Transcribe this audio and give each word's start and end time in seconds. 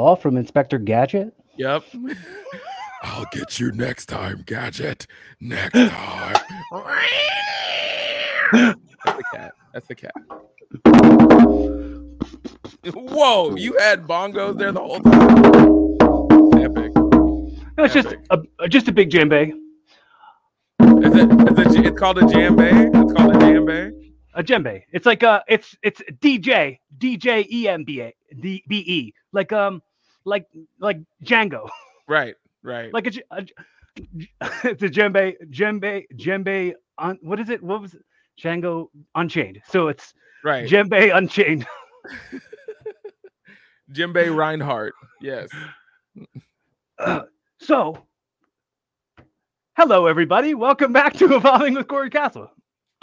call 0.00 0.16
from 0.16 0.38
Inspector 0.38 0.78
Gadget? 0.78 1.34
Yep. 1.58 1.84
I'll 3.02 3.26
get 3.32 3.60
you 3.60 3.70
next 3.72 4.06
time, 4.06 4.44
Gadget. 4.46 5.06
Next 5.40 5.74
time. 5.74 6.36
That's 8.52 9.16
the 9.16 9.24
cat. 9.34 9.52
That's 9.74 9.86
the 9.86 9.94
cat. 9.94 10.12
Whoa, 12.94 13.56
you 13.56 13.76
had 13.78 14.06
bongos 14.06 14.56
there 14.56 14.72
the 14.72 14.80
whole 14.80 15.00
time. 15.00 16.62
Epic. 16.62 16.94
No, 17.76 17.84
it's 17.84 17.92
just 17.94 18.14
a, 18.30 18.68
just 18.68 18.88
a 18.88 18.92
big 18.92 19.10
djembe. 19.10 19.52
Is 20.80 21.14
it, 21.14 21.68
is 21.68 21.76
it, 21.76 21.86
it's 21.86 21.98
called 21.98 22.18
a 22.18 22.22
djembe. 22.22 23.02
It's 23.02 23.12
called 23.12 23.36
a 23.36 23.38
djembe. 23.38 23.92
A 24.34 24.42
djembe. 24.42 24.82
It's 24.92 25.04
like 25.04 25.22
uh 25.22 25.42
it's 25.46 25.76
it's 25.82 26.00
DJ 26.20 26.78
DJ 26.98 27.46
E 27.50 27.68
M 27.68 27.84
B 27.84 28.00
A 28.00 28.14
D 28.40 28.64
B 28.66 28.78
E 28.86 29.12
like 29.32 29.52
um 29.52 29.82
like 30.24 30.46
like 30.78 30.98
Django 31.24 31.68
Right, 32.08 32.34
right. 32.62 32.92
like 32.92 33.06
a, 33.06 33.12
a 33.30 33.46
it's 34.64 34.82
a 34.82 34.88
djembe 34.88 35.34
djembe 35.50 36.04
djembe 36.16 36.74
on 36.98 37.18
what 37.22 37.40
is 37.40 37.48
it 37.50 37.62
what 37.62 37.80
was 37.80 37.94
it 37.94 38.02
Django 38.42 38.88
Unchained 39.14 39.60
so 39.68 39.88
it's 39.88 40.14
right. 40.44 40.68
djembe 40.68 41.14
Unchained 41.16 41.66
Djembe 43.92 44.34
Reinhardt. 44.34 44.94
Yes. 45.20 45.48
Uh, 46.98 47.22
so 47.58 48.06
hello 49.76 50.06
everybody 50.06 50.54
welcome 50.54 50.92
back 50.92 51.14
to 51.14 51.34
Evolving 51.34 51.74
with 51.74 51.88
Corey 51.88 52.10
Castle 52.10 52.50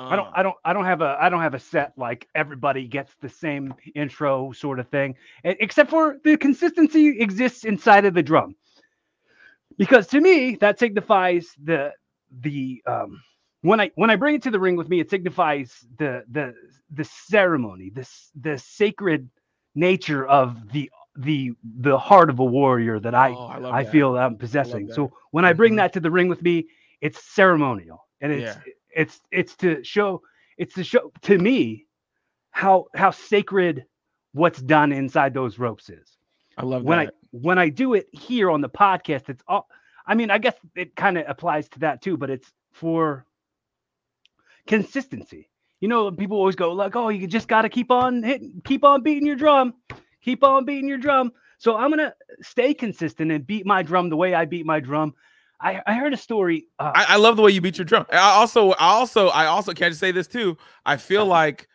I 0.10 0.16
don't 0.16 0.28
Uh, 0.28 0.34
I 0.34 0.44
don't 0.44 0.56
I 0.64 0.74
don't 0.74 0.86
have 0.86 1.02
a 1.02 1.18
I 1.20 1.30
don't 1.30 1.42
have 1.42 1.54
a 1.54 1.60
set 1.60 1.94
like 1.98 2.28
everybody 2.36 2.88
gets 2.88 3.14
the 3.22 3.30
same 3.30 3.74
intro 3.96 4.52
sort 4.52 4.80
of 4.80 4.88
thing 4.90 5.16
except 5.44 5.90
for 5.90 6.18
the 6.24 6.38
consistency 6.38 7.20
exists 7.20 7.64
inside 7.66 8.06
of 8.06 8.14
the 8.14 8.24
drum. 8.24 8.56
Because 9.78 10.08
to 10.08 10.20
me 10.22 10.56
that 10.62 10.80
signifies 10.80 11.54
the 11.64 11.94
the 12.42 12.82
um 12.88 13.22
when 13.62 13.80
I 13.80 13.92
when 13.96 14.10
I 14.10 14.16
bring 14.16 14.36
it 14.36 14.44
to 14.44 14.52
the 14.52 14.60
ring 14.60 14.76
with 14.76 14.90
me 14.90 15.00
it 15.00 15.10
signifies 15.10 15.86
the 15.98 16.24
the 16.32 16.54
the 16.92 17.04
ceremony, 17.06 17.92
this 17.94 18.32
the 18.40 18.58
sacred 18.58 19.30
nature 19.76 20.26
of 20.28 20.72
the 20.72 20.90
the 21.18 21.52
the 21.64 21.98
heart 21.98 22.30
of 22.30 22.40
a 22.40 22.46
warrior 22.46 23.00
that 23.00 23.16
I 23.16 23.38
oh, 23.48 23.72
I, 23.72 23.80
I 23.80 23.84
that. 23.84 23.86
feel 23.86 24.18
I'm 24.18 24.38
possessing. 24.38 24.90
So 24.90 25.12
when 25.32 25.46
I 25.46 25.54
bring 25.54 25.76
Mhm. 25.76 25.78
that 25.78 25.94
to 25.94 26.00
the 26.00 26.12
ring 26.12 26.28
with 26.30 26.42
me, 26.42 26.68
it's 27.02 27.22
ceremonial, 27.36 28.06
and 28.22 28.32
it's 28.32 28.56
Yeah. 28.56 28.62
It's 28.96 29.20
it's 29.32 29.56
to 29.58 29.84
show 29.84 30.22
it's 30.58 30.74
to 30.76 30.84
show 30.84 31.12
to 31.24 31.38
me 31.38 31.86
how 32.52 32.88
how 32.96 33.12
sacred 33.12 33.86
what's 34.34 34.62
done 34.62 34.92
inside 34.92 35.34
those 35.34 35.60
ropes 35.60 35.90
is. 35.90 36.18
I 36.58 36.64
love 36.64 36.84
When 36.84 36.98
that. 36.98 37.00
I 37.00 37.10
when 37.32 37.58
I 37.60 37.70
do 37.70 37.94
it 37.94 38.08
here 38.12 38.50
on 38.50 38.62
the 38.62 38.70
podcast, 38.70 39.30
it's 39.30 39.44
all. 39.48 39.68
I 40.06 40.16
mean, 40.16 40.32
I 40.32 40.38
guess 40.38 40.56
it 40.76 40.96
kind 40.96 41.18
of 41.18 41.26
applies 41.28 41.68
to 41.70 41.80
that 41.80 42.02
too, 42.02 42.18
but 42.18 42.30
it's 42.30 42.52
for 42.72 43.26
consistency. 44.68 45.50
You 45.80 45.88
know, 45.88 46.12
people 46.12 46.38
always 46.38 46.56
go 46.56 46.72
like, 46.74 46.96
"Oh, 46.96 47.10
you 47.10 47.28
just 47.28 47.48
got 47.48 47.64
to 47.64 47.70
keep 47.70 47.92
on 47.92 48.24
hitting, 48.24 48.62
keep 48.66 48.84
on 48.84 49.04
beating 49.04 49.28
your 49.28 49.36
drum, 49.36 49.76
keep 50.22 50.44
on 50.44 50.66
beating 50.66 50.88
your 50.88 50.98
drum." 50.98 51.32
So 51.60 51.76
I'm 51.76 51.90
gonna 51.90 52.14
stay 52.42 52.74
consistent 52.74 53.32
and 53.32 53.46
beat 53.46 53.66
my 53.66 53.84
drum 53.84 54.10
the 54.10 54.18
way 54.18 54.34
I 54.34 54.46
beat 54.46 54.66
my 54.66 54.80
drum. 54.80 55.14
I, 55.60 55.82
I 55.88 55.96
heard 55.96 56.14
a 56.14 56.18
story. 56.18 56.68
Uh, 56.80 56.92
I, 56.94 57.06
I 57.10 57.16
love 57.18 57.36
the 57.36 57.42
way 57.42 57.52
you 57.52 57.62
beat 57.62 57.78
your 57.78 57.86
drum. 57.86 58.06
I 58.12 58.18
also, 58.18 58.72
I 58.72 58.90
also, 58.90 59.30
I 59.30 59.48
also 59.48 59.74
can 59.74 59.86
I 59.86 59.90
just 59.90 60.00
say 60.00 60.12
this 60.12 60.28
too. 60.28 60.58
I 60.86 60.98
feel 60.98 61.22
uh-huh. 61.22 61.30
like, 61.30 61.68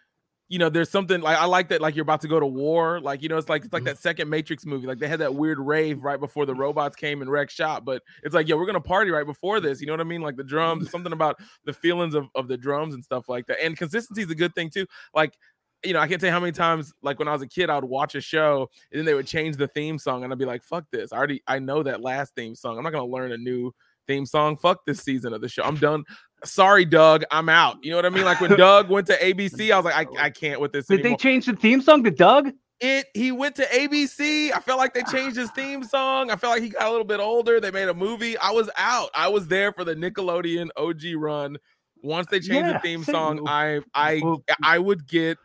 you 0.49 0.59
know, 0.59 0.69
there's 0.69 0.91
something 0.91 1.23
like 1.23 1.39
I 1.39 1.47
like 1.47 1.71
that, 1.71 1.81
like 1.81 1.97
you're 1.97 2.03
about 2.03 2.21
to 2.21 2.29
go 2.29 2.39
to 2.39 2.45
war. 2.45 3.01
Like, 3.01 3.23
you 3.23 3.29
know, 3.31 3.39
it's 3.39 3.49
like 3.49 3.65
it's 3.65 3.73
like 3.73 3.85
mm-hmm. 3.85 3.87
that 3.87 3.99
second 3.99 4.29
Matrix 4.29 4.67
movie. 4.67 4.87
Like 4.87 4.99
they 4.99 5.09
had 5.09 5.21
that 5.21 5.35
weird 5.35 5.59
rave 5.59 6.05
right 6.05 6.21
before 6.21 6.45
the 6.45 6.53
mm-hmm. 6.53 6.61
robots 6.61 6.95
came 6.95 7.23
and 7.23 7.31
wrecked 7.31 7.53
shop. 7.53 7.87
But 7.87 8.03
it's 8.23 8.35
like, 8.35 8.49
yeah, 8.49 8.57
we're 8.57 8.67
gonna 8.67 8.79
party 8.79 9.11
right 9.11 9.25
before 9.25 9.61
this. 9.61 9.81
You 9.81 9.87
know 9.87 9.95
what 9.95 10.01
I 10.01 10.05
mean? 10.05 10.21
Like 10.21 10.37
the 10.37 10.45
drums, 10.45 10.85
mm-hmm. 10.85 10.91
something 10.91 11.15
about 11.15 11.41
the 11.65 11.73
feelings 11.73 12.15
of, 12.15 12.29
of 12.35 12.49
the 12.49 12.59
drums 12.59 12.93
and 12.93 13.03
stuff 13.03 13.31
like 13.31 13.47
that. 13.47 13.65
And 13.65 13.79
consistency 13.79 14.23
is 14.23 14.31
a 14.31 14.35
good 14.35 14.55
thing 14.55 14.69
too. 14.69 14.85
Like, 15.15 15.39
you 15.85 15.93
know, 15.93 16.01
I 16.01 16.09
can't 16.09 16.21
tell 16.21 16.29
you 16.29 16.33
how 16.33 16.41
many 16.41 16.53
times, 16.53 16.93
like 17.03 17.19
when 17.19 17.29
I 17.29 17.33
was 17.33 17.43
a 17.43 17.47
kid, 17.47 17.71
I 17.71 17.75
would 17.77 17.85
watch 17.85 18.15
a 18.15 18.21
show 18.21 18.69
and 18.91 18.99
then 18.99 19.05
they 19.05 19.15
would 19.15 19.27
change 19.27 19.57
the 19.57 19.69
theme 19.69 19.99
song, 19.99 20.25
and 20.25 20.33
I'd 20.33 20.39
be 20.39 20.45
like, 20.45 20.63
"Fuck 20.63 20.85
this! 20.93 21.13
I 21.13 21.17
already, 21.17 21.43
I 21.47 21.59
know 21.59 21.83
that 21.83 22.01
last 22.01 22.35
theme 22.35 22.55
song. 22.55 22.79
I'm 22.79 22.85
not 22.85 22.93
gonna 22.93 23.07
learn 23.07 23.33
a 23.33 23.39
new 23.39 23.73
theme 24.07 24.27
song. 24.27 24.57
Fuck 24.57 24.85
this 24.87 25.01
season 25.01 25.33
of 25.33 25.41
the 25.41 25.49
show. 25.49 25.63
I'm 25.63 25.77
done. 25.77 26.05
Sorry, 26.45 26.85
Doug. 26.85 27.25
I'm 27.31 27.49
out. 27.49 27.79
You 27.83 27.91
know 27.91 27.97
what 27.97 28.07
I 28.07 28.11
mean? 28.11 28.25
Like 28.25 28.41
when 28.41 28.57
Doug 28.57 28.91
went 28.91 29.07
to 29.09 29.17
ABC, 29.19 29.71
I 29.71 29.77
was 29.77 29.85
like, 29.85 30.09
I, 30.19 30.25
I 30.25 30.31
can't 30.31 30.61
with 30.61 30.73
this 30.73 30.87
did 30.87 31.01
anymore. 31.01 31.17
they 31.17 31.23
change 31.23 31.47
the 31.47 31.55
theme 31.55 31.81
song 31.81 32.03
to 32.05 32.11
Doug? 32.11 32.53
it 32.83 33.07
he 33.15 33.31
went 33.33 33.55
to 33.57 33.65
ABC. 33.67 34.53
I 34.53 34.59
felt 34.59 34.79
like 34.79 34.93
they 34.93 35.05
changed 35.05 35.37
his 35.37 35.51
theme 35.53 35.85
song. 35.85 36.31
I 36.31 36.37
felt 36.37 36.55
like 36.55 36.63
he 36.63 36.69
got 36.69 36.89
a 36.89 36.91
little 36.91 37.07
bit 37.07 37.21
older. 37.21 37.61
They 37.61 37.71
made 37.71 37.89
a 37.89 37.95
movie. 37.95 38.37
I 38.39 38.51
was 38.51 38.69
out. 38.77 39.09
I 39.15 39.29
was 39.29 39.47
there 39.47 39.73
for 39.73 39.85
the 39.85 39.95
Nickelodeon 39.95 40.69
OG 40.77 41.15
run. 41.17 41.57
Once 42.03 42.27
they 42.27 42.41
changed 42.41 42.67
Yeah, 42.67 42.73
the 42.73 42.79
theme 42.81 43.05
song, 43.05 43.47
I 43.47 43.81
I 43.95 44.21
I 44.63 44.81
would 44.81 45.07
get 45.07 45.39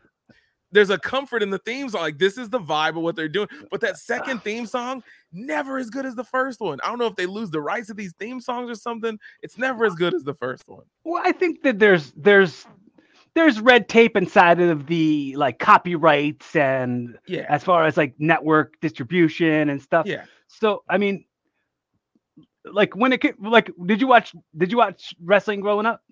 there's 0.70 0.90
a 0.90 0.98
comfort 0.98 1.42
in 1.42 1.50
the 1.50 1.58
theme 1.58 1.88
song. 1.88 2.02
Like 2.02 2.18
this 2.18 2.36
is 2.38 2.50
the 2.50 2.60
vibe 2.60 2.90
of 2.96 3.02
what 3.02 3.16
they're 3.16 3.28
doing. 3.28 3.48
But 3.70 3.80
that 3.80 3.96
second 3.98 4.42
theme 4.42 4.66
song, 4.66 5.02
never 5.32 5.78
as 5.78 5.90
good 5.90 6.04
as 6.06 6.14
the 6.14 6.24
first 6.24 6.60
one. 6.60 6.78
I 6.84 6.88
don't 6.88 6.98
know 6.98 7.06
if 7.06 7.16
they 7.16 7.26
lose 7.26 7.50
the 7.50 7.60
rights 7.60 7.86
to 7.88 7.94
these 7.94 8.12
theme 8.18 8.40
songs 8.40 8.70
or 8.70 8.74
something. 8.74 9.18
It's 9.42 9.56
never 9.58 9.84
as 9.84 9.94
good 9.94 10.14
as 10.14 10.24
the 10.24 10.34
first 10.34 10.68
one. 10.68 10.84
Well, 11.04 11.22
I 11.24 11.32
think 11.32 11.62
that 11.62 11.78
there's 11.78 12.12
there's 12.16 12.66
there's 13.34 13.60
red 13.60 13.88
tape 13.88 14.16
inside 14.16 14.60
of 14.60 14.86
the 14.86 15.34
like 15.36 15.58
copyrights 15.58 16.56
and 16.56 17.16
Yeah. 17.26 17.46
as 17.48 17.62
far 17.64 17.84
as 17.84 17.96
like 17.96 18.14
network 18.18 18.80
distribution 18.80 19.68
and 19.70 19.80
stuff. 19.80 20.06
Yeah. 20.06 20.24
So 20.48 20.82
I 20.88 20.98
mean, 20.98 21.24
like 22.64 22.94
when 22.96 23.12
it 23.12 23.22
like 23.42 23.70
did 23.86 24.00
you 24.00 24.06
watch 24.06 24.34
did 24.56 24.70
you 24.70 24.78
watch 24.78 25.14
wrestling 25.22 25.60
growing 25.60 25.86
up? 25.86 26.02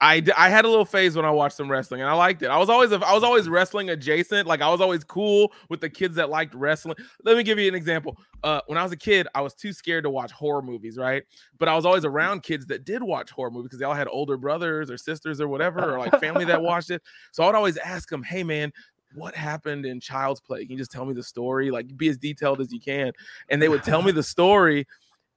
I, 0.00 0.22
I 0.36 0.50
had 0.50 0.64
a 0.64 0.68
little 0.68 0.84
phase 0.84 1.16
when 1.16 1.24
I 1.24 1.30
watched 1.30 1.56
some 1.56 1.70
wrestling 1.70 2.00
and 2.00 2.10
I 2.10 2.14
liked 2.14 2.42
it. 2.42 2.48
I 2.48 2.58
was 2.58 2.68
always 2.68 2.92
I 2.92 3.14
was 3.14 3.22
always 3.22 3.48
wrestling 3.48 3.90
adjacent. 3.90 4.46
Like 4.46 4.60
I 4.60 4.68
was 4.68 4.80
always 4.80 5.04
cool 5.04 5.52
with 5.70 5.80
the 5.80 5.88
kids 5.88 6.16
that 6.16 6.30
liked 6.30 6.54
wrestling. 6.54 6.96
Let 7.22 7.36
me 7.36 7.42
give 7.42 7.58
you 7.58 7.68
an 7.68 7.74
example. 7.74 8.18
Uh, 8.42 8.60
when 8.66 8.76
I 8.76 8.82
was 8.82 8.92
a 8.92 8.96
kid, 8.96 9.28
I 9.34 9.40
was 9.40 9.54
too 9.54 9.72
scared 9.72 10.04
to 10.04 10.10
watch 10.10 10.32
horror 10.32 10.62
movies, 10.62 10.98
right? 10.98 11.22
But 11.58 11.68
I 11.68 11.76
was 11.76 11.86
always 11.86 12.04
around 12.04 12.42
kids 12.42 12.66
that 12.66 12.84
did 12.84 13.02
watch 13.02 13.30
horror 13.30 13.50
movies 13.50 13.68
because 13.68 13.78
they 13.78 13.84
all 13.84 13.94
had 13.94 14.08
older 14.08 14.36
brothers 14.36 14.90
or 14.90 14.98
sisters 14.98 15.40
or 15.40 15.48
whatever, 15.48 15.94
or 15.94 15.98
like 15.98 16.20
family 16.20 16.44
that 16.46 16.60
watched 16.60 16.90
it. 16.90 17.02
So 17.32 17.42
I 17.42 17.46
would 17.46 17.54
always 17.54 17.76
ask 17.78 18.08
them, 18.08 18.22
"Hey, 18.22 18.42
man." 18.42 18.72
What 19.16 19.36
happened 19.36 19.86
in 19.86 20.00
Child's 20.00 20.40
Play? 20.40 20.62
Can 20.62 20.72
you 20.72 20.78
just 20.78 20.90
tell 20.90 21.04
me 21.04 21.14
the 21.14 21.22
story? 21.22 21.70
Like, 21.70 21.96
be 21.96 22.08
as 22.08 22.18
detailed 22.18 22.60
as 22.60 22.72
you 22.72 22.80
can. 22.80 23.12
And 23.48 23.62
they 23.62 23.68
would 23.68 23.84
tell 23.84 24.02
me 24.02 24.10
the 24.10 24.24
story, 24.24 24.88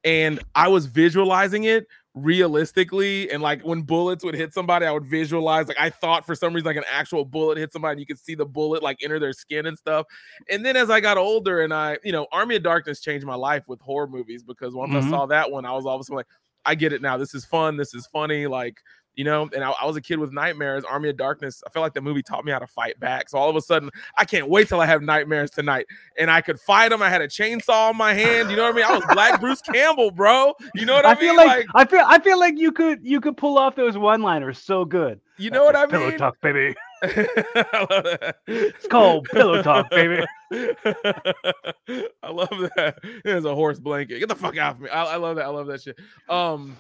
and 0.04 0.40
I 0.56 0.68
was 0.68 0.88
visualizing 0.88 1.66
it 1.66 1.86
realistically 2.24 3.30
and 3.32 3.42
like 3.42 3.62
when 3.64 3.82
bullets 3.82 4.24
would 4.24 4.36
hit 4.36 4.54
somebody 4.54 4.86
i 4.86 4.92
would 4.92 5.06
visualize 5.06 5.68
like 5.68 5.80
i 5.80 5.90
thought 5.90 6.26
for 6.26 6.36
some 6.36 6.54
reason 6.54 6.66
like 6.66 6.76
an 6.78 6.84
actual 6.92 7.26
bullet 7.26 7.58
hit 7.58 7.72
somebody 7.72 7.92
and 7.94 8.00
you 8.00 8.06
could 8.06 8.20
see 8.20 8.36
the 8.36 8.46
bullet 8.46 8.82
like 8.82 8.98
enter 9.04 9.20
their 9.20 9.34
skin 9.34 9.66
and 9.66 9.78
stuff. 9.78 10.06
And 10.50 10.66
then 10.66 10.76
as 10.76 10.90
i 10.90 11.00
got 11.00 11.18
older 11.18 11.62
and 11.62 11.74
i 11.74 11.98
you 12.04 12.12
know 12.12 12.28
army 12.32 12.56
of 12.56 12.64
darkness 12.64 13.02
changed 13.02 13.26
my 13.26 13.36
life 13.36 13.68
with 13.68 13.80
horror 13.82 14.08
movies 14.08 14.44
because 14.44 14.74
once 14.74 14.94
Mhm. 14.94 15.04
i 15.04 15.10
saw 15.10 15.26
that 15.28 15.52
one 15.52 15.66
i 15.66 15.72
was 15.72 15.86
all 15.86 15.96
of 15.96 16.02
a 16.02 16.04
sudden 16.04 16.18
like 16.18 16.28
i 16.66 16.76
get 16.76 16.92
it 16.94 17.02
now. 17.02 17.16
This 17.18 17.34
is 17.34 17.46
fun. 17.46 17.78
This 17.78 17.94
is 17.94 18.08
funny. 18.08 18.46
Like 18.48 18.78
you 19.18 19.26
know 19.26 19.50
and 19.54 19.64
I, 19.64 19.72
I 19.72 19.86
was 19.86 19.98
a 19.98 20.02
kid 20.02 20.20
with 20.20 20.32
nightmares 20.32 20.86
army 20.86 21.10
of 21.10 21.18
darkness 21.18 21.62
i 21.68 21.70
feel 21.70 21.82
like 21.82 21.94
the 21.94 22.02
movie 22.02 22.24
taught 22.24 22.46
me 22.46 22.52
how 22.52 22.60
to 22.60 22.68
fight 22.68 23.00
back 23.00 23.30
so 23.30 23.38
all 23.38 23.50
of 23.50 23.56
a 23.56 23.62
sudden 23.62 23.90
i 24.18 24.24
can't 24.24 24.50
wait 24.50 24.70
till 24.70 24.80
i 24.80 24.86
have 24.86 25.02
nightmares 25.02 25.52
tonight 25.52 25.86
and 26.18 26.32
i 26.32 26.40
could 26.40 26.60
fight 26.60 26.90
them 26.90 27.02
i 27.02 27.10
had 27.10 27.22
a 27.22 27.28
chainsaw 27.28 27.92
in 27.92 27.98
my 27.98 28.14
hand 28.14 28.50
you 28.50 28.56
know 28.56 28.64
what 28.64 28.74
i 28.74 28.76
mean 28.76 28.86
i 28.86 28.96
was 28.96 29.04
black 29.12 29.40
bruce 29.42 29.62
campbell 29.62 30.12
bro 30.12 30.54
you 30.74 30.86
know 30.86 30.94
what 30.94 31.06
i, 31.06 31.12
I, 31.12 31.14
mean 31.16 31.22
feel 31.22 31.36
like, 31.36 31.68
I 31.76 31.86
feel 31.86 32.06
I 32.06 32.20
feel 32.20 32.40
like 32.40 32.58
you 32.58 32.72
could 32.72 33.00
you 33.04 33.20
could 33.20 33.38
pull 33.38 33.58
off 33.58 33.76
those 33.76 33.98
one 33.98 34.22
liners 34.22 34.60
so 34.60 34.86
good. 34.86 35.20
You 35.38 35.52
know 35.52 35.64
what 35.64 35.76
I 35.76 35.82
mean? 35.82 35.92
Pillow 35.92 36.18
talk, 36.18 36.42
baby. 36.42 36.76
I 37.04 37.88
love 37.90 38.04
that. 38.04 38.36
It's 38.48 38.88
called 38.88 39.26
pillow 39.26 39.62
talk, 39.62 39.90
baby. 39.90 40.26
I 40.52 42.32
love 42.32 42.50
that. 42.76 42.98
There's 43.24 43.46
a 43.46 43.54
horse 43.54 43.80
blanket. 43.80 44.20
Get 44.20 44.30
the 44.30 44.36
fuck 44.36 44.58
out 44.58 44.76
of 44.76 44.82
me. 44.82 44.90
I, 44.90 45.04
I 45.04 45.16
love 45.18 45.36
that. 45.36 45.46
I 45.46 45.50
love 45.50 45.68
that 45.68 45.82
shit. 45.82 45.98
Um, 46.30 46.76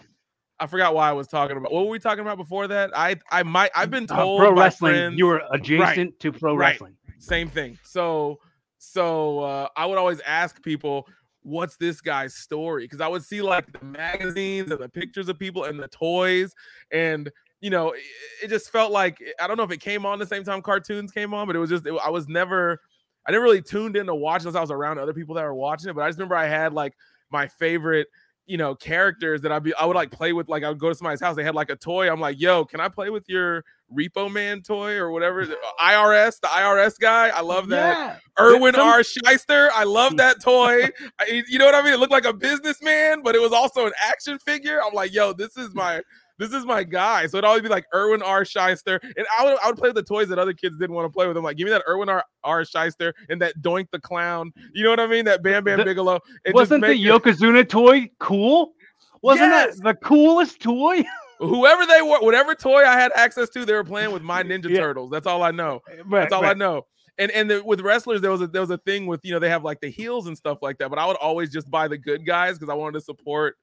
I 0.59 0.65
forgot 0.67 0.93
why 0.95 1.09
I 1.09 1.13
was 1.13 1.27
talking 1.27 1.55
about. 1.57 1.71
What 1.71 1.85
were 1.85 1.91
we 1.91 1.99
talking 1.99 2.21
about 2.21 2.37
before 2.37 2.67
that? 2.67 2.91
I 2.95 3.15
I 3.31 3.43
might 3.43 3.71
I've 3.75 3.91
been 3.91 4.07
Uh, 4.09 4.15
told 4.15 4.39
pro 4.39 4.53
by 4.55 4.63
wrestling. 4.63 4.91
friends- 4.93 5.17
You 5.19 5.27
were 5.27 5.41
adjacent 5.51 6.19
to 6.21 6.31
pro 6.31 6.55
Right. 6.55 6.71
wrestling. 6.71 6.95
same 7.19 7.47
thing. 7.49 7.77
So 7.83 8.39
so 8.79 9.39
uh, 9.39 9.67
I 9.75 9.85
would 9.85 9.97
always 9.97 10.19
ask 10.21 10.61
people, 10.61 11.07
"What's 11.41 11.77
this 11.77 11.99
guy's 12.01 12.35
story?" 12.35 12.83
Because 12.85 13.01
I 13.01 13.07
would 13.07 13.23
see 13.23 13.41
like 13.41 13.71
the 13.71 13.83
magazines 13.83 14.71
and 14.71 14.79
the 14.79 14.89
pictures 14.89 15.27
of 15.29 15.37
people 15.39 15.63
and 15.65 15.79
the 15.79 15.87
toys, 15.87 16.53
and 16.91 17.29
you 17.59 17.71
know, 17.71 17.91
it, 17.93 18.01
it 18.43 18.47
just 18.49 18.71
felt 18.71 18.91
like 18.91 19.17
I 19.41 19.47
don't 19.47 19.57
know 19.57 19.63
if 19.63 19.71
it 19.71 19.79
came 19.81 20.05
on 20.05 20.19
the 20.19 20.27
same 20.27 20.43
time 20.43 20.61
cartoons 20.61 21.11
came 21.11 21.33
on, 21.33 21.47
but 21.47 21.55
it 21.55 21.59
was 21.59 21.69
just 21.71 21.85
it, 21.87 21.93
I 22.05 22.09
was 22.11 22.27
never, 22.27 22.79
I 23.27 23.31
never 23.31 23.43
really 23.43 23.63
tuned 23.63 23.95
in 23.97 24.05
to 24.05 24.13
watch 24.15 24.41
unless 24.43 24.55
I 24.55 24.61
was 24.61 24.69
around 24.71 24.99
other 24.99 25.13
people 25.13 25.33
that 25.35 25.43
were 25.43 25.55
watching 25.55 25.89
it. 25.89 25.93
But 25.93 26.01
I 26.03 26.07
just 26.09 26.19
remember 26.19 26.35
I 26.35 26.45
had 26.47 26.73
like 26.73 26.93
my 27.31 27.47
favorite. 27.47 28.07
You 28.47 28.57
know, 28.57 28.73
characters 28.73 29.41
that 29.41 29.51
I'd 29.51 29.63
be, 29.63 29.73
I 29.75 29.85
would 29.85 29.95
like 29.95 30.09
play 30.09 30.33
with. 30.33 30.47
Like, 30.49 30.63
I 30.63 30.69
would 30.69 30.79
go 30.79 30.89
to 30.89 30.95
somebody's 30.95 31.19
house. 31.19 31.35
They 31.35 31.43
had 31.43 31.53
like 31.53 31.69
a 31.69 31.75
toy. 31.75 32.09
I'm 32.09 32.19
like, 32.19 32.39
"Yo, 32.39 32.65
can 32.65 32.79
I 32.79 32.87
play 32.87 33.09
with 33.09 33.27
your 33.27 33.63
Repo 33.93 34.31
Man 34.31 34.61
toy 34.61 34.95
or 34.95 35.11
whatever. 35.11 35.45
IRS, 35.79 36.39
the 36.39 36.47
uh, 36.47 36.59
IRS 36.59 36.99
guy. 36.99 37.29
I 37.29 37.41
love 37.41 37.69
that. 37.69 37.97
Yeah. 37.97 38.45
Irwin 38.45 38.73
Some- 38.73 38.87
R. 38.87 38.99
Schyster. 38.99 39.69
I 39.73 39.83
love 39.83 40.17
that 40.17 40.41
toy. 40.41 40.89
I, 41.19 41.43
you 41.47 41.57
know 41.59 41.65
what 41.65 41.75
I 41.75 41.81
mean? 41.81 41.93
It 41.93 41.99
looked 41.99 42.11
like 42.11 42.25
a 42.25 42.33
businessman, 42.33 43.21
but 43.23 43.35
it 43.35 43.41
was 43.41 43.53
also 43.53 43.85
an 43.85 43.93
action 43.99 44.39
figure. 44.39 44.79
I'm 44.83 44.93
like, 44.93 45.13
yo, 45.13 45.33
this 45.33 45.57
is 45.57 45.73
my 45.73 46.01
this 46.39 46.53
is 46.53 46.65
my 46.65 46.83
guy. 46.83 47.27
So 47.27 47.37
it'd 47.37 47.45
always 47.45 47.61
be 47.63 47.69
like 47.69 47.85
Irwin 47.93 48.21
R. 48.21 48.43
Schyster. 48.43 48.99
And 49.03 49.25
I 49.37 49.45
would 49.45 49.57
I 49.63 49.67
would 49.67 49.77
play 49.77 49.89
with 49.89 49.95
the 49.95 50.03
toys 50.03 50.27
that 50.29 50.39
other 50.39 50.53
kids 50.53 50.77
didn't 50.77 50.95
want 50.95 51.05
to 51.05 51.09
play 51.15 51.27
with. 51.27 51.37
I'm 51.37 51.43
like, 51.43 51.57
give 51.57 51.65
me 51.65 51.71
that 51.71 51.83
Irwin 51.87 52.09
R. 52.09 52.23
R. 52.43 52.61
Schyster 52.63 53.13
and 53.29 53.41
that 53.41 53.59
Doink 53.61 53.87
the 53.91 53.99
Clown. 53.99 54.51
You 54.73 54.83
know 54.83 54.89
what 54.91 54.99
I 54.99 55.07
mean? 55.07 55.25
That 55.25 55.43
Bam 55.43 55.63
Bam 55.63 55.79
The- 55.79 55.85
Bigelow. 55.85 56.19
Just 56.45 56.55
Wasn't 56.55 56.81
the 56.81 56.87
make 56.87 56.99
it- 56.99 57.03
Yokozuna 57.03 57.67
toy 57.67 58.09
cool? 58.19 58.73
Wasn't 59.21 59.49
Yes. 59.49 59.77
that 59.79 59.83
the 59.83 59.93
coolest 60.05 60.61
toy? 60.61 61.03
whoever 61.39 61.85
they 61.85 62.01
were, 62.01 62.19
whatever 62.19 62.55
toy 62.55 62.83
I 62.83 62.93
had 62.99 63.11
access 63.15 63.49
to, 63.49 63.63
they 63.65 63.73
were 63.73 63.83
playing 63.83 64.11
with 64.11 64.21
my 64.23 64.41
Ninja 64.43 64.69
Yeah. 64.69 64.77
Turtles. 64.79 65.11
That's 65.11 65.27
all 65.27 65.43
I 65.43 65.51
know. 65.51 65.81
Right, 66.05 66.21
That's 66.21 66.33
all 66.33 66.45
I 66.45 66.53
know. 66.53 66.85
And 67.19 67.31
and 67.31 67.49
the, 67.49 67.63
with 67.63 67.81
wrestlers, 67.81 68.21
there 68.21 68.29
was 68.29 68.41
a 68.41 68.47
there 68.47 68.61
was 68.61 68.69
a 68.69 68.77
thing 68.77 69.07
with 69.07 69.21
you 69.23 69.33
know 69.33 69.39
they 69.39 69.49
have 69.49 69.63
like 69.63 69.79
the 69.81 69.89
heels 69.89 70.27
and 70.27 70.37
stuff 70.37 70.59
like 70.61 70.77
that. 70.77 70.89
But 70.91 70.99
I 70.99 71.05
would 71.07 71.15
always 71.17 71.51
just 71.51 71.69
buy 71.71 71.87
the 71.87 71.97
good 71.97 72.25
guys 72.27 72.59
because 72.59 72.69
I 72.71 72.75
wanted 72.75 72.99
to 72.99 73.01
support 73.01 73.55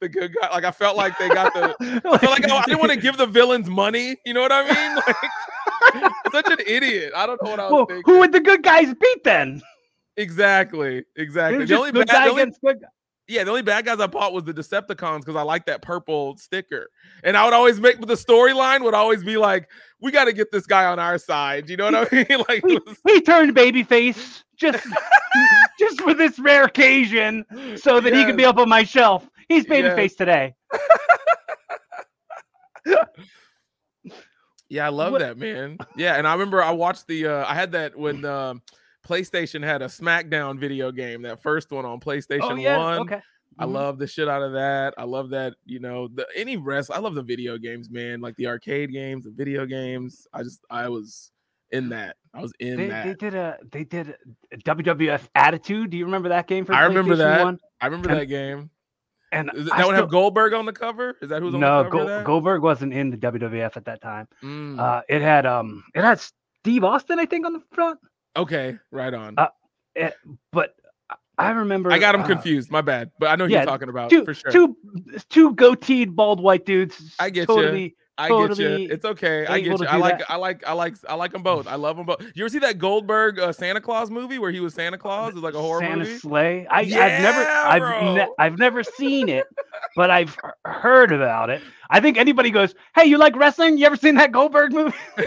the 0.00 0.08
good 0.08 0.34
guy. 0.40 0.50
Like 0.50 0.64
I 0.64 0.70
felt 0.70 0.96
like 0.96 1.18
they 1.18 1.28
got 1.28 1.52
the. 1.54 1.74
I 2.04 2.18
felt 2.18 2.32
like 2.32 2.44
oh, 2.50 2.56
I 2.56 2.64
didn't 2.64 2.80
want 2.80 2.92
to 2.92 2.98
give 2.98 3.16
the 3.16 3.26
villains 3.26 3.68
money. 3.68 4.16
You 4.26 4.34
know 4.34 4.40
what 4.42 4.52
I 4.52 4.64
mean? 4.64 5.02
Like 5.94 6.12
such 6.32 6.50
an 6.52 6.58
idiot. 6.66 7.12
I 7.16 7.26
don't 7.26 7.42
know 7.42 7.50
what 7.50 7.58
I 7.60 7.64
was 7.64 7.72
Well, 7.72 7.86
thinking. 7.86 8.02
who 8.12 8.18
would 8.20 8.32
the 8.32 8.40
good 8.40 8.62
guys 8.62 8.92
beat 9.00 9.24
then? 9.24 9.60
exactly, 10.16 11.04
exactly. 11.16 11.64
The 11.64 11.76
only, 11.76 11.92
bad, 11.92 12.06
the 12.08 12.30
only 12.30 12.42
against 12.42 12.60
good 12.60 12.80
guy. 12.80 12.88
yeah, 13.28 13.44
the 13.44 13.50
only 13.50 13.62
bad 13.62 13.86
guys 13.86 13.98
I 13.98 14.06
bought 14.06 14.32
was 14.32 14.44
the 14.44 14.52
Decepticons 14.54 15.20
because 15.20 15.36
I 15.36 15.42
like 15.42 15.64
that 15.66 15.82
purple 15.82 16.36
sticker. 16.36 16.88
And 17.24 17.36
I 17.36 17.44
would 17.44 17.54
always 17.54 17.80
make 17.80 17.98
the 18.00 18.14
storyline 18.14 18.82
would 18.82 18.94
always 18.94 19.24
be 19.24 19.36
like, 19.36 19.68
we 20.00 20.10
got 20.12 20.26
to 20.26 20.32
get 20.32 20.52
this 20.52 20.66
guy 20.66 20.84
on 20.84 20.98
our 20.98 21.16
side. 21.18 21.68
You 21.70 21.76
know 21.78 21.90
what 21.90 22.12
I 22.12 22.16
mean? 22.28 22.44
Like, 22.48 22.64
He, 22.66 22.74
was- 22.86 22.98
he 23.06 23.20
turned 23.22 23.56
babyface 23.56 24.42
just 24.56 24.86
just 25.78 26.00
for 26.02 26.12
this 26.12 26.38
rare 26.38 26.64
occasion 26.64 27.44
so 27.76 28.00
that 28.00 28.12
he 28.12 28.24
could 28.26 28.36
be 28.36 28.44
up 28.44 28.58
on 28.58 28.68
my 28.68 28.84
shelf. 28.84 29.26
He's 29.50 29.66
babyface 29.66 29.96
Yes. 29.98 30.14
today. 30.14 30.54
yeah, 34.68 34.86
I 34.86 34.90
love 34.90 35.12
What- 35.12 35.18
that 35.20 35.36
man. 35.38 35.78
Yeah, 35.96 36.14
and 36.16 36.26
I 36.26 36.32
remember 36.32 36.62
I 36.62 36.70
watched 36.70 37.06
the. 37.08 37.26
uh 37.26 37.44
I 37.46 37.54
had 37.54 37.72
that 37.72 37.96
when 37.98 38.24
um, 38.24 38.62
PlayStation 39.06 39.64
had 39.64 39.82
a 39.82 39.86
SmackDown 39.86 40.58
video 40.58 40.92
game, 40.92 41.22
that 41.22 41.42
first 41.42 41.70
one 41.72 41.84
on 41.84 41.98
PlayStation 42.00 42.40
Oh 42.42 42.54
yeah, 42.54 42.78
One. 42.78 43.00
okay. 43.00 43.20
I 43.58 43.64
Mhm. 43.64 43.72
love 43.72 43.98
the 43.98 44.06
shit 44.06 44.28
out 44.28 44.42
of 44.42 44.52
that. 44.52 44.94
I 44.96 45.02
love 45.02 45.30
that, 45.30 45.54
you 45.66 45.80
know, 45.80 46.06
the 46.06 46.24
any 46.36 46.56
rest. 46.56 46.92
I 46.92 47.00
love 47.00 47.16
the 47.16 47.22
video 47.22 47.58
games, 47.58 47.90
man. 47.90 48.20
Like 48.20 48.36
the 48.36 48.46
arcade 48.46 48.92
games, 48.92 49.24
the 49.24 49.32
video 49.32 49.66
games. 49.66 50.28
I 50.32 50.44
just 50.44 50.60
I 50.70 50.88
was 50.88 51.32
in 51.72 51.88
that. 51.88 52.14
I 52.32 52.40
was 52.40 52.52
in 52.60 52.76
They, 52.76 52.86
that. 52.86 53.06
they 53.06 53.14
did 53.14 53.34
a 53.34 53.58
they 53.72 53.82
did 53.82 54.16
a 54.52 54.56
WWF 54.58 55.26
Attitude. 55.34 55.90
Do 55.90 55.96
you 55.96 56.04
remember 56.04 56.28
that 56.28 56.46
game 56.46 56.64
for 56.64 56.74
I 56.74 56.84
remember 56.84 57.16
that. 57.16 57.42
1? 57.44 57.58
I 57.80 57.86
remember 57.86 58.10
and- 58.10 58.20
that 58.20 58.26
game. 58.26 58.70
And 59.32 59.48
it, 59.54 59.68
I 59.72 59.78
that 59.78 59.86
one 59.86 59.94
have 59.94 60.08
Goldberg 60.10 60.52
on 60.54 60.66
the 60.66 60.72
cover? 60.72 61.16
Is 61.22 61.28
that 61.30 61.40
who's 61.42 61.54
on 61.54 61.60
no, 61.60 61.84
the 61.84 61.90
cover? 61.90 62.04
Go. 62.20 62.24
Goldberg 62.24 62.62
wasn't 62.62 62.92
in 62.92 63.10
the 63.10 63.16
WWF 63.16 63.76
at 63.76 63.84
that 63.84 64.00
time. 64.02 64.26
Mm, 64.42 64.78
Uh, 64.78 65.02
it 65.08 65.22
had 65.22 65.46
um, 65.46 65.84
it 65.94 66.02
had 66.02 66.20
Steve 66.62 66.82
Austin, 66.84 67.18
I 67.20 67.26
think, 67.26 67.46
on 67.46 67.52
the 67.52 67.62
front. 67.72 67.98
okay, 68.36 68.76
right 68.90 69.14
on. 69.14 69.34
uh, 69.38 69.48
But 70.52 70.74
I- 71.38 71.50
remember 71.50 71.90
I 71.92 71.98
got 71.98 72.14
him 72.14 72.22
uh, 72.22 72.26
confused. 72.26 72.70
My 72.70 72.80
bad, 72.82 73.12
but 73.18 73.28
I 73.30 73.36
know 73.36 73.46
who 73.46 73.52
yeah, 73.52 73.58
you're 73.60 73.66
talking 73.66 73.88
about 73.88 74.10
Two, 74.10 74.24
for 74.24 74.34
sure. 74.34 74.50
two, 74.50 74.76
two 75.30 75.54
goateed 75.54 76.14
bald 76.14 76.40
white 76.42 76.66
dudes. 76.66 77.14
I 77.18 77.30
get 77.30 77.46
totally, 77.46 77.96
I 78.20 78.28
get 78.28 78.58
you. 78.58 78.88
It's 78.90 79.04
okay. 79.04 79.46
I 79.46 79.60
get 79.60 79.78
you. 79.78 79.86
I 79.86 79.96
like. 79.96 80.18
that. 80.18 80.30
I 80.30 80.36
like. 80.36 80.62
I 80.66 80.72
like. 80.72 80.96
I 81.08 81.14
like 81.14 81.32
them 81.32 81.42
both. 81.42 81.66
I 81.66 81.76
love 81.76 81.96
them 81.96 82.06
both. 82.06 82.20
You 82.34 82.44
ever 82.44 82.48
see 82.48 82.58
that 82.60 82.78
Goldberg 82.78 83.38
uh, 83.38 83.52
Santa 83.52 83.80
Claus 83.80 84.10
movie 84.10 84.38
where 84.38 84.50
he 84.50 84.60
was 84.60 84.74
Santa 84.74 84.98
Claus? 84.98 85.32
It's 85.32 85.42
like 85.42 85.54
a 85.54 85.60
horror 85.60 85.80
movie. 85.80 85.92
Santa 85.92 86.04
movie. 86.04 86.18
sleigh. 86.18 86.66
I, 86.70 86.80
I've 86.80 86.88
never, 86.88 87.42
Yeah, 87.42 87.64
I've, 87.66 88.14
ne- 88.14 88.28
I've 88.38 88.58
never 88.58 88.82
seen 88.82 89.28
it, 89.28 89.46
but 89.96 90.10
I've 90.10 90.36
heard 90.64 91.12
about 91.12 91.50
it. 91.50 91.62
I 91.90 92.00
think 92.00 92.18
anybody 92.18 92.50
goes, 92.50 92.74
"Hey, 92.94 93.06
you 93.06 93.18
like 93.18 93.34
wrestling? 93.36 93.78
You 93.78 93.86
ever 93.86 93.96
seen 93.96 94.14
that 94.16 94.32
Goldberg 94.32 94.72
movie?" 94.72 94.96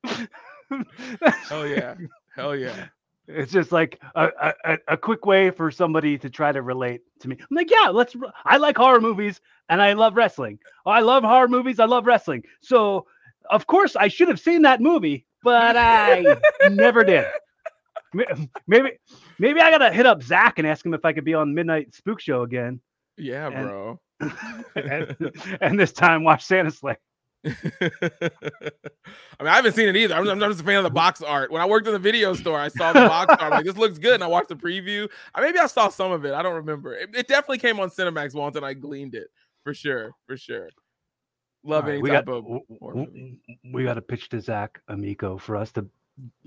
Hell 1.48 1.66
yeah. 1.66 1.94
Hell 2.34 2.56
yeah. 2.56 2.86
It's 3.34 3.52
just 3.52 3.72
like 3.72 4.00
a, 4.14 4.52
a, 4.64 4.78
a- 4.88 4.96
quick 4.96 5.24
way 5.26 5.50
for 5.50 5.70
somebody 5.70 6.18
to 6.18 6.28
try 6.30 6.52
to 6.52 6.62
relate 6.62 7.02
to 7.20 7.28
me. 7.28 7.36
I'm 7.40 7.46
like, 7.56 7.70
yeah, 7.70 7.88
let's. 7.88 8.14
I 8.44 8.56
like 8.56 8.76
horror 8.76 9.00
movies 9.00 9.40
and 9.68 9.80
I 9.80 9.92
love 9.92 10.16
wrestling. 10.16 10.58
Oh, 10.86 10.90
I 10.90 11.00
love 11.00 11.22
horror 11.22 11.48
movies. 11.48 11.78
I 11.80 11.84
love 11.86 12.06
wrestling. 12.06 12.44
So, 12.60 13.06
of 13.50 13.66
course, 13.66 13.96
I 13.96 14.08
should 14.08 14.28
have 14.28 14.40
seen 14.40 14.62
that 14.62 14.80
movie, 14.80 15.26
but 15.42 15.76
I 15.76 16.38
never 16.70 17.04
did. 17.04 17.26
Maybe, 18.66 18.92
maybe 19.38 19.60
I 19.60 19.70
gotta 19.70 19.92
hit 19.92 20.06
up 20.06 20.22
Zach 20.22 20.58
and 20.58 20.66
ask 20.66 20.84
him 20.84 20.94
if 20.94 21.04
I 21.04 21.12
could 21.12 21.24
be 21.24 21.34
on 21.34 21.54
Midnight 21.54 21.94
Spook 21.94 22.20
Show 22.20 22.42
again, 22.42 22.80
Yeah, 23.16 23.46
And- 23.48 23.68
bro. 23.68 24.00
and, 24.76 25.16
and 25.60 25.80
this 25.80 25.92
time 25.92 26.24
watch 26.24 26.44
Santa 26.44 26.70
Slay. 26.70 26.96
I 27.44 27.50
mean, 29.40 29.48
I 29.48 29.54
haven't 29.56 29.72
seen 29.74 29.88
it 29.88 29.96
either. 29.96 30.14
I'm, 30.14 30.28
I'm 30.28 30.38
just 30.40 30.60
a 30.60 30.64
fan 30.64 30.76
of 30.76 30.84
the 30.84 30.90
box 30.90 31.22
art. 31.22 31.50
When 31.50 31.62
I 31.62 31.66
worked 31.66 31.86
in 31.86 31.92
the 31.92 31.98
video 31.98 32.34
store, 32.34 32.58
I 32.58 32.68
saw 32.68 32.92
the 32.92 33.00
box 33.00 33.30
art. 33.30 33.42
I'm 33.42 33.50
like, 33.50 33.64
this 33.64 33.76
looks 33.76 33.98
good. 33.98 34.14
And 34.14 34.24
I 34.24 34.26
watched 34.26 34.48
the 34.48 34.56
preview. 34.56 35.08
Uh, 35.34 35.40
Maybe 35.40 35.58
I 35.58 35.66
saw 35.66 35.88
some 35.88 36.12
of 36.12 36.24
it. 36.24 36.34
I 36.34 36.42
don't 36.42 36.54
remember. 36.56 36.94
It, 36.94 37.10
it 37.14 37.28
definitely 37.28 37.58
came 37.58 37.80
on 37.80 37.88
Cinemax 37.90 38.34
once 38.34 38.56
and 38.56 38.64
I 38.64 38.74
gleaned 38.74 39.14
it 39.14 39.28
for 39.64 39.72
sure. 39.72 40.12
For 40.26 40.36
sure. 40.36 40.68
Love 41.64 41.84
All 41.84 41.88
right, 41.90 41.94
any 41.94 42.02
we 42.02 42.10
type 42.10 42.26
got 42.26 42.34
of 42.36 42.42
w- 42.44 42.60
horror 42.78 42.94
w- 42.94 43.10
movie. 43.12 43.60
we 43.72 43.84
got 43.84 43.94
to 43.94 44.02
pitch 44.02 44.28
to 44.30 44.40
Zach 44.40 44.80
Amico 44.88 45.36
for 45.38 45.56
us 45.56 45.72
to 45.72 45.86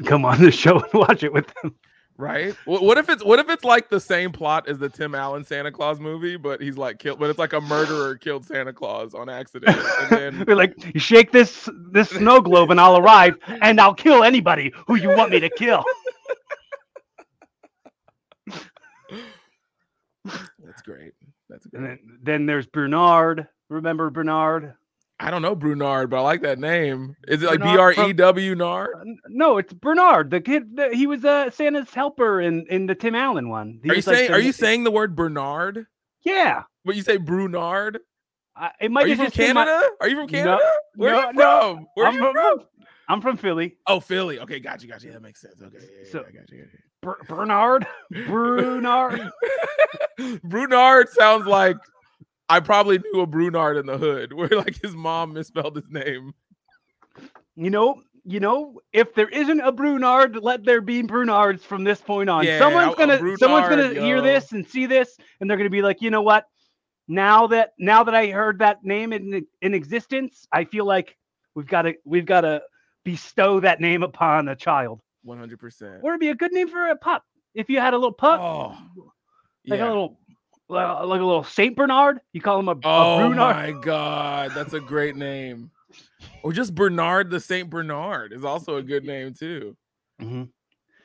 come 0.06 0.26
on 0.26 0.42
the 0.42 0.52
show 0.52 0.80
and 0.80 0.94
watch 0.94 1.24
it 1.24 1.34
with 1.34 1.52
him. 1.64 1.76
Right? 2.18 2.56
What, 2.66 2.84
what 2.84 2.98
if 2.98 3.10
it's 3.10 3.24
what 3.24 3.40
if 3.40 3.50
it's 3.50 3.64
like 3.64 3.90
the 3.90 4.00
same 4.00 4.32
plot 4.32 4.68
as 4.68 4.78
the 4.80 4.90
Tim 4.90 5.16
Allen 5.16 5.44
Santa 5.44 5.72
Claus 5.72 6.00
movie, 6.00 6.38
but 6.38 6.62
he's 6.62 6.78
like 6.78 7.00
killed, 7.00 7.20
but 7.20 7.30
it's 7.30 7.40
like 7.40 7.54
a 7.54 7.62
murderer 7.62 8.16
killed 8.22 8.46
Santa 8.46 8.74
Claus 8.74 9.14
on 9.14 9.30
accident, 9.30 9.78
and 9.78 10.10
then 10.10 10.46
We're 10.48 10.56
like, 10.56 10.74
you 10.94 11.00
shake 11.00 11.32
this 11.32 11.70
this 11.92 12.10
snow 12.10 12.42
globe 12.42 12.72
and 12.72 12.80
I'll 12.80 12.98
arrive 12.98 13.38
and 13.62 13.80
I'll 13.80 13.94
kill 13.96 14.24
anybody 14.24 14.72
who 14.88 14.96
you 14.96 15.10
want 15.10 15.32
me 15.32 15.40
to 15.40 15.50
kill. 15.50 15.84
that's 20.26 20.82
great. 20.84 21.14
That's 21.50 21.66
great. 21.68 21.84
then, 21.84 22.00
then 22.22 22.46
there's 22.46 22.68
Bernard. 22.68 23.48
Remember 23.70 24.10
Bernard? 24.10 24.76
I 25.20 25.32
don't 25.32 25.42
know 25.42 25.56
Brunard, 25.56 26.10
but 26.10 26.18
I 26.18 26.22
like 26.22 26.42
that 26.42 26.60
name. 26.60 27.16
Is 27.28 27.44
it 27.44 27.46
like 27.48 27.62
B 27.62 27.68
R 27.78 27.94
E 27.94 28.14
W 28.14 28.56
Nard? 28.56 28.90
Uh, 29.00 29.04
No, 29.30 29.58
it's 29.58 29.72
Bernard, 29.72 30.32
the 30.32 30.42
kid. 30.42 30.76
The, 30.76 30.90
he 30.94 31.08
was 31.08 31.24
uh, 31.24 31.50
Santa's 31.52 31.94
helper 31.94 32.42
in 32.42 32.66
in 32.70 32.88
the 32.88 32.96
Tim 32.96 33.16
Allen 33.16 33.50
one. 33.50 33.80
He 33.84 33.90
Are 33.90 33.94
you 33.94 33.98
like 33.98 34.04
saying 34.04 34.32
the- 34.32 34.38
are 34.38 34.40
you 34.40 34.52
saying 34.52 34.84
the 34.84 34.92
word 34.92 35.16
Bernard? 35.16 35.86
Yeah, 36.26 36.64
But 36.86 36.96
you 36.96 37.02
say 37.04 37.18
Brunard? 37.18 37.98
I, 38.56 38.72
it 38.80 38.92
might 38.92 39.06
Are 39.06 39.08
you 39.10 39.16
from 39.16 39.26
just 39.26 39.38
been 39.38 39.56
my- 39.56 39.66
Canada? 39.66 39.90
Are 40.02 40.08
you 40.10 40.16
from 40.16 40.26
No, 40.26 40.32
Canada? 40.32 40.72
Where 40.96 41.16
are 41.16 41.28
you 41.28 41.34
no, 41.40 41.74
from? 41.76 41.88
Where 41.96 42.08
I'm 42.08 42.14
you 42.16 42.20
from, 42.22 42.34
from? 42.34 42.60
I'm 43.10 43.22
from 43.22 43.38
Philly. 43.38 43.78
Oh, 43.88 44.00
Philly. 44.00 44.40
Okay, 44.40 44.60
got 44.60 44.82
you, 44.84 44.90
got 44.90 45.04
you. 45.04 45.12
That 45.12 45.22
makes 45.22 45.42
sense. 45.42 45.62
Okay, 45.62 45.78
yeah, 45.80 45.88
yeah, 46.06 46.12
So- 46.12 46.20
yeah, 46.22 46.28
I 46.28 46.32
got 46.42 46.52
you. 46.52 46.58
got 46.60 46.74
you. 46.74 46.80
Ber- 47.02 47.20
Bernard, 47.28 47.86
Brunard. 48.14 49.30
Brunard 50.20 51.10
sounds 51.10 51.46
like 51.46 51.78
I 52.50 52.60
probably 52.60 53.00
knew 53.00 53.22
a 53.22 53.28
Brunard 53.28 53.80
in 53.80 53.86
the 53.86 53.98
hood 53.98 54.34
where 54.38 54.50
like 54.50 54.82
his 54.82 54.96
mom 54.96 55.34
misspelled 55.34 55.76
his 55.76 55.90
name. 55.90 56.34
You 57.56 57.70
know, 57.70 58.02
you 58.26 58.40
know, 58.40 58.80
if 58.94 59.14
there 59.14 59.30
isn't 59.30 59.60
a 59.60 59.72
Brunard, 59.72 60.42
let 60.42 60.64
there 60.66 60.82
be 60.82 61.04
Brunards 61.04 61.62
from 61.62 61.84
this 61.84 62.02
point 62.02 62.30
on. 62.30 62.46
Yeah, 62.46 62.60
someone's 62.60 62.96
gonna 62.96 63.38
someone's 63.38 63.70
gonna 63.70 63.90
Brunard, 63.90 64.02
hear 64.04 64.22
this 64.22 64.52
and 64.52 64.68
see 64.68 64.86
this, 64.86 65.18
and 65.40 65.50
they're 65.50 65.58
gonna 65.58 65.70
be 65.70 65.82
like, 65.82 66.02
you 66.02 66.10
know 66.10 66.22
what? 66.22 66.46
Now 67.08 67.48
that 67.48 67.74
now 67.78 68.04
that 68.06 68.16
I 68.16 68.28
heard 68.28 68.60
that 68.60 68.84
name 68.84 69.14
in 69.14 69.46
in 69.62 69.74
existence, 69.74 70.48
I 70.52 70.64
feel 70.66 70.86
like 70.86 71.18
we've 71.54 71.68
got 71.68 71.84
to 71.84 71.94
we've 72.06 72.26
got 72.26 72.42
to 72.42 72.62
bestow 73.04 73.60
that 73.60 73.82
name 73.82 74.04
upon 74.04 74.48
a 74.48 74.56
child. 74.56 75.02
100%. 75.28 76.00
Or 76.02 76.12
it'd 76.12 76.20
be 76.22 76.30
a 76.30 76.36
good 76.36 76.52
name 76.54 76.70
for 76.70 76.88
a 76.88 76.96
pup. 76.96 77.24
If 77.54 77.70
you 77.70 77.80
had 77.80 77.94
a 77.94 77.98
little 77.98 78.14
pup, 78.14 78.40
Oh, 78.42 78.78
like 79.68 79.80
yeah. 79.80 79.86
a 79.86 79.90
little 79.90 80.18
like 80.74 80.86
a 81.02 81.06
like 81.06 81.22
a 81.22 81.26
little 81.26 81.44
Saint 81.44 81.76
Bernard, 81.76 82.20
you 82.34 82.42
call 82.42 82.60
him 82.60 82.68
a, 82.68 82.72
a 82.72 82.76
Oh 82.84 83.18
Brunard. 83.20 83.36
my 83.36 83.72
god, 83.82 84.52
that's 84.56 84.74
a 84.74 84.80
great 84.80 85.16
name. 85.16 85.72
Or 86.44 86.52
just 86.54 86.76
Bernard 86.76 87.30
the 87.30 87.40
Saint 87.40 87.70
Bernard 87.70 88.34
is 88.34 88.44
also 88.44 88.78
a 88.78 88.84
good 88.84 89.06
name 89.06 89.34
too. 89.34 89.76
Mhm. 90.22 90.50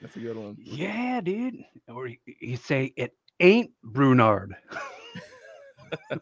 That's 0.00 0.16
a 0.16 0.20
good 0.20 0.36
one. 0.36 0.56
Yeah, 0.60 1.20
dude. 1.20 1.64
Or 1.88 2.06
you, 2.06 2.16
you 2.40 2.56
say 2.56 2.92
it 2.96 3.14
ain't 3.40 3.70
Brunard. 3.84 4.52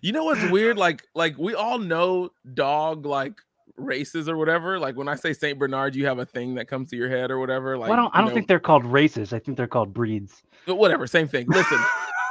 You 0.00 0.10
know 0.10 0.24
what's 0.24 0.42
weird? 0.50 0.78
Like, 0.78 1.04
like 1.14 1.36
we 1.38 1.54
all 1.54 1.78
know 1.78 2.30
dog 2.54 3.06
like 3.06 3.34
races 3.76 4.28
or 4.28 4.36
whatever. 4.36 4.78
Like 4.78 4.96
when 4.96 5.06
I 5.06 5.14
say 5.14 5.32
Saint 5.32 5.58
Bernard, 5.60 5.94
you 5.94 6.06
have 6.06 6.18
a 6.18 6.24
thing 6.26 6.54
that 6.56 6.66
comes 6.66 6.90
to 6.90 6.96
your 6.96 7.08
head 7.08 7.30
or 7.30 7.38
whatever. 7.38 7.76
Like 7.78 7.90
well, 7.90 7.98
I 7.98 8.02
don't, 8.02 8.14
I 8.14 8.18
don't 8.18 8.28
know, 8.28 8.34
think 8.34 8.48
they're 8.48 8.58
called 8.58 8.84
races. 8.84 9.32
I 9.32 9.38
think 9.38 9.56
they're 9.56 9.68
called 9.68 9.92
breeds. 9.92 10.42
but 10.66 10.74
whatever, 10.76 11.06
same 11.06 11.28
thing. 11.28 11.46
Listen, 11.46 11.78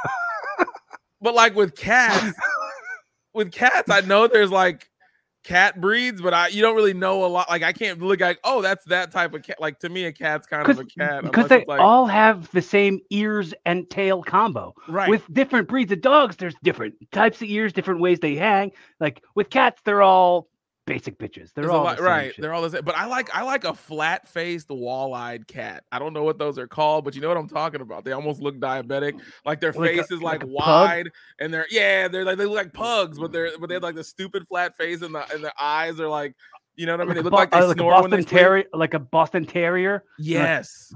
but 1.22 1.34
like 1.34 1.54
with 1.54 1.74
cats, 1.76 2.36
with 3.34 3.52
cats, 3.52 3.90
I 3.90 4.00
know 4.02 4.26
there's 4.26 4.50
like 4.50 4.88
cat 5.44 5.80
breeds, 5.80 6.20
but 6.20 6.34
I 6.34 6.48
you 6.48 6.62
don't 6.62 6.76
really 6.76 6.94
know 6.94 7.24
a 7.24 7.26
lot. 7.26 7.48
Like 7.48 7.62
I 7.62 7.72
can't 7.72 8.00
look 8.00 8.20
like, 8.20 8.38
oh, 8.44 8.62
that's 8.62 8.84
that 8.86 9.10
type 9.12 9.34
of 9.34 9.42
cat. 9.42 9.60
Like 9.60 9.78
to 9.80 9.88
me, 9.88 10.04
a 10.04 10.12
cat's 10.12 10.46
kind 10.46 10.68
of 10.68 10.78
a 10.78 10.84
cat 10.84 11.22
because 11.22 11.48
they 11.48 11.64
like, 11.66 11.80
all 11.80 12.06
have 12.06 12.50
the 12.52 12.62
same 12.62 13.00
ears 13.10 13.54
and 13.64 13.88
tail 13.90 14.22
combo. 14.22 14.74
right. 14.88 15.08
With 15.08 15.32
different 15.32 15.68
breeds 15.68 15.92
of 15.92 16.00
dogs, 16.00 16.36
there's 16.36 16.54
different 16.62 16.94
types 17.12 17.40
of 17.42 17.48
ears, 17.48 17.72
different 17.72 18.00
ways 18.00 18.20
they 18.20 18.34
hang. 18.36 18.72
Like 19.00 19.22
with 19.34 19.50
cats, 19.50 19.80
they're 19.84 20.02
all 20.02 20.48
basic 20.86 21.18
bitches. 21.18 21.50
They're 21.54 21.68
a 21.68 21.72
all 21.72 21.84
lot- 21.84 21.96
the 21.98 22.02
right. 22.02 22.34
shit. 22.34 22.40
They're 22.42 22.52
all 22.52 22.62
the 22.62 22.70
same. 22.70 22.84
But 22.84 22.96
I 22.96 23.06
like 23.06 23.34
I 23.34 23.42
like 23.42 23.64
a 23.64 23.74
flat 23.74 24.26
faced, 24.28 24.68
wall 24.70 25.14
eyed 25.14 25.46
cat. 25.46 25.84
I 25.92 25.98
don't 25.98 26.12
know 26.12 26.24
what 26.24 26.38
those 26.38 26.58
are 26.58 26.66
called, 26.66 27.04
but 27.04 27.14
you 27.14 27.20
know 27.20 27.28
what 27.28 27.36
I'm 27.36 27.48
talking 27.48 27.80
about. 27.80 28.04
They 28.04 28.12
almost 28.12 28.40
look 28.42 28.56
diabetic. 28.58 29.20
Like 29.44 29.60
their 29.60 29.72
Like 29.72 29.90
a- 29.92 29.96
face 29.98 30.10
is 30.10 30.20
like, 30.22 30.42
like 30.42 30.42
a 30.42 30.46
pug? 30.46 30.56
wide, 30.88 31.10
and 31.40 31.52
they're 31.54 31.66
yeah, 31.70 32.08
they're 32.08 32.24
like 32.24 32.38
they 32.38 32.44
look 32.46 32.56
like 32.56 32.72
pugs, 32.72 33.18
but 33.18 33.32
they're 33.32 33.50
but 33.58 33.68
they 33.68 33.74
have 33.74 33.82
like 33.82 33.94
the 33.94 34.04
stupid 34.04 34.46
flat 34.46 34.76
face, 34.76 35.02
and 35.02 35.14
the 35.14 35.32
and 35.32 35.42
their 35.44 35.52
eyes 35.60 36.00
are 36.00 36.08
like, 36.08 36.34
you 36.76 36.86
know 36.86 36.92
what 36.96 37.02
I 37.02 37.04
mean? 37.04 37.14
They 37.14 37.22
look 37.22 37.30
Bo- 37.32 37.36
like 37.38 37.50
they 37.50 37.58
uh, 37.58 37.66
like 37.68 37.76
a 37.76 37.80
snore 37.80 38.02
when 38.02 38.10
they 38.10 38.16
Boston. 38.18 38.38
Terrier, 38.38 38.64
like 38.72 38.94
a 38.94 38.98
Boston 38.98 39.44
Terrier. 39.44 40.04
Yes, 40.18 40.92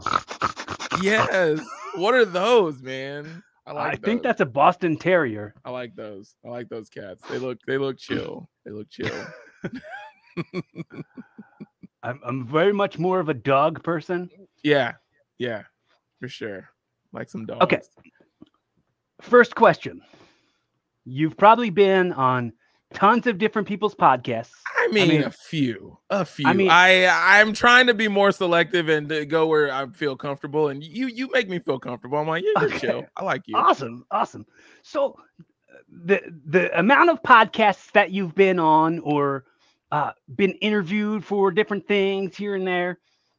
yes. 1.03 1.61
What 1.95 2.15
are 2.15 2.25
those, 2.25 2.83
man? 2.83 3.43
I 3.67 3.73
like 3.73 3.85
I, 3.85 3.89
like. 3.91 4.05
think 4.05 4.23
that's 4.23 4.41
a 4.41 4.47
Boston 4.47 4.97
Terrier. 4.97 5.55
I 5.65 5.71
like 5.71 5.95
those. 5.97 6.35
I 6.45 6.49
like 6.51 6.69
those 6.69 6.89
cats. 6.89 7.23
They 7.29 7.39
look 7.39 7.59
they 7.67 7.79
look 7.79 7.99
chill. 7.99 8.49
They 8.65 8.71
look 8.71 8.89
chill. 8.91 9.27
I'm, 12.03 12.21
I'm 12.25 12.47
very 12.47 12.73
much 12.73 12.99
more 12.99 13.21
of 13.21 13.29
a 13.29 13.35
dog 13.35 13.83
person. 13.83 14.31
Yeah, 14.63 14.93
yeah, 15.39 15.63
for 16.21 16.29
sure. 16.29 16.69
Like 17.13 17.29
some 17.31 17.47
dogs. 17.47 17.63
Okay. 17.65 17.81
First 19.21 19.55
question. 19.55 20.03
You've 21.05 21.37
probably 21.37 21.71
been 21.71 22.13
on 22.13 22.53
tons 22.93 23.27
of 23.27 23.39
different 23.39 23.67
people's 23.67 23.95
podcasts. 23.95 24.51
I 24.79 24.89
mean, 24.89 25.09
mean- 25.09 25.25
a 25.25 25.31
few, 25.31 25.99
a 26.11 26.25
few. 26.25 26.47
I 26.47 26.53
mean- 26.53 26.71
I 26.71 27.07
I'm 27.41 27.53
trying 27.53 27.87
to 27.87 27.95
be 27.95 28.09
more 28.09 28.31
selective 28.33 28.89
and 28.89 29.09
to 29.09 29.25
go 29.27 29.47
where 29.47 29.73
I 29.73 29.87
feel 29.89 30.17
comfortable. 30.17 30.69
And 30.69 30.83
you 30.85 31.07
you 31.09 31.29
make 31.33 31.49
me 31.49 31.59
feel 31.59 31.79
comfortable. 31.79 32.19
I'm 32.19 32.29
like, 32.29 32.45
yeah, 32.45 32.61
you're 32.61 32.71
Okay. 32.75 32.87
chill. 32.87 33.07
I 33.17 33.25
like 33.25 33.43
you. 33.47 33.57
Awesome, 33.57 34.05
awesome. 34.11 34.47
So, 34.83 35.17
the 35.89 36.21
the 36.47 36.77
amount 36.79 37.11
of 37.11 37.23
podcasts 37.23 37.91
that 37.93 38.11
you've 38.11 38.35
been 38.35 38.59
on 38.59 38.99
or 39.01 39.45
uh, 39.93 40.13
been 40.35 40.53
interviewed 40.55 41.25
for 41.25 41.51
different 41.51 41.87
things 41.87 42.37
here 42.37 42.55
and 42.55 42.67
there, 42.67 42.99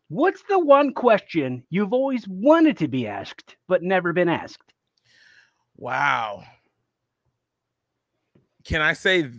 what's 0.09 0.43
the 0.49 0.59
one 0.59 0.93
question 0.93 1.63
you've 1.69 1.93
always 1.93 2.27
wanted 2.27 2.77
to 2.77 2.87
be 2.87 3.07
asked 3.07 3.55
but 3.67 3.83
never 3.83 4.13
been 4.13 4.29
asked? 4.29 4.73
Wow. 5.75 6.43
Can 8.63 8.81
I 8.81 8.93
say 8.93 9.29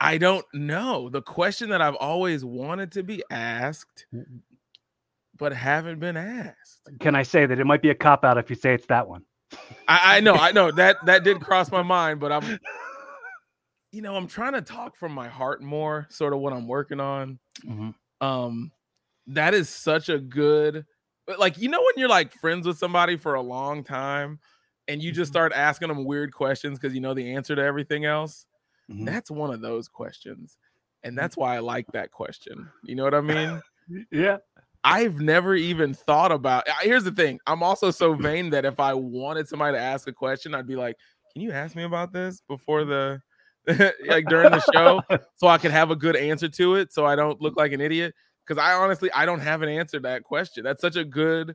I 0.00 0.16
don't 0.16 0.46
know. 0.54 1.10
The 1.10 1.20
question 1.20 1.68
that 1.70 1.82
I've 1.82 1.94
always 1.96 2.42
wanted 2.42 2.92
to 2.92 3.02
be 3.02 3.22
asked, 3.30 4.06
but 5.36 5.52
haven't 5.52 6.00
been 6.00 6.16
asked. 6.16 6.88
Can 7.00 7.14
I 7.14 7.22
say 7.22 7.44
that 7.44 7.60
it 7.60 7.66
might 7.66 7.82
be 7.82 7.90
a 7.90 7.94
cop 7.94 8.24
out 8.24 8.38
if 8.38 8.48
you 8.48 8.56
say 8.56 8.72
it's 8.72 8.86
that 8.86 9.06
one? 9.06 9.24
I, 9.88 10.16
I 10.16 10.20
know, 10.20 10.34
I 10.34 10.52
know 10.52 10.70
that 10.70 11.04
that 11.04 11.22
did 11.22 11.40
cross 11.42 11.70
my 11.70 11.82
mind, 11.82 12.18
but 12.18 12.32
I'm 12.32 12.58
you 13.92 14.02
know, 14.02 14.14
I'm 14.16 14.26
trying 14.26 14.52
to 14.54 14.62
talk 14.62 14.96
from 14.96 15.12
my 15.12 15.28
heart 15.28 15.62
more, 15.62 16.06
sort 16.10 16.32
of 16.32 16.40
what 16.40 16.52
I'm 16.52 16.68
working 16.68 17.00
on. 17.00 17.38
um 18.20 18.72
that 19.28 19.54
is 19.54 19.68
such 19.68 20.08
a 20.10 20.18
good 20.18 20.86
like 21.38 21.58
you 21.58 21.68
know 21.68 21.80
when 21.80 21.94
you're 21.96 22.08
like 22.08 22.32
friends 22.32 22.66
with 22.66 22.78
somebody 22.78 23.16
for 23.16 23.34
a 23.34 23.42
long 23.42 23.84
time 23.84 24.40
and 24.88 25.02
you 25.02 25.12
just 25.12 25.30
Mhm. 25.30 25.34
start 25.34 25.52
asking 25.54 25.88
them 25.88 26.04
weird 26.04 26.32
questions 26.34 26.78
because 26.78 26.94
you 26.94 27.00
know 27.00 27.14
the 27.14 27.34
answer 27.34 27.56
to 27.56 27.62
everything 27.62 28.04
else 28.06 28.46
Mhm. 28.88 29.06
that's 29.06 29.30
one 29.30 29.52
of 29.54 29.60
those 29.62 29.88
questions 29.88 30.58
and 31.04 31.14
Mm. 31.14 31.16
that's 31.18 31.36
why 31.36 31.56
i 31.56 31.60
like 31.60 31.86
that 31.92 32.10
question 32.12 32.70
you 32.84 32.94
know 32.96 33.04
what 33.04 33.14
i 33.14 33.20
mean 33.22 33.60
Yeah. 34.12 34.38
i've 34.84 35.20
never 35.20 35.54
even 35.54 35.94
thought 35.94 36.32
about 36.32 36.64
here's 36.82 37.04
the 37.04 37.12
thing 37.12 37.38
i'm 37.46 37.62
also 37.62 37.90
so 37.90 38.14
vain 38.14 38.50
that 38.50 38.64
if 38.64 38.80
i 38.80 38.94
wanted 38.94 39.48
somebody 39.48 39.76
to 39.76 39.80
ask 39.82 40.08
a 40.08 40.12
question 40.12 40.54
i'd 40.54 40.66
be 40.66 40.76
like 40.76 40.96
can 41.32 41.42
you 41.42 41.52
ask 41.52 41.76
me 41.76 41.84
about 41.84 42.12
this 42.12 42.40
before 42.48 42.84
the 42.84 43.20
like 44.06 44.26
during 44.26 44.50
the 44.50 44.62
show 44.72 45.02
so 45.36 45.46
I 45.46 45.58
could 45.58 45.70
have 45.70 45.90
a 45.90 45.96
good 45.96 46.16
answer 46.16 46.48
to 46.48 46.76
it 46.76 46.92
so 46.92 47.04
I 47.06 47.14
don't 47.14 47.40
look 47.40 47.56
like 47.56 47.72
an 47.72 47.80
idiot. 47.80 48.14
Because 48.46 48.60
I 48.60 48.72
honestly 48.72 49.10
I 49.12 49.26
don't 49.26 49.40
have 49.40 49.62
an 49.62 49.68
answer 49.68 49.98
to 49.98 50.02
that 50.02 50.24
question. 50.24 50.64
That's 50.64 50.80
such 50.80 50.96
a 50.96 51.04
good 51.04 51.54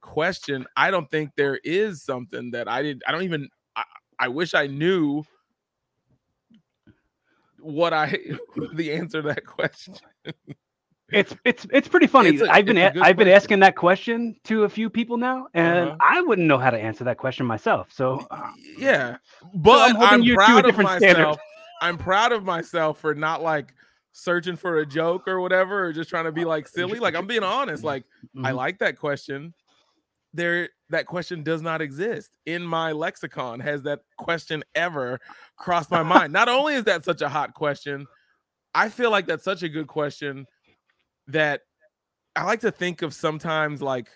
question. 0.00 0.66
I 0.76 0.90
don't 0.90 1.10
think 1.10 1.30
there 1.36 1.58
is 1.64 2.02
something 2.02 2.52
that 2.52 2.68
I 2.68 2.82
did. 2.82 3.02
I 3.06 3.12
don't 3.12 3.22
even 3.22 3.48
I, 3.74 3.84
I 4.20 4.28
wish 4.28 4.54
I 4.54 4.66
knew 4.66 5.24
what 7.60 7.92
I 7.92 8.18
the 8.74 8.92
answer 8.92 9.22
to 9.22 9.28
that 9.28 9.46
question. 9.46 9.94
It's 11.10 11.34
it's 11.44 11.66
it's 11.72 11.88
pretty 11.88 12.06
funny. 12.06 12.40
I've 12.48 12.66
been 12.66 12.76
a 12.76 12.92
a- 12.94 13.00
I've 13.00 13.16
been 13.16 13.28
asking 13.28 13.60
that 13.60 13.76
question 13.76 14.36
to 14.44 14.64
a 14.64 14.68
few 14.68 14.90
people 14.90 15.16
now, 15.16 15.46
and 15.54 15.90
Uh-huh. 15.90 15.96
I 16.00 16.20
wouldn't 16.20 16.46
know 16.46 16.58
how 16.58 16.70
to 16.70 16.78
answer 16.78 17.02
that 17.04 17.16
question 17.16 17.46
myself. 17.46 17.88
So 17.90 18.26
uh, 18.30 18.50
yeah. 18.76 19.16
But 19.54 19.92
holding 19.96 20.30
I'm, 20.30 20.30
a 20.30 20.34
proud 20.34 20.58
of 20.60 20.64
different 20.66 20.90
standard. 20.90 21.18
myself. 21.22 21.38
I'm 21.80 21.96
proud 21.96 22.32
of 22.32 22.44
myself 22.44 22.98
for 23.00 23.14
not 23.14 23.42
like 23.42 23.72
searching 24.12 24.56
for 24.56 24.78
a 24.80 24.86
joke 24.86 25.28
or 25.28 25.40
whatever 25.40 25.86
or 25.86 25.92
just 25.92 26.10
trying 26.10 26.24
to 26.24 26.32
be 26.32 26.44
like 26.44 26.68
silly. 26.68 26.98
Like 26.98 27.14
I'm 27.14 27.26
being 27.26 27.44
honest. 27.44 27.84
Like 27.84 28.04
I 28.44 28.50
mhm. 28.50 28.56
like 28.56 28.78
that 28.80 28.98
question. 28.98 29.54
There, 30.34 30.68
that 30.90 31.06
question 31.06 31.42
does 31.42 31.62
not 31.62 31.80
exist 31.80 32.30
in 32.44 32.62
my 32.62 32.92
lexicon. 32.92 33.60
Has 33.60 33.82
that 33.84 34.00
question 34.18 34.62
ever 34.74 35.20
crossed 35.56 35.90
my 35.90 36.02
mind? 36.02 36.34
Not 36.34 36.50
only 36.50 36.74
is 36.74 36.84
that 36.84 37.02
such 37.04 37.22
a 37.22 37.30
hot 37.30 37.54
question, 37.54 38.06
I 38.74 38.90
feel 38.90 39.10
like 39.10 39.26
that's 39.26 39.42
such 39.42 39.62
a 39.62 39.70
good 39.70 39.86
question 39.86 40.46
that 41.28 41.62
I 42.36 42.44
like 42.44 42.60
to 42.60 42.70
think 42.70 43.02
of 43.02 43.14
sometimes 43.14 43.82
like, 43.82 44.08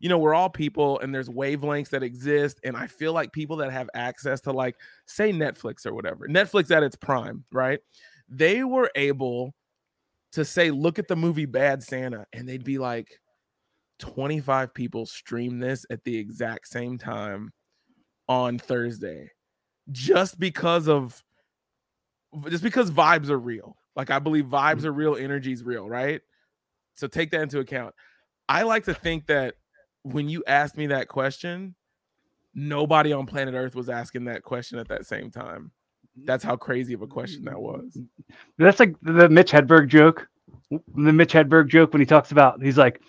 you 0.00 0.08
know, 0.08 0.18
we're 0.18 0.34
all 0.34 0.50
people 0.50 0.98
and 1.00 1.14
there's 1.14 1.28
wavelengths 1.28 1.90
that 1.90 2.02
exist. 2.02 2.60
And 2.64 2.76
I 2.76 2.86
feel 2.86 3.12
like 3.12 3.32
people 3.32 3.56
that 3.58 3.72
have 3.72 3.88
access 3.94 4.40
to, 4.42 4.52
like, 4.52 4.76
say, 5.06 5.32
Netflix 5.32 5.86
or 5.86 5.94
whatever, 5.94 6.28
Netflix 6.28 6.70
at 6.70 6.82
its 6.82 6.96
prime, 6.96 7.44
right? 7.52 7.80
They 8.28 8.64
were 8.64 8.90
able 8.96 9.54
to 10.32 10.44
say, 10.44 10.70
look 10.70 10.98
at 10.98 11.08
the 11.08 11.16
movie 11.16 11.46
Bad 11.46 11.82
Santa, 11.82 12.26
and 12.32 12.48
they'd 12.48 12.64
be 12.64 12.78
like, 12.78 13.20
25 14.00 14.74
people 14.74 15.06
stream 15.06 15.58
this 15.58 15.86
at 15.90 16.02
the 16.04 16.16
exact 16.16 16.68
same 16.68 16.98
time 16.98 17.52
on 18.28 18.58
Thursday 18.58 19.30
just 19.92 20.38
because 20.38 20.88
of 20.88 21.22
just 22.48 22.64
because 22.64 22.90
vibes 22.90 23.28
are 23.28 23.38
real. 23.38 23.76
Like 23.94 24.10
I 24.10 24.18
believe 24.18 24.46
vibes 24.46 24.80
mm. 24.80 24.86
are 24.86 24.92
real, 24.92 25.16
energy's 25.16 25.62
real, 25.62 25.88
right? 25.88 26.20
So 26.94 27.06
take 27.06 27.30
that 27.32 27.42
into 27.42 27.58
account. 27.58 27.94
I 28.48 28.62
like 28.62 28.84
to 28.84 28.94
think 28.94 29.26
that 29.26 29.54
when 30.02 30.28
you 30.28 30.44
asked 30.46 30.76
me 30.76 30.88
that 30.88 31.08
question, 31.08 31.74
nobody 32.54 33.12
on 33.12 33.26
planet 33.26 33.54
Earth 33.54 33.74
was 33.74 33.88
asking 33.88 34.26
that 34.26 34.42
question 34.42 34.78
at 34.78 34.88
that 34.88 35.06
same 35.06 35.30
time. 35.30 35.72
Mm-hmm. 36.18 36.26
That's 36.26 36.44
how 36.44 36.56
crazy 36.56 36.94
of 36.94 37.02
a 37.02 37.06
question 37.06 37.44
that 37.44 37.54
mm-hmm. 37.54 37.82
was. 37.82 37.98
That's 38.58 38.80
like 38.80 38.94
the 39.02 39.28
Mitch 39.28 39.52
Hedberg 39.52 39.88
joke. 39.88 40.28
The 40.70 41.12
Mitch 41.12 41.32
Hedberg 41.32 41.68
joke 41.68 41.92
when 41.92 42.00
he 42.00 42.06
talks 42.06 42.32
about 42.32 42.62
he's 42.62 42.78
like, 42.78 43.00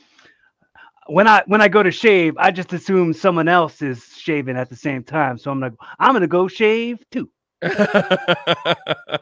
when 1.07 1.27
I 1.27 1.43
when 1.47 1.61
I 1.61 1.67
go 1.67 1.83
to 1.83 1.91
shave, 1.91 2.35
I 2.37 2.51
just 2.51 2.73
assume 2.73 3.13
someone 3.13 3.47
else 3.47 3.81
is 3.81 4.03
shaving 4.17 4.57
at 4.57 4.69
the 4.69 4.75
same 4.75 5.03
time. 5.03 5.37
So 5.37 5.51
I'm 5.51 5.59
like, 5.59 5.73
I'm 5.99 6.13
gonna 6.13 6.27
go 6.27 6.47
shave 6.47 7.03
too. 7.11 7.29
I 7.63 9.19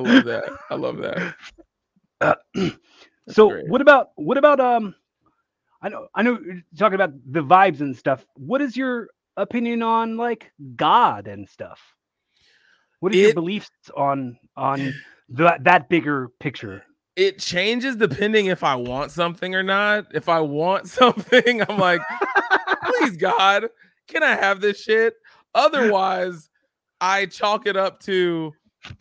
love 0.00 0.24
that. 0.24 0.44
I 0.70 0.74
love 0.74 0.98
that. 0.98 1.34
Uh, 2.22 2.34
That's 3.26 3.36
so 3.36 3.50
great. 3.50 3.68
what 3.68 3.80
about 3.80 4.10
what 4.16 4.38
about 4.38 4.60
um 4.60 4.94
I 5.82 5.88
know 5.88 6.08
I 6.14 6.22
know 6.22 6.38
you're 6.44 6.62
talking 6.78 6.94
about 6.94 7.12
the 7.30 7.42
vibes 7.42 7.80
and 7.80 7.96
stuff. 7.96 8.24
What 8.34 8.60
is 8.60 8.76
your 8.76 9.08
opinion 9.36 9.82
on 9.82 10.16
like 10.16 10.52
God 10.74 11.28
and 11.28 11.48
stuff? 11.48 11.80
What 13.00 13.12
are 13.12 13.16
your 13.16 13.34
beliefs 13.34 13.70
on 13.96 14.38
on 14.56 14.94
that 15.30 15.64
that 15.64 15.88
bigger 15.88 16.28
picture? 16.40 16.84
it 17.16 17.38
changes 17.38 17.96
depending 17.96 18.46
if 18.46 18.62
I 18.62 18.76
want 18.76 19.10
something 19.10 19.54
or 19.54 19.62
not. 19.62 20.06
If 20.14 20.28
I 20.28 20.40
want 20.40 20.86
something, 20.88 21.62
I'm 21.68 21.78
like, 21.78 22.02
please 22.84 23.16
God, 23.16 23.68
can 24.06 24.22
I 24.22 24.36
have 24.36 24.60
this 24.60 24.80
shit? 24.80 25.14
Otherwise, 25.54 26.50
I 27.00 27.26
chalk 27.26 27.66
it 27.66 27.76
up 27.76 28.00
to, 28.00 28.52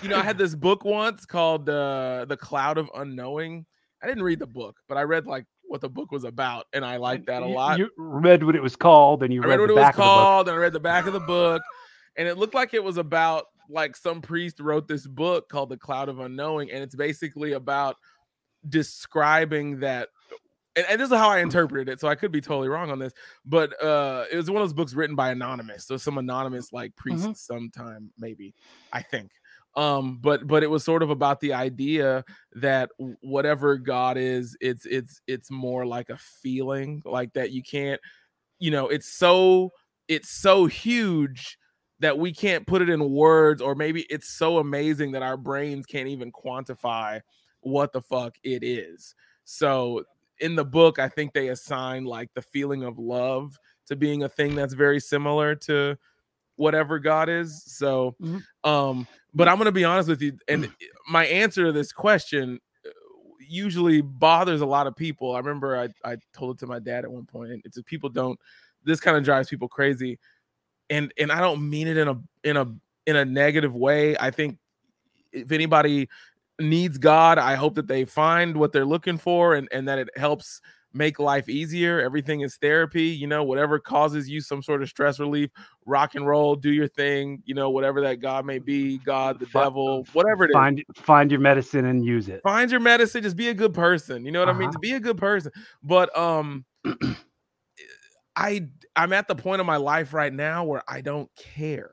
you 0.01 0.10
know, 0.10 0.17
I 0.17 0.24
had 0.24 0.38
this 0.38 0.55
book 0.55 0.86
once 0.86 1.25
called 1.25 1.70
uh, 1.70 2.25
The 2.27 2.38
Cloud 2.38 2.77
of 2.77 2.89
Unknowing. 2.96 3.65
I 4.05 4.07
didn't 4.07 4.24
read 4.24 4.38
the 4.38 4.45
book, 4.45 4.77
but 4.88 4.97
I 5.00 5.01
read 5.01 5.25
like 5.25 5.45
what 5.63 5.81
the 5.81 5.89
book 5.89 6.12
was 6.12 6.24
about, 6.25 6.67
and 6.74 6.85
I 6.85 6.97
liked 6.97 7.25
that 7.25 7.41
a 7.41 7.45
lot. 7.47 7.79
You 7.79 7.89
read 7.97 8.43
what 8.43 8.55
it 8.55 8.62
was 8.62 8.75
called, 8.75 9.24
and 9.24 9.33
you 9.33 9.41
I 9.41 9.47
read, 9.47 9.59
read 9.59 9.62
what 9.62 9.67
the 9.67 9.74
it 9.74 9.75
was 9.77 9.83
back 9.83 9.93
of 9.95 9.97
the 9.97 10.03
book. 10.03 10.13
called, 10.13 10.47
and 10.50 10.55
I 10.55 10.59
read 10.59 10.74
the 10.74 10.79
back 10.79 11.07
of 11.07 11.13
the 11.13 11.19
book, 11.19 11.62
and 12.15 12.27
it 12.27 12.38
looked 12.38 12.53
like 12.53 12.75
it 12.75 12.83
was 12.83 12.97
about 12.97 13.45
like 13.67 13.95
some 13.95 14.21
priest 14.21 14.59
wrote 14.59 14.88
this 14.88 15.07
book 15.07 15.50
called 15.50 15.69
The 15.69 15.77
Cloud 15.77 16.07
of 16.07 16.19
Unknowing, 16.19 16.69
and 16.71 16.83
it's 16.83 16.93
basically 16.95 17.53
about 17.53 17.95
describing 18.69 19.79
that. 19.79 20.09
And, 20.75 20.85
and 20.89 21.00
this 21.01 21.09
is 21.09 21.17
how 21.17 21.29
I 21.29 21.39
interpreted 21.39 21.88
it, 21.89 22.00
so 22.01 22.07
I 22.09 22.15
could 22.15 22.31
be 22.33 22.41
totally 22.41 22.67
wrong 22.67 22.91
on 22.91 23.00
this, 23.00 23.13
but 23.45 23.81
uh, 23.81 24.25
it 24.31 24.35
was 24.35 24.51
one 24.51 24.62
of 24.62 24.67
those 24.67 24.74
books 24.74 24.93
written 24.93 25.15
by 25.15 25.31
anonymous, 25.31 25.88
so 25.88 25.95
some 25.97 26.17
anonymous 26.17 26.74
like 26.74 26.93
priest 26.97 27.25
Mhm. 27.25 27.38
sometime 27.38 28.12
maybe, 28.19 28.53
I 28.91 29.01
think. 29.01 29.31
Um 29.75 30.17
but 30.22 30.48
but 30.48 30.63
it 30.63 30.70
was 30.70 30.84
sort 30.84 31.03
of 31.03 31.10
about 31.10 31.39
the 31.39 31.53
idea 31.53 32.24
that 32.53 32.89
whatever 33.22 33.77
god 33.77 34.17
is 34.17 34.55
it's 34.62 34.86
it's 34.86 35.22
it's 35.27 35.51
more 35.51 35.86
like 35.86 36.10
a 36.10 36.17
feeling 36.17 37.01
like 37.05 37.34
that 37.34 37.51
you 37.51 37.62
can't 37.62 38.00
you 38.60 38.72
know 38.72 38.88
it's 38.88 39.12
so 39.12 39.72
it's 40.08 40.29
so 40.29 40.65
huge 40.65 41.58
that 42.00 42.17
we 42.17 42.32
can't 42.34 42.67
put 42.67 42.82
it 42.82 42.89
in 42.89 43.12
words 43.12 43.62
or 43.62 43.75
maybe 43.75 44.01
it's 44.10 44.29
so 44.29 44.60
amazing 44.60 45.12
that 45.12 45.24
our 45.24 45.38
brains 45.38 45.86
can't 45.86 46.08
even 46.08 46.32
quantify 46.32 47.20
what 47.62 47.94
the 47.94 48.01
fuck 48.01 48.36
it 48.44 48.63
is. 48.63 49.15
So 49.46 50.03
in 50.39 50.55
the 50.55 50.65
book 50.65 51.00
i 51.00 51.08
think 51.08 51.34
they 51.34 51.50
assign 51.50 52.03
like 52.03 52.29
the 52.34 52.41
feeling 52.41 52.84
of 52.84 52.98
love 52.98 53.58
to 53.86 53.96
being 53.96 54.24
a 54.24 54.29
thing 54.29 54.55
that's 54.55 54.74
very 54.74 55.00
similar 55.00 55.55
to 55.55 55.98
whatever 56.55 57.00
god 57.00 57.29
is 57.29 57.63
so 57.65 58.15
mm-hmm. 58.21 58.69
um 58.69 59.07
but 59.33 59.47
i'm 59.47 59.57
gonna 59.57 59.71
be 59.71 59.83
honest 59.83 60.09
with 60.09 60.21
you 60.21 60.38
and 60.47 60.71
my 61.09 61.25
answer 61.25 61.65
to 61.65 61.71
this 61.71 61.91
question 61.91 62.59
uh, 62.85 62.89
usually 63.39 64.01
bothers 64.01 64.62
a 64.62 64.65
lot 64.65 64.88
of 64.88 64.95
people 64.95 65.35
i 65.35 65.38
remember 65.38 65.77
i, 65.77 65.89
I 66.09 66.17
told 66.33 66.55
it 66.55 66.59
to 66.59 66.67
my 66.67 66.79
dad 66.79 67.03
at 67.03 67.12
one 67.12 67.25
point 67.25 67.51
and 67.51 67.62
it's 67.65 67.77
people 67.83 68.09
don't 68.09 68.39
this 68.83 69.00
kind 69.00 69.17
of 69.17 69.24
drives 69.24 69.50
people 69.50 69.67
crazy 69.67 70.17
and 70.89 71.13
and 71.17 71.31
I 71.31 71.39
don't 71.39 71.67
mean 71.67 71.88
it 71.88 71.97
in 71.97 72.07
a 72.07 72.21
in 72.43 72.57
a 72.57 72.67
in 73.05 73.15
a 73.15 73.25
negative 73.25 73.75
way. 73.75 74.15
I 74.17 74.31
think 74.31 74.57
if 75.31 75.51
anybody 75.51 76.09
needs 76.59 76.97
God, 76.97 77.38
I 77.38 77.55
hope 77.55 77.75
that 77.75 77.88
they 77.88 78.05
find 78.05 78.57
what 78.57 78.71
they're 78.71 78.85
looking 78.85 79.17
for 79.17 79.55
and 79.55 79.67
and 79.71 79.88
that 79.88 80.00
it 80.00 80.09
helps 80.17 80.62
make 80.95 81.19
life 81.19 81.49
easier. 81.49 81.99
Everything 81.99 82.41
is 82.41 82.55
therapy, 82.55 83.03
you 83.03 83.27
know, 83.27 83.43
whatever 83.43 83.77
causes 83.77 84.29
you 84.29 84.39
some 84.39 84.63
sort 84.63 84.81
of 84.81 84.89
stress 84.89 85.19
relief, 85.19 85.51
rock 85.85 86.15
and 86.15 86.25
roll, 86.25 86.55
do 86.55 86.71
your 86.71 86.87
thing, 86.87 87.43
you 87.45 87.53
know, 87.53 87.69
whatever 87.69 88.01
that 88.01 88.21
God 88.21 88.45
may 88.45 88.59
be, 88.59 88.97
God, 88.99 89.39
the 89.39 89.45
devil, 89.47 90.07
whatever 90.13 90.45
it 90.45 90.51
find, 90.53 90.79
is. 90.79 90.85
Find 90.95 91.29
your 91.29 91.41
medicine 91.41 91.85
and 91.85 92.05
use 92.05 92.29
it. 92.29 92.41
Find 92.43 92.71
your 92.71 92.79
medicine, 92.79 93.21
just 93.21 93.35
be 93.35 93.49
a 93.49 93.53
good 93.53 93.73
person. 93.73 94.25
You 94.25 94.31
know 94.31 94.39
what 94.39 94.49
uh-huh. 94.49 94.57
I 94.57 94.59
mean? 94.59 94.69
Uh-huh. 94.69 94.73
To 94.73 94.79
be 94.79 94.93
a 94.93 94.99
good 94.99 95.17
person. 95.17 95.51
But 95.83 96.17
um 96.17 96.65
I 98.35 98.67
I'm 98.95 99.13
at 99.13 99.27
the 99.27 99.35
point 99.35 99.59
of 99.59 99.67
my 99.67 99.77
life 99.77 100.13
right 100.13 100.33
now 100.33 100.63
where 100.63 100.83
I 100.87 101.01
don't 101.01 101.29
care. 101.35 101.91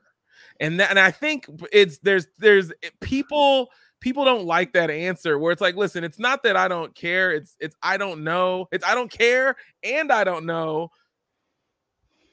And 0.59 0.79
that, 0.79 0.91
and 0.91 0.99
I 0.99 1.11
think 1.11 1.45
it's 1.71 1.97
there's 1.99 2.27
there's 2.37 2.71
eh, 2.83 2.89
people 3.01 3.69
people 4.03 4.25
don't 4.25 4.45
like 4.45 4.73
that 4.73 4.91
answer 4.91 5.39
where 5.39 5.53
it's 5.53 5.61
like 5.61 5.77
listen 5.77 6.03
it's 6.03 6.19
not 6.19 6.43
that 6.43 6.57
I 6.57 6.67
don't 6.67 6.93
care 6.93 7.31
it's 7.31 7.55
it's 7.61 7.75
I 7.81 7.95
don't 7.95 8.23
know 8.23 8.67
it's 8.71 8.85
I 8.85 8.93
don't 8.93 9.09
care 9.09 9.55
and 9.81 10.11
I 10.11 10.25
don't 10.25 10.45
know 10.45 10.91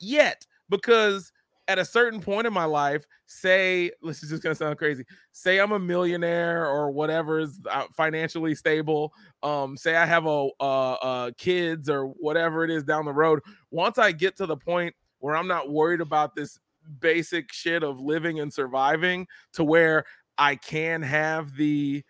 yet 0.01 0.45
because 0.69 1.33
at 1.69 1.79
a 1.79 1.85
certain 1.85 2.21
point 2.21 2.49
in 2.49 2.53
my 2.53 2.65
life, 2.65 3.05
say, 3.27 3.93
this 4.03 4.25
is 4.25 4.31
just 4.31 4.43
gonna 4.43 4.57
sound 4.57 4.77
crazy. 4.77 5.05
Say 5.31 5.61
I'm 5.61 5.71
a 5.71 5.79
millionaire 5.79 6.67
or 6.67 6.91
whatever 6.91 7.39
is 7.39 7.61
uh, 7.71 7.85
financially 7.97 8.57
stable. 8.57 9.13
Um, 9.45 9.77
say 9.77 9.95
I 9.95 10.05
have 10.05 10.27
a, 10.27 10.49
uh, 10.59 10.93
uh, 10.95 11.31
kids 11.39 11.89
or 11.89 12.07
whatever 12.07 12.65
it 12.65 12.71
is 12.71 12.83
down 12.83 13.05
the 13.05 13.13
road. 13.13 13.39
Once 13.71 13.99
I 13.99 14.11
get 14.11 14.37
to 14.39 14.47
the 14.47 14.57
point 14.57 14.97
where 15.21 15.37
I'm 15.37 15.47
not 15.47 15.71
worried 15.71 16.01
about 16.01 16.35
this 16.35 16.59
basic 16.99 17.53
shit 17.53 17.85
of 17.85 18.01
living 18.01 18.41
and 18.41 18.53
surviving, 18.53 19.29
to 19.53 19.63
where 19.63 20.05
I 20.41 20.57
can 20.57 21.03
have 21.03 21.55
the 21.57 22.03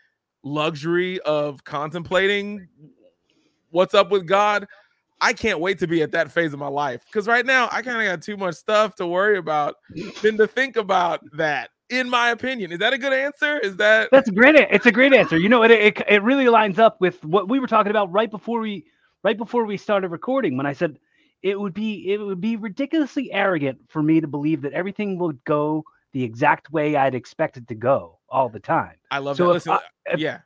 luxury 0.42 1.20
of 1.20 1.62
contemplating 1.64 2.66
what's 3.70 3.92
up 3.92 4.10
with 4.10 4.26
God 4.26 4.66
I 5.20 5.32
can't 5.32 5.60
wait 5.60 5.78
to 5.80 5.86
be 5.86 6.02
at 6.02 6.12
that 6.12 6.32
phase 6.32 6.52
of 6.52 6.58
my 6.58 6.68
life 6.68 7.04
because 7.04 7.26
right 7.26 7.44
now 7.44 7.68
I 7.70 7.82
kind 7.82 7.98
of 7.98 8.04
got 8.04 8.22
too 8.22 8.36
much 8.36 8.54
stuff 8.54 8.94
to 8.96 9.06
worry 9.06 9.36
about 9.36 9.76
than 10.22 10.38
to 10.38 10.46
think 10.46 10.76
about 10.76 11.20
that. 11.34 11.70
In 11.90 12.08
my 12.08 12.30
opinion, 12.30 12.70
is 12.70 12.78
that 12.78 12.92
a 12.92 12.98
good 12.98 13.12
answer? 13.12 13.58
Is 13.58 13.76
that 13.76 14.10
that's 14.12 14.28
a 14.28 14.32
great? 14.32 14.54
It's 14.54 14.86
a 14.86 14.92
great 14.92 15.12
answer. 15.12 15.36
You 15.36 15.48
know, 15.48 15.64
it, 15.64 15.72
it 15.72 16.02
it 16.08 16.22
really 16.22 16.48
lines 16.48 16.78
up 16.78 17.00
with 17.00 17.22
what 17.24 17.48
we 17.48 17.58
were 17.58 17.66
talking 17.66 17.90
about 17.90 18.12
right 18.12 18.30
before 18.30 18.60
we 18.60 18.86
right 19.24 19.36
before 19.36 19.64
we 19.64 19.76
started 19.76 20.08
recording. 20.08 20.56
When 20.56 20.66
I 20.66 20.72
said 20.72 20.98
it 21.42 21.58
would 21.58 21.74
be 21.74 22.12
it 22.12 22.18
would 22.18 22.40
be 22.40 22.54
ridiculously 22.54 23.32
arrogant 23.32 23.80
for 23.88 24.02
me 24.02 24.20
to 24.20 24.28
believe 24.28 24.62
that 24.62 24.72
everything 24.72 25.18
would 25.18 25.42
go 25.44 25.84
the 26.12 26.22
exact 26.22 26.70
way 26.70 26.94
I'd 26.94 27.16
expect 27.16 27.56
it 27.56 27.66
to 27.68 27.74
go 27.74 28.19
all 28.30 28.48
the 28.48 28.60
time. 28.60 28.96
I 29.10 29.18
love 29.18 29.36
so 29.36 29.48
that. 29.48 29.52
Listen, 29.54 29.72
I, 29.72 29.80
if, 30.06 30.20
yeah 30.20 30.40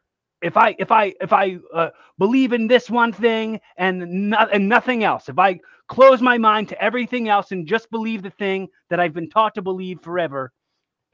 if 0.44 0.58
I 0.58 0.76
if 0.78 0.92
I 0.92 1.14
if 1.22 1.32
I 1.32 1.56
uh, 1.72 1.88
believe 2.18 2.52
in 2.52 2.66
this 2.66 2.90
one 2.90 3.12
thing 3.12 3.58
and 3.78 4.28
not 4.28 4.54
and 4.54 4.68
nothing 4.68 5.02
else, 5.02 5.30
if 5.30 5.38
I 5.38 5.58
close 5.88 6.20
my 6.20 6.36
mind 6.36 6.68
to 6.68 6.82
everything 6.82 7.30
else 7.30 7.50
and 7.50 7.66
just 7.66 7.90
believe 7.90 8.22
the 8.22 8.30
thing 8.30 8.68
that 8.90 9.00
I've 9.00 9.14
been 9.14 9.30
taught 9.30 9.54
to 9.54 9.62
believe 9.62 10.02
forever, 10.02 10.52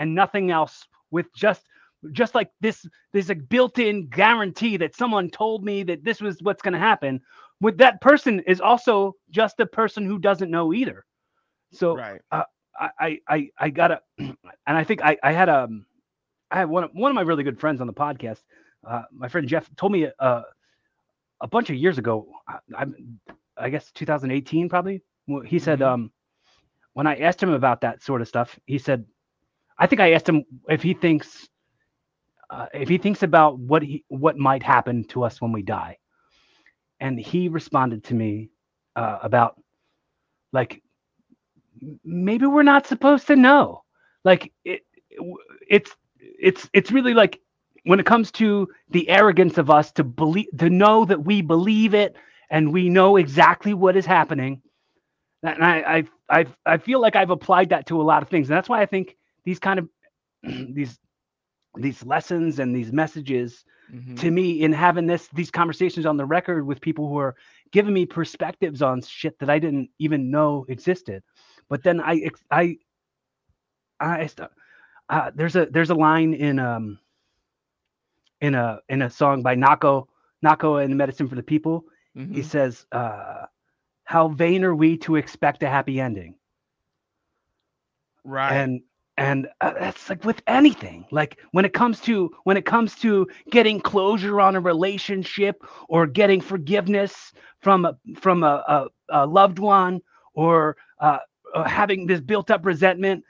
and 0.00 0.14
nothing 0.14 0.50
else, 0.50 0.84
with 1.12 1.32
just 1.32 1.62
just 2.10 2.34
like 2.34 2.50
this 2.60 2.84
there's 3.12 3.30
a 3.30 3.36
built-in 3.36 4.08
guarantee 4.08 4.76
that 4.78 4.96
someone 4.96 5.30
told 5.30 5.64
me 5.64 5.84
that 5.84 6.02
this 6.02 6.20
was 6.20 6.42
what's 6.42 6.62
going 6.62 6.74
to 6.74 6.80
happen. 6.80 7.20
With 7.60 7.78
that 7.78 8.00
person 8.00 8.40
is 8.48 8.60
also 8.60 9.14
just 9.30 9.60
a 9.60 9.66
person 9.66 10.06
who 10.06 10.18
doesn't 10.18 10.50
know 10.50 10.72
either. 10.74 11.04
So 11.72 11.96
right. 11.96 12.20
uh, 12.32 12.42
I 12.80 13.20
I 13.28 13.50
I 13.58 13.70
gotta, 13.70 14.00
and 14.18 14.36
I 14.66 14.82
think 14.82 15.02
I 15.04 15.16
I 15.22 15.30
had 15.30 15.48
a 15.48 15.64
um, 15.64 15.86
I 16.50 16.58
had 16.58 16.68
one 16.68 16.84
of, 16.84 16.90
one 16.92 17.10
of 17.10 17.14
my 17.14 17.22
really 17.22 17.44
good 17.44 17.60
friends 17.60 17.80
on 17.80 17.86
the 17.86 17.92
podcast 17.92 18.40
uh, 18.86 19.02
my 19.12 19.28
friend 19.28 19.46
Jeff 19.46 19.68
told 19.76 19.92
me 19.92 20.08
uh, 20.18 20.42
a 21.40 21.46
bunch 21.46 21.70
of 21.70 21.76
years 21.76 21.98
ago. 21.98 22.28
I, 22.76 22.86
I, 23.56 23.70
guess 23.70 23.90
2018 23.92 24.68
probably. 24.68 25.02
He 25.46 25.58
said 25.58 25.80
mm-hmm. 25.80 25.92
um, 25.92 26.12
when 26.94 27.06
I 27.06 27.16
asked 27.16 27.42
him 27.42 27.52
about 27.52 27.82
that 27.82 28.02
sort 28.02 28.20
of 28.20 28.28
stuff, 28.28 28.58
he 28.66 28.78
said, 28.78 29.04
I 29.78 29.86
think 29.86 30.00
I 30.00 30.12
asked 30.12 30.28
him 30.28 30.44
if 30.68 30.82
he 30.82 30.94
thinks 30.94 31.48
uh, 32.50 32.66
if 32.74 32.88
he 32.88 32.98
thinks 32.98 33.22
about 33.22 33.58
what 33.58 33.82
he 33.82 34.04
what 34.08 34.36
might 34.36 34.62
happen 34.62 35.04
to 35.04 35.22
us 35.22 35.40
when 35.40 35.52
we 35.52 35.62
die, 35.62 35.98
and 36.98 37.18
he 37.18 37.48
responded 37.48 38.04
to 38.04 38.14
me 38.14 38.50
uh, 38.96 39.18
about 39.22 39.60
like 40.52 40.82
maybe 42.04 42.46
we're 42.46 42.62
not 42.62 42.86
supposed 42.86 43.26
to 43.28 43.36
know. 43.36 43.84
Like 44.24 44.52
it, 44.64 44.82
it's 45.68 45.94
it's 46.20 46.68
it's 46.72 46.90
really 46.90 47.14
like 47.14 47.40
when 47.84 48.00
it 48.00 48.06
comes 48.06 48.30
to 48.32 48.68
the 48.90 49.08
arrogance 49.08 49.58
of 49.58 49.70
us 49.70 49.92
to 49.92 50.04
believe 50.04 50.48
to 50.58 50.70
know 50.70 51.04
that 51.04 51.24
we 51.24 51.42
believe 51.42 51.94
it 51.94 52.16
and 52.50 52.72
we 52.72 52.88
know 52.88 53.16
exactly 53.16 53.74
what 53.74 53.96
is 53.96 54.04
happening. 54.04 54.60
And 55.42 55.64
I, 55.64 56.04
I 56.28 56.40
i 56.40 56.46
i 56.66 56.76
feel 56.76 57.00
like 57.00 57.16
i've 57.16 57.30
applied 57.30 57.70
that 57.70 57.86
to 57.86 58.00
a 58.00 58.04
lot 58.04 58.22
of 58.22 58.28
things. 58.28 58.48
And 58.48 58.56
that's 58.56 58.68
why 58.68 58.82
i 58.82 58.86
think 58.86 59.16
these 59.44 59.58
kind 59.58 59.78
of 59.78 59.88
these 60.42 60.98
these 61.76 62.04
lessons 62.04 62.58
and 62.58 62.74
these 62.74 62.92
messages 62.92 63.64
mm-hmm. 63.92 64.16
to 64.16 64.30
me 64.30 64.62
in 64.62 64.72
having 64.72 65.06
this 65.06 65.28
these 65.28 65.50
conversations 65.50 66.04
on 66.04 66.16
the 66.16 66.24
record 66.26 66.66
with 66.66 66.80
people 66.80 67.08
who 67.08 67.16
are 67.18 67.36
giving 67.72 67.94
me 67.94 68.04
perspectives 68.04 68.82
on 68.82 69.00
shit 69.00 69.38
that 69.38 69.48
i 69.48 69.58
didn't 69.58 69.88
even 69.98 70.30
know 70.30 70.66
existed. 70.68 71.22
But 71.68 71.82
then 71.82 72.00
i 72.00 72.28
i 72.50 72.76
i, 74.00 74.20
I 74.20 74.30
uh, 75.10 75.30
there's 75.34 75.56
a 75.56 75.66
there's 75.66 75.90
a 75.90 75.94
line 75.94 76.32
in 76.34 76.58
um 76.58 76.98
in 78.40 78.54
a 78.54 78.80
in 78.88 79.02
a 79.02 79.10
song 79.10 79.42
by 79.42 79.56
Nahko 79.56 80.06
Nahko 80.44 80.82
and 80.82 80.96
Medicine 80.96 81.28
for 81.28 81.34
the 81.34 81.42
People. 81.42 81.84
Mm-hmm. 82.16 82.34
He 82.34 82.42
says, 82.42 82.86
uh, 82.92 83.46
"How 84.04 84.28
vain 84.28 84.64
are 84.64 84.74
we 84.74 84.96
to 84.98 85.16
expect 85.16 85.62
a 85.62 85.68
happy 85.68 86.00
ending?" 86.00 86.36
Right. 88.24 88.52
And 88.52 88.82
and 89.16 89.48
uh, 89.60 89.72
that's 89.78 90.08
like 90.08 90.24
with 90.24 90.40
anything 90.46 91.04
like 91.10 91.38
when 91.50 91.64
it 91.64 91.74
comes 91.74 92.00
to 92.02 92.30
when 92.44 92.56
it 92.56 92.64
comes 92.64 92.94
to 92.96 93.28
getting 93.50 93.80
closure 93.80 94.40
on 94.40 94.56
a 94.56 94.60
relationship 94.60 95.62
or 95.88 96.06
getting 96.06 96.40
forgiveness 96.40 97.32
from 97.58 97.84
a 97.84 97.98
from 98.18 98.44
a, 98.44 98.64
a, 98.68 98.86
a 99.10 99.26
loved 99.26 99.58
one 99.58 100.00
or 100.34 100.76
uh, 101.00 101.18
uh 101.54 101.64
having 101.64 102.06
this 102.06 102.20
built 102.20 102.50
up 102.50 102.64
resentment 102.64 103.24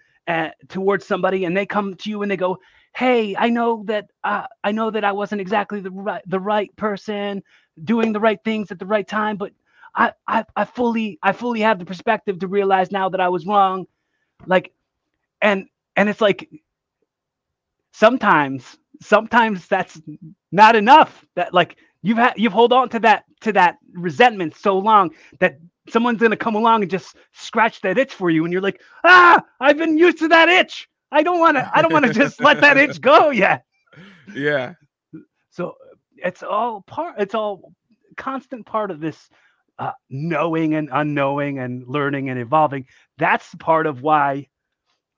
towards 0.69 1.07
somebody 1.07 1.45
and 1.45 1.57
they 1.57 1.66
come 1.66 1.95
to 1.95 2.11
you 2.11 2.23
and 2.23 2.31
they 2.31 2.37
go 2.37 2.59
hey 2.95 3.37
i 3.37 3.49
know 3.49 3.83
that 3.87 4.11
uh, 4.25 4.47
i 4.64 4.73
know 4.73 4.90
that 4.90 5.05
i 5.05 5.12
wasn't 5.12 5.40
exactly 5.40 5.81
the 5.81 5.90
right 5.90 6.23
the 6.27 6.40
right 6.40 6.75
person 6.77 7.43
doing 7.85 8.12
the 8.12 8.21
right 8.21 8.43
things 8.45 8.71
at 8.71 8.79
the 8.79 8.87
right 8.87 9.09
time 9.09 9.37
but 9.37 9.53
I, 9.95 10.12
I 10.27 10.45
i 10.57 10.64
fully 10.64 11.19
i 11.23 11.33
fully 11.33 11.61
have 11.61 11.79
the 11.79 11.85
perspective 11.85 12.38
to 12.40 12.47
realize 12.47 12.90
now 12.90 13.09
that 13.09 13.21
i 13.21 13.29
was 13.29 13.47
wrong. 13.47 13.87
Like 14.47 14.73
and 15.43 15.66
and 15.97 16.09
it's 16.09 16.21
like 16.21 16.49
sometimes 17.93 18.77
sometimes 19.01 19.66
that's 19.66 20.01
not 20.53 20.77
enough. 20.77 21.25
That 21.37 21.55
like 21.55 21.77
you've 22.03 22.19
had 22.19 22.35
you've 22.37 22.53
hold 22.53 22.73
on 22.73 22.89
to 22.89 22.99
that 22.99 23.25
to 23.41 23.53
that 23.53 23.77
resentment 23.95 24.57
so 24.57 24.79
long 24.79 25.11
that 25.39 25.59
someone's 25.89 26.21
gonna 26.21 26.37
come 26.37 26.55
along 26.55 26.83
and 26.83 26.91
just 26.91 27.17
scratch 27.33 27.81
that 27.81 27.99
itch 27.99 28.15
for 28.15 28.31
you 28.31 28.45
and 28.45 28.53
you're 28.53 28.63
like 28.63 28.81
ah 29.05 29.43
i've 29.61 29.77
been 29.77 29.99
used 29.99 30.19
to 30.19 30.29
that 30.29 30.49
itch 30.49 30.89
I 31.13 31.23
don't 31.23 31.39
want 31.39 31.57
to. 31.57 31.71
I 31.75 31.83
don't 31.83 31.93
want 31.93 32.07
to 32.07 32.13
just 32.15 32.41
let 32.41 32.61
that 32.61 32.77
itch 32.77 33.01
go 33.01 33.31
yet. 33.31 33.65
Yeah. 34.35 34.75
So 35.51 35.75
it's 36.17 36.43
all 36.43 36.83
part. 36.83 37.17
It's 37.19 37.35
all 37.35 37.73
constant 38.17 38.67
part 38.67 38.91
of 38.91 39.01
this 39.01 39.29
uh, 39.79 39.93
knowing 40.09 40.75
and 40.75 40.89
unknowing 40.93 41.59
and 41.59 41.87
learning 41.87 42.31
and 42.31 42.39
evolving. 42.39 42.87
That's 43.19 43.55
part 43.57 43.87
of 43.87 44.03
why, 44.03 44.49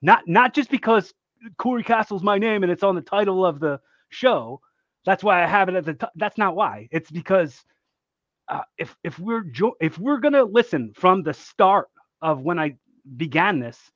not 0.01 0.27
not 0.27 0.53
just 0.53 0.69
because 0.69 1.13
Corey 1.57 1.83
Castle's 1.83 2.23
my 2.23 2.37
name 2.37 2.63
and 2.63 2.71
it's 2.71 2.83
on 2.83 2.95
the 2.95 3.01
title 3.01 3.45
of 3.45 3.59
the 3.59 3.79
show. 4.09 4.61
That's 5.05 5.23
why 5.23 5.43
I 5.43 5.47
have 5.47 5.69
it 5.69 5.75
at 5.75 5.85
the 5.85 5.93
top. 5.93 6.11
That's 6.15 6.37
not 6.37 6.55
why. 6.55 6.87
It's 6.91 7.11
because 7.11 7.63
uh, 8.49 8.61
if 8.77 8.95
if 9.03 9.19
we're 9.19 9.43
jo- 9.43 9.75
if 9.81 9.97
we're 9.97 10.19
gonna 10.19 10.43
listen 10.43 10.93
from 10.95 11.23
the 11.23 11.33
start 11.33 11.87
of 12.21 12.41
when 12.41 12.59
I 12.59 12.75
began 13.17 13.59
this 13.59 13.91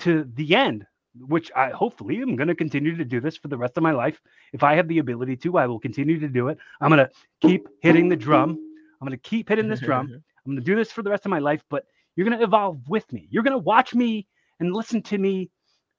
to 0.00 0.24
the 0.34 0.54
end, 0.54 0.86
which 1.26 1.50
I 1.54 1.70
hopefully 1.70 2.20
am 2.22 2.36
gonna 2.36 2.54
continue 2.54 2.96
to 2.96 3.04
do 3.04 3.20
this 3.20 3.36
for 3.36 3.48
the 3.48 3.56
rest 3.58 3.76
of 3.76 3.82
my 3.82 3.92
life. 3.92 4.20
If 4.52 4.62
I 4.62 4.74
have 4.74 4.88
the 4.88 4.98
ability 4.98 5.36
to, 5.38 5.58
I 5.58 5.66
will 5.66 5.80
continue 5.80 6.18
to 6.20 6.28
do 6.28 6.48
it. 6.48 6.58
I'm 6.80 6.90
gonna 6.90 7.10
keep 7.40 7.68
hitting 7.80 8.08
the 8.08 8.16
drum. 8.16 8.58
I'm 9.00 9.06
gonna 9.06 9.16
keep 9.18 9.48
hitting 9.48 9.68
this 9.68 9.80
drum. 9.80 10.10
I'm 10.46 10.52
gonna 10.52 10.60
do 10.60 10.76
this 10.76 10.92
for 10.92 11.02
the 11.02 11.10
rest 11.10 11.26
of 11.26 11.30
my 11.30 11.38
life. 11.38 11.62
But 11.68 11.84
you're 12.16 12.28
gonna 12.28 12.42
evolve 12.42 12.88
with 12.88 13.10
me. 13.12 13.28
You're 13.30 13.42
gonna 13.44 13.58
watch 13.58 13.94
me 13.94 14.26
and 14.60 14.74
listen 14.74 15.02
to 15.02 15.18
me 15.18 15.50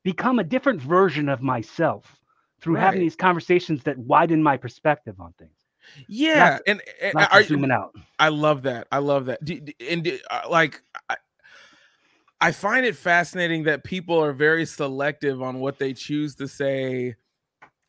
become 0.04 0.40
a 0.40 0.44
different 0.44 0.82
version 0.82 1.30
of 1.30 1.42
myself 1.42 2.18
through 2.64 2.76
having 2.76 3.02
these 3.02 3.16
conversations 3.16 3.84
that 3.84 3.98
widen 3.98 4.42
my 4.42 4.56
perspective 4.56 5.20
on 5.20 5.34
things. 5.34 5.52
yeah, 6.08 6.60
and, 6.66 6.82
and 7.02 7.14
Not 7.14 7.34
are, 7.34 7.44
zooming 7.44 7.72
out. 7.72 7.94
I 8.18 8.30
love 8.30 8.64
that. 8.64 8.88
I 8.92 9.00
love 9.00 9.26
that. 9.26 9.44
Do- 9.44 9.60
do- 9.60 9.74
And 9.88 10.04
do- 10.04 10.20
uh, 10.32 10.44
like, 10.50 10.82
I, 11.10 11.18
I 12.40 12.52
find 12.54 12.86
it 12.86 12.96
fascinating 12.96 13.64
that 13.64 13.84
people 13.84 14.18
are 14.24 14.32
very 14.32 14.66
selective 14.66 15.42
on 15.42 15.60
what 15.60 15.78
they 15.78 15.94
choose 15.94 16.36
to 16.36 16.48
say. 16.48 17.16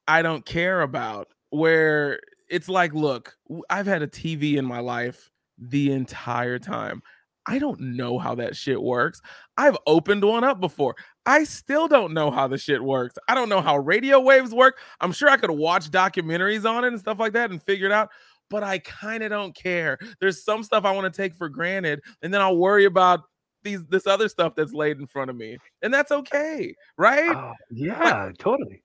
I 0.08 0.22
don't 0.22 0.44
care 0.44 0.82
about. 0.82 1.28
Where 1.50 2.18
it's 2.48 2.68
like, 2.68 2.92
look, 2.94 3.36
I've 3.70 3.86
had 3.86 4.02
a 4.02 4.08
TV 4.08 4.56
in 4.56 4.64
my 4.64 4.80
life 4.80 5.30
the 5.56 5.92
entire 5.92 6.58
time. 6.58 7.00
I 7.46 7.58
don't 7.58 7.78
know 7.80 8.18
how 8.18 8.34
that 8.36 8.56
shit 8.56 8.80
works. 8.80 9.20
I've 9.56 9.76
opened 9.86 10.24
one 10.24 10.44
up 10.44 10.60
before. 10.60 10.96
I 11.26 11.44
still 11.44 11.88
don't 11.88 12.14
know 12.14 12.30
how 12.30 12.48
the 12.48 12.56
shit 12.58 12.82
works. 12.82 13.16
I 13.28 13.34
don't 13.34 13.48
know 13.48 13.60
how 13.60 13.76
radio 13.78 14.18
waves 14.20 14.52
work. 14.54 14.78
I'm 15.00 15.12
sure 15.12 15.28
I 15.28 15.36
could 15.36 15.50
watch 15.50 15.90
documentaries 15.90 16.68
on 16.68 16.84
it 16.84 16.88
and 16.88 16.98
stuff 17.00 17.18
like 17.18 17.32
that 17.34 17.50
and 17.50 17.62
figure 17.62 17.86
it 17.86 17.92
out, 17.92 18.10
but 18.48 18.62
I 18.62 18.78
kind 18.78 19.22
of 19.22 19.30
don't 19.30 19.54
care. 19.54 19.98
There's 20.20 20.42
some 20.42 20.62
stuff 20.62 20.84
I 20.84 20.90
want 20.92 21.12
to 21.12 21.16
take 21.16 21.34
for 21.34 21.48
granted, 21.48 22.00
and 22.22 22.32
then 22.32 22.40
I'll 22.40 22.56
worry 22.56 22.86
about 22.86 23.20
these 23.62 23.84
this 23.86 24.06
other 24.06 24.28
stuff 24.28 24.54
that's 24.54 24.72
laid 24.74 24.98
in 24.98 25.06
front 25.06 25.30
of 25.30 25.36
me. 25.36 25.56
And 25.82 25.92
that's 25.92 26.12
okay, 26.12 26.74
right? 26.98 27.34
Oh, 27.34 27.52
yeah, 27.70 28.30
totally. 28.38 28.82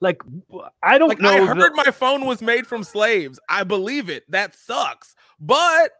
Like 0.00 0.22
I 0.82 0.98
don't 0.98 1.08
Like 1.10 1.20
know. 1.20 1.28
I 1.30 1.40
the- 1.40 1.46
heard 1.60 1.74
my 1.74 1.90
phone 1.90 2.24
was 2.24 2.40
made 2.40 2.66
from 2.66 2.82
slaves. 2.84 3.38
I 3.48 3.64
believe 3.64 4.08
it. 4.08 4.24
That 4.30 4.54
sucks. 4.54 5.14
But 5.38 5.90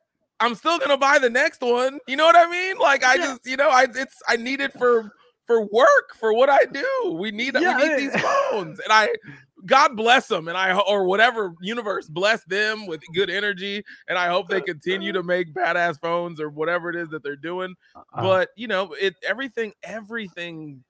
I'm 0.40 0.54
still 0.54 0.78
gonna 0.78 0.96
buy 0.96 1.18
the 1.18 1.30
next 1.30 1.60
one. 1.60 1.98
You 2.06 2.16
know 2.16 2.24
what 2.24 2.36
I 2.36 2.50
mean? 2.50 2.76
Like 2.78 3.04
I 3.04 3.16
Yeah. 3.18 3.32
just, 3.32 3.46
you 3.46 3.56
know, 3.56 3.68
I 3.68 3.86
it's 3.94 4.16
I 4.28 4.36
need 4.36 4.60
it 4.60 4.72
for 4.72 5.12
for 5.46 5.62
work 5.66 6.14
for 6.18 6.32
what 6.32 6.48
I 6.48 6.64
do. 6.72 7.16
We 7.18 7.30
need 7.30 7.54
Yeah, 7.54 7.76
we 7.78 7.88
need 7.88 7.96
these 7.96 8.16
phones, 8.50 8.78
and 8.80 8.92
I 8.92 9.08
God 9.66 9.96
bless 9.96 10.26
them, 10.28 10.48
and 10.48 10.56
I 10.56 10.78
or 10.78 11.04
whatever 11.04 11.52
universe 11.60 12.08
bless 12.08 12.44
them 12.44 12.86
with 12.86 13.00
good 13.12 13.28
energy, 13.30 13.84
and 14.08 14.18
I 14.18 14.28
hope 14.28 14.48
they 14.48 14.62
continue 14.62 15.12
to 15.12 15.22
make 15.22 15.52
badass 15.52 16.00
phones 16.00 16.40
or 16.40 16.48
whatever 16.50 16.88
it 16.90 16.96
is 16.96 17.10
that 17.10 17.22
they're 17.22 17.36
doing 17.36 17.74
uh, 18.14 18.36
but 18.40 18.50
you 18.56 18.66
know 18.66 18.92
it 18.94 19.14
everything 19.22 19.72
everything 19.82 20.82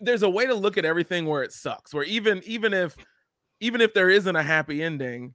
there's 0.00 0.22
a 0.22 0.30
way 0.30 0.46
to 0.46 0.54
look 0.54 0.78
at 0.78 0.84
everything 0.84 1.26
where 1.26 1.42
it 1.42 1.52
sucks 1.52 1.92
where 1.92 2.04
even 2.04 2.42
even 2.46 2.72
if 2.72 2.96
even 3.60 3.80
if 3.80 3.92
there 3.94 4.08
isn't 4.10 4.36
a 4.36 4.42
happy 4.42 4.82
ending 4.82 5.34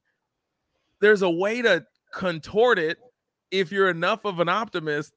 there's 1.02 1.22
a 1.22 1.30
way 1.30 1.62
to 1.62 1.86
contort 2.14 2.80
it 2.80 2.98
if 3.52 3.72
you're 3.72 3.90
enough 3.90 4.26
of 4.26 4.40
an 4.40 4.50
optimist 4.50 5.14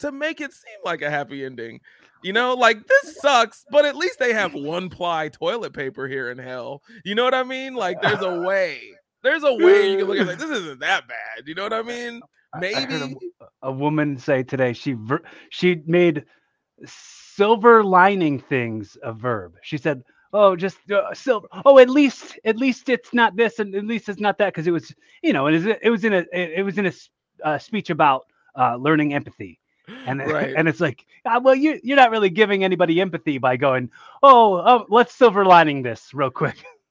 to 0.00 0.12
make 0.12 0.40
it 0.40 0.52
seem 0.52 0.78
like 0.84 1.02
a 1.02 1.10
happy 1.10 1.44
ending 1.44 1.80
you 2.24 2.32
know? 2.32 2.54
Like 2.54 2.86
this 2.86 3.16
sucks 3.20 3.64
but 3.70 3.84
at 3.84 3.96
least 3.96 4.18
they 4.20 4.32
have 4.32 4.54
one 4.54 4.88
ply 4.88 5.28
toilet 5.28 5.72
paper 5.72 6.06
here 6.06 6.30
in 6.30 6.38
hell 6.38 6.82
you 7.04 7.14
know 7.14 7.24
what 7.24 7.34
i 7.34 7.42
mean? 7.42 7.74
Like 7.74 8.00
there's 8.00 8.22
a 8.22 8.40
way 8.46 8.80
there's 9.22 9.42
a 9.44 9.54
way 9.54 9.90
you 9.90 9.98
can 9.98 10.06
look 10.06 10.16
at 10.18 10.22
it 10.22 10.26
like 10.28 10.38
this 10.38 10.50
isn't 10.50 10.80
that 10.80 11.08
bad 11.08 11.46
you 11.46 11.54
know 11.54 11.62
what 11.64 11.72
i 11.72 11.82
mean? 11.82 12.20
I- 12.54 12.58
I 12.58 12.60
heard 12.82 13.00
maybe 13.00 13.32
a, 13.62 13.68
a 13.68 13.72
woman 13.72 14.18
say 14.18 14.42
today 14.42 14.72
she 14.72 14.92
ver- 14.92 15.22
she 15.50 15.82
made 15.86 16.24
silver 16.84 17.82
lining 17.84 18.38
things 18.38 18.96
a 19.02 19.12
verb. 19.12 19.54
She 19.62 19.78
said, 19.78 20.02
"Oh, 20.32 20.56
just 20.56 20.78
uh, 20.90 21.12
silver. 21.14 21.48
Oh, 21.64 21.78
at 21.78 21.90
least 21.90 22.38
at 22.44 22.56
least 22.56 22.88
it's 22.88 23.12
not 23.12 23.36
this, 23.36 23.58
and 23.58 23.74
at 23.74 23.84
least 23.84 24.08
it's 24.08 24.20
not 24.20 24.38
that." 24.38 24.46
Because 24.46 24.66
it 24.66 24.72
was, 24.72 24.94
you 25.22 25.32
know, 25.32 25.46
it 25.46 25.52
was 25.52 25.66
it 25.66 25.90
was 25.90 26.04
in 26.04 26.14
a 26.14 26.24
it, 26.32 26.62
was 26.62 26.78
in 26.78 26.86
a 26.86 26.92
uh, 27.44 27.58
speech 27.58 27.90
about 27.90 28.26
uh, 28.58 28.76
learning 28.76 29.14
empathy. 29.14 29.58
And, 30.06 30.20
right 30.26 30.54
and 30.56 30.68
it's 30.68 30.80
like, 30.80 31.04
ah, 31.26 31.40
well, 31.40 31.54
you, 31.54 31.80
you're 31.82 31.96
not 31.96 32.10
really 32.10 32.30
giving 32.30 32.64
anybody 32.64 33.00
empathy 33.00 33.38
by 33.38 33.56
going, 33.56 33.90
oh, 34.22 34.62
oh, 34.64 34.86
let's 34.88 35.14
silver 35.14 35.44
lining 35.44 35.82
this 35.82 36.14
real 36.14 36.30
quick. 36.30 36.64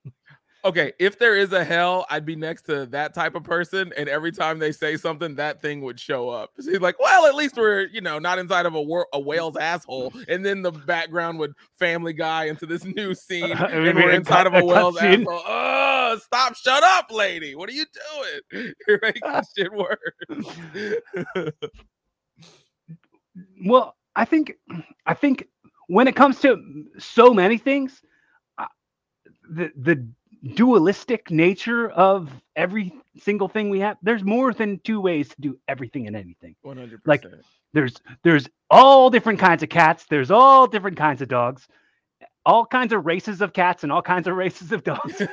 Okay, 0.63 0.93
if 1.00 1.17
there 1.17 1.36
is 1.36 1.54
a 1.54 1.63
hell, 1.63 2.06
I'd 2.12 2.24
be 2.26 2.36
next 2.36 2.63
to 2.67 2.86
that 2.88 3.15
type 3.15 3.34
of 3.34 3.43
person, 3.43 3.91
and 3.97 4.08
every 4.08 4.32
time 4.32 4.60
they 4.60 4.71
say 4.71 4.95
something, 4.95 5.34
that 5.36 5.60
thing 5.60 5.82
would 5.82 6.00
show 6.00 6.30
up. 6.30 6.52
So 6.60 6.69
he's 6.69 6.80
like, 6.82 7.00
"Well, 7.00 7.26
at 7.26 7.34
least 7.34 7.58
we're, 7.58 7.88
you 7.88 8.00
know, 8.02 8.19
not 8.19 8.38
inside 8.38 8.67
of 8.67 8.76
a 8.76 8.82
wor- 8.82 9.08
a 9.12 9.19
whale's 9.19 9.58
asshole." 9.58 10.13
And 10.28 10.45
then 10.45 10.62
the 10.62 10.71
background 10.71 11.39
would 11.39 11.54
Family 11.80 12.13
Guy 12.13 12.45
into 12.45 12.67
this 12.67 12.84
new 12.86 13.15
scene, 13.15 13.54
Uh, 13.54 13.69
and 13.71 13.84
we- 13.84 13.93
we're 14.04 14.10
we- 14.10 14.15
inside 14.15 14.45
of 14.45 14.54
a 14.54 14.63
whale's 14.63 14.97
asshole. 14.97 15.41
Oh, 15.47 16.19
stop! 16.24 16.56
Shut 16.56 16.84
up, 16.84 17.12
lady! 17.12 17.56
What 17.56 17.67
are 17.67 17.74
you 17.74 17.86
doing? 18.52 18.74
You're 18.88 19.00
making 19.02 19.21
shit 19.58 19.71
worse. 19.74 21.54
Well, 23.65 23.95
I 24.15 24.26
think 24.26 24.54
I 25.08 25.13
think 25.15 25.47
when 25.88 26.08
it 26.08 26.15
comes 26.15 26.39
to 26.41 26.86
so 27.00 27.34
many 27.34 27.58
things, 27.58 28.02
the 29.50 29.71
the 29.76 30.08
dualistic 30.56 31.30
nature 31.32 31.89
of 31.89 32.30
every 32.56 32.93
single 33.17 33.47
thing 33.47 33.69
we 33.69 33.80
have, 33.80 33.97
there's 34.01 34.23
more 34.23 34.54
than 34.54 34.80
two 34.84 34.99
ways 35.01 35.30
to 35.30 35.36
do 35.41 35.60
everything 35.67 36.08
and 36.08 36.15
anything. 36.15 36.56
One 36.62 36.77
hundred 36.77 37.01
Like- 37.06 37.21
percent. 37.23 37.43
There's 37.73 37.95
there's 38.23 38.49
all 38.69 39.10
different 39.10 39.39
kinds 39.39 39.63
of 39.63 39.69
cats, 39.69 40.06
there's 40.10 40.30
all 40.30 40.67
different 40.67 40.97
kinds 40.97 41.21
of 41.21 41.30
dogs, 41.30 41.67
all 42.45 42.65
kinds 42.65 42.91
of 42.91 43.06
races 43.06 43.41
of 43.41 43.54
cats 43.54 43.84
and 43.84 43.91
all 43.93 44.01
kinds 44.01 44.27
of 44.27 44.36
races 44.36 44.73
of 44.73 44.84
dogs. 44.84 45.21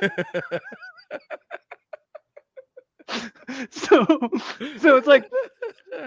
so 3.71 4.05
so 4.77 4.97
it's 4.97 5.07
like 5.07 5.29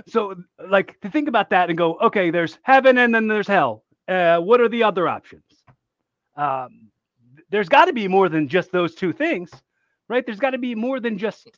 so 0.06 0.34
like 0.68 0.98
to 1.00 1.10
think 1.10 1.28
about 1.28 1.50
that 1.50 1.68
and 1.68 1.76
go 1.76 1.96
okay 1.98 2.30
there's 2.30 2.58
heaven 2.62 2.98
and 2.98 3.14
then 3.14 3.26
there's 3.26 3.48
hell 3.48 3.84
uh, 4.08 4.38
what 4.38 4.60
are 4.60 4.68
the 4.68 4.82
other 4.84 5.08
options 5.08 5.42
um, 6.36 6.91
there's 7.52 7.68
got 7.68 7.84
to 7.84 7.92
be 7.92 8.08
more 8.08 8.28
than 8.28 8.48
just 8.48 8.72
those 8.72 8.94
two 8.94 9.12
things 9.12 9.50
right 10.08 10.26
there's 10.26 10.40
got 10.40 10.50
to 10.50 10.58
be 10.58 10.74
more 10.74 10.98
than 10.98 11.16
just 11.16 11.48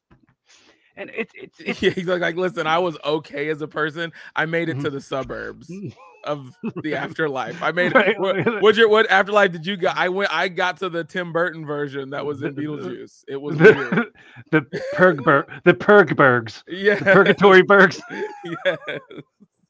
and 0.97 1.11
it's 1.15 1.33
it's, 1.35 1.61
it's 1.61 1.83
yeah, 1.83 1.91
he's 1.95 2.07
like, 2.07 2.21
like, 2.21 2.37
listen, 2.37 2.67
I 2.67 2.79
was 2.79 2.97
okay 3.05 3.49
as 3.49 3.61
a 3.63 3.69
person. 3.69 4.13
I 4.37 4.47
made 4.47 4.69
it 4.69 4.75
to 4.75 4.83
mm-hmm. 4.83 4.95
the 4.95 5.01
suburbs 5.01 5.71
of 6.25 6.55
the 6.83 6.95
afterlife. 6.95 7.63
I 7.63 7.73
made 7.73 7.95
Right. 7.95 8.17
it. 8.17 8.63
What, 8.63 8.77
your 8.77 8.89
what 8.89 9.11
afterlife 9.11 9.53
did 9.53 9.67
you 9.67 9.77
got? 9.77 9.97
I 9.97 10.09
went. 10.09 10.33
I 10.33 10.49
got 10.49 10.79
to 10.79 10.89
the 10.89 11.05
Tim 11.05 11.33
Burton 11.33 11.67
version 11.67 12.11
that 12.11 12.25
was 12.25 12.43
in 12.43 12.55
Beetlejuice. 12.55 13.25
It 13.29 13.41
was 13.41 13.57
weird. 13.57 13.77
the 14.51 14.61
the 14.71 14.83
Purgberg 14.95 15.47
the 15.65 15.75
Purgbergs 15.75 16.63
Yeah. 16.69 16.95
the 16.97 17.05
Purgatory 17.05 17.63
Bergs 17.63 18.01
yes. 18.65 18.79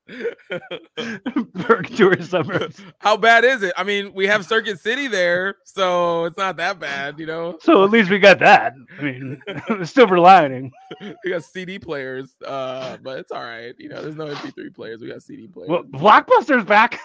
Purgatory 1.55 2.23
suburbs 2.23 2.81
How 2.99 3.17
bad 3.17 3.45
is 3.45 3.63
it? 3.63 3.73
I 3.77 3.85
mean, 3.85 4.13
we 4.13 4.27
have 4.27 4.45
Circuit 4.45 4.79
City 4.79 5.09
there, 5.09 5.57
so 5.65 6.27
it's 6.27 6.37
not 6.37 6.59
that 6.59 6.79
bad, 6.79 7.19
you 7.19 7.25
know. 7.25 7.57
so 7.63 7.85
at 7.85 7.91
least 7.91 8.11
we 8.11 8.19
got 8.19 8.39
that 8.41 8.75
I 8.99 9.03
mean 9.03 9.41
silver 9.85 10.19
lining 10.19 10.71
We 11.25 11.31
got 11.31 11.43
CD 11.45 11.79
players, 11.79 12.35
uh, 12.47 12.99
but 13.03 13.19
it's 13.19 13.33
all 13.33 13.43
right. 13.43 13.75
You 13.79 13.89
know, 13.89 14.03
there's 14.03 14.17
no 14.17 14.27
MP3 14.27 14.75
players. 14.75 15.01
We 15.01 15.09
got 15.09 15.23
CD 15.23 15.47
players. 15.47 15.71
well 15.71 15.85
Blockbuster's 15.85 16.65
back. 16.65 17.01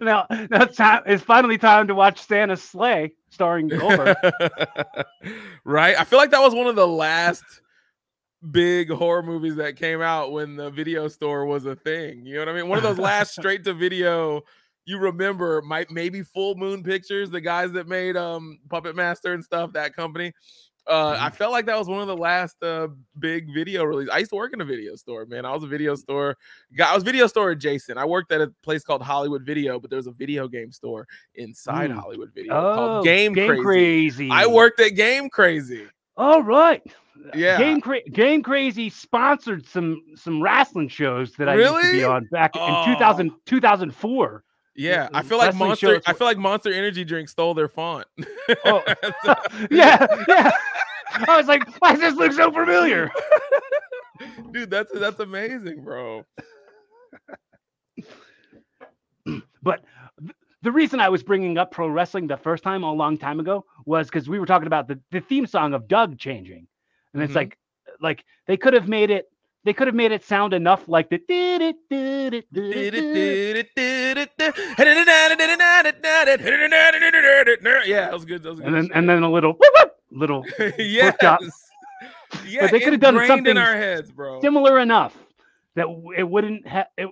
now, 0.00 0.24
now 0.30 0.62
it's, 0.62 0.76
time, 0.76 1.02
it's 1.04 1.22
finally 1.22 1.58
time 1.58 1.88
to 1.88 1.94
watch 1.94 2.22
Santa's 2.22 2.62
Slay, 2.62 3.12
starring 3.28 3.68
Goldberg. 3.68 4.16
right? 5.64 5.98
I 5.98 6.04
feel 6.04 6.18
like 6.18 6.30
that 6.30 6.40
was 6.40 6.54
one 6.54 6.68
of 6.68 6.76
the 6.76 6.86
last 6.86 7.42
big 8.50 8.90
horror 8.90 9.22
movies 9.22 9.56
that 9.56 9.76
came 9.76 10.00
out 10.00 10.32
when 10.32 10.56
the 10.56 10.70
video 10.70 11.08
store 11.08 11.44
was 11.46 11.66
a 11.66 11.74
thing. 11.74 12.24
You 12.24 12.34
know 12.34 12.40
what 12.40 12.48
I 12.48 12.52
mean? 12.52 12.68
One 12.68 12.78
of 12.78 12.84
those 12.84 12.98
last 12.98 13.32
straight 13.32 13.64
to 13.64 13.74
video. 13.74 14.42
You 14.84 14.98
remember, 14.98 15.60
might 15.62 15.90
maybe 15.90 16.22
Full 16.22 16.54
Moon 16.54 16.82
Pictures, 16.82 17.30
the 17.30 17.40
guys 17.40 17.72
that 17.72 17.88
made 17.88 18.16
um 18.16 18.58
Puppet 18.70 18.96
Master 18.96 19.34
and 19.34 19.44
stuff, 19.44 19.72
that 19.72 19.94
company. 19.94 20.32
Uh, 20.86 21.14
I 21.20 21.28
felt 21.28 21.52
like 21.52 21.66
that 21.66 21.78
was 21.78 21.86
one 21.86 22.00
of 22.00 22.06
the 22.06 22.16
last 22.16 22.62
uh, 22.62 22.88
big 23.18 23.52
video 23.52 23.84
release. 23.84 24.08
I 24.10 24.18
used 24.18 24.30
to 24.30 24.36
work 24.36 24.54
in 24.54 24.60
a 24.62 24.64
video 24.64 24.96
store, 24.96 25.26
man. 25.26 25.44
I 25.44 25.52
was 25.52 25.62
a 25.62 25.66
video 25.66 25.94
store 25.94 26.38
guy. 26.74 26.90
I 26.90 26.94
was 26.94 27.04
video 27.04 27.26
store 27.26 27.50
adjacent. 27.50 27.98
I 27.98 28.06
worked 28.06 28.32
at 28.32 28.40
a 28.40 28.50
place 28.62 28.84
called 28.84 29.02
Hollywood 29.02 29.42
Video, 29.44 29.78
but 29.78 29.90
there 29.90 29.98
was 29.98 30.06
a 30.06 30.12
video 30.12 30.48
game 30.48 30.72
store 30.72 31.06
inside 31.34 31.90
Mm. 31.90 31.98
Hollywood 32.00 32.32
Video 32.34 32.54
oh, 32.54 32.74
called 32.74 33.04
Game, 33.04 33.34
Crazy. 33.34 33.62
Crazy. 33.62 34.30
I 34.30 34.46
worked 34.46 34.80
at 34.80 34.90
Game 34.90 35.28
Crazy. 35.28 35.86
All 36.18 36.42
right. 36.42 36.82
Yeah. 37.34 37.58
Game 37.58 37.80
Cra- 37.80 38.02
Game 38.10 38.42
Crazy 38.42 38.90
sponsored 38.90 39.66
some 39.66 40.02
some 40.16 40.42
wrestling 40.42 40.88
shows 40.88 41.32
that 41.36 41.48
I 41.48 41.54
used 41.56 41.74
to 41.86 41.92
be 41.92 42.04
on 42.04 42.28
back 42.30 42.50
Oh. 42.54 42.82
in 42.84 42.92
2000, 42.94 43.30
2004. 43.46 44.44
Yeah, 44.76 45.08
I 45.12 45.22
feel 45.22 45.38
like 45.38 45.48
wrestling 45.48 45.68
Monster. 45.68 45.86
shows 45.94 46.02
I 46.06 46.12
feel 46.12 46.26
like 46.26 46.38
Monster 46.38 46.72
Energy 46.72 47.04
drink 47.04 47.28
stole 47.28 47.54
their 47.54 47.68
font. 47.68 48.06
Oh. 48.64 48.82
yeah, 49.70 50.06
yeah. 50.28 50.50
I 51.26 51.36
was 51.36 51.46
like, 51.48 51.64
why 51.80 51.92
does 51.92 52.00
this 52.00 52.14
look 52.14 52.32
so 52.32 52.50
familiar? 52.52 53.10
Dude, 54.52 54.70
that's 54.70 54.90
that's 54.92 55.18
amazing, 55.20 55.82
bro. 55.82 56.24
But 59.62 59.84
the 60.62 60.72
reason 60.72 61.00
I 61.00 61.08
was 61.08 61.22
bringing 61.22 61.58
up 61.58 61.70
pro 61.70 61.88
wrestling 61.88 62.26
the 62.26 62.36
first 62.36 62.62
time 62.64 62.82
a 62.82 62.92
long 62.92 63.16
time 63.18 63.40
ago 63.40 63.64
was 63.84 64.08
because 64.08 64.28
we 64.28 64.38
were 64.38 64.46
talking 64.46 64.66
about 64.66 64.88
the, 64.88 64.98
the 65.10 65.20
theme 65.20 65.46
song 65.46 65.74
of 65.74 65.88
Doug 65.88 66.18
changing, 66.18 66.66
and 67.14 67.22
it's 67.22 67.32
Mhm. 67.32 67.36
like 67.36 67.58
like 68.00 68.24
they 68.46 68.56
could 68.56 68.74
have 68.74 68.88
made 68.88 69.10
it 69.10 69.26
they 69.64 69.72
could 69.72 69.86
have 69.88 69.94
made 69.94 70.12
it 70.12 70.24
sound 70.24 70.54
enough 70.54 70.88
like 70.88 71.10
the 71.10 71.20
Yeah, 71.28 71.58
that 78.06 78.12
was 78.12 78.24
good. 78.24 78.42
That 78.42 78.50
was 78.50 78.58
good. 78.60 78.66
and 78.66 78.74
then 78.74 78.90
and 78.94 79.08
then 79.08 79.22
a 79.22 79.30
little 79.30 79.52
whoop, 79.52 79.72
whoop, 79.76 79.92
little 80.10 80.44
yes. 80.78 81.16
Yeah, 82.46 82.66
they 82.66 82.80
could 82.80 82.92
have 82.92 83.00
done 83.00 83.14
ingrained 83.14 83.46
in 83.48 83.56
something 83.56 83.56
our 83.56 83.76
heads, 83.76 84.10
bro. 84.10 84.40
similar 84.42 84.78
enough 84.78 85.16
that 85.74 85.86
it 86.16 86.28
wouldn't 86.28 86.66
have 86.66 86.86
it 86.96 87.08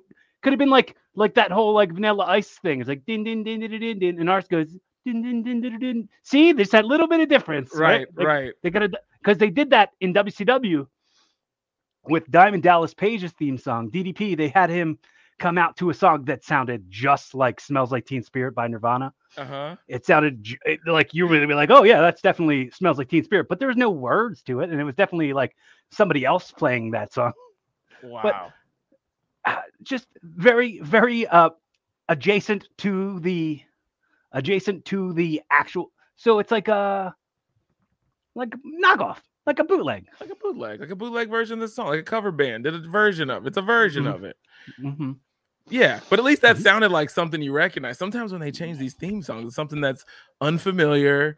could 0.46 0.52
have 0.52 0.58
been 0.58 0.70
like 0.70 0.94
like 1.16 1.34
that 1.34 1.50
whole 1.50 1.74
like 1.74 1.90
vanilla 1.92 2.24
ice 2.24 2.50
thing 2.62 2.78
it's 2.80 2.88
like 2.88 3.04
din 3.04 3.24
din 3.24 3.42
din 3.42 3.58
din 3.60 3.80
din 3.80 3.98
din 3.98 4.20
and 4.20 4.30
ours 4.30 4.46
goes 4.46 4.70
din 5.04 5.20
din 5.22 5.42
din 5.42 5.60
din 5.60 5.78
din 5.78 6.08
see 6.22 6.52
there's 6.52 6.70
that 6.70 6.84
little 6.86 7.08
bit 7.08 7.18
of 7.20 7.28
difference 7.28 7.74
Right, 7.74 8.06
Like, 8.16 8.26
right. 8.26 8.52
they 8.62 8.70
could 8.70 8.82
have 8.82 8.94
because 9.18 9.38
they 9.38 9.50
did 9.50 9.70
that 9.70 9.90
in 10.00 10.14
WCW 10.14 10.86
with 12.04 12.30
Diamond 12.30 12.62
Dallas 12.62 12.94
Page's 12.94 13.32
theme 13.32 13.58
song 13.58 13.90
DDP 13.90 14.36
they 14.36 14.48
had 14.48 14.70
him 14.70 14.98
come 15.38 15.58
out 15.58 15.76
to 15.76 15.90
a 15.90 15.94
song 15.94 16.24
that 16.26 16.44
sounded 16.44 16.84
just 16.88 17.34
like 17.34 17.60
Smells 17.60 17.92
Like 17.92 18.06
Teen 18.06 18.22
Spirit 18.22 18.54
by 18.54 18.68
Nirvana 18.68 19.12
Uh 19.36 19.44
huh. 19.44 19.76
it 19.88 20.06
sounded 20.06 20.46
it- 20.64 20.80
like 20.86 21.12
you 21.12 21.26
would 21.26 21.48
be 21.48 21.54
like, 21.54 21.70
oh 21.70 21.82
yeah, 21.82 22.00
that's 22.00 22.22
definitely 22.22 22.70
smells 22.70 22.98
like 22.98 23.08
Teen 23.10 23.24
Spirit, 23.24 23.46
but 23.48 23.58
there 23.58 23.68
was 23.68 23.76
no 23.76 23.90
words 23.90 24.42
to 24.42 24.60
it, 24.60 24.70
and 24.70 24.80
it 24.80 24.84
was 24.84 24.94
definitely 24.94 25.32
like 25.34 25.54
somebody 25.90 26.24
else 26.24 26.52
playing 26.52 26.92
that 26.92 27.12
song. 27.12 27.32
Wow. 28.02 28.22
Uh, 28.30 28.50
Just 29.82 30.08
very, 30.22 30.80
very 30.80 31.26
uh 31.28 31.50
adjacent 32.08 32.68
to 32.78 33.20
the 33.20 33.60
adjacent 34.32 34.84
to 34.86 35.12
the 35.12 35.40
actual. 35.50 35.92
So 36.16 36.38
it's 36.38 36.50
like 36.50 36.68
a 36.68 37.14
like 38.34 38.50
knockoff, 38.82 39.18
like 39.46 39.58
a 39.58 39.64
bootleg. 39.64 40.06
like 40.20 40.30
a 40.30 40.34
bootleg, 40.34 40.80
like 40.80 40.90
a 40.90 40.96
bootleg 40.96 41.30
version 41.30 41.54
of 41.54 41.60
the 41.60 41.68
song, 41.68 41.88
like 41.88 42.00
a 42.00 42.04
cover 42.04 42.30
band 42.32 42.64
did 42.64 42.74
a 42.74 42.80
version 42.88 43.30
of. 43.30 43.44
it. 43.44 43.48
It's 43.48 43.56
a 43.56 43.62
version 43.62 44.04
Mhm. 44.04 44.14
of 44.14 44.24
it. 44.24 44.36
hmm 44.80 45.12
Yeah, 45.68 46.00
but 46.10 46.18
at 46.18 46.24
least 46.24 46.42
that 46.42 46.56
Mhm. 46.56 46.62
sounded 46.62 46.90
like 46.92 47.10
something 47.10 47.40
you 47.42 47.52
recognize. 47.52 47.98
Sometimes 47.98 48.32
when 48.32 48.40
they 48.40 48.52
change 48.52 48.78
these 48.78 48.94
theme 48.94 49.22
songs, 49.22 49.46
it's 49.46 49.56
something 49.56 49.80
that's 49.80 50.04
unfamiliar, 50.40 51.36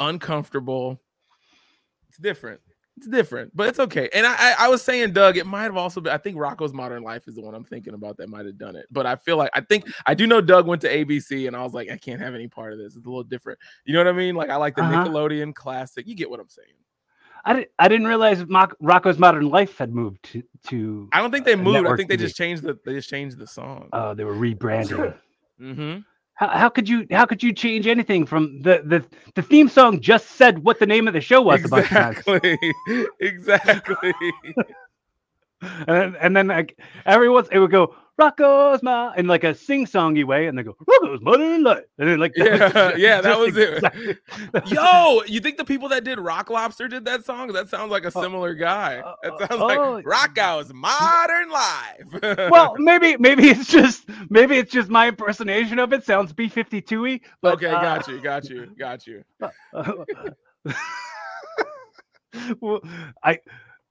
uncomfortable. 0.00 1.00
It's 2.08 2.18
different. 2.18 2.60
It's 2.98 3.06
different, 3.06 3.54
but 3.56 3.68
it's 3.68 3.78
okay. 3.78 4.08
And 4.12 4.26
I, 4.26 4.34
I, 4.36 4.54
I 4.58 4.68
was 4.68 4.82
saying, 4.82 5.12
Doug, 5.12 5.36
it 5.36 5.46
might 5.46 5.62
have 5.62 5.76
also 5.76 6.00
been. 6.00 6.12
I 6.12 6.18
think 6.18 6.36
Rocko's 6.36 6.72
Modern 6.74 7.04
Life 7.04 7.28
is 7.28 7.36
the 7.36 7.40
one 7.40 7.54
I'm 7.54 7.62
thinking 7.62 7.94
about 7.94 8.16
that 8.16 8.28
might 8.28 8.44
have 8.44 8.58
done 8.58 8.74
it. 8.74 8.86
But 8.90 9.06
I 9.06 9.14
feel 9.14 9.36
like 9.36 9.50
I 9.54 9.60
think 9.60 9.88
I 10.04 10.14
do 10.14 10.26
know 10.26 10.40
Doug 10.40 10.66
went 10.66 10.82
to 10.82 10.92
ABC, 10.92 11.46
and 11.46 11.54
I 11.54 11.62
was 11.62 11.74
like, 11.74 11.88
I 11.90 11.96
can't 11.96 12.20
have 12.20 12.34
any 12.34 12.48
part 12.48 12.72
of 12.72 12.80
this. 12.80 12.96
It's 12.96 13.06
a 13.06 13.08
little 13.08 13.22
different. 13.22 13.60
You 13.84 13.92
know 13.94 14.00
what 14.00 14.08
I 14.08 14.12
mean? 14.12 14.34
Like 14.34 14.50
I 14.50 14.56
like 14.56 14.74
the 14.74 14.82
Uh-huh. 14.82 15.04
Nickelodeon 15.04 15.54
classic. 15.54 16.08
You 16.08 16.16
get 16.16 16.28
what 16.28 16.40
I'm 16.40 16.48
saying? 16.48 16.66
I, 17.44 17.52
di- 17.52 17.66
I 17.78 17.86
didn't 17.86 18.08
realize 18.08 18.44
Mock, 18.48 18.76
Rocko's 18.82 19.16
Modern 19.18 19.48
Life 19.48 19.78
had 19.78 19.94
moved 19.94 20.24
to. 20.32 20.42
to 20.66 21.08
I 21.12 21.20
don't 21.20 21.30
think 21.30 21.44
they 21.44 21.52
uh, 21.52 21.58
moved. 21.58 21.86
I 21.86 21.94
think 21.94 22.08
they 22.08 22.16
just 22.16 22.36
changed 22.36 22.64
the. 22.64 22.76
They 22.84 22.94
just 22.94 23.08
changed 23.08 23.38
the 23.38 23.46
song. 23.46 23.88
uh, 23.92 24.12
they 24.14 24.24
were 24.24 24.34
rebranding. 24.34 25.14
mm-hmm. 25.62 26.00
How, 26.38 26.48
how 26.48 26.68
could 26.68 26.88
you 26.88 27.04
how 27.10 27.26
could 27.26 27.42
you 27.42 27.52
change 27.52 27.88
anything 27.88 28.24
from 28.24 28.60
the 28.62 28.80
the 28.84 29.04
the 29.34 29.42
theme 29.42 29.68
song 29.68 30.00
just 30.00 30.30
said 30.30 30.60
what 30.60 30.78
the 30.78 30.86
name 30.86 31.08
of 31.08 31.14
the 31.14 31.20
show 31.20 31.42
was 31.42 31.64
a 31.64 31.68
bunch 31.68 31.86
of 31.86 31.90
times. 31.90 32.18
Exactly. 32.18 32.74
exactly. 33.20 34.14
and 35.62 35.86
then, 35.88 36.16
and 36.20 36.36
then 36.36 36.46
like 36.46 36.78
every 37.06 37.28
once 37.28 37.48
it 37.50 37.58
would 37.58 37.72
go 37.72 37.92
Rocko's 38.18 38.82
Ma 38.82 39.12
in 39.16 39.26
like 39.28 39.44
a 39.44 39.54
sing 39.54 39.86
songy 39.86 40.24
way, 40.24 40.46
and 40.48 40.58
they 40.58 40.62
go 40.64 40.74
Rocko's 40.88 41.20
Modern 41.22 41.62
Life, 41.62 41.84
and 41.98 42.08
then 42.08 42.18
like 42.18 42.32
Yeah, 42.36 42.92
yeah, 42.96 43.20
that 43.22 43.38
was 43.38 43.56
it. 43.56 43.74
exactly- 43.74 44.16
that 44.52 44.64
was- 44.64 44.72
Yo, 44.72 45.22
you 45.26 45.40
think 45.40 45.56
the 45.56 45.64
people 45.64 45.88
that 45.90 46.04
did 46.04 46.18
Rock 46.18 46.50
Lobster 46.50 46.88
did 46.88 47.04
that 47.04 47.24
song? 47.24 47.52
That 47.52 47.68
sounds 47.68 47.90
like 47.90 48.04
a 48.04 48.12
Oh, 48.14 48.22
similar 48.22 48.54
guy. 48.54 48.98
uh, 48.98 49.14
That 49.22 49.32
uh, 49.34 49.38
sounds 49.48 49.62
oh. 49.62 49.66
like 49.66 50.04
Rocko's 50.04 50.72
Modern 50.74 51.50
Life. 51.50 52.50
well, 52.50 52.74
maybe 52.78 53.16
maybe 53.18 53.48
it's 53.50 53.66
just 53.70 54.08
maybe 54.30 54.56
it's 54.56 54.72
just 54.72 54.88
my 54.88 55.08
impersonation 55.08 55.78
of 55.78 55.92
it 55.92 56.04
sounds 56.04 56.32
B 56.32 56.48
fifty 56.48 56.80
two 56.80 57.02
y. 57.02 57.20
Okay, 57.44 57.66
uh, 57.66 57.80
got 57.80 58.08
you, 58.08 58.20
got 58.20 58.48
you, 58.50 58.66
got 58.78 59.06
you. 59.06 59.22
well, 62.60 62.80
I, 63.22 63.38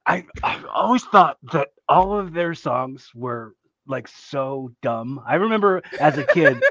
I, 0.05 0.25
I 0.43 0.63
always 0.73 1.03
thought 1.05 1.37
that 1.53 1.69
all 1.89 2.17
of 2.19 2.33
their 2.33 2.53
songs 2.53 3.09
were 3.15 3.53
like 3.87 4.07
so 4.07 4.71
dumb. 4.81 5.21
I 5.25 5.35
remember 5.35 5.81
as 5.99 6.17
a 6.17 6.23
kid, 6.25 6.61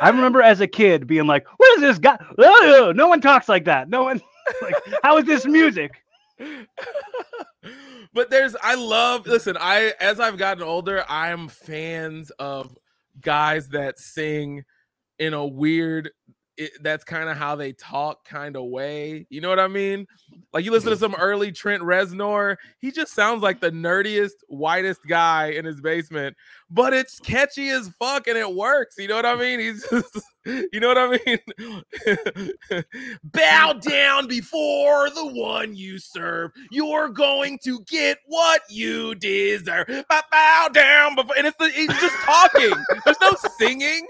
I 0.00 0.08
remember 0.10 0.42
as 0.42 0.60
a 0.60 0.66
kid 0.66 1.06
being 1.06 1.26
like, 1.26 1.46
"What 1.56 1.76
is 1.76 1.82
this 1.82 1.98
guy? 1.98 2.18
Oh, 2.38 2.92
no 2.94 3.08
one 3.08 3.20
talks 3.20 3.48
like 3.48 3.64
that. 3.64 3.88
No 3.88 4.04
one 4.04 4.20
like, 4.62 4.74
how 5.02 5.18
is 5.18 5.24
this 5.24 5.46
music?" 5.46 5.92
but 8.12 8.30
there's 8.30 8.56
I 8.62 8.74
love 8.74 9.26
listen, 9.26 9.56
I 9.58 9.92
as 10.00 10.20
I've 10.20 10.38
gotten 10.38 10.62
older, 10.62 11.04
I'm 11.08 11.48
fans 11.48 12.30
of 12.38 12.76
guys 13.20 13.68
that 13.68 13.98
sing 13.98 14.64
in 15.18 15.34
a 15.34 15.46
weird 15.46 16.10
it, 16.56 16.72
that's 16.82 17.04
kind 17.04 17.28
of 17.28 17.36
how 17.36 17.56
they 17.56 17.72
talk 17.72 18.24
kind 18.24 18.56
of 18.56 18.64
way. 18.64 19.26
You 19.30 19.40
know 19.40 19.48
what 19.48 19.58
I 19.58 19.68
mean? 19.68 20.06
Like 20.52 20.64
you 20.64 20.70
listen 20.70 20.90
to 20.90 20.96
mm-hmm. 20.96 21.12
some 21.12 21.20
early 21.20 21.52
Trent 21.52 21.82
Reznor, 21.82 22.56
he 22.78 22.90
just 22.92 23.12
sounds 23.12 23.42
like 23.42 23.60
the 23.60 23.70
nerdiest, 23.70 24.34
whitest 24.48 25.00
guy 25.06 25.48
in 25.48 25.64
his 25.64 25.80
basement, 25.80 26.36
but 26.70 26.92
it's 26.92 27.18
catchy 27.20 27.70
as 27.70 27.88
fuck 27.98 28.26
and 28.28 28.38
it 28.38 28.54
works. 28.54 28.96
You 28.98 29.08
know 29.08 29.16
what 29.16 29.26
I 29.26 29.34
mean? 29.34 29.60
He's 29.60 29.88
just, 29.88 30.20
you 30.44 30.80
know 30.80 30.88
what 30.88 30.98
I 30.98 31.18
mean? 31.26 32.84
Bow 33.24 33.72
down 33.74 34.28
before 34.28 35.10
the 35.10 35.26
one 35.26 35.74
you 35.74 35.98
serve. 35.98 36.52
You're 36.70 37.08
going 37.08 37.58
to 37.64 37.80
get 37.88 38.18
what 38.26 38.62
you 38.68 39.14
deserve. 39.16 39.86
Bow- 40.08 40.22
Bow 40.30 40.68
down 40.72 41.16
before, 41.16 41.36
and 41.36 41.46
it's 41.46 41.56
the, 41.58 41.68
he's 41.70 41.88
just 41.88 42.16
talking. 42.22 42.72
There's 43.04 43.20
no 43.20 43.34
singing. 43.58 44.06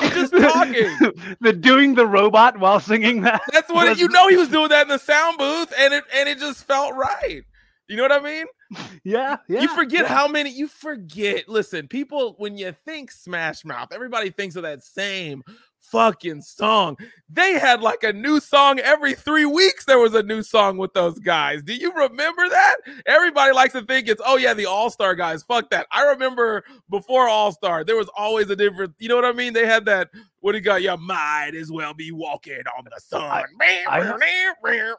He's 0.00 0.10
just 0.10 0.32
talking. 0.32 0.88
the 1.40 1.52
doing 1.52 1.94
the 1.94 2.06
robot 2.06 2.58
while 2.58 2.80
singing 2.80 3.22
that. 3.22 3.42
That's 3.52 3.70
what 3.70 3.88
was- 3.88 4.00
you 4.00 4.08
know. 4.08 4.28
He 4.28 4.36
was 4.36 4.48
doing 4.48 4.68
that 4.68 4.82
in 4.82 4.88
the 4.88 4.98
sound 4.98 5.38
booth, 5.38 5.72
and 5.78 5.94
it 5.94 6.04
and 6.14 6.28
it 6.28 6.38
just 6.38 6.64
felt 6.64 6.94
right. 6.94 7.42
You 7.88 7.96
know 7.96 8.02
what 8.02 8.12
I 8.12 8.20
mean? 8.20 8.46
Yeah, 9.04 9.36
yeah. 9.48 9.60
you 9.60 9.68
forget 9.68 10.02
yeah. 10.02 10.08
how 10.08 10.26
many. 10.26 10.50
You 10.50 10.66
forget. 10.66 11.48
Listen, 11.48 11.86
people, 11.86 12.34
when 12.38 12.56
you 12.56 12.74
think 12.84 13.12
Smash 13.12 13.64
Mouth, 13.64 13.92
everybody 13.92 14.30
thinks 14.30 14.56
of 14.56 14.62
that 14.62 14.82
same 14.82 15.44
fucking 15.90 16.42
song. 16.42 16.96
They 17.28 17.54
had 17.54 17.80
like 17.80 18.02
a 18.02 18.12
new 18.12 18.40
song 18.40 18.78
every 18.78 19.14
three 19.14 19.44
weeks. 19.44 19.84
There 19.84 19.98
was 19.98 20.14
a 20.14 20.22
new 20.22 20.42
song 20.42 20.76
with 20.76 20.92
those 20.92 21.18
guys. 21.18 21.62
Do 21.62 21.74
you 21.74 21.92
remember 21.92 22.48
that? 22.48 22.76
Everybody 23.06 23.52
likes 23.52 23.72
to 23.72 23.82
think 23.82 24.08
it's 24.08 24.22
oh 24.24 24.36
yeah, 24.36 24.54
the 24.54 24.66
All 24.66 24.90
Star 24.90 25.14
guys. 25.14 25.42
Fuck 25.42 25.70
that. 25.70 25.86
I 25.90 26.04
remember 26.04 26.64
before 26.90 27.28
All 27.28 27.52
Star, 27.52 27.84
there 27.84 27.96
was 27.96 28.10
always 28.16 28.50
a 28.50 28.56
different. 28.56 28.94
You 28.98 29.08
know 29.08 29.16
what 29.16 29.24
I 29.24 29.32
mean? 29.32 29.52
They 29.52 29.66
had 29.66 29.84
that. 29.86 30.10
What 30.44 30.52
do 30.52 30.58
you 30.58 30.64
got? 30.64 30.82
You 30.82 30.94
might 30.98 31.52
as 31.58 31.72
well 31.72 31.94
be 31.94 32.12
walking 32.12 32.60
on 32.76 32.84
the 32.84 33.00
sun. 33.00 33.22
I- 33.88 34.00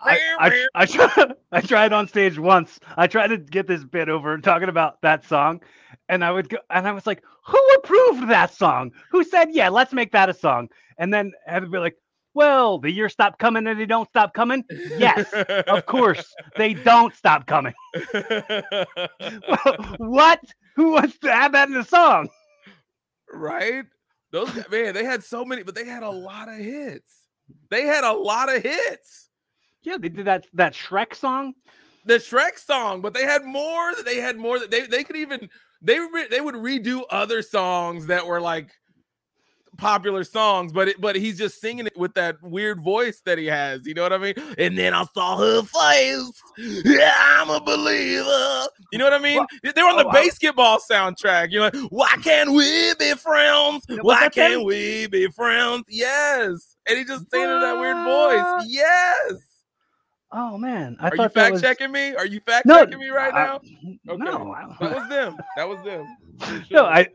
I, 0.01 0.17
I, 0.39 0.65
I, 0.73 0.85
tried, 0.87 1.33
I 1.51 1.61
tried 1.61 1.93
on 1.93 2.07
stage 2.07 2.39
once. 2.39 2.79
I 2.97 3.05
tried 3.05 3.27
to 3.27 3.37
get 3.37 3.67
this 3.67 3.83
bit 3.83 4.09
over 4.09 4.39
talking 4.39 4.69
about 4.69 4.99
that 5.03 5.23
song, 5.23 5.61
and 6.09 6.25
I 6.25 6.31
would 6.31 6.49
go, 6.49 6.57
and 6.71 6.87
I 6.87 6.93
was 6.93 7.05
like, 7.05 7.21
"Who 7.45 7.61
approved 7.77 8.27
that 8.29 8.55
song? 8.55 8.89
Who 9.11 9.23
said, 9.23 9.49
yeah, 9.51 9.69
let's 9.69 9.93
make 9.93 10.11
that 10.13 10.29
a 10.29 10.33
song?" 10.33 10.69
And 10.97 11.13
then 11.13 11.31
I'd 11.47 11.69
be 11.69 11.77
like, 11.77 11.97
"Well, 12.33 12.79
the 12.79 12.89
years 12.89 13.13
stop 13.13 13.37
coming 13.37 13.67
and 13.67 13.79
they 13.79 13.85
don't 13.85 14.09
stop 14.09 14.33
coming." 14.33 14.63
Yes, 14.97 15.31
of 15.67 15.85
course, 15.85 16.33
they 16.57 16.73
don't 16.73 17.13
stop 17.13 17.45
coming. 17.45 17.75
what? 19.99 20.39
Who 20.75 20.93
wants 20.93 21.19
to 21.19 21.31
have 21.31 21.51
that 21.51 21.69
in 21.69 21.75
a 21.75 21.85
song? 21.85 22.29
right? 23.31 23.85
Those 24.35 24.53
man, 24.69 24.93
they 24.93 25.05
had 25.05 25.23
so 25.23 25.45
many, 25.45 25.63
but 25.63 25.75
they 25.75 25.85
had 25.85 26.03
a 26.03 26.09
lot 26.09 26.49
of 26.49 26.57
hits. 26.57 27.09
They 27.69 27.83
had 27.83 28.03
a 28.03 28.11
lot 28.11 28.53
of 28.53 28.61
hits. 28.61 29.29
Yeah, 29.81 29.95
they 29.97 30.09
did 30.09 30.25
that 30.25 30.45
that 30.53 30.73
Shrek 30.73 31.15
song. 31.15 31.53
The 32.05 32.15
Shrek 32.15 32.59
song, 32.59 32.99
but 32.99 33.13
they 33.13 33.23
had 33.23 33.45
more. 33.45 33.93
They 34.03 34.17
had 34.17 34.35
more. 34.35 34.59
They 34.59 34.87
they 34.87 35.05
could 35.05 35.15
even 35.15 35.49
they 35.81 35.99
re, 35.99 36.27
they 36.29 36.41
would 36.41 36.55
redo 36.55 37.03
other 37.09 37.41
songs 37.41 38.07
that 38.07 38.27
were 38.27 38.41
like 38.41 38.71
popular 39.77 40.23
songs, 40.23 40.71
but 40.71 40.87
it, 40.89 41.01
but 41.01 41.15
he's 41.15 41.37
just 41.37 41.59
singing 41.61 41.85
it 41.85 41.97
with 41.97 42.13
that 42.15 42.41
weird 42.41 42.81
voice 42.81 43.21
that 43.25 43.37
he 43.37 43.45
has. 43.45 43.85
You 43.85 43.93
know 43.93 44.03
what 44.03 44.13
I 44.13 44.17
mean? 44.17 44.33
And 44.57 44.77
then 44.77 44.93
I 44.93 45.05
saw 45.13 45.37
her 45.37 45.61
face. 45.63 46.41
Yeah, 46.57 47.13
I'm 47.17 47.49
a 47.49 47.59
believer. 47.59 48.67
You 48.91 48.99
know 48.99 49.05
what 49.05 49.13
I 49.13 49.19
mean? 49.19 49.37
Well, 49.37 49.73
They're 49.75 49.87
on 49.87 49.97
the 49.97 50.05
oh, 50.05 50.09
I- 50.09 50.25
basketball 50.25 50.79
soundtrack. 50.79 51.51
You're 51.51 51.63
like, 51.63 51.75
why 51.89 52.15
can't 52.23 52.51
we 52.51 52.93
be 52.95 53.13
friends? 53.13 53.85
Why 54.01 54.29
can't 54.29 54.63
we 54.65 55.07
be 55.07 55.27
friends? 55.27 55.83
Yes. 55.89 56.75
And 56.87 56.97
he 56.97 57.03
just 57.03 57.29
singing 57.31 57.49
in 57.49 57.59
that 57.61 57.77
weird 57.79 57.97
voice. 58.05 58.65
Yes. 58.67 59.33
Oh 60.31 60.57
man, 60.57 60.97
I 60.99 61.09
Are 61.09 61.15
you 61.15 61.29
fact 61.29 61.53
was... 61.53 61.61
checking 61.61 61.91
me? 61.91 62.13
Are 62.15 62.25
you 62.25 62.41
fact 62.41 62.65
No, 62.65 62.79
checking 62.83 62.99
me 62.99 63.07
right 63.09 63.33
I- 63.33 63.45
now? 63.45 63.55
Okay. 64.09 64.23
No, 64.23 64.51
I- 64.53 64.75
That 64.81 64.95
was 64.95 65.09
them. 65.09 65.37
That 65.55 65.69
was 65.69 65.83
them. 65.83 66.17
For 66.67 66.73
no. 66.73 66.85
I 66.85 67.07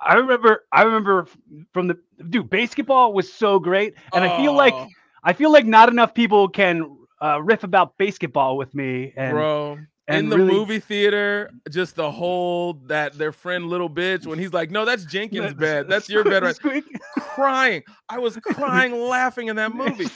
I 0.00 0.14
remember 0.14 0.64
I 0.72 0.82
remember 0.82 1.26
from 1.72 1.88
the 1.88 1.98
dude 2.30 2.50
basketball 2.50 3.12
was 3.12 3.32
so 3.32 3.58
great, 3.58 3.94
and 4.14 4.24
I 4.24 4.36
feel 4.36 4.52
like 4.54 4.74
Oh, 4.74 4.88
I 5.24 5.32
feel 5.32 5.52
like 5.52 5.66
not 5.66 5.88
enough 5.88 6.14
people 6.14 6.48
can 6.48 6.96
uh, 7.20 7.40
riff 7.42 7.62
about 7.64 7.96
basketball 7.98 8.56
with 8.56 8.74
me. 8.74 9.12
And 9.16 9.32
bro. 9.32 9.78
and 10.08 10.18
in 10.18 10.28
the 10.28 10.36
really- 10.38 10.52
movie 10.52 10.78
theater, 10.80 11.50
just 11.70 11.94
the 11.96 12.10
whole 12.10 12.74
that 12.86 13.12
their 13.18 13.32
friend 13.32 13.66
little 13.66 13.88
bitch 13.90 14.26
when 14.26 14.38
he's 14.38 14.52
like, 14.52 14.70
"No, 14.70 14.84
that's 14.84 15.04
Jenkins' 15.04 15.54
bed. 15.54 15.88
That's 15.88 16.08
your 16.08 16.24
bed." 16.32 16.42
Right? 16.42 16.56
Squeak. 16.56 16.84
Crying. 17.18 17.82
I 18.08 18.18
was 18.18 18.36
crying, 18.42 18.92
laughing 19.00 19.48
in 19.48 19.56
that 19.56 19.74
movie. 19.74 20.08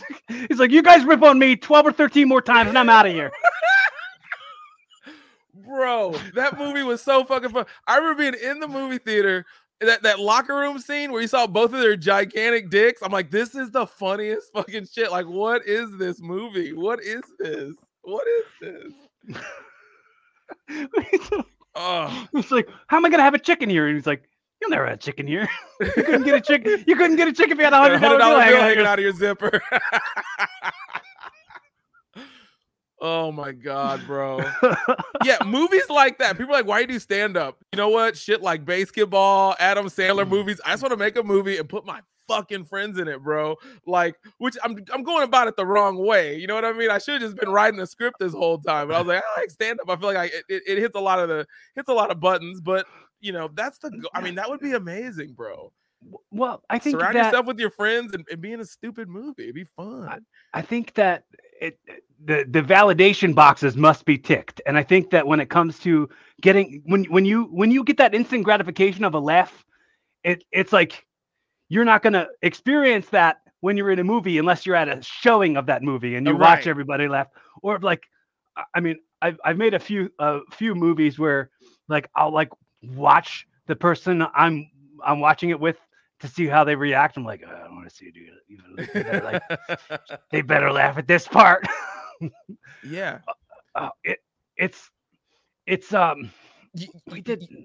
He's 0.48 0.59
like, 0.59 0.70
you 0.70 0.83
guys 0.83 1.05
rip 1.05 1.22
on 1.22 1.38
me 1.38 1.57
twelve 1.57 1.87
or 1.87 1.92
thirteen 1.92 2.29
more 2.29 2.42
times, 2.42 2.68
and 2.68 2.79
I'm 2.79 2.88
out 2.88 3.07
of 3.07 3.12
here. 3.12 3.31
Bro, 5.66 6.16
that 6.35 6.59
movie 6.59 6.83
was 6.83 7.02
so 7.02 7.24
fucking 7.24 7.50
fun. 7.50 7.66
I 7.87 7.96
remember 7.96 8.31
being 8.31 8.35
in 8.50 8.61
the 8.61 8.68
movie 8.68 8.98
theater, 8.98 9.44
that, 9.81 10.02
that 10.02 10.18
locker 10.20 10.55
room 10.57 10.79
scene 10.79 11.12
where 11.12 11.20
you 11.20 11.29
saw 11.29 11.46
both 11.46 11.72
of 11.74 11.81
their 11.81 11.96
gigantic 11.96 12.70
dicks. 12.70 13.02
I'm 13.02 13.12
like, 13.12 13.31
this 13.31 13.55
is 13.55 13.70
the 13.70 13.87
funniest 13.87 14.52
fucking 14.52 14.87
shit. 14.87 15.11
Like, 15.11 15.26
what 15.26 15.66
is 15.66 15.96
this 15.98 16.20
movie? 16.20 16.72
What 16.72 17.02
is 17.02 17.22
this? 17.38 17.74
What 18.02 18.26
is 18.26 18.92
this? 19.29 19.37
Oh, 21.79 22.26
It's 22.33 22.50
like, 22.50 22.66
how 22.87 22.96
am 22.96 23.05
I 23.05 23.11
gonna 23.11 23.22
have 23.22 23.35
a 23.35 23.38
chicken 23.38 23.68
here? 23.68 23.87
And 23.87 23.94
he's 23.96 24.07
like, 24.07 24.22
you'll 24.62 24.70
never 24.70 24.87
have 24.87 24.94
a 24.94 24.98
chicken 24.98 25.26
here. 25.26 25.46
you 25.81 25.90
couldn't 25.92 26.22
get 26.22 26.35
a 26.35 26.40
chicken. 26.40 26.83
You 26.87 26.96
couldn't 26.96 27.16
get 27.16 27.29
a 27.29 27.35
chicken 27.35 27.52
if 27.52 27.59
you 27.59 27.64
had 27.64 27.74
a 27.74 27.76
hundred 27.76 28.00
dollar 28.00 28.18
bill 28.18 28.61
hanging 28.61 28.87
out 28.87 28.98
of 28.98 29.02
your 29.02 29.12
zipper. 29.12 29.61
oh 33.00 33.30
my 33.32 33.52
god, 33.52 34.06
bro. 34.06 34.40
yeah, 35.24 35.38
movies 35.44 35.88
like 35.90 36.18
that. 36.18 36.37
People 36.38 36.54
are 36.54 36.59
like, 36.59 36.66
why 36.66 36.78
do 36.85 36.92
you 36.92 36.98
do 36.98 37.00
stand 37.00 37.37
up? 37.37 37.59
You 37.72 37.76
know 37.76 37.88
what? 37.88 38.16
Shit 38.16 38.42
like 38.42 38.64
basketball, 38.64 39.54
Adam 39.59 39.87
Sandler 39.87 40.24
Mm. 40.24 40.30
movies. 40.30 40.61
I 40.64 40.70
just 40.72 40.82
want 40.82 40.92
to 40.92 40.96
make 40.96 41.16
a 41.16 41.22
movie 41.22 41.59
and 41.59 41.68
put 41.68 41.85
my 41.85 42.00
fucking 42.28 42.64
friends 42.64 42.98
in 42.98 43.06
it, 43.06 43.22
bro. 43.22 43.56
Like, 43.87 44.16
which 44.38 44.56
I'm 44.64 44.76
I'm 44.92 45.02
going 45.02 45.22
about 45.22 45.48
it 45.48 45.56
the 45.56 45.66
wrong 45.66 45.96
way. 45.96 46.37
You 46.37 46.46
know 46.46 46.54
what 46.54 46.64
I 46.64 46.72
mean? 46.72 46.90
I 46.90 46.98
should 46.98 47.20
have 47.20 47.22
just 47.22 47.37
been 47.37 47.50
writing 47.50 47.78
the 47.78 47.87
script 47.87 48.18
this 48.18 48.32
whole 48.32 48.59
time. 48.59 48.88
But 48.88 48.96
I 48.96 48.98
was 48.98 49.06
like, 49.09 49.22
I 49.37 49.40
like 49.40 49.50
stand 49.50 49.80
up. 49.80 49.88
I 49.90 49.96
feel 49.96 50.09
like 50.12 50.16
I 50.16 50.24
it, 50.26 50.44
it, 50.48 50.62
it 50.66 50.78
hits 50.78 50.96
a 50.96 51.00
lot 51.00 51.18
of 51.18 51.28
the 51.28 51.46
hits 51.74 51.88
a 51.88 51.94
lot 51.94 52.11
of 52.11 52.20
buttons, 52.20 52.61
but 52.61 52.87
you 53.20 53.32
know, 53.32 53.48
that's 53.54 53.78
the 53.78 53.90
I 54.14 54.20
mean, 54.20 54.35
that 54.37 54.48
would 54.48 54.61
be 54.61 54.72
amazing, 54.72 55.32
bro. 55.35 55.72
well, 56.30 56.62
I 56.70 56.78
think 56.78 56.98
Surround 56.98 57.14
that 57.16 57.26
yourself 57.26 57.46
with 57.46 57.59
your 57.59 57.70
friends 57.70 58.12
and, 58.14 58.24
and 58.30 58.40
be 58.40 58.52
in 58.52 58.61
a 58.61 58.64
stupid 58.64 59.09
movie. 59.09 59.44
It'd 59.44 59.54
be 59.54 59.64
fun. 59.64 60.24
I 60.52 60.62
think 60.62 60.94
that 60.94 61.24
it 61.61 61.79
the 62.25 62.45
the 62.49 62.62
validation 62.62 63.35
boxes 63.35 63.77
must 63.77 64.05
be 64.05 64.19
ticked, 64.19 64.61
and 64.66 64.77
I 64.77 64.83
think 64.83 65.11
that 65.11 65.27
when 65.27 65.40
it 65.40 65.51
comes 65.51 65.79
to 65.81 66.09
getting 66.40 66.83
when 66.87 67.05
when 67.05 67.25
you 67.25 67.45
when 67.45 67.71
you 67.71 67.85
get 67.85 67.99
that 67.99 68.14
instant 68.14 68.45
gratification 68.45 69.05
of 69.05 69.14
a 69.14 69.21
laugh, 69.21 69.64
it 70.25 70.45
it's 70.53 70.73
like 70.73 71.07
you're 71.69 71.85
not 71.85 72.03
gonna 72.03 72.29
experience 72.42 73.09
that 73.11 73.38
when 73.61 73.77
you're 73.77 73.90
in 73.90 73.99
a 73.99 74.05
movie 74.05 74.38
unless 74.38 74.66
you're 74.66 74.77
at 74.77 74.88
a 74.88 75.03
showing 75.03 75.57
of 75.57 75.66
that 75.66 75.83
movie 75.83 76.16
and 76.16 76.27
you 76.27 76.37
Uh, 76.37 76.37
watch 76.37 76.66
everybody 76.66 77.09
laugh. 77.09 77.29
Or 77.62 77.79
like, 77.81 78.03
I- 78.57 78.64
I 78.77 78.81
mean, 78.81 78.97
I've 79.23 79.38
I've 79.45 79.59
made 79.59 79.75
a 79.75 79.79
few 79.81 80.11
a 80.19 80.40
few 80.53 80.75
movies 80.75 81.19
where 81.19 81.51
like 81.88 82.09
I'll 82.16 82.33
like 82.33 82.51
watch 82.83 83.47
the 83.66 83.77
person 83.77 84.25
I'm 84.35 84.71
I'm 85.05 85.21
watching 85.21 85.51
it 85.51 85.61
with 85.61 85.79
to 86.20 86.29
see 86.29 86.46
how 86.46 86.64
they 86.64 86.74
react. 86.76 87.16
I'm 87.16 87.24
like, 87.24 87.42
"Oh, 87.46 87.50
I 87.55 87.64
don't 87.64 87.76
want 87.76 87.88
to 87.88 87.94
see 87.94 88.11
you 88.14 88.33
even 88.48 88.88
they're 89.02 89.22
like 89.22 89.42
they 90.31 90.42
better 90.42 90.72
laugh 90.72 90.98
at 90.98 91.07
this 91.09 91.26
part. 91.29 91.66
yeah. 92.83 93.20
uh, 93.74 93.90
it 94.05 94.18
it's 94.57 94.90
it's 95.66 95.92
um 95.94 96.31
we 97.11 97.20
did 97.20 97.42
y- 97.50 97.59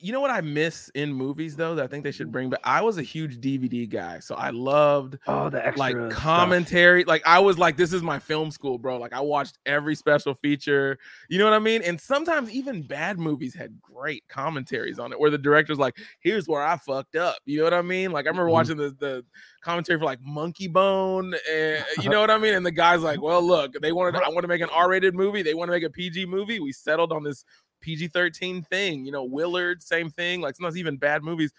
you 0.00 0.12
know 0.12 0.20
what 0.20 0.30
I 0.30 0.40
miss 0.40 0.88
in 0.94 1.12
movies 1.12 1.56
though 1.56 1.74
that 1.74 1.84
I 1.84 1.86
think 1.86 2.04
they 2.04 2.10
should 2.12 2.30
bring 2.32 2.50
back? 2.50 2.60
I 2.64 2.80
was 2.82 2.98
a 2.98 3.02
huge 3.02 3.38
DVD 3.40 3.88
guy, 3.88 4.18
so 4.20 4.34
I 4.34 4.50
loved 4.50 5.18
oh 5.26 5.50
the 5.50 5.72
like 5.76 5.96
stuff. 5.96 6.12
commentary. 6.12 7.04
Like 7.04 7.22
I 7.26 7.38
was 7.38 7.58
like, 7.58 7.76
this 7.76 7.92
is 7.92 8.02
my 8.02 8.18
film 8.18 8.50
school, 8.50 8.78
bro. 8.78 8.98
Like 8.98 9.12
I 9.12 9.20
watched 9.20 9.58
every 9.66 9.94
special 9.94 10.34
feature. 10.34 10.98
You 11.28 11.38
know 11.38 11.44
what 11.44 11.54
I 11.54 11.58
mean? 11.58 11.82
And 11.82 12.00
sometimes 12.00 12.50
even 12.50 12.86
bad 12.86 13.18
movies 13.18 13.54
had 13.54 13.80
great 13.80 14.24
commentaries 14.28 14.98
on 14.98 15.12
it, 15.12 15.20
where 15.20 15.30
the 15.30 15.38
director's 15.38 15.78
like, 15.78 15.96
"Here's 16.20 16.46
where 16.46 16.62
I 16.62 16.76
fucked 16.76 17.16
up." 17.16 17.36
You 17.44 17.58
know 17.58 17.64
what 17.64 17.74
I 17.74 17.82
mean? 17.82 18.12
Like 18.12 18.26
I 18.26 18.28
remember 18.30 18.50
Mhm. 18.50 18.52
watching 18.52 18.76
the 18.76 18.96
the 18.98 19.24
commentary 19.62 19.98
for 19.98 20.04
like 20.04 20.20
Monkeybone, 20.20 21.36
and 21.50 21.84
you 22.02 22.10
know 22.10 22.20
what 22.20 22.30
I 22.30 22.38
mean. 22.38 22.54
And 22.54 22.64
the 22.64 22.70
guy's 22.70 23.02
like, 23.02 23.20
"Well, 23.20 23.42
look, 23.42 23.72
they 23.80 23.92
wanted 23.92 24.16
I 24.22 24.28
want 24.28 24.42
to 24.42 24.48
make 24.48 24.60
an 24.62 24.70
R-rated 24.72 25.14
movie. 25.14 25.42
They 25.42 25.54
want 25.54 25.68
to 25.68 25.72
make 25.72 25.82
a 25.84 25.90
PG 25.90 26.26
movie. 26.26 26.60
We 26.60 26.72
settled 26.72 27.12
on 27.12 27.22
this 27.22 27.44
PG 27.80 28.08
13 28.08 28.62
thing. 28.62 29.04
You 29.04 29.12
know, 29.12 29.24
Willard, 29.24 29.82
same 29.82 30.10
thing. 30.10 30.40
Like 30.40 30.56
sometimes 30.56 30.76
even 30.76 30.96
bad 30.96 31.22
movies. 31.22 31.52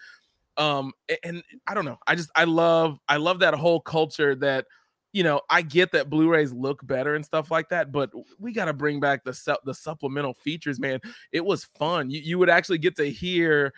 Um, 0.56 0.92
a- 1.10 1.24
and, 1.26 1.42
I 1.66 1.74
don't 1.74 1.84
know. 1.84 1.98
I 2.06 2.14
just 2.14 2.30
I 2.34 2.44
love 2.44 2.98
I 3.08 3.16
love 3.16 3.40
that 3.40 3.54
whole 3.54 3.80
culture 3.80 4.34
that 4.36 4.66
you 5.12 5.24
know, 5.24 5.40
I 5.50 5.62
get 5.62 5.90
that 5.92 6.08
Blu-rays 6.08 6.52
look 6.52 6.86
better 6.86 7.16
and 7.16 7.24
stuff 7.24 7.50
like 7.50 7.68
that, 7.70 7.90
but 7.90 8.10
we 8.38 8.52
got 8.52 8.66
to 8.66 8.72
bring 8.72 9.00
back 9.00 9.24
the 9.24 9.34
su- 9.34 9.56
the 9.64 9.74
supplemental 9.74 10.34
features, 10.34 10.78
man. 10.78 11.00
It 11.32 11.44
was 11.44 11.64
fun. 11.64 12.10
You, 12.10 12.20
you 12.20 12.38
would 12.38 12.48
actually 12.50 12.78
get 12.78 12.96
to 12.96 13.10
hear 13.10 13.72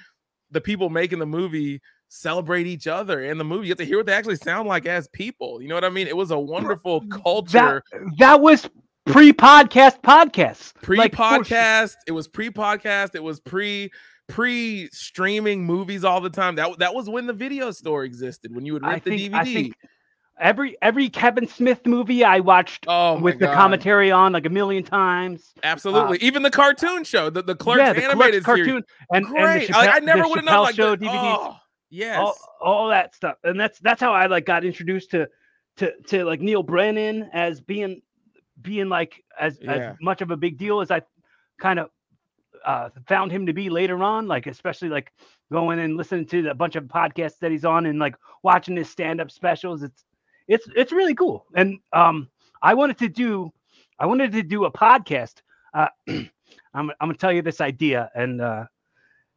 the 0.51 0.61
people 0.61 0.91
making 0.91 1.19
the 1.19 1.27
movie 1.27 1.81
celebrate 2.09 2.67
each 2.67 2.87
other 2.87 3.25
in 3.25 3.39
the 3.39 3.45
movie. 3.45 3.67
You 3.69 3.75
get 3.75 3.79
to 3.79 3.87
hear 3.87 3.97
what 3.97 4.07
they 4.07 4.13
actually 4.13 4.37
sound 4.37 4.69
like 4.69 4.85
as 4.85 5.09
people. 5.09 5.63
You 5.63 5.69
know 5.69 5.75
what 5.75 5.85
I 5.85 5.89
mean? 5.89 6.07
It 6.07 6.17
was 6.17 6.31
a 6.31 6.39
wonderful 6.39 7.01
culture. 7.09 7.83
that 7.93 8.17
that 8.19 8.41
was 8.41 8.69
pre-podcast 9.17 10.01
podcasts. 10.03 10.73
Like, 10.89 11.13
pre-podcast 11.13 11.97
it 12.07 12.13
was 12.13 12.29
pre-podcast 12.29 13.15
it 13.15 13.23
was 13.23 13.41
pre 13.41 13.91
pre-streaming 14.29 15.65
movies 15.65 16.05
all 16.05 16.21
the 16.21 16.31
time. 16.31 16.55
That 16.57 16.79
that 16.79 16.95
was 16.95 17.09
when 17.09 17.27
the 17.27 17.33
video 17.33 17.71
store 17.71 18.05
existed 18.05 18.55
when 18.55 18.65
you 18.65 18.73
would 18.75 18.85
I 18.85 18.91
rent 18.93 19.05
the 19.05 19.11
think, 19.11 19.33
dvd 19.33 19.37
I 19.37 19.45
think 19.45 19.75
every 20.41 20.77
every 20.83 21.09
Kevin 21.09 21.47
Smith 21.47 21.87
movie 21.87 22.25
I 22.25 22.41
watched 22.41 22.87
oh 22.89 23.19
with 23.19 23.39
the 23.39 23.47
commentary 23.49 24.11
on 24.11 24.33
like 24.33 24.47
a 24.47 24.51
million 24.51 24.83
times. 24.83 25.53
absolutely. 25.63 26.19
Uh, 26.19 26.27
Even 26.27 26.43
the 26.43 26.51
cartoon 26.51 27.05
show 27.05 27.31
the, 27.31 27.43
the 27.43 27.55
clerks 27.55 27.79
yeah, 27.81 27.93
the 27.93 28.01
Clerks 28.01 28.15
animated 28.15 28.45
series. 28.45 28.67
cartoon 28.67 28.85
and, 29.13 29.27
and 29.27 29.35
the 29.35 29.41
great. 29.41 29.71
Like, 29.71 29.91
i 29.91 29.99
never 29.99 30.27
would 30.27 30.37
have 30.37 30.45
known 30.45 30.65
like 30.65 30.75
show 30.75 30.97
the, 30.97 31.07
DVDs. 31.07 31.37
oh, 31.39 31.57
yes. 31.91 32.19
All, 32.19 32.37
all 32.61 32.89
that 32.89 33.15
stuff. 33.15 33.37
And 33.45 33.59
that's 33.59 33.79
that's 33.81 34.01
how 34.01 34.13
i 34.13 34.27
like 34.27 34.47
got 34.47 34.65
introduced 34.65 35.11
to 35.13 35.29
to 35.77 35.93
to 36.09 36.25
like 36.25 36.41
neal 36.41 36.63
brennan 36.63 37.29
as 37.33 37.61
being 37.61 38.01
being 38.63 38.89
like 38.89 39.23
as, 39.39 39.59
Yeah. 39.61 39.73
as 39.73 39.97
much 40.01 40.21
of 40.23 40.31
a 40.31 40.37
big 40.37 40.59
deal 40.59 40.81
as 40.81 40.91
i 40.91 41.03
kind 41.61 41.79
of 41.79 41.91
uh 42.65 42.89
found 43.09 43.33
him 43.33 43.47
to 43.47 43.53
be 43.53 43.69
later 43.71 44.03
on 44.03 44.27
like 44.27 44.47
especially 44.47 44.89
like 44.89 45.13
going 45.51 45.79
and 45.81 45.97
listening 45.97 46.27
to 46.27 46.49
a 46.49 46.55
bunch 46.55 46.77
of 46.77 46.85
podcasts 46.85 47.39
that 47.41 47.51
he's 47.51 47.65
on 47.65 47.87
and 47.87 47.99
like 47.99 48.17
watching 48.43 48.75
his 48.77 48.89
stand-up 48.89 49.31
specials. 49.31 49.83
It's 49.83 50.05
it's 50.49 50.67
it's 50.77 50.93
really 50.93 51.15
cool. 51.15 51.45
And 51.55 51.79
um 51.93 52.29
i 52.63 52.73
wanted 52.75 52.99
to 52.99 53.09
do 53.09 53.53
i 53.99 54.07
wanted 54.07 54.33
to 54.33 54.43
do 54.43 54.65
a 54.65 54.73
podcast. 54.73 55.43
Uh 55.75 55.89
i'm, 56.09 56.27
I'm 56.75 56.93
gonna 57.01 57.15
tell 57.15 57.33
you 57.33 57.43
this 57.43 57.61
idea 57.61 58.11
and 58.15 58.41
uh 58.41 58.65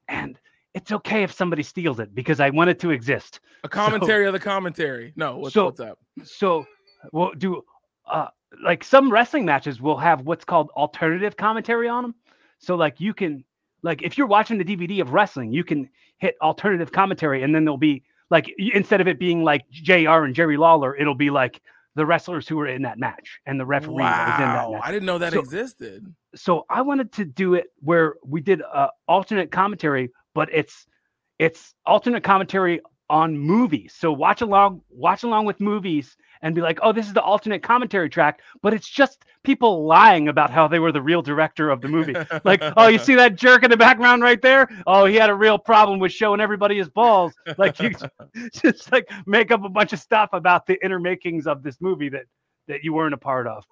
and 0.07 0.39
it's 0.73 0.91
okay 0.91 1.23
if 1.23 1.31
somebody 1.31 1.63
steals 1.63 1.99
it 1.99 2.13
because 2.13 2.39
I 2.39 2.49
want 2.49 2.69
it 2.69 2.79
to 2.79 2.91
exist. 2.91 3.39
a 3.63 3.69
commentary 3.69 4.27
of 4.27 4.33
the 4.33 4.39
commentary. 4.39 5.13
No 5.15 5.37
what's, 5.37 5.53
so- 5.53 5.65
what's 5.65 5.79
up? 5.79 5.97
So 6.23 6.65
we'll 7.11 7.33
do 7.33 7.61
uh 8.07 8.27
like 8.63 8.83
some 8.83 9.11
wrestling 9.11 9.45
matches 9.45 9.81
will 9.81 9.97
have 9.97 10.21
what's 10.21 10.45
called 10.45 10.69
alternative 10.75 11.37
commentary 11.37 11.87
on 11.87 12.03
them. 12.03 12.15
So 12.59 12.75
like 12.75 12.99
you 12.99 13.13
can 13.13 13.43
like 13.83 14.01
if 14.01 14.17
you're 14.17 14.27
watching 14.27 14.57
the 14.57 14.65
DVD 14.65 15.01
of 15.01 15.11
wrestling, 15.11 15.51
you 15.51 15.63
can 15.63 15.89
hit 16.17 16.35
alternative 16.41 16.91
commentary 16.91 17.43
and 17.43 17.53
then 17.53 17.65
there'll 17.65 17.77
be 17.77 18.03
like 18.29 18.51
instead 18.57 19.01
of 19.01 19.07
it 19.07 19.19
being 19.19 19.43
like 19.43 19.69
JR 19.69 20.23
and 20.23 20.33
Jerry 20.33 20.57
Lawler, 20.57 20.95
it'll 20.95 21.15
be 21.15 21.29
like 21.29 21.61
the 21.95 22.05
wrestlers 22.05 22.47
who 22.47 22.57
were 22.57 22.67
in 22.67 22.81
that 22.81 22.99
match 22.99 23.39
and 23.45 23.59
the 23.59 23.65
referee 23.65 24.03
that 24.03 24.27
was 24.27 24.39
in 24.39 24.45
that 24.45 24.69
wow. 24.69 24.81
i 24.83 24.91
didn't 24.91 25.05
know 25.05 25.17
that 25.17 25.31
So- 25.31 25.39
existed. 25.39 26.13
so 26.35 26.65
I 26.69 26.81
wanted 26.81 27.13
to 27.13 27.25
do 27.25 27.53
it 27.53 27.67
where 27.79 28.15
we 28.25 28.41
did 28.41 28.61
uh, 28.61 28.89
alternate 29.07 29.51
commentary, 29.51 30.11
but 30.33 30.49
it's 30.51 30.85
it's 31.39 31.73
alternate 31.85 32.23
commentary 32.23 32.81
on 33.09 33.37
movies. 33.37 33.93
So 33.97 34.11
watch 34.11 34.41
along, 34.41 34.81
watch 34.89 35.23
along 35.23 35.45
with 35.45 35.59
movies 35.59 36.17
and 36.41 36.55
be 36.55 36.61
like, 36.61 36.79
oh, 36.81 36.91
this 36.91 37.07
is 37.07 37.13
the 37.13 37.21
alternate 37.21 37.63
commentary 37.63 38.09
track, 38.09 38.41
but 38.61 38.73
it's 38.73 38.89
just 38.89 39.25
people 39.43 39.85
lying 39.85 40.27
about 40.27 40.49
how 40.49 40.67
they 40.67 40.79
were 40.79 40.91
the 40.91 41.01
real 41.01 41.21
director 41.21 41.69
of 41.69 41.81
the 41.81 41.87
movie. 41.87 42.15
like, 42.43 42.61
oh, 42.77 42.87
you 42.87 42.97
see 42.97 43.15
that 43.15 43.35
jerk 43.35 43.63
in 43.63 43.69
the 43.69 43.77
background 43.77 44.21
right 44.21 44.41
there? 44.41 44.67
Oh, 44.87 45.05
he 45.05 45.15
had 45.15 45.29
a 45.29 45.35
real 45.35 45.57
problem 45.57 45.99
with 45.99 46.11
showing 46.11 46.41
everybody 46.41 46.77
his 46.77 46.89
balls. 46.89 47.33
Like 47.57 47.79
you 47.79 47.91
just 48.53 48.91
like 48.91 49.09
make 49.25 49.51
up 49.51 49.63
a 49.63 49.69
bunch 49.69 49.93
of 49.93 49.99
stuff 49.99 50.29
about 50.33 50.65
the 50.65 50.83
inner 50.83 50.99
makings 50.99 51.47
of 51.47 51.63
this 51.63 51.79
movie 51.79 52.09
that 52.09 52.25
that 52.67 52.83
you 52.83 52.93
weren't 52.93 53.13
a 53.13 53.17
part 53.17 53.47
of. 53.47 53.63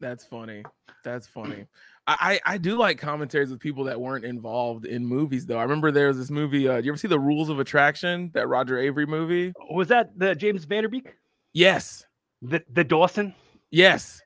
That's 0.00 0.24
funny. 0.24 0.64
That's 1.04 1.28
funny. 1.28 1.66
I, 2.06 2.40
I 2.44 2.58
do 2.58 2.76
like 2.76 2.98
commentaries 2.98 3.50
with 3.50 3.60
people 3.60 3.84
that 3.84 4.00
weren't 4.00 4.24
involved 4.24 4.86
in 4.86 5.06
movies 5.06 5.46
though. 5.46 5.58
I 5.58 5.62
remember 5.62 5.92
there 5.92 6.08
was 6.08 6.18
this 6.18 6.30
movie. 6.30 6.66
Uh, 6.66 6.80
do 6.80 6.86
you 6.86 6.92
ever 6.92 6.98
see 6.98 7.08
the 7.08 7.20
Rules 7.20 7.48
of 7.48 7.60
Attraction? 7.60 8.30
That 8.34 8.48
Roger 8.48 8.76
Avary 8.76 9.06
movie. 9.06 9.52
Was 9.70 9.88
that 9.88 10.18
the 10.18 10.34
James 10.34 10.64
Van 10.64 10.82
Der 10.82 10.88
Beek? 10.88 11.14
Yes. 11.52 12.04
The 12.40 12.62
the 12.72 12.82
Dawson. 12.82 13.34
Yes. 13.70 14.20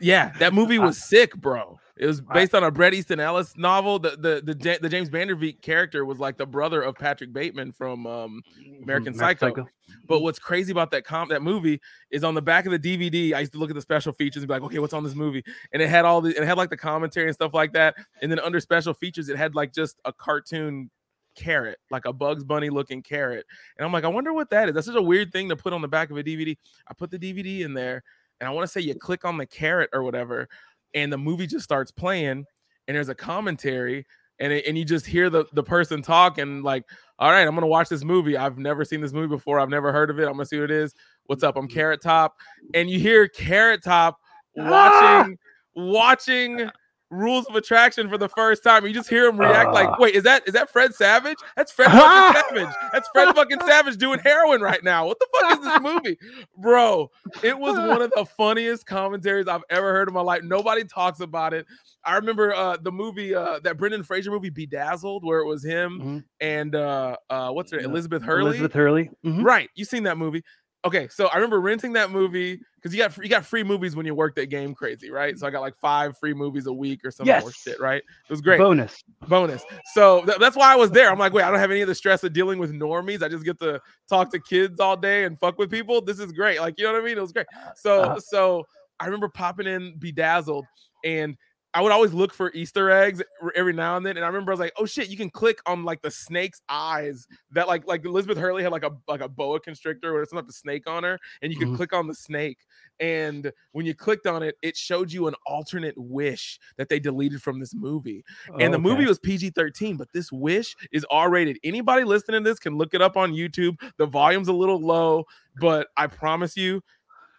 Yeah, 0.00 0.32
that 0.38 0.52
movie 0.52 0.78
was 0.78 1.02
sick, 1.02 1.34
bro. 1.34 1.78
It 1.96 2.06
was 2.06 2.20
based 2.20 2.54
on 2.54 2.62
a 2.62 2.70
Bret 2.70 2.92
Easton 2.92 3.20
Ellis 3.20 3.56
novel. 3.56 3.98
The 3.98 4.10
the 4.10 4.54
the, 4.54 4.78
the 4.82 4.88
James 4.88 5.08
Van 5.08 5.28
Der 5.28 5.34
Beek 5.34 5.62
character 5.62 6.04
was 6.04 6.18
like 6.18 6.36
the 6.36 6.44
brother 6.44 6.82
of 6.82 6.94
Patrick 6.94 7.32
Bateman 7.32 7.72
from 7.72 8.06
um, 8.06 8.42
American 8.82 9.14
Psycho. 9.14 9.48
Psycho. 9.48 9.68
But 10.06 10.20
what's 10.20 10.38
crazy 10.38 10.72
about 10.72 10.90
that 10.90 11.04
comp 11.04 11.30
that 11.30 11.42
movie 11.42 11.80
is 12.10 12.22
on 12.22 12.34
the 12.34 12.42
back 12.42 12.66
of 12.66 12.72
the 12.72 12.78
DVD. 12.78 13.34
I 13.34 13.40
used 13.40 13.52
to 13.52 13.58
look 13.58 13.70
at 13.70 13.76
the 13.76 13.82
special 13.82 14.12
features 14.12 14.42
and 14.42 14.48
be 14.48 14.54
like, 14.54 14.62
okay, 14.62 14.78
what's 14.78 14.92
on 14.92 15.04
this 15.04 15.14
movie? 15.14 15.42
And 15.72 15.80
it 15.80 15.88
had 15.88 16.04
all 16.04 16.20
the 16.20 16.30
it 16.30 16.44
had 16.44 16.58
like 16.58 16.70
the 16.70 16.76
commentary 16.76 17.28
and 17.28 17.34
stuff 17.34 17.54
like 17.54 17.72
that. 17.72 17.94
And 18.20 18.30
then 18.30 18.40
under 18.40 18.60
special 18.60 18.92
features, 18.92 19.30
it 19.30 19.36
had 19.36 19.54
like 19.54 19.72
just 19.72 20.00
a 20.04 20.12
cartoon 20.12 20.90
carrot, 21.34 21.78
like 21.90 22.04
a 22.04 22.12
Bugs 22.12 22.44
Bunny 22.44 22.68
looking 22.68 23.02
carrot. 23.02 23.46
And 23.78 23.86
I'm 23.86 23.92
like, 23.92 24.04
I 24.04 24.08
wonder 24.08 24.32
what 24.32 24.50
that 24.50 24.68
is. 24.68 24.74
That's 24.74 24.86
such 24.86 24.96
a 24.96 25.02
weird 25.02 25.32
thing 25.32 25.48
to 25.48 25.56
put 25.56 25.72
on 25.72 25.82
the 25.82 25.88
back 25.88 26.10
of 26.10 26.18
a 26.18 26.22
DVD. 26.22 26.56
I 26.88 26.94
put 26.94 27.10
the 27.10 27.18
DVD 27.18 27.60
in 27.60 27.74
there, 27.74 28.02
and 28.40 28.48
I 28.48 28.52
want 28.52 28.64
to 28.64 28.72
say 28.72 28.80
you 28.80 28.94
click 28.94 29.24
on 29.24 29.36
the 29.36 29.46
carrot 29.46 29.90
or 29.92 30.02
whatever, 30.02 30.48
and 30.96 31.12
the 31.12 31.18
movie 31.18 31.46
just 31.46 31.62
starts 31.62 31.92
playing, 31.92 32.44
and 32.88 32.96
there's 32.96 33.10
a 33.10 33.14
commentary, 33.14 34.04
and 34.40 34.52
it, 34.52 34.66
and 34.66 34.76
you 34.76 34.84
just 34.84 35.06
hear 35.06 35.30
the 35.30 35.44
the 35.52 35.62
person 35.62 36.02
talk 36.02 36.38
and 36.38 36.64
like, 36.64 36.82
all 37.20 37.30
right, 37.30 37.46
I'm 37.46 37.54
gonna 37.54 37.68
watch 37.68 37.88
this 37.88 38.02
movie. 38.02 38.36
I've 38.36 38.58
never 38.58 38.84
seen 38.84 39.00
this 39.00 39.12
movie 39.12 39.28
before. 39.28 39.60
I've 39.60 39.68
never 39.68 39.92
heard 39.92 40.10
of 40.10 40.18
it. 40.18 40.24
I'm 40.24 40.32
gonna 40.32 40.46
see 40.46 40.58
what 40.58 40.70
it 40.70 40.82
is. 40.82 40.94
What's 41.26 41.44
up? 41.44 41.56
I'm 41.56 41.68
mm-hmm. 41.68 41.74
Carrot 41.74 42.00
Top, 42.00 42.34
and 42.74 42.90
you 42.90 42.98
hear 42.98 43.28
Carrot 43.28 43.84
Top 43.84 44.18
ah! 44.58 45.20
watching 45.22 45.38
watching 45.76 46.70
rules 47.10 47.46
of 47.46 47.54
attraction 47.54 48.08
for 48.08 48.18
the 48.18 48.28
first 48.28 48.62
time. 48.62 48.86
You 48.86 48.92
just 48.92 49.08
hear 49.08 49.26
him 49.28 49.38
react 49.38 49.68
uh, 49.68 49.72
like, 49.72 49.98
wait, 49.98 50.14
is 50.14 50.24
that 50.24 50.46
is 50.46 50.54
that 50.54 50.70
Fred 50.70 50.94
Savage? 50.94 51.38
That's 51.56 51.72
Fred 51.72 51.90
fucking 51.90 52.42
Savage. 52.56 52.74
That's 52.92 53.08
Fred 53.12 53.34
fucking 53.34 53.60
Savage 53.60 53.96
doing 53.96 54.18
heroin 54.20 54.60
right 54.60 54.82
now. 54.82 55.06
What 55.06 55.18
the 55.18 55.26
fuck 55.40 55.58
is 55.58 55.64
this 55.64 55.80
movie? 55.80 56.18
Bro, 56.56 57.10
it 57.42 57.58
was 57.58 57.76
one 57.76 58.02
of 58.02 58.10
the 58.14 58.24
funniest 58.24 58.86
commentaries 58.86 59.48
I've 59.48 59.64
ever 59.70 59.92
heard 59.92 60.08
in 60.08 60.14
my 60.14 60.20
life. 60.20 60.42
Nobody 60.42 60.84
talks 60.84 61.20
about 61.20 61.54
it. 61.54 61.66
I 62.04 62.14
remember 62.16 62.54
uh, 62.54 62.76
the 62.80 62.92
movie 62.92 63.34
uh, 63.34 63.58
that 63.64 63.76
Brendan 63.78 64.04
Fraser 64.04 64.30
movie 64.30 64.50
Bedazzled, 64.50 65.24
where 65.24 65.40
it 65.40 65.46
was 65.46 65.64
him 65.64 65.98
mm-hmm. 65.98 66.18
and 66.40 66.74
uh, 66.74 67.16
uh, 67.28 67.50
what's 67.50 67.72
her 67.72 67.78
Elizabeth 67.78 68.22
Hurley. 68.22 68.50
Elizabeth 68.50 68.72
Hurley, 68.72 69.10
mm-hmm. 69.24 69.42
right? 69.42 69.68
You 69.74 69.84
seen 69.84 70.04
that 70.04 70.16
movie? 70.16 70.44
Okay, 70.86 71.08
so 71.08 71.26
I 71.26 71.34
remember 71.34 71.60
renting 71.60 71.92
that 71.94 72.10
movie 72.10 72.60
because 72.76 72.94
you 72.94 73.02
got 73.02 73.16
you 73.18 73.28
got 73.28 73.44
free 73.44 73.64
movies 73.64 73.96
when 73.96 74.06
you 74.06 74.14
worked 74.14 74.38
at 74.38 74.48
Game 74.48 74.74
Crazy, 74.74 75.10
right? 75.10 75.36
So 75.36 75.46
I 75.46 75.50
got 75.50 75.60
like 75.60 75.76
five 75.76 76.16
free 76.18 76.32
movies 76.32 76.66
a 76.66 76.72
week 76.72 77.04
or 77.04 77.10
some 77.10 77.26
yes. 77.26 77.42
more 77.42 77.52
shit, 77.52 77.80
right? 77.80 78.02
It 78.02 78.30
was 78.30 78.40
great. 78.40 78.58
Bonus, 78.58 79.02
bonus. 79.28 79.64
So 79.92 80.24
th- 80.24 80.38
that's 80.38 80.56
why 80.56 80.72
I 80.72 80.76
was 80.76 80.90
there. 80.90 81.10
I'm 81.10 81.18
like, 81.18 81.32
wait, 81.32 81.42
I 81.42 81.50
don't 81.50 81.58
have 81.58 81.70
any 81.70 81.80
of 81.80 81.88
the 81.88 81.94
stress 81.94 82.22
of 82.24 82.32
dealing 82.32 82.58
with 82.58 82.72
normies. 82.72 83.22
I 83.22 83.28
just 83.28 83.44
get 83.44 83.58
to 83.58 83.80
talk 84.08 84.30
to 84.30 84.38
kids 84.38 84.80
all 84.80 84.96
day 84.96 85.24
and 85.24 85.38
fuck 85.38 85.58
with 85.58 85.70
people. 85.70 86.00
This 86.00 86.20
is 86.20 86.32
great. 86.32 86.60
Like, 86.60 86.78
you 86.78 86.84
know 86.84 86.92
what 86.92 87.02
I 87.02 87.04
mean? 87.04 87.18
It 87.18 87.22
was 87.22 87.32
great. 87.32 87.46
So 87.74 88.02
uh-huh. 88.02 88.20
so 88.20 88.66
I 89.00 89.06
remember 89.06 89.28
popping 89.28 89.66
in 89.66 89.98
Bedazzled 89.98 90.64
and 91.04 91.36
I 91.76 91.82
would 91.82 91.92
always 91.92 92.14
look 92.14 92.32
for 92.32 92.50
Easter 92.54 92.90
eggs 92.90 93.22
every 93.54 93.74
now 93.74 93.98
and 93.98 94.06
then, 94.06 94.16
and 94.16 94.24
I 94.24 94.28
remember 94.28 94.50
I 94.50 94.54
was 94.54 94.60
like, 94.60 94.72
"Oh 94.78 94.86
shit!" 94.86 95.10
You 95.10 95.16
can 95.18 95.28
click 95.28 95.58
on 95.66 95.84
like 95.84 96.00
the 96.00 96.10
snake's 96.10 96.62
eyes. 96.70 97.26
That 97.50 97.68
like 97.68 97.86
like 97.86 98.02
Elizabeth 98.06 98.38
Hurley 98.38 98.62
had 98.62 98.72
like 98.72 98.82
a 98.82 98.92
like 99.06 99.20
a 99.20 99.28
boa 99.28 99.60
constrictor 99.60 100.16
or 100.16 100.24
something 100.24 100.46
like 100.46 100.48
a 100.48 100.54
snake 100.54 100.88
on 100.88 101.04
her, 101.04 101.18
and 101.42 101.52
you 101.52 101.58
could 101.58 101.68
mm-hmm. 101.68 101.76
click 101.76 101.92
on 101.92 102.06
the 102.06 102.14
snake. 102.14 102.60
And 102.98 103.52
when 103.72 103.84
you 103.84 103.94
clicked 103.94 104.26
on 104.26 104.42
it, 104.42 104.56
it 104.62 104.74
showed 104.74 105.12
you 105.12 105.28
an 105.28 105.34
alternate 105.44 105.98
wish 105.98 106.58
that 106.78 106.88
they 106.88 106.98
deleted 106.98 107.42
from 107.42 107.60
this 107.60 107.74
movie. 107.74 108.24
Oh, 108.50 108.56
and 108.56 108.72
the 108.72 108.78
okay. 108.78 108.88
movie 108.88 109.04
was 109.04 109.18
PG 109.18 109.50
thirteen, 109.50 109.98
but 109.98 110.08
this 110.14 110.32
wish 110.32 110.74
is 110.92 111.04
R 111.10 111.28
rated. 111.28 111.58
Anybody 111.62 112.04
listening 112.04 112.42
to 112.42 112.48
this 112.48 112.58
can 112.58 112.78
look 112.78 112.94
it 112.94 113.02
up 113.02 113.18
on 113.18 113.34
YouTube. 113.34 113.78
The 113.98 114.06
volume's 114.06 114.48
a 114.48 114.54
little 114.54 114.80
low, 114.80 115.26
but 115.60 115.88
I 115.94 116.06
promise 116.06 116.56
you, 116.56 116.82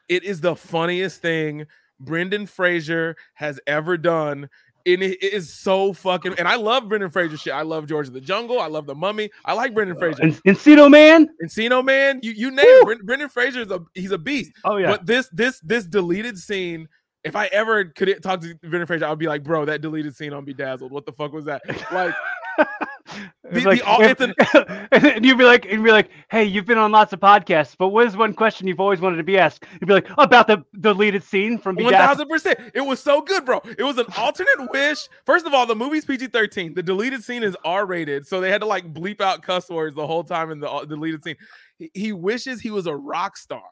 it 0.09 0.23
is 0.23 0.41
the 0.41 0.55
funniest 0.55 1.23
thing 1.23 1.65
Brendan 1.99 2.45
Fraser 2.45 3.15
has 3.33 3.59
ever 3.67 3.97
done. 3.97 4.49
And 4.85 5.03
it 5.03 5.21
is 5.21 5.53
so 5.53 5.91
fucking. 5.91 6.35
And 6.37 6.47
I 6.47 6.55
love 6.55 6.87
Brendan 6.87 7.09
Fraser 7.09 7.35
shit. 7.35 7.51
I 7.51 7.63
love 7.63 7.87
George 7.87 8.07
of 8.07 8.13
the 8.13 8.21
Jungle. 8.21 8.61
I 8.61 8.67
love 8.67 8.85
The 8.85 8.95
Mummy. 8.95 9.29
I 9.43 9.51
like 9.53 9.73
Brendan 9.73 9.97
Fraser. 9.97 10.23
Uh, 10.23 10.27
Encino 10.45 10.89
Man. 10.89 11.27
Encino 11.43 11.83
Man. 11.83 12.21
You 12.23 12.31
you 12.31 12.51
name 12.51 12.83
Brendan, 12.85 13.05
Brendan 13.05 13.29
Fraser 13.29 13.61
is 13.61 13.71
a 13.71 13.81
he's 13.93 14.11
a 14.11 14.17
beast. 14.17 14.53
Oh 14.63 14.77
yeah. 14.77 14.91
But 14.91 15.05
this 15.05 15.29
this 15.33 15.59
this 15.59 15.85
deleted 15.85 16.37
scene. 16.37 16.87
If 17.25 17.35
I 17.35 17.47
ever 17.47 17.83
could 17.83 18.23
talk 18.23 18.39
to 18.41 18.55
Brendan 18.55 18.85
Fraser, 18.85 19.05
I'd 19.05 19.19
be 19.19 19.27
like, 19.27 19.43
bro, 19.43 19.65
that 19.65 19.81
deleted 19.81 20.15
scene 20.15 20.31
on 20.31 20.45
Bedazzled. 20.45 20.91
What 20.91 21.05
the 21.05 21.11
fuck 21.11 21.33
was 21.33 21.45
that? 21.45 21.61
Like. 21.91 22.15
The, 23.49 23.61
like, 23.61 23.79
the, 23.79 24.87
and 24.91 25.25
you'd 25.25 25.37
be 25.37 25.45
like, 25.45 25.65
you'd 25.65 25.83
be 25.83 25.91
like, 25.91 26.09
hey, 26.29 26.43
you've 26.43 26.65
been 26.65 26.77
on 26.77 26.91
lots 26.91 27.13
of 27.13 27.19
podcasts, 27.19 27.75
but 27.77 27.89
what 27.89 28.05
is 28.05 28.17
one 28.17 28.33
question 28.33 28.67
you've 28.67 28.79
always 28.79 28.99
wanted 28.99 29.17
to 29.17 29.23
be 29.23 29.37
asked? 29.37 29.65
You'd 29.79 29.87
be 29.87 29.93
like, 29.93 30.09
about 30.17 30.47
the 30.47 30.63
deleted 30.79 31.23
scene 31.23 31.57
from 31.57 31.75
One 31.77 31.93
thousand 31.93 32.27
percent. 32.27 32.59
It 32.73 32.81
was 32.81 33.01
so 33.01 33.21
good, 33.21 33.45
bro. 33.45 33.61
It 33.77 33.83
was 33.83 33.97
an 33.97 34.05
alternate 34.17 34.71
wish. 34.71 35.07
First 35.25 35.45
of 35.45 35.53
all, 35.53 35.65
the 35.65 35.75
movie's 35.75 36.05
PG 36.05 36.27
thirteen. 36.27 36.73
The 36.73 36.83
deleted 36.83 37.23
scene 37.23 37.43
is 37.43 37.55
R 37.63 37.85
rated, 37.85 38.27
so 38.27 38.41
they 38.41 38.51
had 38.51 38.61
to 38.61 38.67
like 38.67 38.93
bleep 38.93 39.21
out 39.21 39.43
cuss 39.43 39.69
words 39.69 39.95
the 39.95 40.07
whole 40.07 40.23
time 40.23 40.51
in 40.51 40.59
the 40.59 40.69
uh, 40.69 40.85
deleted 40.85 41.23
scene. 41.23 41.37
He, 41.77 41.91
he 41.93 42.11
wishes 42.11 42.59
he 42.59 42.71
was 42.71 42.87
a 42.87 42.95
rock 42.95 43.37
star, 43.37 43.69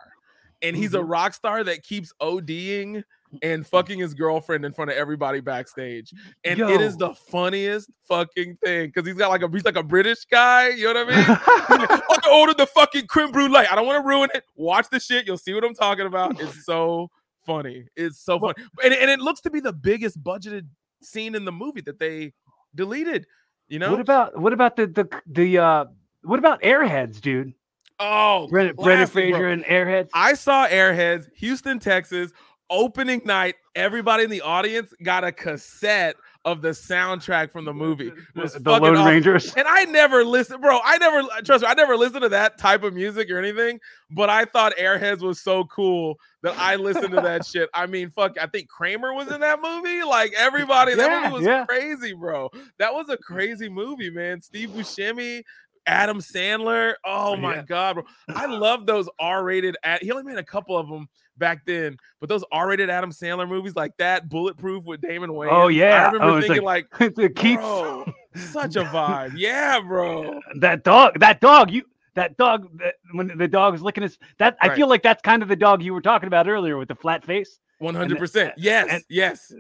and 0.62 0.76
he's 0.76 0.92
mm-hmm. 0.92 0.98
a 0.98 1.04
rock 1.04 1.34
star 1.34 1.64
that 1.64 1.84
keeps 1.84 2.14
ODing 2.22 3.04
and 3.42 3.66
fucking 3.66 4.00
his 4.00 4.14
girlfriend 4.14 4.66
in 4.66 4.74
front 4.74 4.92
of 4.92 4.98
everybody 4.98 5.40
backstage. 5.40 6.14
And 6.44 6.60
Yo. 6.60 6.70
it 6.70 6.82
is 6.82 6.98
the 6.98 7.14
funniest 7.14 7.90
fucking 8.08 8.58
thing 8.64 8.88
because 8.88 9.08
he's 9.08 9.18
got 9.18 9.30
like 9.30 9.42
a 9.42 9.50
he's 9.50 9.66
like 9.66 9.76
a 9.76 9.84
British 9.84 10.26
guy. 10.26 10.70
You 10.70 10.94
know 10.94 11.06
what 11.06 11.14
I 11.14 11.18
mean? 11.18 11.28
like, 11.30 12.26
I 12.26 12.30
ordered 12.32 12.58
the 12.58 12.68
fucking 12.68 13.08
creme 13.08 13.32
brulee. 13.32 13.66
I 13.70 13.76
don't 13.76 13.86
want 13.86 14.04
to 14.04 14.08
ruin 14.08 14.30
it. 14.34 14.44
Watch 14.56 14.90
the 14.90 15.00
shit. 15.00 15.26
You'll 15.26 15.38
see 15.38 15.54
what 15.54 15.64
I'm 15.64 15.76
talking 15.76 16.06
about. 16.06 16.40
It's 16.46 16.66
so 16.66 17.10
funny. 17.46 17.86
It's 17.96 18.20
so 18.24 18.40
funny. 18.40 18.56
And, 18.84 18.94
and 18.94 19.10
it 19.10 19.20
looks 19.20 19.42
to 19.42 19.50
be 19.50 19.60
the 19.60 19.74
biggest 19.74 20.22
budgeted 20.24 20.68
scene 21.02 21.34
in 21.34 21.46
the 21.46 21.52
movie 21.52 21.82
that 21.82 21.98
they 21.98 22.34
deleted. 22.76 23.26
You 23.68 23.80
know? 23.80 23.92
What 23.92 24.00
about 24.00 24.40
what 24.40 24.54
about 24.54 24.76
the 24.76 24.88
the 24.88 25.22
the 25.28 25.58
uh 25.58 25.86
what 26.24 26.40
about 26.40 26.62
Airheads, 26.62 27.22
dude? 27.22 27.54
Oh, 28.00 28.48
Brendan, 28.50 28.76
Brendan 28.76 29.08
Fraser 29.08 29.48
and 29.48 29.64
Airheads. 29.64 30.10
I 30.14 30.34
saw 30.34 30.68
Airheads, 30.68 31.28
Houston, 31.38 31.80
Texas 31.80 32.32
opening 32.70 33.22
night, 33.26 33.56
everybody 33.76 34.24
in 34.24 34.30
the 34.30 34.42
audience 34.42 34.94
got 35.04 35.24
a 35.24 35.32
cassette 35.32 36.16
of 36.46 36.62
the 36.62 36.70
soundtrack 36.70 37.52
from 37.52 37.66
the 37.66 37.74
movie. 37.74 38.12
the 38.36 38.62
Lone 38.64 38.96
awesome. 38.96 39.06
Rangers. 39.06 39.54
And 39.56 39.66
I 39.68 39.86
never 39.86 40.24
listened, 40.24 40.62
bro. 40.62 40.80
I 40.84 40.98
never 41.00 41.28
trust 41.44 41.64
me, 41.64 41.68
I 41.68 41.74
never 41.74 41.98
listened 41.98 42.22
to 42.22 42.30
that 42.30 42.60
type 42.60 42.84
of 42.84 42.94
music 42.94 43.32
or 43.32 43.40
anything, 43.40 43.80
but 44.12 44.30
I 44.30 44.46
thought 44.46 44.76
Airheads 44.78 45.22
was 45.22 45.42
so 45.42 45.64
cool 45.66 46.20
that 46.44 46.56
I 46.60 46.76
listened 46.76 47.16
to 47.16 47.22
that 47.22 47.46
shit. 47.48 47.68
I 47.74 47.88
mean, 47.88 48.12
fuck, 48.12 48.38
I 48.40 48.46
think 48.46 48.70
Kramer 48.70 49.14
was 49.16 49.32
in 49.32 49.42
that 49.42 49.60
movie. 49.60 50.04
Like 50.04 50.34
everybody, 50.38 50.92
yeah, 50.92 50.98
that 50.98 51.24
movie 51.24 51.34
was 51.34 51.46
yeah. 51.46 51.66
crazy, 51.66 52.14
bro. 52.14 52.52
That 52.78 52.94
was 52.94 53.10
a 53.10 53.18
crazy 53.18 53.68
movie, 53.68 54.12
man. 54.12 54.40
Steve 54.40 54.70
Buscemi, 54.70 55.44
Adam 55.86 56.20
Sandler. 56.20 56.94
Oh 57.06 57.36
my 57.36 57.56
yeah. 57.56 57.64
god, 57.64 57.94
bro! 57.96 58.04
I 58.30 58.46
love 58.46 58.86
those 58.86 59.10
R-rated. 59.20 59.78
Ad- 59.84 60.02
he 60.02 60.12
only 60.12 60.24
made 60.24 60.38
a 60.38 60.44
couple 60.44 60.78
of 60.78 60.90
them 60.90 61.08
back 61.38 61.66
then, 61.66 61.98
but 62.20 62.30
those 62.30 62.44
R-rated 62.52 62.90
Adam 62.90 63.12
Sandler 63.12 63.48
movies 63.48 63.76
like 63.76 63.96
that, 63.98 64.30
Bulletproof 64.30 64.86
with 64.86 65.02
Damon 65.02 65.30
oh, 65.30 65.34
Wayans. 65.34 65.52
Oh 65.52 65.68
yeah, 65.68 66.04
I 66.04 66.12
remember 66.12 66.38
oh, 66.38 66.42
thinking 66.42 66.64
like, 66.64 67.00
like 67.00 67.16
the 67.16 67.30
Keith. 67.30 67.60
Bro, 67.60 68.12
such 68.36 68.76
a 68.76 68.84
vibe. 68.84 69.34
Yeah, 69.38 69.80
bro. 69.80 70.40
That 70.60 70.84
dog. 70.84 71.20
That 71.20 71.42
dog. 71.42 71.72
You. 71.72 71.84
That 72.16 72.38
dog. 72.38 72.70
That, 72.80 72.96
when 73.12 73.38
the 73.38 73.48
dog 73.48 73.76
is 73.76 73.82
licking 73.82 74.04
his. 74.04 74.18
That 74.38 74.56
right. 74.62 74.72
I 74.72 74.76
feel 74.76 74.88
like 74.88 75.04
that's 75.04 75.22
kind 75.22 75.44
of 75.44 75.50
the 75.50 75.56
dog 75.56 75.84
you 75.84 75.94
were 75.94 76.02
talking 76.02 76.28
about 76.28 76.48
earlier 76.48 76.78
with 76.78 76.88
the 76.88 76.96
flat 76.96 77.26
face. 77.26 77.60
One 77.80 77.94
hundred 77.94 78.18
percent. 78.18 78.54
Yes. 78.58 78.88
And, 78.90 79.04
yes. 79.10 79.52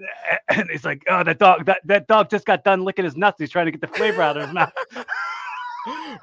And 0.49 0.69
it's 0.69 0.85
like, 0.85 1.03
oh, 1.09 1.23
that 1.23 1.37
dog. 1.37 1.65
That 1.65 1.81
that 1.85 2.07
dog 2.07 2.29
just 2.29 2.45
got 2.45 2.63
done 2.63 2.83
licking 2.83 3.03
his 3.03 3.17
nuts. 3.17 3.39
He's 3.39 3.49
trying 3.49 3.65
to 3.65 3.71
get 3.71 3.81
the 3.81 3.87
flavor 3.87 4.21
out 4.21 4.37
of 4.37 4.45
his 4.45 4.53
mouth. 4.53 4.71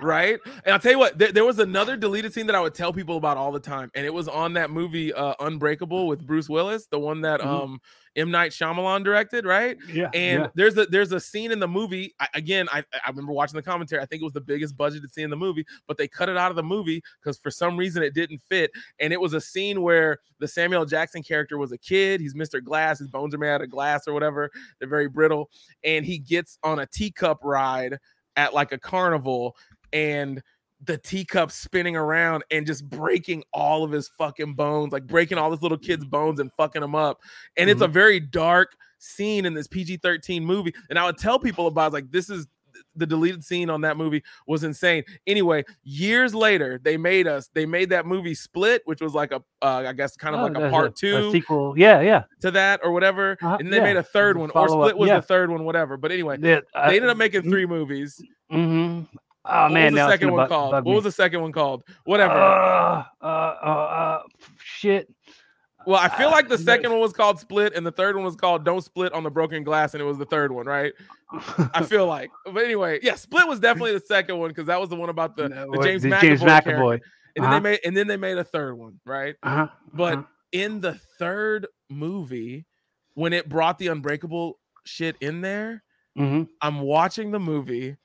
right? 0.00 0.38
And 0.64 0.72
I'll 0.72 0.78
tell 0.80 0.92
you 0.92 0.98
what, 0.98 1.18
there, 1.18 1.32
there 1.32 1.44
was 1.44 1.58
another 1.58 1.96
deleted 1.96 2.32
scene 2.32 2.46
that 2.46 2.56
I 2.56 2.60
would 2.60 2.74
tell 2.74 2.92
people 2.92 3.16
about 3.16 3.36
all 3.36 3.52
the 3.52 3.60
time, 3.60 3.90
and 3.94 4.04
it 4.06 4.12
was 4.12 4.28
on 4.28 4.52
that 4.54 4.70
movie 4.70 5.12
uh, 5.12 5.34
Unbreakable 5.40 6.06
with 6.06 6.26
Bruce 6.26 6.48
Willis, 6.48 6.86
the 6.86 6.98
one 6.98 7.20
that 7.22 7.40
Mhm. 7.40 7.46
um 7.46 7.80
M 8.14 8.30
Night 8.30 8.50
Shyamalan 8.52 9.04
directed, 9.04 9.46
right? 9.46 9.78
Yeah. 9.90 10.10
And 10.12 10.42
yeah. 10.42 10.48
there's 10.54 10.76
a 10.76 10.84
there's 10.84 11.12
a 11.12 11.20
scene 11.20 11.50
in 11.50 11.58
the 11.58 11.66
movie. 11.68 12.14
I, 12.20 12.28
again, 12.34 12.68
I 12.70 12.84
I 12.92 13.08
remember 13.08 13.32
watching 13.32 13.56
the 13.56 13.62
commentary. 13.62 14.02
I 14.02 14.04
think 14.06 14.20
it 14.20 14.24
was 14.24 14.34
the 14.34 14.40
biggest 14.42 14.76
budgeted 14.76 15.10
scene 15.10 15.24
in 15.24 15.30
the 15.30 15.36
movie, 15.36 15.64
but 15.86 15.96
they 15.96 16.08
cut 16.08 16.28
it 16.28 16.36
out 16.36 16.50
of 16.50 16.56
the 16.56 16.62
movie 16.62 17.02
because 17.22 17.38
for 17.38 17.50
some 17.50 17.74
reason 17.74 18.02
it 18.02 18.12
didn't 18.12 18.42
fit. 18.42 18.70
And 19.00 19.14
it 19.14 19.20
was 19.20 19.32
a 19.32 19.40
scene 19.40 19.80
where 19.80 20.18
the 20.40 20.46
Samuel 20.48 20.84
Jackson 20.84 21.22
character 21.22 21.56
was 21.56 21.72
a 21.72 21.78
kid. 21.78 22.20
He's 22.20 22.34
Mr. 22.34 22.62
Glass. 22.62 22.98
His 22.98 23.08
bones 23.08 23.34
are 23.34 23.38
made 23.38 23.48
out 23.48 23.62
of 23.62 23.70
glass 23.70 24.06
or 24.06 24.12
whatever. 24.12 24.50
They're 24.78 24.88
very 24.90 25.08
brittle. 25.08 25.48
And 25.82 26.04
he 26.04 26.18
gets 26.18 26.58
on 26.62 26.80
a 26.80 26.86
teacup 26.86 27.38
ride 27.42 27.98
at 28.36 28.54
like 28.54 28.72
a 28.72 28.78
carnival, 28.78 29.56
and 29.92 30.42
the 30.84 30.98
teacup 30.98 31.52
spinning 31.52 31.96
around 31.96 32.42
and 32.50 32.66
just 32.66 32.88
breaking 32.88 33.44
all 33.52 33.84
of 33.84 33.92
his 33.92 34.08
fucking 34.08 34.54
bones, 34.54 34.92
like 34.92 35.06
breaking 35.06 35.38
all 35.38 35.50
this 35.50 35.62
little 35.62 35.78
kid's 35.78 36.04
bones 36.04 36.40
and 36.40 36.52
fucking 36.54 36.82
them 36.82 36.94
up. 36.94 37.20
And 37.56 37.70
it's 37.70 37.80
mm-hmm. 37.80 37.90
a 37.90 37.92
very 37.92 38.18
dark 38.18 38.74
scene 38.98 39.46
in 39.46 39.54
this 39.54 39.68
PG 39.68 39.98
13 39.98 40.44
movie. 40.44 40.74
And 40.90 40.98
I 40.98 41.04
would 41.04 41.18
tell 41.18 41.38
people 41.38 41.68
about 41.68 41.92
like, 41.92 42.10
this 42.10 42.28
is 42.28 42.46
the 42.96 43.06
deleted 43.06 43.42
scene 43.44 43.70
on 43.70 43.80
that 43.82 43.96
movie 43.96 44.22
was 44.46 44.64
insane. 44.64 45.02
Anyway, 45.26 45.64
years 45.82 46.34
later, 46.34 46.80
they 46.82 46.96
made 46.96 47.26
us, 47.26 47.48
they 47.54 47.66
made 47.66 47.88
that 47.90 48.06
movie 48.06 48.34
Split, 48.34 48.82
which 48.84 49.00
was 49.00 49.14
like 49.14 49.32
a, 49.32 49.42
uh, 49.62 49.84
I 49.86 49.92
guess, 49.92 50.16
kind 50.16 50.34
of 50.34 50.40
Oh, 50.42 50.44
like 50.46 50.56
a 50.56 50.70
part 50.70 50.96
two 50.96 51.30
sequel. 51.32 51.74
Yeah, 51.78 52.00
yeah. 52.00 52.24
to 52.40 52.50
that 52.50 52.80
or 52.82 52.92
whatever. 52.92 53.38
Uh-huh, 53.42 53.56
And 53.60 53.72
they 53.72 53.78
yeah. 53.78 53.82
made 53.84 53.96
a 53.96 54.02
third 54.02 54.36
one, 54.36 54.50
or 54.54 54.68
Split 54.68 54.96
was 54.96 55.08
yeah. 55.08 55.16
the 55.16 55.22
third 55.26 55.50
one, 55.50 55.64
whatever. 55.64 55.96
But 55.96 56.12
anyway, 56.12 56.38
Yeah, 56.40 56.60
uh, 56.74 56.88
they 56.88 56.96
ended 56.96 57.10
up 57.10 57.16
making 57.16 57.42
mm, 57.42 57.50
three 57.50 57.66
movies. 57.66 58.22
mhm. 58.52 59.08
Oh 59.44 59.62
what 59.64 59.72
man, 59.72 59.92
was 59.92 60.02
the 60.02 60.08
second 60.10 60.30
one 60.32 60.44
bu- 60.44 60.48
called? 60.48 60.72
What 60.72 60.84
was 60.84 61.02
the 61.02 61.10
second 61.10 61.40
one 61.42 61.50
called? 61.50 61.82
Whatever. 62.04 62.34
Uh, 62.34 63.02
uh, 63.20 63.24
uh, 63.26 63.66
uh, 63.66 64.22
shit. 64.62 65.08
Well, 65.86 66.00
I 66.00 66.08
feel 66.08 66.30
like 66.30 66.48
the 66.48 66.58
second 66.70 66.90
one 66.90 67.00
was 67.00 67.12
called 67.12 67.38
Split, 67.40 67.74
and 67.74 67.84
the 67.86 67.90
third 67.92 68.16
one 68.16 68.24
was 68.24 68.36
called 68.36 68.64
Don't 68.64 68.82
Split 68.82 69.12
on 69.12 69.22
the 69.22 69.30
Broken 69.30 69.62
Glass, 69.64 69.94
and 69.94 70.00
it 70.00 70.04
was 70.04 70.18
the 70.18 70.24
third 70.26 70.52
one, 70.52 70.66
right? 70.66 70.92
I 71.74 71.82
feel 71.88 72.06
like. 72.06 72.30
But 72.44 72.64
anyway, 72.64 72.98
yeah, 73.02 73.14
Split 73.14 73.46
was 73.48 73.60
definitely 73.60 73.92
the 73.92 74.00
second 74.00 74.38
one 74.38 74.48
because 74.48 74.66
that 74.66 74.80
was 74.80 74.88
the 74.90 74.96
one 74.96 75.08
about 75.08 75.36
the, 75.36 75.48
No, 75.48 75.70
the 75.72 75.78
James 75.82 76.02
the 76.02 76.10
McAvoy. 76.10 76.20
James. 76.20 76.40
McAvoy. 76.42 77.00
And 77.34 77.44
then 77.44 77.44
Uh-huh. 77.44 77.54
they 77.54 77.60
made 77.60 77.80
and 77.84 77.96
then 77.96 78.06
they 78.06 78.16
made 78.18 78.36
a 78.38 78.44
third 78.44 78.74
one, 78.76 79.00
right? 79.06 79.36
Uh-huh. 79.42 79.68
But 79.94 80.18
uh-huh. 80.18 80.26
in 80.52 80.80
the 80.80 80.94
third 81.18 81.66
movie, 81.88 82.66
when 83.14 83.32
it 83.32 83.48
brought 83.48 83.78
the 83.78 83.88
Unbreakable 83.88 84.58
shit 84.84 85.16
in 85.20 85.40
there, 85.40 85.82
Mhm. 86.18 86.48
I'm 86.60 86.80
watching 86.80 87.30
the 87.30 87.40
movie, 87.40 87.96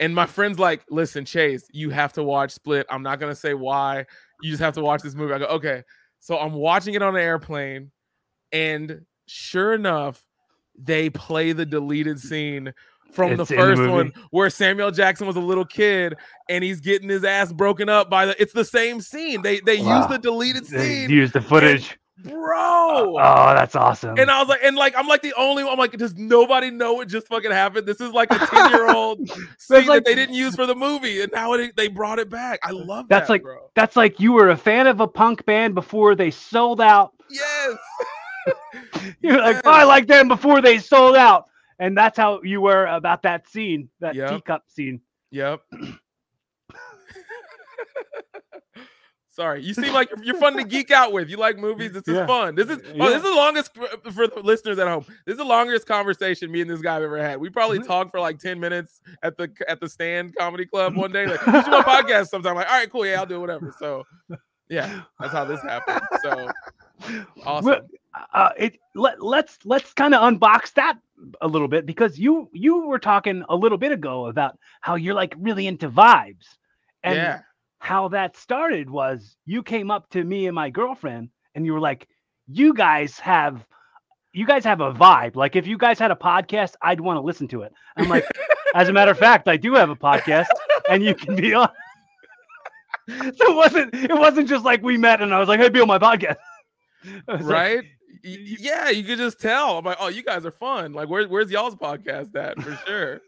and 0.00 0.14
my 0.14 0.24
friend's 0.24 0.58
like, 0.58 0.82
"Listen, 0.88 1.26
Chase, 1.26 1.66
you 1.70 1.90
have 1.90 2.14
to 2.14 2.22
watch 2.22 2.52
Split. 2.52 2.86
I'm 2.88 3.02
not 3.02 3.20
gonna 3.20 3.34
say 3.34 3.52
why. 3.52 4.06
You 4.40 4.50
just 4.50 4.62
have 4.62 4.72
to 4.74 4.80
watch 4.80 5.02
this 5.02 5.14
movie." 5.14 5.34
I 5.34 5.38
go, 5.38 5.44
"Okay." 5.46 5.82
So 6.22 6.38
I'm 6.38 6.52
watching 6.52 6.94
it 6.94 7.02
on 7.02 7.16
an 7.16 7.20
airplane, 7.20 7.90
and 8.52 9.04
sure 9.26 9.74
enough, 9.74 10.22
they 10.78 11.10
play 11.10 11.50
the 11.50 11.66
deleted 11.66 12.20
scene 12.20 12.72
from 13.12 13.32
It's 13.32 13.48
the 13.48 13.54
in 13.54 13.60
the 13.60 13.76
first 13.76 13.90
one 13.90 14.12
where 14.30 14.48
Samuel 14.48 14.92
Jackson 14.92 15.26
was 15.26 15.34
a 15.34 15.40
little 15.40 15.64
kid 15.64 16.14
and 16.48 16.62
he's 16.62 16.80
getting 16.80 17.08
his 17.08 17.24
ass 17.24 17.52
broken 17.52 17.88
up 17.88 18.08
by 18.08 18.26
the. 18.26 18.40
It's 18.40 18.52
the 18.52 18.64
same 18.64 19.00
scene. 19.00 19.42
They 19.42 19.58
they 19.58 19.74
use 19.74 20.06
the 20.06 20.18
deleted 20.22 20.64
They 20.66 20.78
scene, 20.78 21.10
use 21.10 21.32
the 21.32 21.40
footage. 21.40 21.98
Bro. 22.18 23.16
Oh, 23.18 23.54
that's 23.54 23.74
awesome. 23.74 24.18
And 24.18 24.30
I 24.30 24.38
was 24.40 24.48
like, 24.48 24.60
and 24.62 24.76
like, 24.76 24.94
I'm 24.96 25.06
like 25.08 25.22
the 25.22 25.34
only 25.36 25.64
one. 25.64 25.72
I'm 25.72 25.78
like, 25.78 25.92
does 25.96 26.14
nobody 26.16 26.70
know 26.70 26.92
what 26.94 27.08
just 27.08 27.26
fucking 27.28 27.50
happened? 27.50 27.86
This 27.86 28.00
is 28.00 28.10
like 28.12 28.30
a 28.32 28.38
10 28.38 28.70
year 28.70 28.90
old 28.90 29.28
scene 29.58 29.86
like- 29.86 29.86
that 29.86 30.04
they 30.04 30.14
didn't 30.14 30.34
use 30.34 30.54
for 30.54 30.66
the 30.66 30.74
movie, 30.74 31.20
and 31.22 31.32
now 31.32 31.52
it, 31.54 31.76
they 31.76 31.88
brought 31.88 32.18
it 32.18 32.28
back. 32.30 32.60
I 32.62 32.70
love 32.70 33.08
that. 33.08 33.08
That's 33.08 33.26
that, 33.28 33.32
like- 33.32 33.42
bro. 33.42 33.70
that's 33.74 33.96
like 33.96 34.20
you 34.20 34.32
were 34.32 34.50
a 34.50 34.56
fan 34.56 34.86
of 34.86 35.00
a 35.00 35.08
punk 35.08 35.44
band 35.46 35.74
before 35.74 36.14
they 36.14 36.30
sold 36.30 36.80
out. 36.80 37.12
Yes, 37.30 37.76
You're 39.20 39.38
like, 39.38 39.62
oh, 39.64 39.70
I 39.70 39.84
like 39.84 40.06
them 40.06 40.28
before 40.28 40.60
they 40.60 40.78
sold 40.78 41.16
out. 41.16 41.46
And 41.78 41.96
that's 41.96 42.16
how 42.18 42.42
you 42.42 42.60
were 42.60 42.86
about 42.86 43.22
that 43.22 43.48
scene, 43.48 43.88
that 44.00 44.14
Yep. 44.14 44.30
teacup 44.30 44.64
scene. 44.68 45.00
yep. 45.30 45.60
Sorry, 49.34 49.62
you 49.64 49.72
seem 49.72 49.94
like 49.94 50.10
you're, 50.10 50.22
you're 50.24 50.36
fun 50.36 50.58
to 50.58 50.64
geek 50.64 50.90
out 50.90 51.10
with. 51.10 51.30
You 51.30 51.38
like 51.38 51.56
movies. 51.56 51.92
This 51.92 52.06
is 52.06 52.14
Yeah. 52.16 52.26
fun. 52.26 52.54
This 52.54 52.68
is 52.68 52.78
oh, 52.84 52.92
Yeah. 52.94 53.06
this 53.06 53.16
is 53.16 53.22
the 53.22 53.34
longest 53.34 53.74
for 54.12 54.26
the 54.26 54.40
listeners 54.44 54.78
at 54.78 54.86
home. 54.86 55.06
This 55.24 55.32
is 55.32 55.38
the 55.38 55.44
longest 55.44 55.86
conversation 55.86 56.50
me 56.52 56.60
and 56.60 56.68
this 56.68 56.82
guy 56.82 56.94
have 56.94 57.02
ever 57.02 57.16
had. 57.16 57.40
We 57.40 57.48
probably 57.48 57.78
Mhm. 57.78 57.86
talked 57.86 58.10
for 58.10 58.20
like 58.20 58.38
ten 58.38 58.60
minutes 58.60 59.00
at 59.22 59.38
the 59.38 59.50
at 59.68 59.80
the 59.80 59.88
Stand 59.88 60.36
Comedy 60.36 60.66
Club 60.66 60.96
one 60.96 61.12
day. 61.12 61.26
Like, 61.26 61.40
should 61.42 61.64
do 61.64 61.74
a 61.74 61.82
podcast 61.82 62.28
sometime. 62.28 62.56
Like, 62.56 62.70
all 62.70 62.76
right, 62.78 62.90
cool, 62.90 63.06
yeah, 63.06 63.20
I'll 63.20 63.26
do 63.26 63.40
whatever. 63.40 63.74
So, 63.78 64.04
yeah, 64.68 65.00
that's 65.18 65.32
how 65.32 65.46
this 65.46 65.62
happened. 65.62 66.02
So 66.22 66.50
awesome. 67.44 67.86
Uh, 68.34 68.50
it 68.58 68.78
let 68.94 69.22
let's 69.22 69.58
let's 69.64 69.94
kind 69.94 70.14
of 70.14 70.20
unbox 70.20 70.74
that 70.74 70.98
a 71.40 71.48
little 71.48 71.68
bit 71.68 71.86
because 71.86 72.18
you 72.18 72.50
you 72.52 72.86
were 72.86 72.98
talking 72.98 73.42
a 73.48 73.56
little 73.56 73.78
bit 73.78 73.92
ago 73.92 74.26
about 74.26 74.58
how 74.82 74.94
you're 74.96 75.14
like 75.14 75.34
really 75.38 75.66
into 75.66 75.88
vibes 75.88 76.44
and 77.02 77.16
yeah. 77.16 77.40
How 77.82 78.06
that 78.06 78.36
started 78.36 78.88
was 78.88 79.36
you 79.44 79.60
came 79.60 79.90
up 79.90 80.08
to 80.08 80.22
me 80.22 80.46
and 80.46 80.54
my 80.54 80.70
girlfriend 80.70 81.28
and 81.56 81.66
you 81.66 81.72
were 81.72 81.80
like 81.80 82.06
you 82.46 82.72
guys 82.72 83.18
have 83.18 83.66
you 84.32 84.46
guys 84.46 84.64
have 84.64 84.80
a 84.80 84.92
vibe 84.92 85.34
like 85.34 85.56
if 85.56 85.66
you 85.66 85.76
guys 85.76 85.98
had 85.98 86.12
a 86.12 86.14
podcast 86.14 86.74
i'd 86.82 87.00
want 87.00 87.16
to 87.16 87.20
listen 87.20 87.48
to 87.48 87.62
it 87.62 87.72
i'm 87.96 88.08
like 88.08 88.24
as 88.76 88.88
a 88.88 88.92
matter 88.92 89.10
of 89.10 89.18
fact 89.18 89.48
i 89.48 89.56
do 89.56 89.74
have 89.74 89.90
a 89.90 89.96
podcast 89.96 90.46
and 90.88 91.02
you 91.02 91.12
can 91.12 91.34
be 91.34 91.54
on 91.54 91.68
so 93.08 93.50
it 93.50 93.56
wasn't 93.56 93.92
it 93.92 94.14
wasn't 94.14 94.48
just 94.48 94.64
like 94.64 94.80
we 94.80 94.96
met 94.96 95.20
and 95.20 95.34
i 95.34 95.40
was 95.40 95.48
like 95.48 95.58
hey 95.58 95.68
be 95.68 95.80
on 95.80 95.88
my 95.88 95.98
podcast 95.98 96.36
like, 97.26 97.42
right? 97.42 97.84
Y- 98.24 98.56
yeah, 98.60 98.90
you 98.90 99.02
could 99.02 99.18
just 99.18 99.40
tell. 99.40 99.78
I'm 99.78 99.84
like, 99.84 99.96
oh, 99.98 100.06
you 100.06 100.22
guys 100.22 100.46
are 100.46 100.52
fun. 100.52 100.92
Like, 100.92 101.08
where's 101.08 101.26
where's 101.26 101.50
y'all's 101.50 101.74
podcast 101.74 102.36
at 102.36 102.62
for 102.62 102.76
sure? 102.86 103.20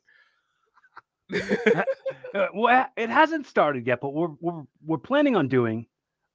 Uh, 2.35 2.49
well, 2.53 2.85
it 2.97 3.09
hasn't 3.09 3.47
started 3.47 3.87
yet, 3.87 4.01
but 4.01 4.13
we're 4.13 4.33
we're 4.41 4.65
we're 4.85 4.99
planning 4.99 5.37
on 5.37 5.47
doing. 5.47 5.87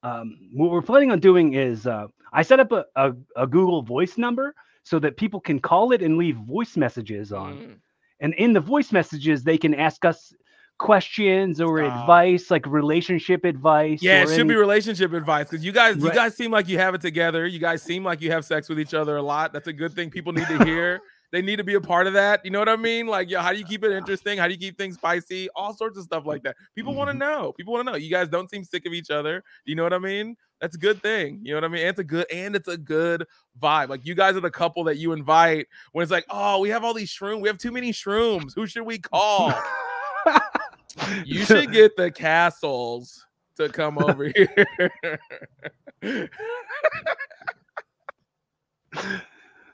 Um, 0.01 0.37
what 0.53 0.71
we're 0.71 0.81
planning 0.81 1.11
on 1.11 1.19
doing 1.19 1.55
is 1.55 1.85
uh, 1.85 2.07
I 2.31 2.41
set 2.41 2.61
up 2.61 2.71
a, 2.71 2.85
a, 2.95 3.11
a 3.35 3.45
Google 3.45 3.81
Voice 3.81 4.17
number 4.17 4.55
so 4.83 4.97
that 4.99 5.17
people 5.17 5.41
can 5.41 5.59
call 5.59 5.91
it 5.91 6.01
and 6.01 6.17
leave 6.17 6.37
voice 6.37 6.77
messages 6.77 7.33
on, 7.33 7.53
Mm. 7.57 7.75
and 8.21 8.33
in 8.35 8.53
the 8.53 8.61
voice 8.61 8.93
messages 8.93 9.43
they 9.43 9.57
can 9.57 9.73
ask 9.75 10.05
us 10.05 10.31
questions 10.77 11.59
or 11.59 11.79
Stop. 11.79 11.99
advice, 12.01 12.49
like 12.49 12.65
relationship 12.65 13.43
advice. 13.43 14.01
Yeah, 14.01 14.21
or 14.21 14.23
it 14.23 14.27
should 14.29 14.39
any- 14.39 14.49
be 14.49 14.55
relationship 14.55 15.11
advice 15.11 15.49
because 15.49 15.65
you 15.65 15.73
guys, 15.73 15.97
you 15.97 16.05
Right. 16.05 16.15
guys 16.15 16.35
seem 16.37 16.49
like 16.51 16.69
you 16.69 16.77
have 16.77 16.95
it 16.95 17.01
together. 17.01 17.45
You 17.45 17.59
guys 17.59 17.81
seem 17.83 18.05
like 18.05 18.21
you 18.21 18.31
have 18.31 18.45
sex 18.45 18.69
with 18.69 18.79
each 18.79 18.93
other 18.93 19.17
a 19.17 19.21
lot. 19.21 19.51
That's 19.51 19.67
a 19.67 19.73
good 19.73 19.91
thing. 19.91 20.09
People 20.11 20.31
need 20.31 20.47
to 20.47 20.63
hear. 20.63 21.01
They 21.31 21.41
need 21.41 21.57
to 21.57 21.63
be 21.63 21.75
a 21.75 21.81
part 21.81 22.07
of 22.07 22.13
that. 22.13 22.43
You 22.43 22.51
know 22.51 22.59
what 22.59 22.69
I 22.69 22.75
mean? 22.75 23.07
Like, 23.07 23.29
yo, 23.29 23.39
how 23.41 23.51
do 23.53 23.59
you 23.59 23.65
keep 23.65 23.83
it 23.83 23.91
interesting? 23.91 24.37
How 24.37 24.47
do 24.47 24.53
you 24.53 24.59
keep 24.59 24.77
things 24.77 24.95
spicy? 24.95 25.49
All 25.55 25.73
sorts 25.73 25.97
of 25.97 26.03
stuff 26.03 26.25
like 26.25 26.43
that. 26.43 26.55
People 26.75 26.95
want 26.95 27.09
to 27.09 27.15
Mhm. 27.15 27.19
know. 27.19 27.53
People 27.53 27.73
want 27.73 27.85
to 27.87 27.91
know. 27.91 27.97
You 27.97 28.09
guys 28.09 28.29
don't 28.29 28.49
seem 28.49 28.63
sick 28.63 28.85
of 28.85 28.93
each 28.93 29.11
other. 29.11 29.43
You 29.65 29.75
know 29.75 29.83
what 29.83 29.93
I 29.93 29.99
mean? 29.99 30.35
That's 30.59 30.75
a 30.75 30.79
good 30.79 31.01
thing. 31.01 31.39
You 31.43 31.51
know 31.51 31.57
what 31.57 31.63
I 31.65 31.67
mean? 31.69 31.81
And 31.81 31.89
it's 31.89 31.99
a 31.99 32.03
good 32.03 32.25
and 32.31 32.55
it's 32.55 32.67
a 32.67 32.77
good 32.77 33.25
vibe. 33.61 33.89
Like 33.89 34.05
you 34.05 34.15
guys 34.15 34.35
are 34.35 34.41
the 34.41 34.51
couple 34.51 34.83
that 34.85 34.97
you 34.97 35.13
invite 35.13 35.67
when 35.93 36.03
it's 36.03 36.11
like, 36.11 36.25
oh, 36.29 36.59
we 36.59 36.69
have 36.69 36.83
all 36.83 36.93
these 36.93 37.11
shrooms. 37.11 37.41
We 37.41 37.47
have 37.47 37.57
too 37.57 37.71
many 37.71 37.91
shrooms. 37.93 38.53
Who 38.55 38.67
should 38.67 38.83
we 38.83 38.99
call? 38.99 39.53
You 41.23 41.45
should 41.45 41.71
get 41.71 41.95
the 41.95 42.11
castles 42.11 43.25
to 43.55 43.69
come 43.69 43.97
over 43.99 44.33
here. 44.35 44.89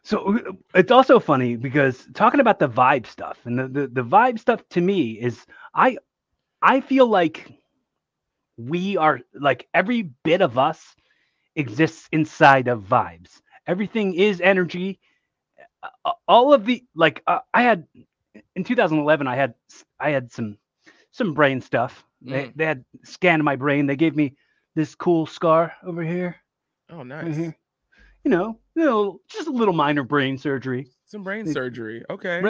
So 0.05 0.39
it's 0.75 0.91
also 0.91 1.19
funny 1.19 1.57
because 1.57 2.07
talking 2.13 2.39
about 2.39 2.59
the 2.59 2.69
vibe 2.69 3.07
stuff 3.07 3.39
and 3.45 3.57
the, 3.59 3.67
the, 3.67 3.87
the 3.87 4.03
vibe 4.03 4.39
stuff 4.39 4.61
to 4.69 4.81
me 4.81 5.13
is 5.13 5.45
I 5.73 5.97
I 6.61 6.81
feel 6.81 7.07
like 7.07 7.51
we 8.57 8.97
are 8.97 9.21
like 9.33 9.67
every 9.73 10.03
bit 10.23 10.41
of 10.41 10.57
us 10.57 10.95
exists 11.55 12.07
inside 12.11 12.67
of 12.67 12.83
vibes. 12.83 13.41
Everything 13.67 14.13
is 14.13 14.41
energy. 14.41 14.99
All 16.27 16.53
of 16.53 16.65
the 16.65 16.83
like 16.95 17.23
uh, 17.27 17.39
I 17.53 17.63
had 17.63 17.87
in 18.55 18.63
2011 18.63 19.27
I 19.27 19.35
had 19.35 19.55
I 19.99 20.11
had 20.11 20.31
some 20.31 20.57
some 21.11 21.33
brain 21.33 21.61
stuff. 21.61 22.03
They, 22.21 22.45
Mm. 22.45 22.53
they 22.55 22.65
had 22.65 22.85
scanned 23.03 23.43
my 23.43 23.55
brain. 23.55 23.85
They 23.87 23.95
gave 23.95 24.15
me 24.15 24.35
this 24.75 24.95
cool 24.95 25.25
scar 25.27 25.73
over 25.83 26.03
here. 26.03 26.37
oh, 26.89 27.03
nice. 27.03 27.35
Mhm. 27.35 27.55
You 28.25 28.31
know, 28.31 28.59
you 28.75 28.83
know, 28.83 29.21
just 29.29 29.47
a 29.47 29.51
little 29.51 29.73
minor 29.73 30.03
brain 30.03 30.39
surgery. 30.39 30.87
Some 31.05 31.23
brain 31.23 31.45
surgery. 31.45 32.03
Okay. 32.09 32.41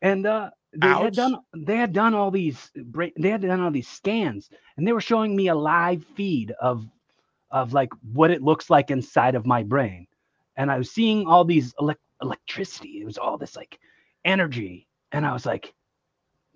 And 0.00 0.24
uh 0.24 0.50
they 0.72 0.86
Ouch. 0.86 1.02
had 1.02 1.14
done 1.14 1.36
they 1.56 1.76
had 1.76 1.92
done 1.92 2.14
all 2.14 2.30
these 2.30 2.70
brain 2.84 3.12
they 3.18 3.30
had 3.30 3.42
done 3.42 3.60
all 3.60 3.70
these 3.72 3.88
scans 3.88 4.48
and 4.76 4.86
they 4.86 4.92
were 4.92 5.00
showing 5.00 5.34
me 5.34 5.48
a 5.48 5.54
live 5.54 6.04
feed 6.14 6.52
of 6.60 6.86
of 7.50 7.72
like 7.72 7.90
what 8.12 8.30
it 8.30 8.42
looks 8.42 8.70
like 8.70 8.90
inside 8.92 9.34
of 9.34 9.44
my 9.44 9.64
brain. 9.64 10.06
And 10.56 10.70
I 10.70 10.78
was 10.78 10.90
seeing 10.90 11.26
all 11.26 11.44
these 11.44 11.74
elec- 11.74 11.96
electricity. 12.22 13.00
It 13.00 13.04
was 13.04 13.18
all 13.18 13.38
this 13.38 13.56
like 13.56 13.78
energy. 14.24 14.86
And 15.10 15.26
I 15.26 15.32
was 15.32 15.46
like, 15.46 15.74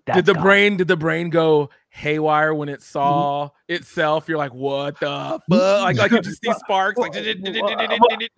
That's 0.07 0.17
did 0.17 0.27
the 0.27 0.35
brain 0.35 0.77
did 0.77 0.89
the 0.89 0.97
brain 0.97 1.31
go 1.31 1.71
haywire 1.91 2.55
when 2.55 2.69
it 2.69 2.83
saw 2.83 3.47
mm-hmm. 3.47 3.75
itself? 3.75 4.29
You're 4.29 4.39
like, 4.39 4.53
what 4.53 4.99
the 4.99 5.07
mm-hmm. 5.07 5.53
fuck? 5.53 5.83
Like, 5.83 5.97
like 5.97 6.11
you 6.11 6.21
just 6.21 6.43
see 6.43 6.53
sparks. 6.59 6.99
Like, 6.99 7.15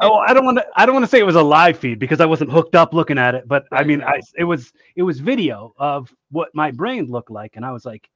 Oh, 0.00 0.14
I 0.28 0.34
don't 0.34 0.44
want 0.44 0.58
to. 0.58 0.66
I 0.76 0.84
don't 0.84 0.94
want 0.94 1.04
to 1.04 1.10
say 1.10 1.18
it 1.18 1.26
was 1.26 1.36
a 1.36 1.42
live 1.42 1.78
feed 1.78 1.98
because 1.98 2.20
I 2.20 2.26
wasn't 2.26 2.50
hooked 2.52 2.74
up 2.74 2.92
looking 2.92 3.16
at 3.16 3.34
it. 3.34 3.48
But 3.48 3.64
I 3.72 3.82
mean. 3.82 4.02
I 4.02 4.20
it 4.36 4.44
was 4.44 4.72
it 4.94 5.02
was 5.02 5.20
video 5.20 5.72
of 5.78 6.14
what 6.30 6.50
my 6.54 6.70
brain 6.70 7.06
looked 7.06 7.30
like, 7.30 7.56
and 7.56 7.64
I 7.64 7.72
was 7.72 7.86
like, 7.86 8.10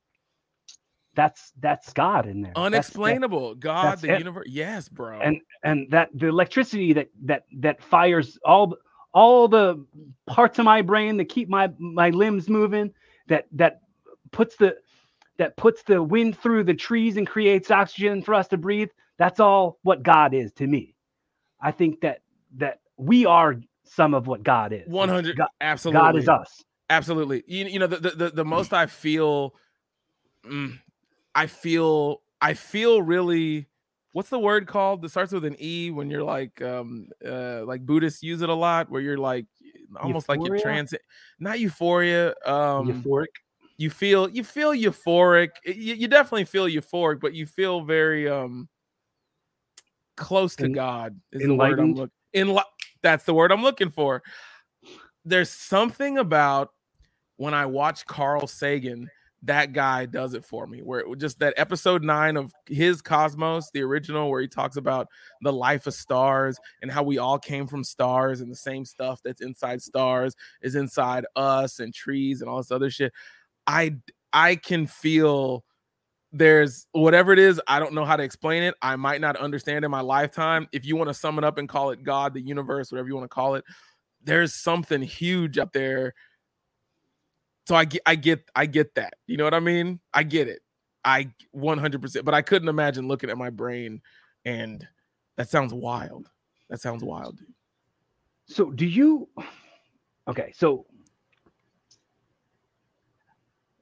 "That's 1.14 1.52
that's 1.58 1.90
God 1.94 2.26
in 2.26 2.42
there." 2.42 2.52
That's- 2.54 2.70
that- 2.70 2.74
unexplainable. 2.74 3.54
God, 3.54 3.92
that's 3.92 4.02
the 4.02 4.12
it. 4.12 4.18
universe. 4.18 4.46
Yes, 4.50 4.90
bro. 4.90 5.20
and 5.20 5.40
and 5.62 5.90
that 5.90 6.10
the 6.12 6.26
electricity 6.26 6.92
that 6.92 7.08
that 7.22 7.44
that 7.60 7.82
fires 7.82 8.38
all 8.44 8.76
all 9.14 9.48
the 9.48 9.82
parts 10.26 10.58
of 10.58 10.66
my 10.66 10.82
brain 10.82 11.16
that 11.16 11.30
keep 11.30 11.48
my 11.48 11.70
my 11.78 12.10
limbs 12.10 12.50
moving 12.50 12.92
that 13.28 13.46
that 13.52 13.80
puts 14.32 14.56
the 14.56 14.76
that 15.38 15.56
puts 15.56 15.82
the 15.84 16.02
wind 16.02 16.36
through 16.38 16.64
the 16.64 16.74
trees 16.74 17.16
and 17.16 17.26
creates 17.26 17.70
oxygen 17.70 18.22
for 18.22 18.34
us 18.34 18.48
to 18.48 18.56
breathe 18.56 18.90
that's 19.18 19.40
all 19.40 19.78
what 19.82 20.02
god 20.02 20.34
is 20.34 20.52
to 20.52 20.66
me 20.66 20.94
i 21.60 21.70
think 21.70 22.00
that 22.00 22.22
that 22.56 22.80
we 22.96 23.24
are 23.24 23.56
some 23.84 24.12
of 24.14 24.26
what 24.26 24.42
god 24.42 24.72
is 24.72 24.86
100 24.88 25.36
god, 25.36 25.48
absolutely. 25.60 26.00
god 26.00 26.16
is 26.16 26.28
us 26.28 26.64
Absolutely. 26.90 27.44
You, 27.46 27.66
you 27.66 27.78
know, 27.78 27.86
the, 27.86 27.98
the 27.98 28.10
the 28.10 28.30
the 28.30 28.44
most 28.44 28.72
I 28.72 28.86
feel, 28.86 29.54
mm, 30.44 30.78
I 31.34 31.46
feel, 31.46 32.22
I 32.40 32.54
feel 32.54 33.02
really. 33.02 33.66
What's 34.12 34.30
the 34.30 34.38
word 34.38 34.66
called 34.66 35.02
that 35.02 35.10
starts 35.10 35.32
with 35.32 35.44
an 35.44 35.54
E 35.60 35.90
when 35.90 36.10
you're 36.10 36.24
like, 36.24 36.62
um, 36.62 37.08
uh, 37.24 37.62
like 37.64 37.84
Buddhists 37.84 38.22
use 38.22 38.40
it 38.40 38.48
a 38.48 38.54
lot, 38.54 38.90
where 38.90 39.02
you're 39.02 39.18
like, 39.18 39.44
almost 40.00 40.28
like 40.28 40.40
you're 40.44 40.58
transit, 40.58 41.02
not 41.38 41.58
euphoria. 41.60 42.34
Um, 42.44 42.88
euphoric 42.88 43.26
you 43.78 43.90
feel 43.90 44.28
you 44.28 44.44
feel 44.44 44.72
euphoric. 44.72 45.50
You, 45.64 45.94
you 45.94 46.08
definitely 46.08 46.44
feel 46.44 46.66
euphoric, 46.66 47.20
but 47.20 47.32
you 47.32 47.46
feel 47.46 47.82
very 47.82 48.28
um 48.28 48.68
close 50.16 50.56
to 50.56 50.64
En- 50.64 50.72
God. 50.72 51.18
Is 51.32 51.42
the 51.42 51.54
word 51.54 51.78
I'm 51.78 51.94
enlightened? 51.94 51.96
looking. 51.96 52.12
In 52.32 52.58
that's 53.02 53.24
the 53.24 53.32
word 53.32 53.52
I'm 53.52 53.62
looking 53.62 53.90
for. 53.90 54.22
There's 55.24 55.50
something 55.50 56.18
about 56.18 56.72
when 57.36 57.54
I 57.54 57.66
watch 57.66 58.04
Carl 58.04 58.48
Sagan, 58.48 59.08
that 59.42 59.72
guy 59.72 60.06
does 60.06 60.34
it 60.34 60.44
for 60.44 60.66
me. 60.66 60.80
Where 60.80 61.00
it, 61.00 61.18
just 61.18 61.38
that 61.38 61.54
episode 61.56 62.02
nine 62.02 62.36
of 62.36 62.52
his 62.66 63.00
Cosmos, 63.00 63.70
the 63.72 63.82
original, 63.82 64.30
where 64.30 64.40
he 64.40 64.48
talks 64.48 64.76
about 64.76 65.08
the 65.42 65.52
life 65.52 65.86
of 65.86 65.94
stars 65.94 66.58
and 66.82 66.90
how 66.90 67.02
we 67.02 67.18
all 67.18 67.38
came 67.38 67.66
from 67.66 67.84
stars 67.84 68.40
and 68.40 68.50
the 68.50 68.56
same 68.56 68.84
stuff 68.84 69.20
that's 69.22 69.40
inside 69.40 69.82
stars 69.82 70.34
is 70.62 70.74
inside 70.74 71.24
us 71.36 71.78
and 71.80 71.94
trees 71.94 72.40
and 72.40 72.50
all 72.50 72.58
this 72.58 72.72
other 72.72 72.90
shit. 72.90 73.12
I 73.66 73.96
I 74.32 74.56
can 74.56 74.86
feel 74.86 75.64
there's 76.32 76.86
whatever 76.92 77.32
it 77.32 77.38
is, 77.38 77.60
I 77.66 77.78
don't 77.78 77.94
know 77.94 78.04
how 78.04 78.16
to 78.16 78.22
explain 78.22 78.62
it. 78.62 78.74
I 78.82 78.96
might 78.96 79.20
not 79.20 79.36
understand 79.36 79.84
in 79.84 79.90
my 79.90 80.02
lifetime. 80.02 80.68
If 80.72 80.84
you 80.84 80.96
want 80.96 81.08
to 81.08 81.14
sum 81.14 81.38
it 81.38 81.44
up 81.44 81.58
and 81.58 81.68
call 81.68 81.90
it 81.90 82.02
God, 82.02 82.34
the 82.34 82.40
universe, 82.40 82.92
whatever 82.92 83.08
you 83.08 83.14
want 83.14 83.24
to 83.24 83.34
call 83.34 83.54
it, 83.54 83.64
there's 84.22 84.54
something 84.54 85.00
huge 85.00 85.58
up 85.58 85.72
there. 85.72 86.14
So 87.68 87.74
I 87.74 87.84
get 87.84 88.00
I 88.06 88.14
get 88.14 88.48
I 88.56 88.64
get 88.64 88.94
that. 88.94 89.12
You 89.26 89.36
know 89.36 89.44
what 89.44 89.52
I 89.52 89.60
mean? 89.60 90.00
I 90.14 90.22
get 90.22 90.48
it. 90.48 90.62
I 91.04 91.28
100%, 91.52 92.24
but 92.24 92.32
I 92.32 92.40
couldn't 92.40 92.68
imagine 92.70 93.08
looking 93.08 93.28
at 93.28 93.36
my 93.36 93.50
brain 93.50 94.00
and 94.46 94.88
that 95.36 95.50
sounds 95.50 95.74
wild. 95.74 96.30
That 96.70 96.80
sounds 96.80 97.04
wild, 97.04 97.36
dude. 97.36 97.52
so 98.46 98.70
do 98.70 98.86
you 98.86 99.28
okay 100.28 100.50
so 100.56 100.86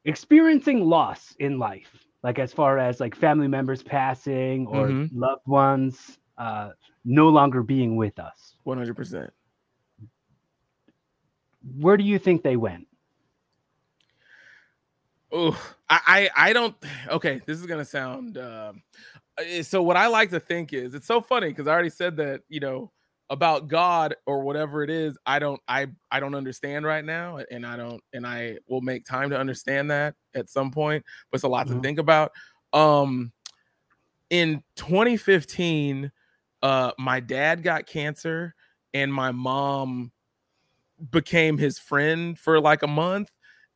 experiencing 0.04 0.84
loss 0.84 1.36
in 1.38 1.56
life 1.60 1.96
like 2.24 2.40
as 2.40 2.52
far 2.52 2.78
as 2.80 2.98
like 2.98 3.14
family 3.14 3.46
members 3.46 3.84
passing 3.84 4.66
or 4.66 4.88
Mhm. 4.88 5.10
loved 5.14 5.46
ones 5.46 6.18
uh 6.38 6.70
no 7.04 7.28
longer 7.28 7.62
being 7.62 7.94
with 7.94 8.18
us 8.18 8.56
100%. 8.64 9.32
where 11.78 11.96
do 11.96 12.02
you 12.04 12.18
think 12.18 12.42
they 12.42 12.56
went 12.56 12.86
Oh, 15.32 15.52
I, 15.88 16.30
I 16.36 16.48
I 16.48 16.52
don't. 16.52 16.74
Okay, 17.10 17.40
this 17.46 17.58
is 17.58 17.66
gonna 17.66 17.84
sound. 17.84 18.38
Um, 18.38 18.82
uh, 19.38 19.62
so 19.62 19.82
what 19.82 19.96
I 19.96 20.06
like 20.08 20.30
to 20.30 20.40
think 20.40 20.72
is 20.72 20.94
it's 20.94 21.06
so 21.06 21.20
funny 21.20 21.48
because 21.48 21.66
I 21.66 21.72
already 21.72 21.90
said 21.90 22.16
that 22.16 22.42
you 22.48 22.60
know 22.60 22.92
about 23.30 23.68
God 23.68 24.14
or 24.26 24.40
whatever 24.42 24.82
it 24.84 24.90
is. 24.90 25.18
I 25.26 25.38
don't 25.38 25.60
I 25.68 25.88
I 26.10 26.20
don't 26.20 26.34
understand 26.34 26.84
right 26.86 27.04
now, 27.04 27.38
and 27.50 27.66
I 27.66 27.76
don't 27.76 28.02
and 28.12 28.26
I 28.26 28.58
will 28.68 28.80
make 28.80 29.04
time 29.04 29.30
to 29.30 29.38
understand 29.38 29.90
that 29.90 30.14
at 30.34 30.48
some 30.50 30.70
point. 30.70 31.04
But 31.30 31.36
it's 31.36 31.44
a 31.44 31.48
lot 31.48 31.66
Mhm. 31.66 31.76
to 31.76 31.80
think 31.82 31.98
about. 31.98 32.32
Um, 32.72 33.32
in 34.30 34.62
2015, 34.76 36.10
uh, 36.62 36.92
my 36.98 37.20
dad 37.20 37.62
got 37.62 37.86
cancer, 37.86 38.54
and 38.94 39.12
my 39.12 39.30
mom 39.32 40.12
became 41.10 41.58
his 41.58 41.78
friend 41.78 42.38
for 42.38 42.60
like 42.60 42.82
a 42.82 42.86
month 42.86 43.30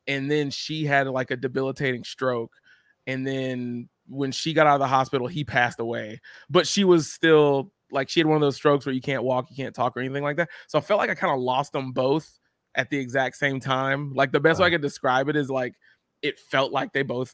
and 0.07 0.29
then 0.29 0.49
she 0.49 0.85
had 0.85 1.07
like 1.07 1.31
a 1.31 1.35
debilitating 1.35 2.03
stroke 2.03 2.51
and 3.07 3.25
then 3.25 3.89
when 4.07 4.31
she 4.31 4.53
got 4.53 4.67
out 4.67 4.75
of 4.75 4.79
the 4.79 4.87
hospital 4.87 5.27
he 5.27 5.43
passed 5.43 5.79
away 5.79 6.19
but 6.49 6.67
she 6.67 6.83
was 6.83 7.11
still 7.11 7.71
like 7.91 8.09
she 8.09 8.19
had 8.19 8.27
one 8.27 8.35
of 8.35 8.41
those 8.41 8.55
strokes 8.55 8.85
where 8.85 8.95
you 8.95 9.01
can't 9.01 9.23
walk 9.23 9.49
you 9.49 9.55
can't 9.55 9.75
talk 9.75 9.95
or 9.95 9.99
anything 9.99 10.23
like 10.23 10.37
that 10.37 10.49
so 10.67 10.77
i 10.77 10.81
felt 10.81 10.99
like 10.99 11.09
i 11.09 11.15
kind 11.15 11.33
of 11.33 11.39
lost 11.39 11.71
them 11.71 11.91
both 11.91 12.39
at 12.75 12.89
the 12.89 12.97
exact 12.97 13.35
same 13.35 13.59
time 13.59 14.13
like 14.13 14.31
the 14.31 14.39
best 14.39 14.59
way 14.59 14.67
i 14.67 14.69
could 14.69 14.81
describe 14.81 15.29
it 15.29 15.35
is 15.35 15.49
like 15.49 15.75
it 16.21 16.39
felt 16.39 16.71
like 16.71 16.93
they 16.93 17.03
both 17.03 17.33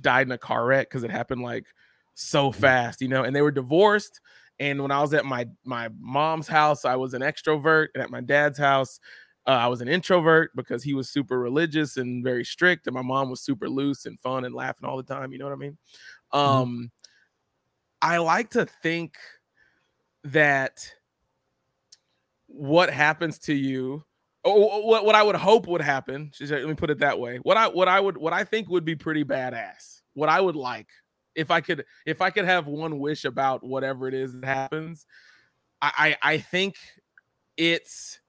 died 0.00 0.26
in 0.26 0.32
a 0.32 0.38
car 0.38 0.64
wreck 0.64 0.88
because 0.88 1.04
it 1.04 1.10
happened 1.10 1.42
like 1.42 1.66
so 2.14 2.50
mm-hmm. 2.50 2.60
fast 2.60 3.00
you 3.00 3.08
know 3.08 3.24
and 3.24 3.34
they 3.34 3.42
were 3.42 3.50
divorced 3.50 4.20
and 4.58 4.80
when 4.80 4.90
i 4.90 5.00
was 5.00 5.12
at 5.12 5.24
my 5.24 5.46
my 5.64 5.88
mom's 5.98 6.48
house 6.48 6.84
i 6.84 6.96
was 6.96 7.14
an 7.14 7.22
extrovert 7.22 7.88
and 7.94 8.02
at 8.02 8.10
my 8.10 8.20
dad's 8.20 8.58
house 8.58 9.00
uh, 9.46 9.50
I 9.50 9.66
was 9.68 9.80
an 9.80 9.88
introvert 9.88 10.50
because 10.54 10.82
he 10.82 10.94
was 10.94 11.08
super 11.08 11.38
religious 11.38 11.96
and 11.96 12.22
very 12.22 12.44
strict, 12.44 12.86
and 12.86 12.94
my 12.94 13.02
mom 13.02 13.30
was 13.30 13.40
super 13.40 13.68
loose 13.68 14.06
and 14.06 14.18
fun 14.20 14.44
and 14.44 14.54
laughing 14.54 14.88
all 14.88 14.96
the 14.96 15.02
time. 15.02 15.32
You 15.32 15.38
know 15.38 15.46
what 15.46 15.54
I 15.54 15.56
mean? 15.56 15.78
Um, 16.32 16.90
I 18.02 18.18
like 18.18 18.50
to 18.50 18.66
think 18.66 19.16
that 20.24 20.92
what 22.46 22.90
happens 22.90 23.38
to 23.40 23.54
you, 23.54 24.04
or 24.44 24.86
what 24.86 25.04
what 25.04 25.14
I 25.14 25.22
would 25.22 25.36
hope 25.36 25.66
would 25.66 25.82
happen. 25.82 26.30
Let 26.40 26.66
me 26.66 26.74
put 26.74 26.90
it 26.90 26.98
that 26.98 27.18
way. 27.18 27.38
What 27.38 27.56
I 27.56 27.68
what 27.68 27.88
I 27.88 27.98
would 27.98 28.16
what 28.16 28.32
I 28.32 28.44
think 28.44 28.68
would 28.68 28.84
be 28.84 28.94
pretty 28.94 29.24
badass. 29.24 30.02
What 30.14 30.28
I 30.28 30.40
would 30.40 30.56
like 30.56 30.88
if 31.34 31.50
I 31.50 31.60
could 31.60 31.84
if 32.06 32.20
I 32.20 32.30
could 32.30 32.44
have 32.44 32.66
one 32.66 32.98
wish 32.98 33.24
about 33.24 33.64
whatever 33.64 34.06
it 34.06 34.14
is 34.14 34.38
that 34.40 34.46
happens. 34.46 35.06
I 35.80 36.16
I, 36.22 36.34
I 36.34 36.38
think 36.38 36.76
it's 37.56 38.19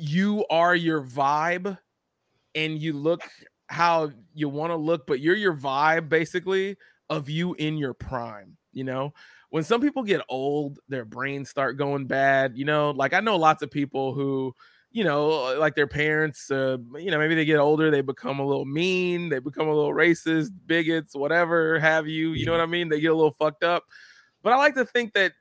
you 0.00 0.44
are 0.50 0.74
your 0.74 1.02
vibe 1.02 1.78
and 2.54 2.80
you 2.80 2.92
look 2.92 3.22
how 3.68 4.10
you 4.34 4.48
want 4.48 4.70
to 4.70 4.76
look, 4.76 5.06
but 5.06 5.20
you're 5.20 5.36
your 5.36 5.54
vibe 5.54 6.08
basically 6.08 6.76
of 7.10 7.28
you 7.28 7.54
in 7.54 7.76
your 7.76 7.94
prime, 7.94 8.56
you 8.72 8.84
know? 8.84 9.12
When 9.50 9.62
some 9.62 9.80
people 9.80 10.02
get 10.02 10.20
old, 10.28 10.80
their 10.88 11.04
brains 11.04 11.48
start 11.48 11.78
going 11.78 12.06
bad, 12.06 12.56
you 12.56 12.64
know, 12.64 12.90
like 12.90 13.12
I 13.12 13.20
know 13.20 13.36
lots 13.36 13.62
of 13.62 13.70
people 13.70 14.12
who, 14.12 14.52
you 14.90 15.04
know, 15.04 15.56
like 15.58 15.76
their 15.76 15.86
parents, 15.86 16.50
uh, 16.50 16.78
you 16.96 17.10
know, 17.10 17.18
maybe 17.18 17.34
they 17.34 17.44
get 17.44 17.58
older, 17.58 17.90
they 17.90 18.00
become 18.00 18.40
a 18.40 18.46
little 18.46 18.64
mean, 18.64 19.28
they 19.28 19.38
become 19.38 19.68
a 19.68 19.74
little 19.74 19.92
racist, 19.92 20.50
bigots, 20.66 21.14
whatever 21.14 21.78
have 21.78 22.08
you, 22.08 22.30
you 22.32 22.46
know 22.46 22.52
what 22.52 22.60
I 22.60 22.66
mean? 22.66 22.88
They 22.88 23.00
get 23.00 23.12
a 23.12 23.14
little 23.14 23.32
fucked 23.32 23.62
up. 23.62 23.84
But 24.42 24.52
I 24.52 24.56
like 24.56 24.74
to 24.74 24.84
think 24.84 25.14
that 25.14 25.32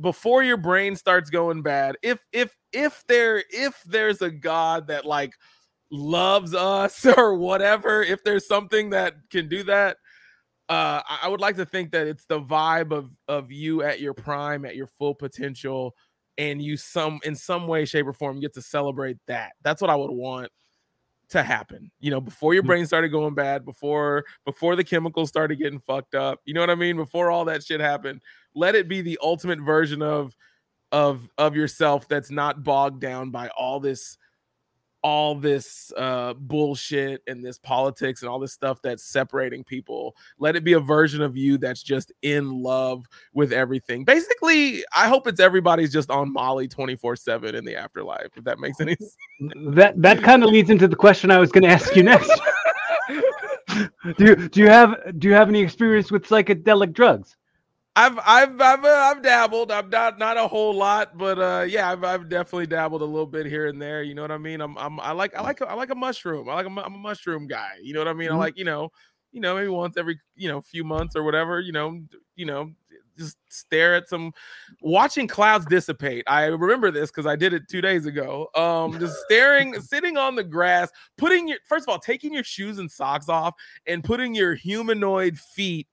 before 0.00 0.42
your 0.42 0.56
brain 0.56 0.96
starts 0.96 1.28
going 1.30 1.62
bad 1.62 1.96
if 2.02 2.18
if 2.32 2.56
if 2.72 3.04
there 3.08 3.44
if 3.50 3.82
there's 3.86 4.22
a 4.22 4.30
god 4.30 4.86
that 4.86 5.04
like 5.04 5.34
loves 5.90 6.54
us 6.54 7.04
or 7.18 7.34
whatever 7.34 8.02
if 8.02 8.24
there's 8.24 8.46
something 8.46 8.90
that 8.90 9.14
can 9.30 9.48
do 9.48 9.62
that 9.62 9.98
uh 10.68 11.02
I, 11.22 11.28
would 11.28 11.40
like 11.40 11.56
to 11.56 11.66
think 11.66 11.90
that 11.92 12.06
it's 12.06 12.24
the 12.24 12.40
vibe 12.40 12.92
of 12.92 13.10
of 13.28 13.52
you 13.52 13.82
at 13.82 14.00
your 14.00 14.14
prime 14.14 14.64
at 14.64 14.76
your 14.76 14.86
full 14.86 15.14
potential 15.14 15.94
and 16.38 16.62
you 16.62 16.78
some 16.78 17.20
in 17.24 17.34
some 17.34 17.66
way 17.66 17.84
shape 17.84 18.06
or 18.06 18.14
form 18.14 18.40
get 18.40 18.54
to 18.54 18.62
celebrate 18.62 19.18
that 19.26 19.52
that's 19.62 19.82
what 19.82 19.90
i 19.90 19.96
would 19.96 20.10
want 20.10 20.50
to 21.28 21.42
happen 21.42 21.90
you 22.00 22.10
know 22.10 22.20
before 22.20 22.54
your 22.54 22.62
Mm. 22.62 22.66
brain 22.66 22.86
started 22.86 23.08
going 23.08 23.34
bad 23.34 23.64
before 23.64 24.24
before 24.46 24.76
the 24.76 24.84
chemicals 24.84 25.28
started 25.28 25.56
getting 25.56 25.80
fucked 25.80 26.14
up 26.14 26.40
you 26.44 26.54
know 26.54 26.60
what 26.60 26.70
i 26.70 26.74
mean 26.74 26.96
before 26.96 27.30
all 27.30 27.44
that 27.44 27.64
shit 27.64 27.80
happened 27.80 28.22
let 28.54 28.74
it 28.74 28.88
be 28.88 29.00
the 29.00 29.18
ultimate 29.22 29.60
version 29.60 30.02
of 30.02 30.36
of 30.90 31.28
of 31.38 31.56
yourself 31.56 32.06
that's 32.08 32.30
not 32.30 32.62
bogged 32.62 33.00
down 33.00 33.30
by 33.30 33.48
all 33.48 33.80
this 33.80 34.18
all 35.02 35.34
this 35.34 35.92
uh, 35.96 36.32
bullshit 36.34 37.22
and 37.26 37.44
this 37.44 37.58
politics 37.58 38.22
and 38.22 38.28
all 38.28 38.38
this 38.38 38.52
stuff 38.52 38.80
that's 38.82 39.02
separating 39.02 39.64
people. 39.64 40.14
Let 40.38 40.54
it 40.54 40.62
be 40.62 40.74
a 40.74 40.80
version 40.80 41.22
of 41.22 41.36
you 41.36 41.58
that's 41.58 41.82
just 41.82 42.12
in 42.22 42.62
love 42.62 43.06
with 43.34 43.52
everything. 43.52 44.04
Basically, 44.04 44.84
I 44.94 45.08
hope 45.08 45.26
it's 45.26 45.40
everybody's 45.40 45.92
just 45.92 46.08
on 46.10 46.32
Molly 46.32 46.68
24 46.68 47.16
7 47.16 47.54
in 47.54 47.64
the 47.64 47.74
afterlife, 47.74 48.28
if 48.36 48.44
that 48.44 48.60
makes 48.60 48.80
any 48.80 48.94
sense. 48.96 49.16
That 49.74 50.00
that 50.00 50.22
kind 50.22 50.44
of 50.44 50.50
leads 50.50 50.70
into 50.70 50.86
the 50.86 50.96
question 50.96 51.30
I 51.30 51.38
was 51.38 51.50
going 51.50 51.64
to 51.64 51.70
ask 51.70 51.96
you 51.96 52.04
next. 52.04 52.30
do 54.16 54.24
you 54.24 54.48
do 54.48 54.60
you 54.60 54.68
have 54.68 55.18
do 55.18 55.28
you 55.28 55.34
have 55.34 55.48
any 55.48 55.60
experience 55.60 56.10
with 56.10 56.24
psychedelic 56.24 56.92
drugs? 56.92 57.36
I've 57.94 58.18
I've 58.24 58.58
I've 58.60 58.84
uh, 58.84 58.88
I've 58.88 59.22
dabbled. 59.22 59.70
I'm 59.70 59.90
not 59.90 60.18
not 60.18 60.38
a 60.38 60.48
whole 60.48 60.74
lot, 60.74 61.18
but 61.18 61.38
uh, 61.38 61.64
yeah, 61.68 61.90
I've 61.90 62.02
I've 62.04 62.28
definitely 62.28 62.66
dabbled 62.66 63.02
a 63.02 63.06
little 63.06 63.26
bit 63.26 63.44
here 63.44 63.66
and 63.66 63.80
there. 63.80 64.02
You 64.02 64.14
know 64.14 64.22
what 64.22 64.30
I 64.30 64.38
mean? 64.38 64.62
I'm 64.62 64.78
I'm 64.78 64.98
I 65.00 65.12
like 65.12 65.36
I 65.36 65.42
like 65.42 65.60
I 65.60 65.74
like 65.74 65.90
a 65.90 65.94
mushroom. 65.94 66.48
I 66.48 66.54
like 66.54 66.66
a, 66.66 66.70
I'm 66.70 66.94
a 66.94 66.98
mushroom 66.98 67.46
guy. 67.46 67.72
You 67.82 67.92
know 67.92 68.00
what 68.00 68.08
I 68.08 68.14
mean? 68.14 68.28
Mm-hmm. 68.28 68.36
I 68.36 68.40
like 68.40 68.56
you 68.56 68.64
know 68.64 68.90
you 69.30 69.40
know 69.40 69.54
maybe 69.54 69.68
once 69.68 69.98
every 69.98 70.18
you 70.36 70.48
know 70.48 70.62
few 70.62 70.84
months 70.84 71.16
or 71.16 71.22
whatever. 71.22 71.60
You 71.60 71.72
know 71.72 72.00
you 72.34 72.46
know 72.46 72.72
just 73.18 73.36
stare 73.50 73.94
at 73.94 74.08
some 74.08 74.32
watching 74.80 75.28
clouds 75.28 75.66
dissipate. 75.66 76.24
I 76.26 76.46
remember 76.46 76.90
this 76.90 77.10
because 77.10 77.26
I 77.26 77.36
did 77.36 77.52
it 77.52 77.68
two 77.68 77.82
days 77.82 78.06
ago. 78.06 78.48
Um, 78.54 78.98
just 78.98 79.16
staring, 79.26 79.78
sitting 79.82 80.16
on 80.16 80.34
the 80.34 80.44
grass, 80.44 80.90
putting 81.18 81.46
your 81.46 81.58
first 81.66 81.84
of 81.84 81.90
all, 81.90 81.98
taking 81.98 82.32
your 82.32 82.44
shoes 82.44 82.78
and 82.78 82.90
socks 82.90 83.28
off 83.28 83.54
and 83.86 84.02
putting 84.02 84.34
your 84.34 84.54
humanoid 84.54 85.38
feet 85.38 85.88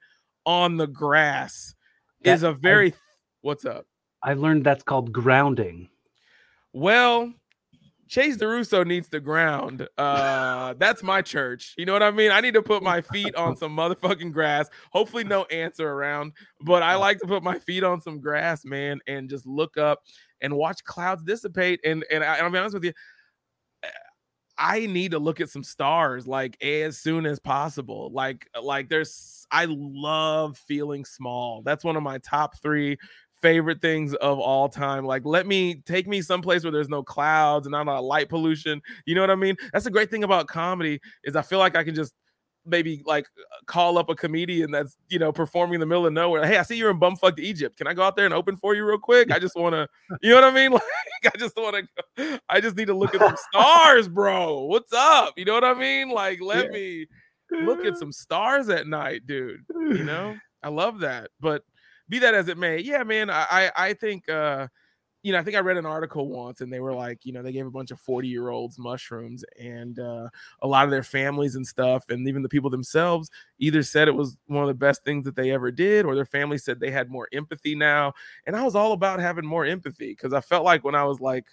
on 0.45 0.77
the 0.77 0.87
grass 0.87 1.75
that, 2.23 2.33
is 2.33 2.43
a 2.43 2.53
very 2.53 2.91
I, 2.91 2.95
what's 3.41 3.65
up? 3.65 3.85
I 4.23 4.33
learned 4.33 4.65
that's 4.65 4.83
called 4.83 5.11
grounding. 5.11 5.89
Well, 6.73 7.33
Chase 8.09 8.37
DeRusso 8.37 8.85
needs 8.85 9.07
to 9.09 9.19
ground. 9.19 9.87
Uh, 9.97 10.73
that's 10.79 11.03
my 11.03 11.21
church. 11.21 11.75
You 11.77 11.85
know 11.85 11.93
what 11.93 12.03
I 12.03 12.11
mean? 12.11 12.31
I 12.31 12.41
need 12.41 12.55
to 12.55 12.61
put 12.61 12.81
my 12.81 13.01
feet 13.01 13.35
on 13.35 13.55
some 13.55 13.75
motherfucking 13.75 14.33
grass. 14.33 14.67
Hopefully, 14.91 15.23
no 15.23 15.45
ants 15.45 15.79
are 15.79 15.89
around. 15.89 16.33
But 16.61 16.81
I 16.83 16.95
like 16.95 17.19
to 17.19 17.27
put 17.27 17.43
my 17.43 17.59
feet 17.59 17.83
on 17.83 18.01
some 18.01 18.19
grass, 18.19 18.65
man, 18.65 18.99
and 19.07 19.29
just 19.29 19.45
look 19.45 19.77
up 19.77 20.01
and 20.41 20.55
watch 20.55 20.83
clouds 20.83 21.23
dissipate. 21.23 21.79
And 21.85 22.03
and 22.11 22.23
I, 22.23 22.37
I'll 22.37 22.49
be 22.49 22.57
honest 22.57 22.73
with 22.73 22.83
you, 22.83 22.93
I 24.59 24.85
need 24.87 25.11
to 25.11 25.19
look 25.19 25.39
at 25.41 25.49
some 25.49 25.63
stars 25.63 26.27
like 26.27 26.61
as 26.63 26.97
soon 26.97 27.25
as 27.25 27.39
possible. 27.39 28.11
Like 28.13 28.47
uh, 28.55 28.61
like 28.61 28.89
there's 28.89 29.47
I 29.51 29.65
love 29.69 30.57
feeling 30.57 31.05
small. 31.05 31.61
That's 31.63 31.83
one 31.83 31.95
of 31.95 32.03
my 32.03 32.17
top 32.19 32.59
3 32.61 32.97
favorite 33.41 33.81
things 33.81 34.13
of 34.15 34.37
all 34.37 34.67
time. 34.67 35.05
Like, 35.05 35.23
let 35.25 35.47
me 35.47 35.75
take 35.85 36.07
me 36.07 36.21
someplace 36.21 36.63
where 36.63 36.73
there's 36.73 36.89
no 36.89 37.03
clouds 37.03 37.65
and 37.67 37.75
I'm 37.75 37.85
not 37.85 37.93
a 37.93 37.93
lot 37.93 37.99
of 37.99 38.05
light 38.05 38.29
pollution. 38.29 38.81
You 39.05 39.15
know 39.15 39.21
what 39.21 39.31
I 39.31 39.35
mean? 39.35 39.55
That's 39.71 39.85
the 39.85 39.91
great 39.91 40.11
thing 40.11 40.25
about 40.25 40.47
comedy 40.47 40.99
is 41.23 41.37
I 41.37 41.41
feel 41.41 41.59
like 41.59 41.77
I 41.77 41.83
can 41.85 41.95
just 41.95 42.13
maybe 42.65 43.01
like 43.05 43.27
call 43.65 43.97
up 43.97 44.09
a 44.09 44.15
comedian 44.15 44.71
that's 44.71 44.97
you 45.09 45.19
know 45.19 45.31
performing 45.31 45.75
in 45.75 45.79
the 45.79 45.85
middle 45.85 46.05
of 46.05 46.13
nowhere. 46.13 46.45
Hey, 46.45 46.57
I 46.57 46.63
see 46.63 46.77
you're 46.77 46.91
in 46.91 46.99
bumfuck 46.99 47.39
Egypt. 47.39 47.77
Can 47.77 47.87
I 47.87 47.93
go 47.93 48.03
out 48.03 48.15
there 48.15 48.25
and 48.25 48.33
open 48.33 48.55
for 48.55 48.75
you 48.75 48.85
real 48.85 48.97
quick? 48.97 49.31
I 49.31 49.39
just 49.39 49.55
want 49.55 49.73
to, 49.73 49.87
you 50.21 50.29
know 50.29 50.35
what 50.35 50.43
I 50.45 50.51
mean? 50.51 50.71
Like, 51.21 51.35
I 51.35 51.37
just 51.37 51.57
want 51.57 51.85
to, 52.15 52.39
I 52.47 52.61
just 52.61 52.77
need 52.77 52.87
to 52.87 52.93
look 52.93 53.13
at 53.13 53.19
some 53.19 53.35
stars, 53.51 54.07
bro. 54.07 54.63
What's 54.63 54.93
up? 54.93 55.33
You 55.35 55.43
know 55.43 55.53
what 55.53 55.65
I 55.65 55.73
mean? 55.73 56.11
Like, 56.11 56.39
let 56.41 56.67
yeah. 56.67 56.71
me 56.71 57.07
look 57.51 57.83
at 57.83 57.97
some 57.97 58.13
stars 58.13 58.69
at 58.69 58.87
night, 58.87 59.27
dude. 59.27 59.65
You 59.69 60.05
know, 60.05 60.37
I 60.63 60.69
love 60.69 61.01
that. 61.01 61.31
But 61.41 61.63
be 62.07 62.19
that 62.19 62.35
as 62.35 62.47
it 62.47 62.57
may, 62.57 62.79
yeah, 62.79 63.03
man, 63.03 63.29
I 63.29 63.69
I 63.75 63.93
think 63.95 64.29
uh 64.29 64.67
you 65.21 65.33
know, 65.33 65.39
I 65.39 65.43
think 65.43 65.57
I 65.57 65.59
read 65.59 65.77
an 65.77 65.85
article 65.85 66.29
once 66.29 66.61
and 66.61 66.71
they 66.71 66.79
were 66.79 66.93
like, 66.93 67.25
you 67.25 67.33
know, 67.33 67.41
they 67.41 67.51
gave 67.51 67.67
a 67.67 67.71
bunch 67.71 67.91
of 67.91 67.99
40 67.99 68.27
year 68.27 68.49
olds 68.49 68.79
mushrooms 68.79 69.43
and 69.59 69.99
uh, 69.99 70.29
a 70.61 70.67
lot 70.67 70.85
of 70.85 70.91
their 70.91 71.03
families 71.03 71.55
and 71.55 71.67
stuff, 71.67 72.05
and 72.09 72.27
even 72.27 72.41
the 72.41 72.49
people 72.49 72.69
themselves 72.69 73.29
either 73.59 73.83
said 73.83 74.07
it 74.07 74.15
was 74.15 74.37
one 74.47 74.63
of 74.63 74.69
the 74.69 74.73
best 74.73 75.03
things 75.03 75.25
that 75.25 75.35
they 75.35 75.51
ever 75.51 75.71
did, 75.71 76.05
or 76.05 76.15
their 76.15 76.25
family 76.25 76.57
said 76.57 76.79
they 76.79 76.91
had 76.91 77.09
more 77.09 77.27
empathy 77.33 77.75
now. 77.75 78.13
And 78.47 78.55
I 78.55 78.63
was 78.63 78.75
all 78.75 78.93
about 78.93 79.19
having 79.19 79.45
more 79.45 79.65
empathy 79.65 80.11
because 80.11 80.33
I 80.33 80.41
felt 80.41 80.63
like 80.63 80.83
when 80.83 80.95
I 80.95 81.03
was 81.03 81.19
like 81.19 81.45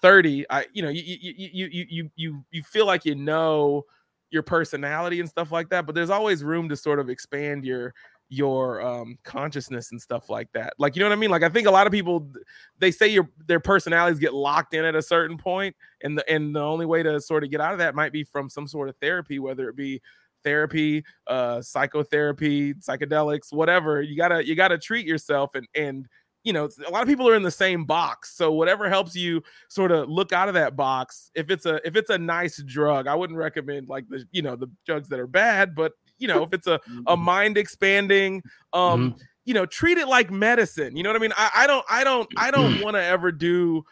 30, 0.00 0.46
I, 0.50 0.66
you 0.72 0.82
know, 0.82 0.88
you, 0.88 1.02
you, 1.02 1.34
you, 1.36 1.48
you, 1.52 1.86
you, 1.88 2.10
you, 2.16 2.44
you 2.50 2.62
feel 2.62 2.86
like 2.86 3.04
you 3.04 3.14
know 3.14 3.84
your 4.30 4.42
personality 4.42 5.20
and 5.20 5.28
stuff 5.28 5.52
like 5.52 5.68
that, 5.70 5.86
but 5.86 5.94
there's 5.94 6.10
always 6.10 6.44
room 6.44 6.68
to 6.68 6.76
sort 6.76 6.98
of 6.98 7.08
expand 7.10 7.64
your 7.64 7.94
your 8.28 8.82
um 8.82 9.18
consciousness 9.24 9.90
and 9.90 10.00
stuff 10.00 10.28
like 10.28 10.50
that. 10.52 10.74
Like 10.78 10.96
you 10.96 11.00
know 11.00 11.08
what 11.08 11.16
i 11.16 11.20
mean? 11.20 11.30
Like 11.30 11.42
i 11.42 11.48
think 11.48 11.66
a 11.66 11.70
lot 11.70 11.86
of 11.86 11.92
people 11.92 12.30
they 12.78 12.90
say 12.90 13.08
your 13.08 13.28
their 13.46 13.60
personalities 13.60 14.18
get 14.18 14.34
locked 14.34 14.74
in 14.74 14.84
at 14.84 14.94
a 14.94 15.02
certain 15.02 15.38
point 15.38 15.74
and 16.02 16.16
the 16.18 16.30
and 16.30 16.54
the 16.54 16.60
only 16.60 16.86
way 16.86 17.02
to 17.02 17.20
sort 17.20 17.44
of 17.44 17.50
get 17.50 17.60
out 17.60 17.72
of 17.72 17.78
that 17.78 17.94
might 17.94 18.12
be 18.12 18.24
from 18.24 18.48
some 18.48 18.66
sort 18.66 18.88
of 18.88 18.96
therapy 18.96 19.38
whether 19.38 19.68
it 19.68 19.76
be 19.76 20.00
therapy 20.44 21.04
uh 21.26 21.60
psychotherapy 21.62 22.74
psychedelics 22.74 23.52
whatever. 23.52 24.02
You 24.02 24.16
gotta 24.16 24.46
you 24.46 24.54
gotta 24.54 24.78
treat 24.78 25.06
yourself 25.06 25.54
and 25.54 25.66
and 25.74 26.06
you 26.44 26.52
know 26.52 26.68
a 26.86 26.90
lot 26.90 27.02
of 27.02 27.08
people 27.08 27.28
are 27.28 27.34
in 27.34 27.42
the 27.42 27.50
same 27.50 27.84
box. 27.84 28.36
So 28.36 28.52
whatever 28.52 28.88
helps 28.88 29.16
you 29.16 29.42
sort 29.68 29.90
of 29.90 30.08
look 30.08 30.32
out 30.32 30.48
of 30.48 30.54
that 30.54 30.76
box 30.76 31.30
if 31.34 31.50
it's 31.50 31.66
a 31.66 31.80
if 31.86 31.96
it's 31.96 32.10
a 32.10 32.18
nice 32.18 32.62
drug 32.62 33.06
i 33.06 33.14
wouldn't 33.14 33.38
recommend 33.38 33.88
like 33.88 34.08
the 34.08 34.24
you 34.32 34.42
know 34.42 34.54
the 34.54 34.70
drugs 34.86 35.08
that 35.08 35.18
are 35.18 35.26
bad 35.26 35.74
but 35.74 35.92
you 36.18 36.28
know 36.28 36.42
if 36.42 36.52
it's 36.52 36.66
a, 36.66 36.74
a 36.74 36.78
mm-hmm. 36.78 37.22
mind 37.22 37.56
expanding 37.56 38.42
um 38.72 39.12
mm-hmm. 39.12 39.18
you 39.44 39.54
know 39.54 39.66
treat 39.66 39.98
it 39.98 40.08
like 40.08 40.30
medicine. 40.30 40.96
You 40.96 41.02
know 41.02 41.10
what 41.10 41.16
i 41.16 41.20
mean? 41.20 41.32
I, 41.36 41.50
I 41.56 41.66
don't 41.66 41.84
i 41.90 42.04
don't 42.04 42.28
i 42.36 42.50
don't 42.50 42.82
want 42.82 42.96
to 42.96 43.02
ever 43.02 43.32
do 43.32 43.84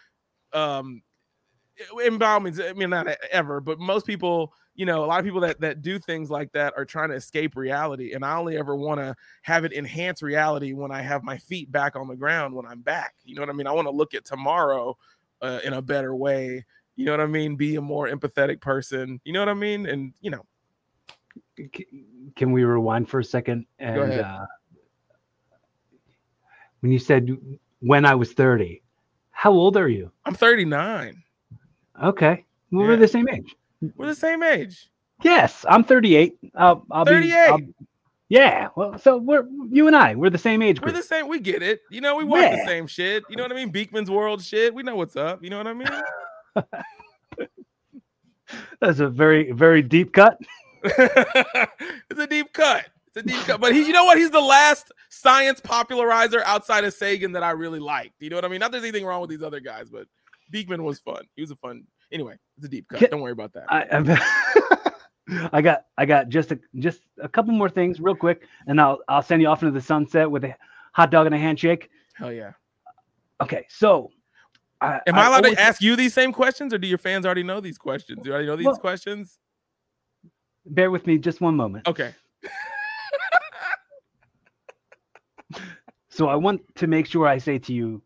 um 0.53 1.03
means 2.43 2.61
i 2.61 2.73
mean 2.73 2.91
not 2.91 3.07
ever 3.31 3.61
but 3.61 3.79
most 3.79 4.07
people 4.07 4.53
you 4.75 4.87
know 4.87 5.05
a 5.05 5.07
lot 5.07 5.19
of 5.19 5.25
people 5.25 5.41
that 5.41 5.61
that 5.61 5.83
do 5.83 5.99
things 5.99 6.31
like 6.31 6.51
that 6.53 6.73
are 6.77 6.85
trying 6.85 7.11
to 7.11 7.15
escape 7.15 7.57
reality 7.57 8.13
and 8.13 8.25
i 8.25 8.37
only 8.37 8.57
ever 8.57 8.77
want 8.77 8.99
to 8.99 9.15
have 9.43 9.65
it 9.65 9.73
enhance 9.73 10.23
reality 10.23 10.73
when 10.73 10.91
i 10.91 11.03
have 11.03 11.23
my 11.23 11.37
feet 11.37 11.71
back 11.71 11.97
on 11.97 12.09
the 12.09 12.17
ground 12.17 12.55
when 12.55 12.67
i'm 12.67 12.81
back. 12.81 13.15
You 13.25 13.35
know 13.35 13.43
what 13.43 13.51
i 13.51 13.53
mean? 13.53 13.67
I 13.67 13.73
want 13.73 13.87
to 13.87 13.93
look 13.93 14.15
at 14.15 14.25
tomorrow 14.25 14.97
uh, 15.43 15.61
in 15.65 15.75
a 15.75 15.83
better 15.83 16.15
way. 16.15 16.65
You 16.97 17.05
know 17.05 17.13
what 17.13 17.21
i 17.21 17.27
mean? 17.27 17.57
Be 17.57 17.77
a 17.77 17.83
more 17.83 18.09
empathetic 18.09 18.61
person. 18.61 19.21
You 19.25 19.33
know 19.33 19.41
what 19.41 19.49
i 19.49 19.55
mean? 19.55 19.87
And 19.87 20.13
you 20.21 20.31
know 20.31 20.45
can 22.37 22.53
we 22.53 22.65
rewind 22.65 23.09
for 23.09 23.21
a 23.21 23.25
second? 23.25 23.67
And 23.79 24.13
uh, 24.13 24.47
when 26.81 26.93
you 26.93 26.99
said 26.99 27.37
when 27.81 28.05
I 28.05 28.15
was 28.15 28.33
30, 28.33 28.83
how 29.31 29.53
old 29.53 29.77
are 29.77 29.89
you? 29.89 30.11
I'm 30.25 30.35
39. 30.35 31.23
Okay. 32.03 32.45
Well, 32.71 32.83
yeah. 32.83 32.89
We're 32.89 32.97
the 32.97 33.09
same 33.09 33.29
age. 33.29 33.55
We're 33.97 34.07
the 34.07 34.15
same 34.15 34.43
age. 34.43 34.91
Yes, 35.23 35.65
I'm 35.69 35.85
38. 35.85 36.37
I'll, 36.55 36.85
I'll 36.91 37.05
38. 37.05 37.29
Be, 37.29 37.35
I'll, 37.35 37.59
yeah. 38.29 38.69
Well, 38.77 38.99
so 38.99 39.17
we're 39.19 39.47
you 39.71 39.87
and 39.87 39.97
I, 39.97 40.15
we're 40.15 40.31
the 40.31 40.39
same 40.39 40.63
age 40.63 40.81
group. 40.81 40.93
We're 40.93 41.01
the 41.01 41.07
same. 41.07 41.29
We 41.29 41.39
get 41.39 41.63
it. 41.63 41.81
You 41.91 42.01
know, 42.01 42.17
we 42.17 42.25
watch 42.25 42.43
yeah. 42.43 42.57
the 42.57 42.67
same 42.67 42.87
shit. 42.87 43.25
You 43.31 43.37
know 43.37 43.45
what 43.45 43.53
I 43.53 43.55
mean? 43.55 43.73
Beakman's 43.73 44.11
World 44.11 44.43
shit. 44.43 44.75
We 44.75 44.83
know 44.83 44.97
what's 44.97 45.17
up. 45.17 45.43
You 45.43 45.51
know 45.51 45.59
what 45.59 45.67
I 45.67 45.75
mean? 45.75 45.89
That's 48.81 49.01
a 49.01 49.09
very, 49.09 49.53
very 49.53 49.83
deep 49.83 50.13
cut. 50.13 50.39
it's 52.11 52.21
a 52.21 52.27
deep 52.27 52.53
cut. 52.53 52.87
It's 53.09 53.17
a 53.17 53.23
deep 53.23 53.41
cut. 53.45 53.61
But 53.61 53.75
he, 53.75 53.87
you 53.87 53.93
know 53.93 54.05
what? 54.05 54.19
He's 54.19 54.31
the 54.31 54.41
last 54.41 54.93
science 55.09 55.61
popularizer 55.61 56.43
outside 56.45 56.85
of 56.85 56.95
Sagan 56.95 57.33
that 57.33 57.43
I 57.43 57.51
really 57.53 57.81
liked. 57.81 58.21
You 58.21 58.31
know 58.31 58.37
what 58.37 58.45
I 58.45 58.49
mean? 58.49 58.61
Not 58.61 58.73
there's 58.73 58.85
anything 58.85 59.05
wrong 59.05 59.21
with 59.21 59.31
these 59.31 59.43
other 59.43 59.61
guys, 59.61 59.91
but 59.91 60.07
Beakman 60.53 60.83
was 60.83 60.99
fun. 60.99 61.25
He 61.35 61.43
was 61.43 61.51
a 61.51 61.57
fun. 61.57 61.85
Anyway, 62.13 62.37
it's 62.57 62.67
a 62.67 62.69
deep 62.69 62.89
cut. 62.89 63.11
Don't 63.11 63.21
worry 63.21 63.33
about 63.33 63.53
that. 63.55 63.65
I, 63.69 64.93
I 65.53 65.61
got 65.61 65.87
I 65.99 66.07
got 66.07 66.29
just 66.29 66.53
a 66.53 66.59
just 66.77 67.01
a 67.21 67.29
couple 67.29 67.53
more 67.53 67.69
things 67.69 68.01
real 68.01 68.15
quick, 68.15 68.47
and 68.67 68.81
I'll 68.81 69.01
I'll 69.09 69.23
send 69.23 69.43
you 69.43 69.49
off 69.49 69.63
into 69.63 69.73
the 69.73 69.81
sunset 69.81 70.31
with 70.31 70.45
a 70.45 70.55
hot 70.93 71.11
dog 71.11 71.27
and 71.27 71.35
a 71.35 71.39
handshake. 71.39 71.91
Hell 72.15 72.33
yeah. 72.33 72.53
Okay, 73.41 73.67
so 73.69 74.11
I, 74.81 75.01
am 75.07 75.15
I, 75.15 75.23
I 75.23 75.27
allowed 75.27 75.45
to 75.45 75.61
ask 75.61 75.83
you 75.83 75.97
these 75.97 76.15
same 76.15 76.33
questions, 76.33 76.73
or 76.73 76.79
do 76.79 76.87
your 76.87 76.99
fans 76.99 77.27
already 77.27 77.43
know 77.43 77.61
these 77.61 77.79
questions? 77.79 78.21
Do 78.23 78.29
you 78.29 78.33
already 78.33 78.47
know 78.47 78.57
these 78.57 78.67
well, 78.67 78.77
questions? 78.77 79.39
Bear 80.67 80.91
with 80.91 81.07
me 81.07 81.19
just 81.19 81.41
one 81.41 81.57
moment. 81.57 81.87
Okay. 81.87 82.15
so 86.09 86.29
I 86.29 86.35
want 86.37 86.63
to 86.77 86.87
make 86.87 87.07
sure 87.07 87.27
I 87.27 87.39
say 87.39 87.59
to 87.59 87.73
you, 87.73 88.03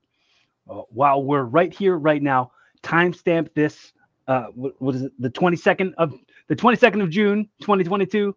uh, 0.69 0.83
while 0.91 1.23
we're 1.23 1.43
right 1.43 1.73
here, 1.73 1.97
right 1.97 2.23
now, 2.23 2.53
timestamp 2.83 3.55
this. 3.55 3.93
Uh, 4.29 4.47
what, 4.55 4.75
what 4.81 4.95
is 4.95 5.03
it? 5.03 5.13
The 5.19 5.31
22nd 5.31 5.95
of 5.99 6.15
the 6.49 6.57
22nd 6.57 7.03
of 7.03 7.11
June, 7.11 7.49
2022, 7.61 8.35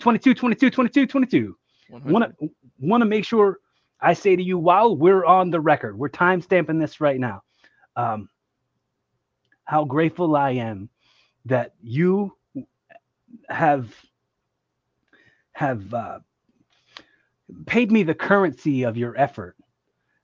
22, 0.00 0.34
22, 0.34 0.70
22, 0.70 1.06
22. 1.06 1.56
Want 1.90 2.24
to 2.24 2.50
want 2.80 3.00
to 3.00 3.04
make 3.04 3.24
sure 3.24 3.60
I 4.00 4.12
say 4.12 4.34
to 4.36 4.42
you 4.42 4.58
while 4.58 4.96
we're 4.96 5.24
on 5.24 5.50
the 5.50 5.60
record, 5.60 5.98
we're 5.98 6.08
timestamping 6.08 6.80
this 6.80 7.00
right 7.00 7.18
now. 7.18 7.42
Um, 7.94 8.28
how 9.64 9.84
grateful 9.84 10.36
I 10.36 10.52
am 10.52 10.88
that 11.44 11.74
you 11.80 12.35
have 13.48 13.94
have 15.52 15.92
uh, 15.94 16.18
paid 17.66 17.90
me 17.90 18.02
the 18.02 18.14
currency 18.14 18.82
of 18.82 18.96
your 18.96 19.16
effort, 19.18 19.56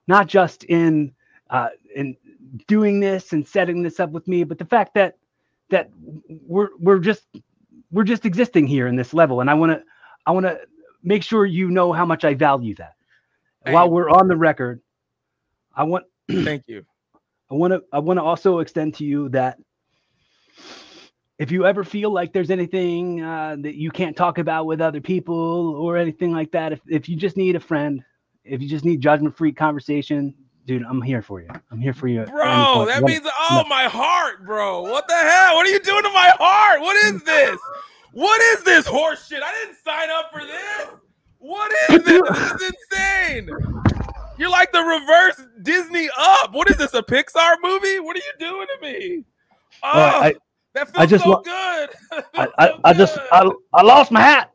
not 0.06 0.26
just 0.26 0.64
in 0.64 1.12
uh, 1.50 1.68
in 1.94 2.16
doing 2.66 3.00
this 3.00 3.32
and 3.32 3.46
setting 3.46 3.82
this 3.82 4.00
up 4.00 4.10
with 4.10 4.26
me, 4.28 4.44
but 4.44 4.58
the 4.58 4.64
fact 4.64 4.94
that 4.94 5.16
that 5.70 5.90
we're 6.46 6.70
we're 6.78 6.98
just 6.98 7.26
we're 7.90 8.04
just 8.04 8.26
existing 8.26 8.66
here 8.66 8.86
in 8.86 8.96
this 8.96 9.14
level, 9.14 9.40
and 9.40 9.50
I 9.50 9.54
want 9.54 9.72
to 9.72 9.82
I 10.26 10.32
want 10.32 10.46
to 10.46 10.60
make 11.02 11.22
sure 11.22 11.46
you 11.46 11.70
know 11.70 11.92
how 11.92 12.04
much 12.04 12.24
I 12.24 12.34
value 12.34 12.74
that. 12.76 12.94
Hey. 13.64 13.72
While 13.72 13.90
we're 13.90 14.10
on 14.10 14.28
the 14.28 14.36
record, 14.36 14.80
I 15.74 15.84
want 15.84 16.04
Thank 16.44 16.68
you. 16.68 16.84
I 17.50 17.54
want 17.54 17.72
to 17.72 17.82
I 17.92 17.98
want 17.98 18.18
to 18.18 18.22
also 18.22 18.60
extend 18.60 18.94
to 18.96 19.04
you 19.04 19.28
that 19.30 19.58
if 21.42 21.50
you 21.50 21.66
ever 21.66 21.82
feel 21.82 22.10
like 22.12 22.32
there's 22.32 22.50
anything 22.52 23.20
uh, 23.20 23.56
that 23.58 23.74
you 23.74 23.90
can't 23.90 24.16
talk 24.16 24.38
about 24.38 24.64
with 24.66 24.80
other 24.80 25.00
people 25.00 25.74
or 25.74 25.96
anything 25.96 26.32
like 26.32 26.52
that, 26.52 26.70
if, 26.72 26.80
if 26.88 27.08
you 27.08 27.16
just 27.16 27.36
need 27.36 27.56
a 27.56 27.60
friend, 27.60 28.00
if 28.44 28.62
you 28.62 28.68
just 28.68 28.84
need 28.84 29.00
judgment 29.00 29.36
free 29.36 29.50
conversation, 29.50 30.32
dude, 30.66 30.84
I'm 30.88 31.02
here 31.02 31.20
for 31.20 31.40
you. 31.40 31.48
I'm 31.72 31.80
here 31.80 31.94
for 31.94 32.06
you. 32.06 32.22
Bro, 32.26 32.84
that 32.86 33.02
What- 33.02 33.10
means 33.10 33.26
oh 33.50 33.64
my 33.68 33.84
heart, 33.84 34.46
bro. 34.46 34.82
What 34.82 35.08
the 35.08 35.16
hell? 35.16 35.56
What 35.56 35.66
are 35.66 35.70
you 35.70 35.80
doing 35.80 36.04
to 36.04 36.10
my 36.10 36.32
heart? 36.38 36.80
What 36.80 36.94
is 37.06 37.20
this? 37.24 37.58
What 38.12 38.40
is 38.40 38.62
this 38.62 38.86
horse 38.86 39.26
shit? 39.26 39.42
I 39.42 39.50
didn't 39.64 39.78
sign 39.84 40.10
up 40.10 40.30
for 40.32 40.44
this. 40.46 40.86
What 41.38 41.72
is 41.90 42.04
this? 42.04 42.22
This 42.28 42.52
is 42.62 42.72
insane. 42.92 43.50
You're 44.38 44.50
like 44.50 44.70
the 44.70 44.80
reverse 44.82 45.42
Disney 45.62 46.08
up. 46.16 46.52
What 46.54 46.70
is 46.70 46.76
this? 46.76 46.94
A 46.94 47.02
Pixar 47.02 47.56
movie? 47.62 47.98
What 47.98 48.16
are 48.16 48.20
you 48.20 48.32
doing 48.38 48.66
to 48.68 48.86
me? 48.86 49.24
Oh, 49.82 49.90
Well, 49.94 50.22
I, 50.22 50.34
that 50.74 50.88
feels 50.94 51.02
I 51.02 51.06
just 51.06 51.24
so 51.24 51.30
wa- 51.30 51.40
good. 51.42 51.90
I, 52.34 52.48
I, 52.58 52.66
so 52.68 52.80
I 52.84 52.92
just. 52.94 53.18
I, 53.30 53.50
I 53.74 53.82
lost 53.82 54.10
my 54.10 54.20
hat. 54.20 54.50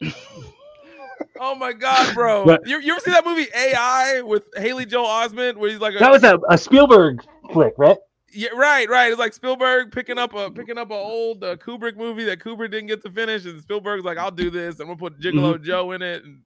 oh 1.40 1.56
my 1.56 1.74
god, 1.74 2.14
bro. 2.14 2.46
But- 2.46 2.68
you, 2.68 2.80
you 2.80 2.92
ever 2.94 3.02
see 3.02 3.12
that 3.12 3.26
movie 3.26 3.48
AI 3.56 4.22
with 4.22 4.44
Haley 4.56 4.86
Joel 4.86 5.08
Osment 5.08 5.58
where 5.58 5.70
he's 5.70 5.80
like 5.80 5.96
a, 5.96 6.00
That 6.00 6.12
was 6.12 6.24
a, 6.24 6.40
a 6.50 6.58
Spielberg 6.58 7.24
flick, 7.52 7.74
right? 7.78 7.98
Yeah, 8.34 8.50
right, 8.56 8.90
right. 8.90 9.10
It's 9.10 9.20
like 9.20 9.34
Spielberg 9.34 9.92
picking 9.92 10.18
up 10.20 10.34
a 10.36 10.52
picking 10.52 10.78
up 10.78 10.92
an 10.92 10.98
old 10.98 11.44
uh, 11.44 11.56
Kubrick 11.56 11.96
movie 11.96 12.26
that 12.26 12.40
Kubrick 12.40 12.72
didn't 12.72 12.88
get 12.88 13.02
to 13.04 13.10
finish, 13.12 13.46
and 13.46 13.60
Spielberg's 13.62 14.04
like, 14.04 14.18
"I'll 14.18 14.32
do 14.32 14.50
this. 14.50 14.80
I'm 14.82 14.88
gonna 14.88 14.98
put 15.00 15.20
Gigolo 15.20 15.54
Mm-hmm. 15.56 15.64
Joe 15.64 15.92
in 15.94 16.02
it." 16.02 16.24
And 16.26 16.42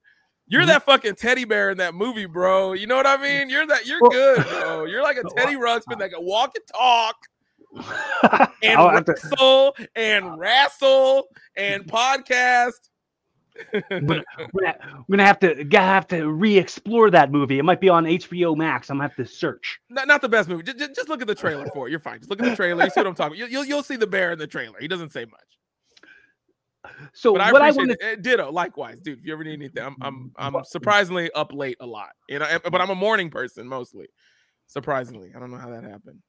you're 0.47 0.61
Mhm. 0.61 0.67
that 0.67 0.84
fucking 0.84 1.15
teddy 1.15 1.43
bear 1.43 1.72
in 1.72 1.78
that 1.80 1.95
movie, 1.95 2.28
bro. 2.28 2.74
You 2.74 2.86
know 2.86 2.95
what 2.97 3.07
I 3.07 3.17
mean? 3.17 3.49
You're 3.49 3.65
that. 3.65 3.88
You're 3.88 3.99
Well- 3.99 4.11
good, 4.11 4.45
bro. 4.47 4.86
You're 4.91 5.01
like 5.01 5.17
a 5.17 5.24
Teddy 5.36 5.55
Ruxpin 5.55 5.97
that 5.99 6.11
can 6.11 6.24
walk 6.24 6.51
and 6.55 6.63
talk 6.72 7.15
and 7.74 8.78
I'll 8.78 9.03
to- 9.03 9.11
wrestle 9.11 9.76
and 9.95 10.38
wrestle 10.38 11.28
and 11.55 11.86
podcast. 11.86 12.74
I'm 13.91 14.05
gonna, 14.05 14.24
I'm 14.38 15.05
gonna- 15.09 15.26
have 15.26 15.39
to 15.39 15.65
have 15.74 16.07
to 16.07 16.28
re-explore 16.32 17.09
that 17.11 17.32
movie. 17.32 17.59
It 17.59 17.63
might 17.63 17.82
be 17.82 17.89
on 17.89 18.05
HBO 18.05 18.55
Max. 18.55 18.89
I'm 18.89 18.97
gonna 18.97 19.09
have 19.09 19.15
to 19.17 19.26
search. 19.26 19.80
not, 19.89 20.07
not 20.07 20.22
the 20.22 20.30
best 20.30 20.49
movie. 20.49 20.63
Just, 20.63 20.80
just, 20.80 20.95
just 20.95 21.09
look 21.09 21.22
at 21.22 21.28
the 21.28 21.36
trailer 21.36 21.67
for 21.74 21.88
it. 21.88 21.91
You're 21.91 21.99
fine. 21.99 22.19
Just 22.19 22.30
look 22.30 22.41
at 22.41 22.49
the 22.49 22.55
trailer. 22.55 22.84
You 22.84 22.89
see 22.89 22.99
what 22.99 23.07
I'm 23.07 23.15
talking. 23.15 23.39
About. 23.39 23.51
You'll, 23.51 23.65
you'll 23.65 23.84
see 23.84 23.97
the 23.97 24.07
bear 24.07 24.32
in 24.32 24.39
the 24.39 24.47
trailer. 24.47 24.80
He 24.80 24.88
doesn't 24.88 25.11
say 25.11 25.26
much. 25.26 25.41
So 27.13 27.34
But 27.34 27.41
I 27.41 27.51
what 27.51 27.61
I 27.61 27.69
appreciate 27.69 27.88
want 27.89 27.99
to 27.99 28.09
it. 28.11 28.19
Uh, 28.19 28.22
Ditto, 28.22 28.51
likewise, 28.51 28.99
dude. 28.99 29.19
If 29.19 29.26
you 29.26 29.34
ever 29.34 29.43
need 29.43 29.53
anything, 29.53 29.84
I'm 29.84 29.95
I'm 30.01 30.32
I'm 30.36 30.63
surprisingly 30.63 31.32
up 31.34 31.53
late 31.53 31.78
a 31.80 31.86
lot. 31.86 32.09
You 32.28 32.39
know, 32.39 32.47
but 32.63 32.82
I'm 32.82 32.89
a 32.89 32.95
morning 32.95 33.30
person 33.30 33.67
mostly. 33.67 34.07
Surprisingly, 34.67 35.32
I 35.36 35.39
don't 35.39 35.51
know 35.51 35.57
how 35.57 35.69
that 35.69 35.84
happened. 35.84 36.22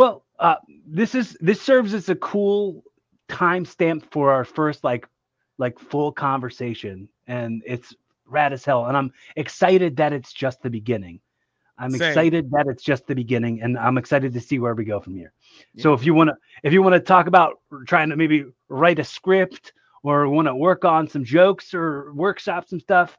Well, 0.00 0.24
uh, 0.38 0.56
this 0.86 1.14
is 1.14 1.36
this 1.42 1.60
serves 1.60 1.92
as 1.92 2.08
a 2.08 2.14
cool 2.14 2.82
timestamp 3.28 4.02
for 4.10 4.32
our 4.32 4.46
first 4.46 4.82
like 4.82 5.06
like 5.58 5.78
full 5.78 6.10
conversation, 6.10 7.06
and 7.26 7.62
it's 7.66 7.94
rad 8.24 8.54
as 8.54 8.64
hell. 8.64 8.86
And 8.86 8.96
I'm 8.96 9.12
excited 9.36 9.96
that 9.96 10.14
it's 10.14 10.32
just 10.32 10.62
the 10.62 10.70
beginning. 10.70 11.20
I'm 11.76 11.90
Same. 11.90 12.08
excited 12.08 12.50
that 12.52 12.64
it's 12.66 12.82
just 12.82 13.06
the 13.08 13.14
beginning, 13.14 13.60
and 13.60 13.76
I'm 13.76 13.98
excited 13.98 14.32
to 14.32 14.40
see 14.40 14.58
where 14.58 14.74
we 14.74 14.86
go 14.86 15.00
from 15.00 15.16
here. 15.16 15.34
So 15.76 15.92
if 15.92 16.06
you 16.06 16.14
want 16.14 16.30
to, 16.30 16.36
if 16.62 16.72
you 16.72 16.80
want 16.80 16.94
to 16.94 17.00
talk 17.00 17.26
about 17.26 17.60
trying 17.86 18.08
to 18.08 18.16
maybe 18.16 18.46
write 18.70 19.00
a 19.00 19.04
script 19.04 19.74
or 20.02 20.30
want 20.30 20.48
to 20.48 20.54
work 20.54 20.86
on 20.86 21.08
some 21.08 21.26
jokes 21.26 21.74
or 21.74 22.10
workshop 22.14 22.66
some 22.66 22.80
stuff, 22.80 23.18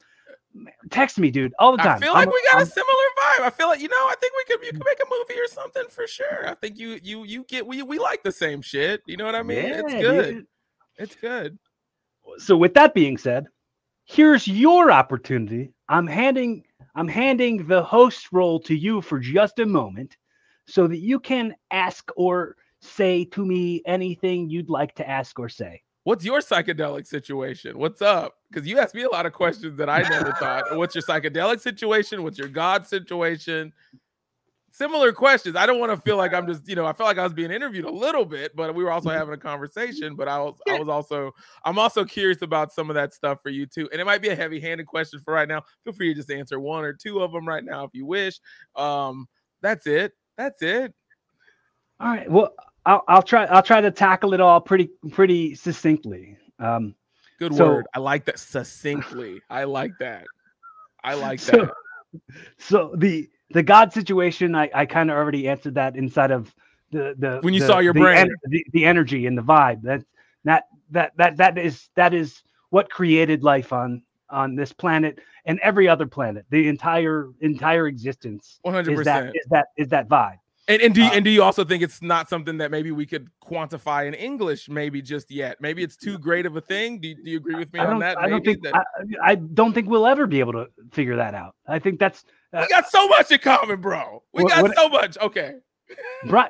text 0.89 1.17
me, 1.19 1.31
dude, 1.31 1.53
all 1.59 1.71
the 1.71 1.77
time. 1.77 1.97
I 1.97 1.99
feel 1.99 2.13
like 2.13 2.27
I'm- 2.27 2.33
we 2.33 2.43
got 2.43 2.55
a 2.55 2.57
I'm- 2.59 2.67
similar 2.67 2.93
vibe. 3.19 3.45
I 3.45 3.49
feel 3.49 3.67
like 3.67 3.79
you 3.81 3.87
know. 3.89 3.95
I 3.95 4.15
think 4.19 4.33
we 4.37 4.43
could 4.55 4.65
you 4.65 4.71
could 4.73 4.85
make 4.85 4.99
a 4.99 5.09
movie 5.09 5.39
or 5.39 5.47
something 5.47 5.83
for 5.89 6.07
sure. 6.07 6.47
I 6.47 6.55
think 6.55 6.77
you 6.77 6.99
you 7.01 7.23
you 7.23 7.43
get 7.47 7.65
we 7.65 7.81
we 7.83 7.99
like 7.99 8.23
the 8.23 8.31
same 8.31 8.61
shit. 8.61 9.01
You 9.05 9.17
know 9.17 9.25
what 9.25 9.35
I 9.35 9.43
mean? 9.43 9.57
Yeah, 9.65 9.81
it's 9.85 9.93
good. 9.93 10.33
dude. 10.35 10.47
It's 10.97 11.15
good. 11.15 11.57
So 12.37 12.55
with 12.57 12.73
that 12.75 12.93
being 12.93 13.17
said, 13.17 13.45
here's 14.05 14.47
your 14.47 14.91
opportunity. 14.91 15.73
I'm 15.89 16.07
handing 16.07 16.63
I'm 16.95 17.07
handing 17.07 17.67
the 17.67 17.81
host 17.83 18.27
role 18.31 18.59
to 18.61 18.75
you 18.75 19.01
for 19.01 19.19
just 19.19 19.59
a 19.59 19.65
moment 19.65 20.17
so 20.67 20.87
that 20.87 20.99
you 20.99 21.19
can 21.19 21.55
ask 21.71 22.11
or 22.15 22.55
say 22.81 23.23
to 23.25 23.45
me 23.45 23.81
anything 23.85 24.49
you'd 24.49 24.69
like 24.69 24.93
to 24.95 25.07
ask 25.09 25.39
or 25.39 25.47
say. 25.49 25.81
What's 26.03 26.25
your 26.25 26.39
psychedelic 26.39 27.05
situation? 27.05 27.77
What's 27.77 28.01
up? 28.01 28.35
Because 28.49 28.67
you 28.67 28.79
asked 28.79 28.95
me 28.95 29.03
a 29.03 29.09
lot 29.09 29.25
of 29.25 29.33
questions 29.33 29.77
that 29.77 29.89
I 29.89 30.01
never 30.01 30.31
thought. 30.33 30.75
What's 30.75 30.95
your 30.95 31.03
psychedelic 31.03 31.59
situation? 31.59 32.23
What's 32.23 32.39
your 32.39 32.47
God 32.47 32.87
situation? 32.87 33.71
Similar 34.73 35.11
questions. 35.11 35.55
I 35.55 35.65
don't 35.65 35.79
want 35.79 35.91
to 35.91 35.97
feel 36.01 36.17
like 36.17 36.33
I'm 36.33 36.47
just, 36.47 36.67
you 36.67 36.75
know, 36.75 36.85
I 36.85 36.93
felt 36.93 37.07
like 37.07 37.19
I 37.19 37.23
was 37.23 37.33
being 37.33 37.51
interviewed 37.51 37.85
a 37.85 37.91
little 37.91 38.25
bit, 38.25 38.55
but 38.55 38.73
we 38.73 38.83
were 38.83 38.91
also 38.91 39.09
having 39.09 39.33
a 39.33 39.37
conversation. 39.37 40.15
But 40.15 40.27
I 40.27 40.39
was, 40.39 40.57
I 40.67 40.79
was 40.79 40.87
also, 40.87 41.33
I'm 41.65 41.77
also 41.77 42.03
curious 42.03 42.41
about 42.41 42.71
some 42.71 42.89
of 42.89 42.95
that 42.95 43.13
stuff 43.13 43.39
for 43.43 43.49
you 43.49 43.65
too. 43.67 43.87
And 43.91 44.01
it 44.01 44.05
might 44.05 44.21
be 44.21 44.29
a 44.29 44.35
heavy-handed 44.35 44.87
question 44.87 45.19
for 45.19 45.33
right 45.33 45.47
now. 45.47 45.61
Feel 45.83 45.93
free 45.93 46.07
to 46.07 46.15
just 46.15 46.31
answer 46.31 46.59
one 46.59 46.83
or 46.83 46.93
two 46.93 47.19
of 47.21 47.31
them 47.31 47.47
right 47.47 47.63
now 47.63 47.83
if 47.83 47.91
you 47.93 48.05
wish. 48.05 48.39
Um, 48.75 49.27
that's 49.61 49.85
it. 49.85 50.13
That's 50.37 50.61
it. 50.63 50.93
All 51.99 52.07
right. 52.07 52.31
Well, 52.31 52.53
I'll, 52.85 53.03
I'll 53.07 53.21
try. 53.21 53.45
I'll 53.45 53.61
try 53.63 53.81
to 53.81 53.91
tackle 53.91 54.33
it 54.33 54.41
all 54.41 54.59
pretty 54.61 54.89
pretty 55.11 55.55
succinctly. 55.55 56.37
Um, 56.59 56.95
Good 57.39 57.55
So- 57.55 57.67
word. 57.69 57.85
I 57.95 57.99
like 57.99 58.25
that 58.25 58.39
succinctly. 58.39 59.41
I 59.49 59.63
like 59.63 59.93
that. 59.99 60.25
I 61.03 61.15
like 61.15 61.39
So- 61.51 61.65
that. 62.13 62.21
so 62.57 62.93
the 62.97 63.29
the 63.51 63.63
God 63.63 63.91
situation, 63.93 64.55
I, 64.55 64.69
I 64.73 64.85
kind 64.85 65.09
of 65.11 65.17
already 65.17 65.47
answered 65.47 65.75
that 65.75 65.95
inside 65.95 66.31
of 66.31 66.53
the 66.91 67.15
the 67.17 67.39
When 67.41 67.53
you 67.53 67.59
the- 67.61 67.67
saw 67.67 67.79
your 67.79 67.93
the 67.93 67.99
brain. 67.99 68.29
the, 68.45 68.65
the 68.73 68.85
energy 68.85 69.25
and 69.25 69.37
the 69.37 69.41
vibe. 69.43 69.81
That 69.83 70.03
that 70.43 70.65
that 70.91 71.15
that 71.17 71.37
that 71.37 71.57
is 71.57 71.89
that 71.95 72.13
is 72.13 72.41
what 72.69 72.89
created 72.89 73.43
life 73.43 73.73
on 73.73 74.01
on 74.29 74.55
this 74.55 74.71
planet 74.71 75.19
and 75.45 75.59
every 75.59 75.87
other 75.87 76.05
planet. 76.07 76.45
The 76.49 76.67
entire 76.67 77.29
entire 77.41 77.87
existence 77.87 78.59
One 78.61 78.73
hundred 78.73 78.99
is 78.99 79.05
that 79.05 79.27
is 79.35 79.45
that 79.49 79.67
is 79.77 79.87
that 79.89 80.07
vibe. 80.07 80.37
And 80.71 80.81
and 80.81 80.93
do 80.95 81.01
you, 81.01 81.07
Uh, 81.07 81.13
and 81.13 81.25
do 81.25 81.31
you 81.31 81.43
also 81.43 81.63
think 81.63 81.83
it's 81.83 82.01
not 82.01 82.29
something 82.29 82.57
that 82.57 82.71
maybe 82.71 82.91
we 82.91 83.05
could 83.05 83.27
quantify 83.43 84.07
in 84.07 84.13
English? 84.13 84.69
Maybe 84.69 85.01
just 85.01 85.29
yet. 85.31 85.59
Maybe 85.59 85.83
it's 85.83 85.95
too 85.97 86.17
great 86.17 86.45
of 86.45 86.55
a 86.55 86.61
thing. 86.61 86.99
Do 86.99 87.09
you, 87.09 87.15
do 87.23 87.29
you 87.31 87.37
agree 87.37 87.55
with 87.55 87.71
me 87.73 87.79
on 87.79 87.99
that? 87.99 88.17
I 88.17 88.29
don't 88.29 88.43
Maybe 88.45 88.53
think 88.53 88.63
that- 88.63 88.85
I, 89.23 89.31
I 89.31 89.35
don't 89.35 89.73
think 89.73 89.87
we'll 89.89 90.07
ever 90.07 90.27
be 90.27 90.39
able 90.39 90.53
to 90.53 90.67
figure 90.91 91.15
that 91.17 91.33
out. 91.33 91.55
I 91.67 91.79
think 91.79 91.99
that's 91.99 92.23
we 92.53 92.67
got 92.67 92.89
so 92.89 93.07
much 93.07 93.31
in 93.31 93.39
common, 93.39 93.79
bro. 93.81 94.23
We 94.33 94.43
What- 94.43 94.49
got 94.53 94.61
what- 94.63 94.75
so 94.75 94.89
much. 94.89 95.17
Okay. 95.19 95.55
Bri- 96.25 96.47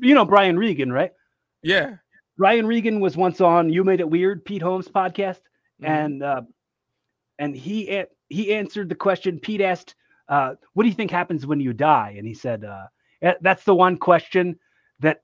you 0.00 0.14
know 0.14 0.24
Brian 0.24 0.56
Regan, 0.58 0.92
right? 0.92 1.12
Yeah. 1.62 1.96
Brian 2.38 2.66
Regan 2.66 3.00
was 3.00 3.16
once 3.16 3.40
on 3.40 3.68
You 3.72 3.82
Made 3.82 4.00
It 4.00 4.08
Weird, 4.08 4.44
Pete 4.44 4.62
Holmes 4.62 4.88
podcast, 4.88 5.40
Mhm. 5.82 5.88
and 5.88 6.22
uh, 6.22 6.42
and 7.38 7.56
he 7.56 8.04
he 8.28 8.54
answered 8.54 8.88
the 8.88 8.94
question. 8.94 9.40
Pete 9.40 9.60
asked, 9.60 9.94
uh, 10.28 10.54
"What 10.74 10.82
do 10.84 10.88
you 10.88 10.94
think 10.94 11.10
happens 11.10 11.46
when 11.46 11.60
you 11.60 11.72
die?" 11.72 12.14
And 12.18 12.26
he 12.26 12.34
said, 12.34 12.64
uh, 12.64 12.84
"Eh, 12.84 12.86
"That's 13.40 13.64
the 13.64 13.74
one 13.74 13.96
question 13.96 14.58
that 15.00 15.20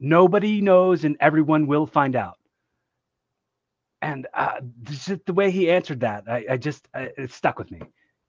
nobody 0.00 0.60
knows 0.60 1.04
and 1.04 1.16
everyone 1.20 1.66
will 1.66 1.86
find 1.86 2.14
out." 2.16 2.38
And 4.02 4.26
uh, 4.34 4.60
just 4.82 5.24
the 5.26 5.32
way 5.32 5.50
he 5.50 5.70
answered 5.70 6.00
that, 6.00 6.24
I, 6.28 6.44
I 6.50 6.56
just 6.58 6.88
I, 6.94 7.10
it 7.16 7.32
stuck 7.32 7.58
with 7.58 7.70
me. 7.70 7.80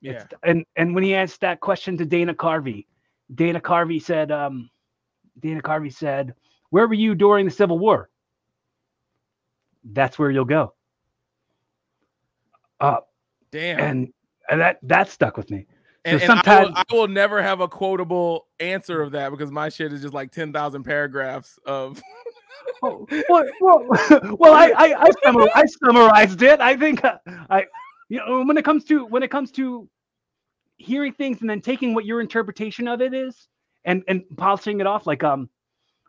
yeah. 0.02 0.12
It's- 0.12 0.28
and 0.44 0.66
and 0.76 0.94
when 0.96 1.04
he 1.04 1.16
asked 1.16 1.42
that 1.42 1.60
question 1.60 1.98
to 1.98 2.06
Dana 2.06 2.34
Carvey, 2.34 2.86
Dana 3.34 3.60
Carvey 3.60 4.02
said, 4.02 4.32
um, 4.32 4.70
Dana 5.40 5.62
Carvey 5.62 5.92
said, 5.94 6.34
"Where 6.70 6.88
were 6.88 6.94
you 6.94 7.14
during 7.16 7.46
the 7.46 7.52
Civil 7.52 7.78
War?" 7.80 8.10
That's 9.84 10.18
where 10.18 10.32
you'll 10.32 10.46
go. 10.46 10.74
Uh, 12.80 13.00
Damn. 13.52 13.80
and 13.80 14.14
and 14.50 14.62
that 14.62 14.80
that 14.84 15.10
stuck 15.10 15.38
with 15.38 15.50
me. 15.50 15.68
And, 16.06 16.22
so 16.22 16.32
and 16.32 16.42
I, 16.46 16.64
will, 16.64 16.72
I 16.76 16.84
will 16.92 17.08
never 17.08 17.42
have 17.42 17.62
a 17.62 17.68
quotable 17.68 18.46
answer 18.60 19.02
of 19.02 19.12
that 19.12 19.32
because 19.32 19.52
my 19.52 19.70
shit 19.70 19.92
is 19.92 20.02
just 20.02 20.14
like 20.14 20.32
ten 20.32 20.54
thousand 20.54 20.84
paragraphs 20.84 21.60
of. 21.66 22.02
Oh, 22.84 23.08
well, 23.30 23.46
well, 23.62 23.86
well, 24.38 24.54
I 24.54 24.72
I, 24.76 25.04
I, 25.04 25.10
summar, 25.24 25.48
I 25.56 25.66
summarized 25.66 26.42
it. 26.42 26.60
I 26.60 26.76
think 26.76 27.04
uh, 27.06 27.18
I, 27.50 27.66
you 28.10 28.18
know, 28.18 28.44
when 28.44 28.58
it 28.58 28.66
comes 28.66 28.84
to 28.86 29.06
when 29.06 29.24
it 29.24 29.32
comes 29.32 29.50
to 29.52 29.88
hearing 30.78 31.14
things 31.14 31.42
and 31.42 31.50
then 31.50 31.62
taking 31.62 31.94
what 31.94 32.06
your 32.06 32.22
interpretation 32.22 32.88
of 32.88 33.02
it 33.02 33.14
is 33.14 33.48
and 33.86 34.04
and 34.08 34.24
polishing 34.36 34.82
it 34.82 34.88
off, 34.88 35.08
like 35.08 35.24
um, 35.24 35.50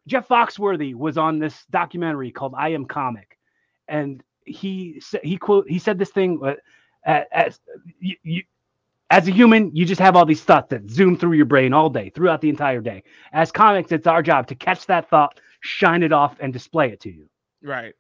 Jeff 0.07 0.27
Foxworthy 0.27 0.95
was 0.95 1.17
on 1.17 1.39
this 1.39 1.65
documentary 1.71 2.33
called 2.33 2.55
"I 2.57 2.71
Am 2.71 2.85
Comic," 2.85 3.39
and 3.87 4.23
he 4.45 5.01
said 5.01 5.21
he 5.23 5.37
quote 5.37 5.69
he 5.69 5.79
said 5.79 5.99
this 5.99 6.11
thing 6.11 6.41
uh, 7.07 7.21
as 7.33 7.61
you, 8.01 8.17
you 8.23 8.43
as 9.11 9.29
a 9.29 9.31
human, 9.31 9.75
you 9.75 9.85
just 9.85 10.01
have 10.01 10.17
all 10.17 10.27
these 10.27 10.43
thoughts 10.43 10.71
that 10.71 10.91
zoom 10.91 11.17
through 11.17 11.35
your 11.35 11.47
brain 11.47 11.73
all 11.73 11.89
day, 11.89 12.11
throughout 12.11 12.41
the 12.41 12.49
entire 12.49 12.81
day. 12.81 13.03
As 13.33 13.53
comics, 13.53 13.93
it's 13.93 14.07
our 14.07 14.23
job 14.23 14.47
to 14.49 14.55
catch 14.55 14.87
that 14.87 15.09
thought, 15.09 15.39
shine 15.61 16.03
it 16.03 16.13
off 16.13 16.37
and 16.41 16.53
display 16.53 16.91
it 16.91 17.01
to 17.01 17.11
you. 17.11 17.29
Right. 17.63 17.95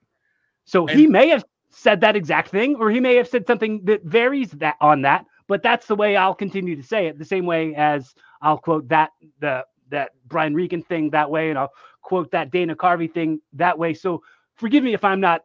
So 0.64 0.86
And- 0.86 0.98
he 0.98 1.06
may 1.06 1.28
have 1.28 1.44
said 1.70 2.00
that 2.00 2.16
exact 2.16 2.48
thing, 2.48 2.76
or 2.76 2.90
he 2.90 3.00
may 3.00 3.14
have 3.16 3.28
said 3.28 3.46
something 3.46 3.84
that 3.84 4.02
varies 4.02 4.50
that 4.52 4.76
on 4.80 5.02
that. 5.02 5.26
But 5.46 5.62
that's 5.62 5.86
the 5.86 5.94
way 5.94 6.16
I'll 6.16 6.34
continue 6.34 6.74
to 6.74 6.82
say 6.82 7.06
it. 7.06 7.18
The 7.18 7.24
same 7.24 7.46
way 7.46 7.74
as 7.76 8.14
I'll 8.42 8.58
quote 8.58 8.88
that 8.88 9.10
the 9.38 9.64
that 9.90 10.10
Brian 10.26 10.54
Regan 10.54 10.82
thing 10.82 11.10
that 11.10 11.30
way, 11.30 11.50
and 11.50 11.56
I'll 11.58 11.72
quote 12.02 12.32
that 12.32 12.50
Dana 12.50 12.74
Carvey 12.74 13.12
thing 13.12 13.40
that 13.52 13.78
way. 13.78 13.94
So 13.94 14.24
forgive 14.56 14.82
me 14.82 14.94
if 14.94 15.04
I'm 15.04 15.20
not 15.20 15.42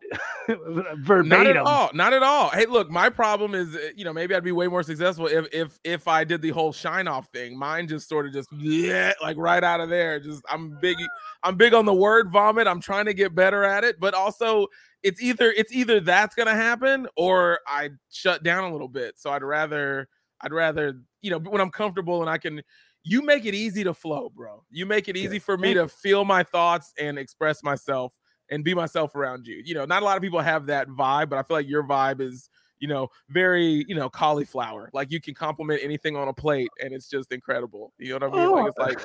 verbatim. 0.48 1.30
Not 1.30 1.48
at 1.48 1.58
all. 1.58 1.92
Not 1.94 2.14
at 2.14 2.24
all. 2.24 2.50
Hey, 2.50 2.66
look, 2.66 2.90
my 2.90 3.10
problem 3.10 3.54
is, 3.54 3.76
uh, 3.76 3.90
you 3.96 4.06
know, 4.06 4.14
maybe 4.14 4.34
I'd 4.34 4.44
be 4.44 4.52
way 4.52 4.68
more 4.68 4.84
successful 4.84 5.28
if 5.28 5.48
if 5.54 5.80
if 5.84 6.08
I 6.08 6.24
did 6.24 6.42
the 6.42 6.50
whole 6.50 6.72
shine 6.74 7.08
off 7.08 7.28
thing. 7.28 7.58
Mine 7.58 7.88
just 7.88 8.10
sort 8.10 8.26
of 8.26 8.34
just 8.34 8.50
yeah, 8.54 9.14
like 9.22 9.38
right 9.38 9.64
out 9.64 9.82
of 9.82 9.90
there. 9.90 10.20
Just 10.20 10.44
I'm 10.50 10.78
big. 10.82 10.98
I'm 11.44 11.56
big 11.58 11.74
on 11.74 11.86
the 11.86 11.94
word 11.94 12.32
vomit. 12.32 12.68
I'm 12.68 12.82
trying 12.82 13.06
to 13.06 13.14
get 13.14 13.36
better 13.36 13.64
at 13.64 13.84
it, 13.84 14.00
but 14.00 14.14
also 14.14 14.68
it's 15.04 15.22
either 15.22 15.52
it's 15.52 15.74
either 15.74 16.00
that's 16.00 16.36
gonna 16.36 16.56
happen 16.56 17.08
or 17.16 17.60
I 17.68 17.90
shut 18.10 18.44
down 18.44 18.64
a 18.66 18.72
little 18.72 18.90
bit. 18.90 19.20
So 19.20 19.32
I'd 19.32 19.44
rather 19.44 20.08
I'd 20.42 20.54
rather 20.54 21.02
you 21.22 21.32
know 21.32 21.40
when 21.40 21.62
I'm 21.62 21.72
comfortable 21.72 22.22
and 22.22 22.30
I 22.30 22.38
can. 22.38 22.62
You 23.04 23.24
make 23.24 23.48
it 23.48 23.56
easy 23.56 23.84
to 23.84 23.96
flow, 23.96 24.30
bro. 24.30 24.64
You 24.70 24.86
make 24.86 25.10
it 25.10 25.18
easy 25.18 25.40
for 25.40 25.58
me 25.58 25.74
to 25.74 25.88
feel 25.88 26.24
my 26.24 26.44
thoughts 26.44 26.94
and 27.00 27.18
express 27.18 27.64
myself 27.64 28.14
and 28.52 28.64
be 28.64 28.74
myself 28.74 29.16
around 29.16 29.48
you. 29.48 29.62
You 29.66 29.74
know, 29.74 29.86
not 29.86 30.04
a 30.04 30.06
lot 30.06 30.18
of 30.18 30.22
people 30.22 30.42
have 30.42 30.66
that 30.68 30.88
vibe, 30.90 31.30
but 31.30 31.40
I 31.40 31.44
feel 31.44 31.58
like 31.58 31.68
your 31.68 31.84
vibe 31.84 32.22
is, 32.22 32.50
you 32.80 32.88
know, 32.88 33.08
very, 33.30 33.86
you 33.88 33.96
know, 33.96 34.10
cauliflower. 34.10 34.90
Like 34.94 35.12
you 35.12 35.22
can 35.22 35.34
compliment 35.34 35.80
anything 35.82 36.16
on 36.16 36.28
a 36.28 36.34
plate 36.34 36.70
and 36.84 36.94
it's 36.94 37.10
just 37.10 37.32
incredible. 37.32 37.94
You 37.98 38.20
know 38.20 38.28
what 38.28 38.36
I 38.36 38.42
mean? 38.42 38.52
Like 38.52 38.64
oh. 38.64 38.68
it's 38.68 38.76
Oh. 38.78 38.84
like 38.84 39.00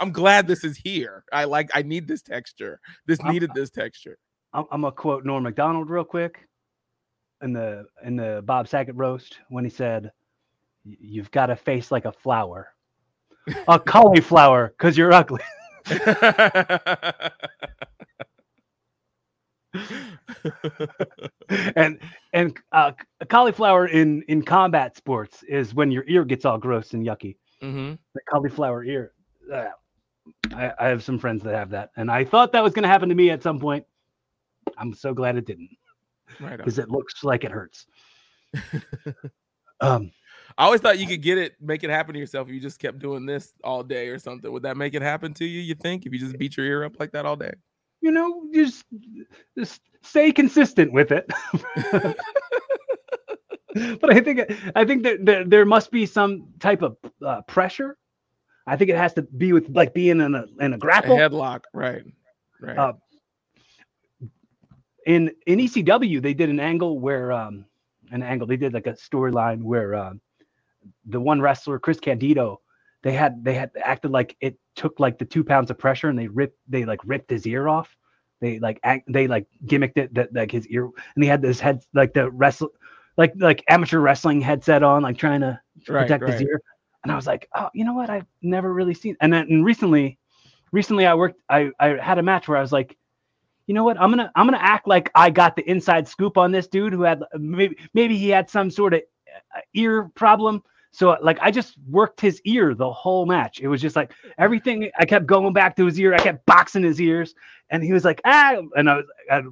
I'm 0.00 0.10
glad 0.10 0.46
this 0.46 0.64
is 0.64 0.76
here. 0.76 1.24
I 1.32 1.44
like 1.44 1.70
I 1.74 1.82
need 1.82 2.08
this 2.08 2.22
texture. 2.22 2.80
This 3.06 3.22
needed 3.22 3.50
this 3.54 3.70
texture. 3.70 4.18
I'm, 4.52 4.64
I'm 4.70 4.80
gonna 4.80 4.92
quote 4.92 5.24
Norm 5.24 5.42
Macdonald 5.42 5.90
real 5.90 6.04
quick 6.04 6.48
in 7.42 7.52
the 7.52 7.84
in 8.04 8.16
the 8.16 8.42
Bob 8.46 8.68
Saget 8.68 8.94
roast 8.94 9.38
when 9.48 9.64
he 9.64 9.70
said, 9.70 10.10
"You've 10.84 11.30
got 11.30 11.50
a 11.50 11.56
face 11.56 11.90
like 11.90 12.06
a 12.06 12.12
flower, 12.12 12.68
a 13.68 13.78
cauliflower, 13.86 14.68
because 14.68 14.96
you're 14.96 15.12
ugly." 15.12 15.42
and 21.76 21.98
and 22.32 22.56
uh, 22.72 22.92
cauliflower 23.28 23.86
in 23.86 24.22
in 24.28 24.42
combat 24.42 24.96
sports 24.96 25.42
is 25.48 25.74
when 25.74 25.90
your 25.90 26.04
ear 26.06 26.24
gets 26.24 26.44
all 26.44 26.58
gross 26.58 26.94
and 26.94 27.04
yucky. 27.06 27.36
hmm 27.60 27.94
The 28.14 28.20
cauliflower 28.28 28.84
ear. 28.84 29.12
Uh, 29.52 29.66
I, 30.54 30.72
I 30.78 30.88
have 30.88 31.02
some 31.04 31.18
friends 31.18 31.42
that 31.44 31.54
have 31.54 31.70
that, 31.70 31.90
and 31.96 32.10
I 32.10 32.24
thought 32.24 32.52
that 32.52 32.62
was 32.62 32.72
going 32.72 32.82
to 32.82 32.88
happen 32.88 33.08
to 33.08 33.14
me 33.14 33.30
at 33.30 33.42
some 33.42 33.60
point. 33.60 33.84
I'm 34.76 34.92
so 34.92 35.14
glad 35.14 35.36
it 35.36 35.46
didn't 35.46 35.70
Right. 36.40 36.56
because 36.56 36.78
it 36.78 36.90
looks 36.90 37.22
like 37.22 37.44
it 37.44 37.50
hurts. 37.52 37.86
um, 39.80 40.10
I 40.58 40.64
always 40.64 40.80
thought 40.80 40.98
you 40.98 41.06
could 41.06 41.22
get 41.22 41.38
it, 41.38 41.54
make 41.60 41.84
it 41.84 41.90
happen 41.90 42.14
to 42.14 42.18
yourself 42.18 42.48
if 42.48 42.54
you 42.54 42.60
just 42.60 42.78
kept 42.78 42.98
doing 42.98 43.26
this 43.26 43.52
all 43.62 43.82
day 43.82 44.08
or 44.08 44.18
something. 44.18 44.50
Would 44.50 44.62
that 44.64 44.76
make 44.76 44.94
it 44.94 45.02
happen 45.02 45.32
to 45.34 45.44
you? 45.44 45.60
You 45.60 45.74
think 45.74 46.06
if 46.06 46.12
you 46.12 46.18
just 46.18 46.36
beat 46.38 46.56
your 46.56 46.66
ear 46.66 46.84
up 46.84 46.98
like 46.98 47.12
that 47.12 47.26
all 47.26 47.36
day? 47.36 47.52
You 48.06 48.12
know, 48.12 48.44
just 48.54 48.84
just 49.58 49.80
stay 50.02 50.30
consistent 50.30 50.92
with 50.92 51.10
it. 51.10 51.28
but 54.00 54.10
I 54.10 54.20
think 54.20 54.40
I 54.76 54.84
think 54.84 55.02
that 55.02 55.26
there, 55.26 55.44
there 55.44 55.64
must 55.64 55.90
be 55.90 56.06
some 56.06 56.46
type 56.60 56.82
of 56.82 56.96
uh, 57.24 57.42
pressure. 57.42 57.98
I 58.64 58.76
think 58.76 58.90
it 58.90 58.96
has 58.96 59.12
to 59.14 59.22
be 59.22 59.52
with 59.52 59.68
like 59.70 59.92
being 59.92 60.20
in 60.20 60.36
a 60.36 60.44
in 60.60 60.72
a 60.72 60.78
grapple 60.78 61.16
A 61.16 61.18
headlock, 61.18 61.62
right? 61.74 62.04
Right. 62.60 62.78
Uh, 62.78 62.92
in 65.04 65.32
in 65.48 65.58
ECW, 65.58 66.22
they 66.22 66.34
did 66.34 66.48
an 66.48 66.60
angle 66.60 67.00
where 67.00 67.32
um 67.32 67.64
an 68.12 68.22
angle 68.22 68.46
they 68.46 68.56
did 68.56 68.72
like 68.72 68.86
a 68.86 68.92
storyline 68.92 69.62
where 69.62 69.96
um 69.96 70.20
the 71.06 71.20
one 71.20 71.40
wrestler 71.40 71.80
Chris 71.80 71.98
Candido 71.98 72.60
they 73.02 73.12
had 73.12 73.44
they 73.44 73.54
had 73.54 73.70
acted 73.82 74.10
like 74.10 74.36
it 74.40 74.58
took 74.74 74.98
like 75.00 75.18
the 75.18 75.24
two 75.24 75.44
pounds 75.44 75.70
of 75.70 75.78
pressure 75.78 76.08
and 76.08 76.18
they 76.18 76.28
ripped 76.28 76.58
they 76.68 76.84
like 76.84 77.00
ripped 77.04 77.30
his 77.30 77.46
ear 77.46 77.68
off. 77.68 77.96
They 78.40 78.58
like 78.58 78.80
act, 78.82 79.04
they 79.12 79.26
like 79.26 79.46
gimmicked 79.66 79.96
it 79.96 80.14
that 80.14 80.32
like 80.34 80.50
his 80.50 80.66
ear 80.68 80.84
and 80.84 81.22
he 81.24 81.28
had 81.28 81.42
this 81.42 81.60
head 81.60 81.82
like 81.94 82.12
the 82.14 82.30
wrestle 82.30 82.70
like 83.16 83.32
like 83.38 83.62
amateur 83.68 83.98
wrestling 84.00 84.40
headset 84.40 84.82
on 84.82 85.02
like 85.02 85.18
trying 85.18 85.40
to 85.40 85.60
Right, 85.88 85.96
protect 85.96 86.26
his 86.26 86.40
ear. 86.40 86.60
And 87.04 87.12
I 87.12 87.16
was 87.16 87.26
like, 87.26 87.48
oh, 87.54 87.68
you 87.74 87.84
know 87.84 87.94
what? 87.94 88.10
I've 88.10 88.26
never 88.42 88.72
really 88.72 88.94
seen. 88.94 89.16
And 89.20 89.32
then 89.32 89.46
and 89.48 89.64
recently, 89.64 90.18
recently 90.72 91.06
I 91.06 91.14
worked. 91.14 91.40
I 91.48 91.70
I 91.80 91.96
had 92.02 92.18
a 92.18 92.22
match 92.22 92.48
where 92.48 92.58
I 92.58 92.60
was 92.60 92.72
like, 92.72 92.96
you 93.66 93.74
know 93.74 93.84
what? 93.84 94.00
I'm 94.00 94.10
gonna 94.10 94.30
I'm 94.34 94.46
gonna 94.46 94.58
act 94.58 94.86
like 94.86 95.10
I 95.14 95.30
got 95.30 95.56
the 95.56 95.68
inside 95.68 96.08
scoop 96.08 96.36
on 96.36 96.52
this 96.52 96.66
dude 96.68 96.92
who 96.92 97.02
had 97.02 97.22
maybe 97.34 97.76
maybe 97.94 98.16
he 98.16 98.28
had 98.28 98.48
some 98.50 98.70
sort 98.70 98.94
of 98.94 99.02
uh, 99.56 99.60
ear 99.74 100.10
problem. 100.14 100.62
So 100.92 101.16
like 101.22 101.38
I 101.40 101.50
just 101.50 101.76
worked 101.88 102.20
his 102.20 102.40
ear 102.44 102.74
the 102.74 102.90
whole 102.90 103.26
match. 103.26 103.60
It 103.60 103.68
was 103.68 103.80
just 103.80 103.96
like 103.96 104.12
everything. 104.38 104.90
I 104.98 105.04
kept 105.04 105.26
going 105.26 105.52
back 105.52 105.76
to 105.76 105.86
his 105.86 105.98
ear. 106.00 106.14
I 106.14 106.18
kept 106.18 106.46
boxing 106.46 106.82
his 106.82 107.00
ears, 107.00 107.34
and 107.70 107.82
he 107.82 107.92
was 107.92 108.04
like 108.04 108.20
ah, 108.24 108.56
and 108.76 108.88
I 108.88 108.96
was 108.96 109.06
I'd 109.30 109.44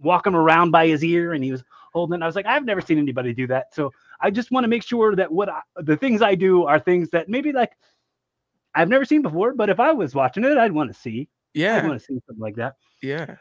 walk 0.00 0.26
him 0.26 0.36
around 0.36 0.70
by 0.70 0.86
his 0.86 1.04
ear, 1.04 1.32
and 1.32 1.42
he 1.42 1.50
was 1.52 1.64
holding. 1.92 2.20
it. 2.20 2.24
I 2.24 2.26
was 2.26 2.36
like, 2.36 2.46
I've 2.46 2.64
never 2.64 2.80
seen 2.80 2.98
anybody 2.98 3.32
do 3.32 3.46
that. 3.48 3.74
So 3.74 3.90
I 4.20 4.30
just 4.30 4.50
want 4.50 4.64
to 4.64 4.68
make 4.68 4.82
sure 4.82 5.14
that 5.16 5.30
what 5.30 5.48
I, 5.48 5.60
the 5.76 5.96
things 5.96 6.22
I 6.22 6.34
do 6.34 6.64
are 6.64 6.78
things 6.78 7.10
that 7.10 7.28
maybe 7.28 7.52
like 7.52 7.72
I've 8.74 8.88
never 8.88 9.04
seen 9.04 9.22
before. 9.22 9.54
But 9.54 9.70
if 9.70 9.80
I 9.80 9.92
was 9.92 10.14
watching 10.14 10.44
it, 10.44 10.58
I'd 10.58 10.72
want 10.72 10.92
to 10.92 10.98
see. 10.98 11.28
Yeah, 11.54 11.76
I'd 11.76 11.86
want 11.86 12.00
to 12.00 12.04
see 12.04 12.20
something 12.26 12.42
like 12.42 12.56
that. 12.56 12.74
Yeah. 13.02 13.36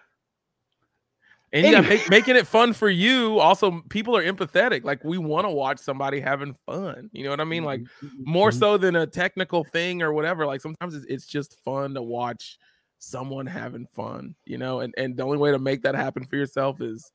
And 1.53 1.67
yeah, 1.67 1.81
make, 1.81 2.09
making 2.09 2.35
it 2.35 2.47
fun 2.47 2.73
for 2.73 2.89
you. 2.89 3.37
Also, 3.37 3.81
people 3.89 4.17
are 4.17 4.23
empathetic. 4.23 4.83
Like 4.83 5.03
we 5.03 5.19
want 5.19 5.45
to 5.45 5.51
watch 5.51 5.77
somebody 5.77 6.19
having 6.19 6.55
fun. 6.65 7.11
You 7.13 7.23
know 7.23 7.29
what 7.29 7.39
I 7.39 7.43
mean? 7.43 7.63
Like 7.63 7.81
more 8.25 8.49
Mhm. 8.49 8.59
so 8.59 8.77
than 8.77 8.95
a 8.95 9.05
technical 9.05 9.63
thing 9.63 10.01
or 10.01 10.13
whatever. 10.13 10.47
Like 10.47 10.61
sometimes 10.61 10.95
it's, 10.95 11.05
it's 11.05 11.27
just 11.27 11.59
fun 11.63 11.93
to 11.93 12.01
watch 12.01 12.57
someone 12.97 13.45
having 13.45 13.85
fun. 13.93 14.33
You 14.45 14.57
know, 14.57 14.79
and 14.79 14.95
and 14.97 15.15
the 15.15 15.21
only 15.21 15.37
way 15.37 15.51
to 15.51 15.59
make 15.59 15.83
that 15.83 15.93
happen 15.93 16.25
for 16.25 16.37
yourself 16.37 16.81
is 16.81 17.11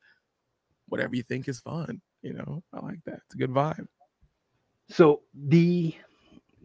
whatever 0.87 1.17
you 1.17 1.23
think 1.23 1.49
is 1.49 1.59
fun. 1.59 2.01
You 2.21 2.33
know, 2.33 2.63
I 2.73 2.79
like 2.79 3.03
that. 3.07 3.19
It's 3.25 3.35
a 3.35 3.37
good 3.37 3.51
vibe. 3.51 3.87
So 4.89 5.21
the 5.33 5.93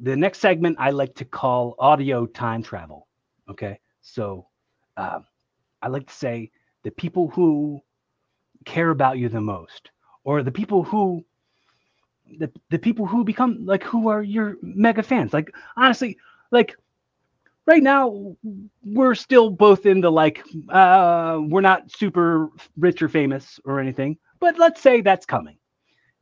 the 0.01 0.15
next 0.17 0.39
segment 0.39 0.77
I 0.79 0.91
like 0.91 1.17
to 1.17 1.25
call 1.25 1.75
audio 1.81 2.25
time 2.27 2.63
travel. 2.63 3.09
Okay, 3.51 3.81
so 4.01 4.47
um, 4.97 5.25
I 5.83 5.89
like 5.89 6.07
to 6.07 6.15
say 6.15 6.53
the 6.85 6.93
people 6.93 7.29
who 7.29 7.81
care 8.65 8.91
about 8.91 9.19
you 9.19 9.29
the 9.29 9.41
most, 9.41 9.91
or 10.25 10.43
the 10.43 10.53
people 10.53 10.85
who 10.85 11.25
the 12.39 12.51
the 12.71 12.79
people 12.79 13.07
who 13.07 13.25
become 13.25 13.65
like 13.67 13.83
who 13.85 14.09
are 14.09 14.23
your 14.23 14.57
mega 14.63 15.03
fans. 15.03 15.33
Like 15.33 15.53
honestly, 15.77 16.19
like 16.51 16.77
right 17.67 17.83
now 17.83 18.37
we're 18.85 19.15
still 19.15 19.51
both 19.51 19.87
in 19.87 20.01
the 20.01 20.11
like 20.11 20.43
uh 20.71 21.41
we're 21.43 21.61
not 21.61 21.91
super 21.91 22.49
rich 22.77 23.03
or 23.03 23.09
famous 23.09 23.61
or 23.65 23.81
anything, 23.81 24.19
but 24.41 24.59
let's 24.59 24.81
say 24.81 25.01
that's 25.01 25.27
coming, 25.27 25.59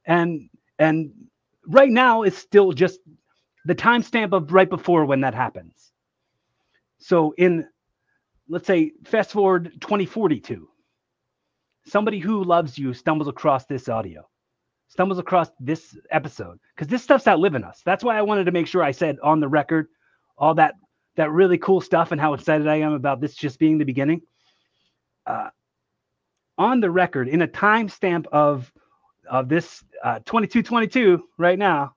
and 0.06 0.48
and 0.78 1.12
right 1.66 1.90
now 1.90 2.22
is 2.22 2.36
still 2.36 2.72
just 2.72 3.00
the 3.64 3.74
timestamp 3.74 4.32
of 4.32 4.52
right 4.52 4.70
before 4.70 5.04
when 5.06 5.20
that 5.20 5.34
happens. 5.34 5.92
So 6.98 7.34
in 7.38 7.68
let's 8.52 8.66
say 8.66 8.92
fast 9.04 9.32
forward 9.32 9.72
2042, 9.80 10.68
somebody 11.86 12.18
who 12.18 12.44
loves 12.44 12.76
you 12.76 12.92
stumbles 12.92 13.26
across 13.26 13.64
this 13.64 13.88
audio, 13.88 14.28
stumbles 14.88 15.18
across 15.18 15.50
this 15.58 15.96
episode, 16.10 16.58
because 16.76 16.86
this 16.86 17.02
stuff's 17.02 17.26
outliving 17.26 17.64
us. 17.64 17.80
That's 17.82 18.04
why 18.04 18.18
I 18.18 18.22
wanted 18.22 18.44
to 18.44 18.52
make 18.52 18.66
sure 18.66 18.84
I 18.84 18.90
said 18.90 19.16
on 19.22 19.40
the 19.40 19.48
record 19.48 19.88
all 20.36 20.54
that 20.56 20.74
that 21.16 21.30
really 21.30 21.56
cool 21.56 21.80
stuff 21.80 22.12
and 22.12 22.20
how 22.20 22.34
excited 22.34 22.68
I 22.68 22.76
am 22.76 22.92
about 22.92 23.22
this 23.22 23.34
just 23.34 23.58
being 23.58 23.78
the 23.78 23.86
beginning. 23.86 24.20
Uh, 25.26 25.48
on 26.58 26.80
the 26.80 26.90
record, 26.90 27.28
in 27.28 27.40
a 27.40 27.48
timestamp 27.48 28.26
of 28.32 28.70
of 29.30 29.48
this 29.48 29.82
uh, 30.04 30.18
2222 30.26 31.24
right 31.38 31.58
now, 31.58 31.94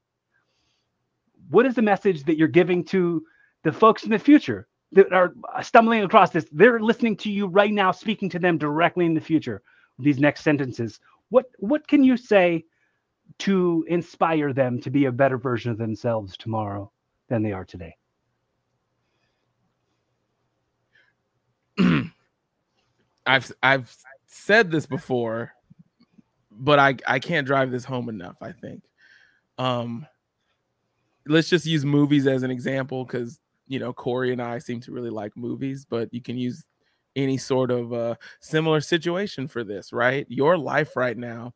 what 1.50 1.66
is 1.66 1.76
the 1.76 1.82
message 1.82 2.24
that 2.24 2.38
you're 2.38 2.48
giving 2.48 2.86
to 2.86 3.26
the 3.64 3.74
folks 3.74 4.06
in 4.06 4.10
the 4.10 4.20
future 4.20 4.70
that 4.92 5.12
are 5.12 5.34
stumbling 5.62 6.04
across 6.04 6.32
this? 6.32 6.46
They're 6.52 6.80
listening 6.80 7.18
to 7.18 7.32
you 7.32 7.48
right 7.48 7.74
now, 7.74 7.92
speaking 7.92 8.30
to 8.30 8.40
them 8.40 8.58
directly 8.58 9.06
in 9.06 9.14
the 9.14 9.22
future. 9.22 9.62
These 10.00 10.20
next 10.20 10.42
sentences. 10.42 11.00
What 11.30 11.46
what 11.60 11.88
can 11.88 12.04
you 12.04 12.18
say 12.18 12.66
to 13.40 13.86
inspire 13.88 14.54
them 14.54 14.80
to 14.82 14.90
be 14.90 15.06
a 15.06 15.12
better 15.12 15.38
version 15.38 15.72
of 15.72 15.78
themselves 15.78 16.38
tomorrow 16.38 16.92
than 17.30 17.44
they 17.44 17.52
are 17.52 17.66
today? 17.66 17.96
I've 23.26 23.52
I've 23.64 23.96
said 24.28 24.72
this 24.72 24.86
before, 24.86 25.52
but 26.52 26.80
I 26.80 26.96
I 27.08 27.20
can't 27.20 27.48
drive 27.48 27.72
this 27.72 27.86
home 27.86 28.10
enough. 28.10 28.38
I 28.42 28.52
think. 28.52 28.84
Um, 29.58 30.06
let's 31.28 31.50
just 31.50 31.66
use 31.66 31.86
movies 31.86 32.28
as 32.28 32.44
an 32.44 32.52
example 32.52 33.06
because 33.06 33.40
you 33.68 33.80
know 33.80 33.94
Corey 33.94 34.32
and 34.32 34.42
I 34.42 34.60
seem 34.60 34.80
to 34.82 34.92
really 34.92 35.10
like 35.10 35.36
movies, 35.36 35.86
but 35.90 36.14
you 36.14 36.22
can 36.22 36.38
use 36.38 36.66
any 37.16 37.38
sort 37.38 37.72
of 37.72 37.94
uh, 37.94 38.16
similar 38.42 38.82
situation 38.82 39.48
for 39.48 39.64
this, 39.64 39.94
right? 39.94 40.26
Your 40.30 40.58
life 40.58 40.96
right 40.96 41.18
now 41.18 41.54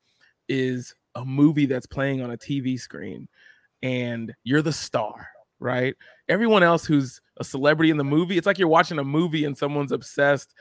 is 0.47 0.95
a 1.15 1.25
movie 1.25 1.65
that's 1.65 1.85
playing 1.85 2.21
on 2.21 2.31
a 2.31 2.37
TV 2.37 2.79
screen 2.79 3.27
and 3.83 4.33
you're 4.43 4.61
the 4.61 4.73
star, 4.73 5.27
right? 5.59 5.95
Everyone 6.27 6.63
else 6.63 6.85
who's 6.85 7.21
a 7.37 7.43
celebrity 7.43 7.91
in 7.91 7.97
the 7.97 8.03
movie, 8.03 8.37
it's 8.37 8.47
like 8.47 8.57
you're 8.57 8.67
watching 8.67 8.99
a 8.99 9.03
movie 9.03 9.45
and 9.45 9.57
someone's 9.57 9.91
obsessed 9.91 10.53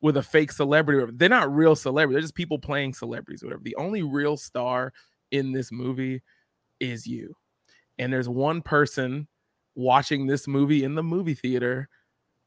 with 0.00 0.16
a 0.16 0.22
fake 0.22 0.52
celebrity. 0.52 1.12
They're 1.16 1.28
not 1.28 1.54
real 1.54 1.76
celebrities, 1.76 2.14
they're 2.14 2.22
just 2.22 2.34
people 2.34 2.58
playing 2.58 2.94
celebrities, 2.94 3.42
whatever. 3.42 3.62
The 3.62 3.76
only 3.76 4.02
real 4.02 4.36
star 4.36 4.92
in 5.30 5.52
this 5.52 5.70
movie 5.70 6.22
is 6.80 7.06
you. 7.06 7.34
And 7.98 8.12
there's 8.12 8.28
one 8.28 8.62
person 8.62 9.28
watching 9.80 10.26
this 10.26 10.46
movie 10.46 10.84
in 10.84 10.94
the 10.94 11.02
movie 11.02 11.34
theater 11.34 11.88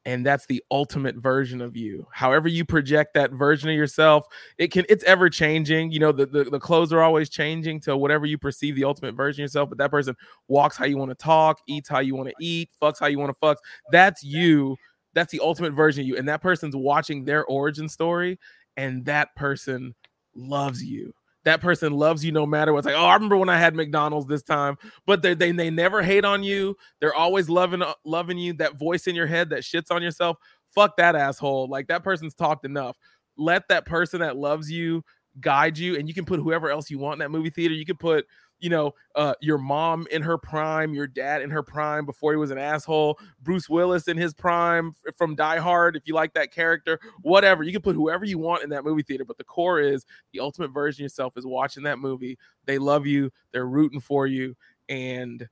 and 0.06 0.24
that's 0.24 0.44
the 0.46 0.62
ultimate 0.70 1.16
version 1.16 1.62
of 1.62 1.76
you. 1.76 2.06
However 2.12 2.46
you 2.46 2.66
project 2.66 3.14
that 3.14 3.32
version 3.32 3.70
of 3.70 3.74
yourself 3.74 4.26
it 4.58 4.70
can 4.70 4.84
it's 4.88 5.04
ever 5.04 5.30
changing. 5.30 5.90
You 5.92 5.98
know 5.98 6.12
the, 6.12 6.26
the, 6.26 6.44
the 6.44 6.60
clothes 6.60 6.92
are 6.92 7.02
always 7.02 7.30
changing 7.30 7.80
to 7.80 7.96
whatever 7.96 8.26
you 8.26 8.38
perceive 8.38 8.76
the 8.76 8.84
ultimate 8.84 9.14
version 9.14 9.42
of 9.42 9.44
yourself 9.44 9.68
but 9.68 9.78
that 9.78 9.90
person 9.90 10.14
walks 10.48 10.76
how 10.76 10.84
you 10.84 10.98
want 10.98 11.10
to 11.10 11.14
talk 11.16 11.58
eats 11.66 11.88
how 11.88 12.00
you 12.00 12.14
want 12.14 12.28
to 12.28 12.34
eat 12.40 12.70
fucks 12.80 13.00
how 13.00 13.06
you 13.06 13.18
want 13.18 13.30
to 13.30 13.38
fuck 13.38 13.58
that's 13.90 14.22
you. 14.22 14.76
That's 15.14 15.32
the 15.32 15.40
ultimate 15.40 15.72
version 15.72 16.02
of 16.02 16.08
you 16.08 16.16
and 16.16 16.28
that 16.28 16.42
person's 16.42 16.76
watching 16.76 17.24
their 17.24 17.44
origin 17.46 17.88
story 17.88 18.38
and 18.76 19.04
that 19.06 19.34
person 19.36 19.94
loves 20.34 20.82
you 20.82 21.14
that 21.44 21.60
person 21.60 21.92
loves 21.92 22.24
you 22.24 22.32
no 22.32 22.46
matter 22.46 22.72
what. 22.72 22.80
It's 22.80 22.86
like, 22.86 22.94
oh, 22.96 23.04
I 23.04 23.14
remember 23.14 23.36
when 23.36 23.48
I 23.48 23.58
had 23.58 23.74
McDonald's 23.74 24.26
this 24.26 24.42
time, 24.42 24.76
but 25.06 25.22
they 25.22 25.34
they, 25.34 25.52
they 25.52 25.70
never 25.70 26.02
hate 26.02 26.24
on 26.24 26.42
you. 26.42 26.76
They're 27.00 27.14
always 27.14 27.48
loving 27.48 27.82
uh, 27.82 27.94
loving 28.04 28.38
you. 28.38 28.54
That 28.54 28.78
voice 28.78 29.06
in 29.06 29.14
your 29.14 29.26
head 29.26 29.50
that 29.50 29.62
shits 29.62 29.90
on 29.90 30.02
yourself, 30.02 30.38
fuck 30.74 30.96
that 30.96 31.14
asshole. 31.16 31.68
Like 31.68 31.88
that 31.88 32.02
person's 32.02 32.34
talked 32.34 32.64
enough. 32.64 32.96
Let 33.36 33.68
that 33.68 33.86
person 33.86 34.20
that 34.20 34.36
loves 34.36 34.70
you 34.70 35.04
guide 35.40 35.78
you, 35.78 35.96
and 35.96 36.08
you 36.08 36.14
can 36.14 36.24
put 36.24 36.40
whoever 36.40 36.70
else 36.70 36.90
you 36.90 36.98
want 36.98 37.14
in 37.14 37.18
that 37.20 37.30
movie 37.30 37.50
theater. 37.50 37.74
You 37.74 37.86
can 37.86 37.96
put 37.96 38.26
you 38.64 38.70
know, 38.70 38.94
uh, 39.14 39.34
your 39.42 39.58
mom 39.58 40.06
in 40.10 40.22
her 40.22 40.38
prime, 40.38 40.94
your 40.94 41.06
dad 41.06 41.42
in 41.42 41.50
her 41.50 41.62
prime 41.62 42.06
before 42.06 42.32
he 42.32 42.38
was 42.38 42.50
an 42.50 42.56
asshole, 42.56 43.18
Bruce 43.42 43.68
Willis 43.68 44.08
in 44.08 44.16
his 44.16 44.32
prime 44.32 44.94
from 45.18 45.34
Die 45.34 45.58
Hard, 45.58 45.96
if 45.96 46.04
you 46.06 46.14
like 46.14 46.32
that 46.32 46.50
character, 46.50 46.98
whatever. 47.20 47.62
You 47.62 47.72
can 47.72 47.82
put 47.82 47.94
whoever 47.94 48.24
you 48.24 48.38
want 48.38 48.62
in 48.62 48.70
that 48.70 48.82
movie 48.84 49.02
theater, 49.02 49.26
but 49.26 49.36
the 49.36 49.44
core 49.44 49.80
is 49.80 50.06
the 50.32 50.40
ultimate 50.40 50.70
version 50.70 51.02
of 51.02 51.10
yourself 51.10 51.36
is 51.36 51.44
watching 51.44 51.82
that 51.82 51.98
movie. 51.98 52.38
They 52.64 52.78
love 52.78 53.06
you, 53.06 53.30
they're 53.52 53.66
rooting 53.66 54.00
for 54.00 54.26
you, 54.26 54.56
and 54.88 55.46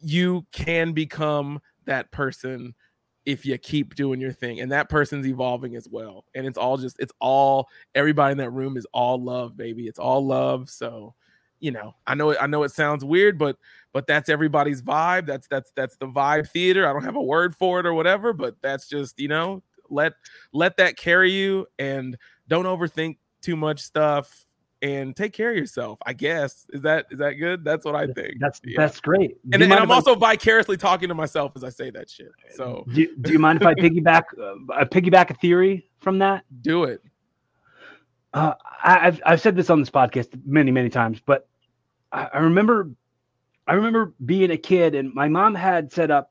you 0.00 0.44
can 0.52 0.92
become 0.92 1.58
that 1.86 2.10
person 2.10 2.74
if 3.26 3.46
you 3.46 3.56
keep 3.56 3.94
doing 3.94 4.20
your 4.20 4.32
thing 4.32 4.60
and 4.60 4.70
that 4.70 4.88
person's 4.88 5.26
evolving 5.26 5.76
as 5.76 5.88
well 5.88 6.24
and 6.34 6.46
it's 6.46 6.58
all 6.58 6.76
just 6.76 6.96
it's 7.00 7.12
all 7.20 7.68
everybody 7.94 8.32
in 8.32 8.38
that 8.38 8.50
room 8.50 8.76
is 8.76 8.86
all 8.92 9.22
love 9.22 9.56
baby 9.56 9.86
it's 9.86 9.98
all 9.98 10.24
love 10.24 10.68
so 10.68 11.14
you 11.64 11.70
know, 11.70 11.94
I 12.06 12.14
know 12.14 12.36
I 12.36 12.46
know 12.46 12.62
it 12.64 12.72
sounds 12.72 13.06
weird, 13.06 13.38
but 13.38 13.56
but 13.94 14.06
that's 14.06 14.28
everybody's 14.28 14.82
vibe. 14.82 15.24
That's 15.24 15.46
that's 15.46 15.72
that's 15.74 15.96
the 15.96 16.06
vibe 16.06 16.46
theater. 16.50 16.86
I 16.86 16.92
don't 16.92 17.04
have 17.04 17.16
a 17.16 17.22
word 17.22 17.56
for 17.56 17.80
it 17.80 17.86
or 17.86 17.94
whatever, 17.94 18.34
but 18.34 18.56
that's 18.60 18.86
just, 18.86 19.18
you 19.18 19.28
know, 19.28 19.62
let 19.88 20.12
let 20.52 20.76
that 20.76 20.98
carry 20.98 21.32
you 21.32 21.66
and 21.78 22.18
don't 22.48 22.66
overthink 22.66 23.16
too 23.40 23.56
much 23.56 23.80
stuff 23.80 24.44
and 24.84 25.16
take 25.16 25.32
care 25.32 25.50
of 25.50 25.56
yourself. 25.56 25.98
I 26.04 26.12
guess 26.12 26.66
is 26.68 26.82
that 26.82 27.06
is 27.10 27.18
that 27.18 27.32
good? 27.32 27.64
That's 27.64 27.86
what 27.86 27.96
I 27.96 28.06
think. 28.06 28.34
That's 28.38 28.60
yeah. 28.64 28.74
that's 28.76 29.00
great. 29.00 29.38
And, 29.52 29.62
and 29.62 29.72
I'm 29.72 29.90
also 29.90 30.14
I... 30.14 30.18
vicariously 30.18 30.76
talking 30.76 31.08
to 31.08 31.14
myself 31.14 31.52
as 31.56 31.64
I 31.64 31.70
say 31.70 31.90
that 31.90 32.10
shit. 32.10 32.30
So 32.54 32.84
do, 32.92 33.16
do 33.16 33.32
you 33.32 33.38
mind 33.38 33.62
if 33.62 33.66
I 33.66 33.72
piggyback 33.74 34.24
uh, 34.38 34.84
piggyback 34.84 35.30
a 35.30 35.34
theory 35.34 35.88
from 36.00 36.18
that? 36.18 36.44
Do 36.60 36.84
it. 36.84 37.02
Uh, 38.34 38.54
I, 38.82 38.98
have 38.98 39.22
I've 39.24 39.40
said 39.40 39.56
this 39.56 39.70
on 39.70 39.80
this 39.80 39.90
podcast 39.90 40.38
many 40.44 40.70
many 40.70 40.90
times, 40.90 41.18
but 41.24 41.48
I, 42.12 42.28
I 42.34 42.38
remember 42.40 42.90
I 43.66 43.74
remember 43.74 44.12
being 44.26 44.50
a 44.50 44.58
kid 44.58 44.94
and 44.94 45.14
my 45.14 45.28
mom 45.28 45.54
had 45.54 45.92
set 45.92 46.10
up 46.10 46.30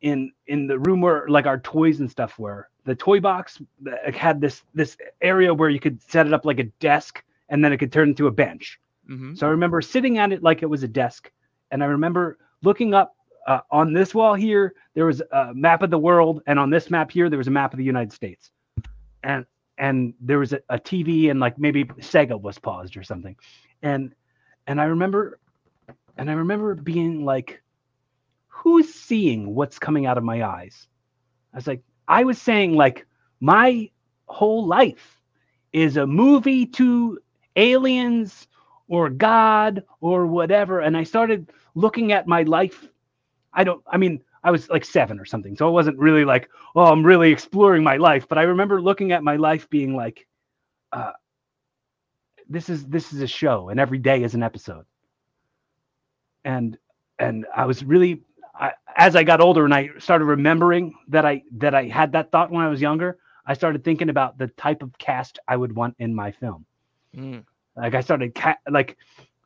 in 0.00 0.32
in 0.48 0.66
the 0.66 0.80
room 0.80 1.00
where 1.00 1.28
like 1.28 1.46
our 1.46 1.60
toys 1.60 2.00
and 2.00 2.10
stuff 2.10 2.40
were. 2.40 2.68
The 2.86 2.96
toy 2.96 3.20
box 3.20 3.62
had 4.12 4.40
this 4.40 4.62
this 4.74 4.96
area 5.20 5.54
where 5.54 5.68
you 5.68 5.78
could 5.78 6.02
set 6.02 6.26
it 6.26 6.32
up 6.32 6.44
like 6.44 6.58
a 6.58 6.64
desk 6.80 7.22
and 7.48 7.64
then 7.64 7.72
it 7.72 7.78
could 7.78 7.92
turn 7.92 8.10
into 8.10 8.26
a 8.26 8.30
bench. 8.30 8.78
Mm-hmm. 9.08 9.34
So 9.34 9.46
I 9.46 9.50
remember 9.50 9.80
sitting 9.80 10.18
at 10.18 10.32
it 10.32 10.42
like 10.42 10.62
it 10.62 10.66
was 10.66 10.82
a 10.82 10.88
desk, 10.88 11.30
and 11.70 11.82
I 11.82 11.86
remember 11.86 12.38
looking 12.62 12.94
up 12.94 13.16
uh, 13.46 13.60
on 13.70 13.92
this 13.92 14.14
wall 14.14 14.34
here. 14.34 14.74
There 14.94 15.06
was 15.06 15.22
a 15.32 15.54
map 15.54 15.82
of 15.82 15.90
the 15.90 15.98
world, 15.98 16.42
and 16.46 16.58
on 16.58 16.70
this 16.70 16.90
map 16.90 17.10
here 17.10 17.30
there 17.30 17.38
was 17.38 17.48
a 17.48 17.52
map 17.52 17.72
of 17.72 17.78
the 17.78 17.84
United 17.84 18.12
States, 18.12 18.50
and 19.22 19.46
and 19.78 20.14
there 20.20 20.38
was 20.38 20.52
a, 20.52 20.60
a 20.68 20.78
TV 20.78 21.30
and 21.30 21.40
like 21.40 21.58
maybe 21.58 21.84
Sega 21.84 22.40
was 22.40 22.58
paused 22.58 22.96
or 22.96 23.02
something, 23.02 23.36
and 23.82 24.14
and 24.66 24.80
I 24.80 24.84
remember, 24.84 25.38
and 26.18 26.30
I 26.30 26.34
remember 26.34 26.74
being 26.74 27.24
like, 27.24 27.62
who's 28.48 28.92
seeing 28.92 29.54
what's 29.54 29.78
coming 29.78 30.04
out 30.04 30.18
of 30.18 30.24
my 30.24 30.44
eyes? 30.44 30.86
I 31.54 31.56
was 31.56 31.66
like, 31.66 31.82
I 32.06 32.24
was 32.24 32.40
saying 32.40 32.74
like 32.74 33.06
my 33.40 33.90
whole 34.26 34.66
life 34.66 35.22
is 35.72 35.96
a 35.96 36.06
movie 36.06 36.66
to 36.66 37.18
aliens 37.58 38.48
or 38.88 39.10
God 39.10 39.84
or 40.00 40.26
whatever. 40.26 40.80
And 40.80 40.96
I 40.96 41.04
started 41.04 41.52
looking 41.76 42.12
at 42.12 42.28
my 42.28 42.44
life. 42.44 42.88
I 43.54 43.64
don't, 43.64 43.82
I 43.88 43.98
mean, 43.98 44.22
I 44.44 44.52
was 44.52 44.70
like 44.70 44.84
seven 44.86 45.20
or 45.20 45.26
something. 45.26 45.56
So 45.56 45.66
I 45.68 45.70
wasn't 45.70 45.98
really 45.98 46.24
like, 46.24 46.50
oh, 46.76 46.86
I'm 46.86 47.04
really 47.04 47.32
exploring 47.32 47.84
my 47.84 47.98
life. 47.98 48.28
But 48.28 48.38
I 48.38 48.44
remember 48.44 48.82
looking 48.82 49.12
at 49.12 49.24
my 49.24 49.36
life 49.36 49.70
being 49.70 49.96
like, 49.96 50.26
uh, 50.92 51.12
this 52.48 52.70
is 52.70 52.86
this 52.86 53.12
is 53.12 53.22
a 53.22 53.26
show 53.26 53.68
and 53.68 53.80
every 53.80 53.98
day 53.98 54.22
is 54.22 54.34
an 54.34 54.42
episode 54.42 54.86
and 56.44 56.78
and 57.18 57.46
i 57.56 57.66
was 57.66 57.84
really 57.84 58.22
I, 58.54 58.72
as 58.96 59.16
i 59.16 59.24
got 59.24 59.40
older 59.40 59.64
and 59.64 59.74
i 59.74 59.90
started 59.98 60.24
remembering 60.24 60.94
that 61.08 61.26
i 61.26 61.42
that 61.58 61.74
i 61.74 61.84
had 61.84 62.12
that 62.12 62.32
thought 62.32 62.50
when 62.50 62.64
i 62.64 62.68
was 62.68 62.80
younger 62.80 63.18
i 63.46 63.54
started 63.54 63.84
thinking 63.84 64.10
about 64.10 64.38
the 64.38 64.48
type 64.48 64.82
of 64.82 64.96
cast 64.98 65.38
i 65.48 65.56
would 65.56 65.74
want 65.74 65.96
in 65.98 66.14
my 66.14 66.32
film 66.32 66.66
mm. 67.18 67.44
like 67.76 67.94
i 67.94 68.00
started 68.00 68.34
ca- 68.34 68.58
like 68.70 68.96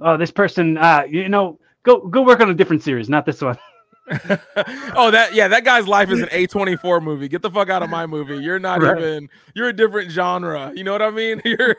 oh 0.01 0.17
this 0.17 0.31
person 0.31 0.77
uh 0.79 1.05
you 1.09 1.29
know 1.29 1.59
go 1.83 2.07
go 2.09 2.23
work 2.23 2.41
on 2.41 2.51
a 2.51 2.55
different 2.55 2.83
series 2.83 3.09
not 3.09 3.27
this 3.27 3.41
one 3.41 3.59
oh, 4.97 5.11
that 5.11 5.35
yeah, 5.35 5.49
that 5.49 5.65
guy's 5.65 5.87
life 5.87 6.11
is 6.11 6.21
an 6.21 6.29
A24 6.29 7.03
movie. 7.03 7.29
Get 7.29 7.43
the 7.43 7.51
fuck 7.51 7.71
out 7.71 7.83
of 7.83 7.91
my 7.91 8.07
movie. 8.07 8.37
You're 8.37 8.59
not 8.59 8.83
right. 8.83 8.99
even 8.99 9.29
you're 9.55 9.69
a 9.69 9.73
different 9.73 10.11
genre. 10.11 10.73
You 10.75 10.85
know 10.85 10.93
what 10.93 11.03
I 11.03 11.11
mean? 11.11 11.41
You're 11.45 11.77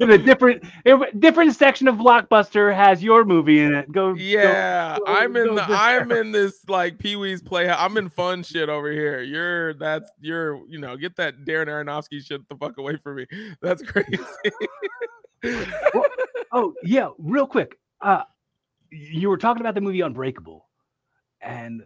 in 0.00 0.10
a 0.10 0.18
different 0.18 0.64
different 1.18 1.54
section 1.54 1.88
of 1.88 1.96
Blockbuster 1.96 2.74
has 2.74 3.02
your 3.02 3.24
movie 3.24 3.60
in 3.60 3.74
it. 3.74 3.90
Go 3.92 4.14
Yeah, 4.14 4.98
go, 4.98 5.04
go, 5.04 5.12
I'm 5.12 5.36
in 5.36 5.54
the 5.54 5.64
I'm 5.68 6.10
in 6.12 6.32
this 6.32 6.68
like 6.68 6.98
Pee-wee's 6.98 7.42
Playhouse. 7.42 7.78
I'm 7.80 7.96
in 7.96 8.08
fun 8.08 8.42
shit 8.42 8.68
over 8.68 8.90
here. 8.90 9.22
You're 9.22 9.74
that's 9.74 10.10
you're 10.20 10.66
you 10.66 10.78
know, 10.78 10.96
get 10.96 11.16
that 11.16 11.44
Darren 11.44 11.66
Aronofsky 11.66 12.24
shit 12.24 12.48
the 12.48 12.56
fuck 12.56 12.78
away 12.78 12.96
from 12.96 13.16
me. 13.16 13.26
That's 13.60 13.82
crazy. 13.86 14.18
well, 15.42 16.06
oh, 16.52 16.74
yeah, 16.82 17.10
real 17.18 17.46
quick. 17.46 17.78
Uh 18.00 18.22
you 18.90 19.28
were 19.28 19.36
talking 19.36 19.60
about 19.60 19.74
the 19.74 19.80
movie 19.80 20.00
Unbreakable, 20.00 20.66
and 21.40 21.82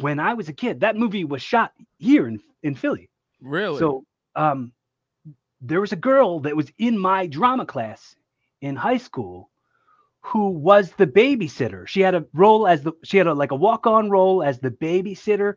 when 0.00 0.18
I 0.20 0.34
was 0.34 0.48
a 0.48 0.52
kid, 0.52 0.80
that 0.80 0.96
movie 0.96 1.24
was 1.24 1.42
shot 1.42 1.72
here 1.98 2.26
in 2.28 2.40
in 2.62 2.74
Philly. 2.74 3.10
Really? 3.40 3.78
So, 3.78 4.04
um, 4.34 4.72
there 5.60 5.80
was 5.80 5.92
a 5.92 5.96
girl 5.96 6.40
that 6.40 6.56
was 6.56 6.70
in 6.78 6.98
my 6.98 7.26
drama 7.26 7.66
class 7.66 8.16
in 8.60 8.76
high 8.76 8.98
school 8.98 9.50
who 10.20 10.50
was 10.50 10.90
the 10.92 11.06
babysitter. 11.06 11.86
She 11.86 12.00
had 12.00 12.14
a 12.14 12.24
role 12.34 12.66
as 12.66 12.82
the 12.82 12.92
she 13.04 13.16
had 13.16 13.26
a 13.26 13.34
like 13.34 13.52
a 13.52 13.56
walk 13.56 13.86
on 13.86 14.10
role 14.10 14.42
as 14.42 14.58
the 14.58 14.70
babysitter 14.70 15.54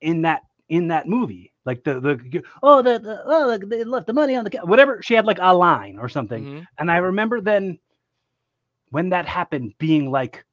in 0.00 0.22
that 0.22 0.42
in 0.68 0.88
that 0.88 1.06
movie. 1.06 1.52
Like 1.64 1.84
the 1.84 2.00
the 2.00 2.42
oh 2.62 2.82
the, 2.82 2.98
the 2.98 3.22
oh 3.24 3.56
they 3.56 3.84
left 3.84 4.06
the 4.06 4.12
money 4.12 4.34
on 4.34 4.44
the 4.44 4.58
whatever 4.64 5.00
she 5.02 5.14
had 5.14 5.26
like 5.26 5.38
a 5.40 5.54
line 5.54 5.98
or 5.98 6.08
something. 6.08 6.44
Mm-hmm. 6.44 6.64
And 6.78 6.90
I 6.90 6.96
remember 6.96 7.40
then 7.40 7.78
when 8.90 9.10
that 9.10 9.26
happened 9.26 9.74
being 9.78 10.10
like 10.10 10.44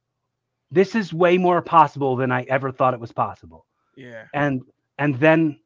this 0.72 0.96
is 0.96 1.14
way 1.14 1.38
more 1.38 1.62
possible 1.62 2.16
than 2.16 2.32
i 2.32 2.44
ever 2.44 2.72
thought 2.72 2.94
it 2.94 3.00
was 3.00 3.12
possible. 3.12 3.66
Yeah. 3.96 4.26
And 4.34 4.62
and 4.98 5.16
then 5.20 5.60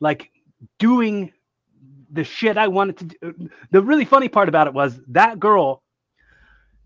like 0.00 0.30
doing 0.78 1.32
the 2.10 2.24
shit 2.24 2.56
i 2.56 2.66
wanted 2.66 2.96
to 2.96 3.04
do 3.04 3.50
the 3.70 3.82
really 3.82 4.04
funny 4.04 4.28
part 4.28 4.48
about 4.48 4.66
it 4.66 4.74
was 4.74 5.00
that 5.08 5.38
girl 5.38 5.82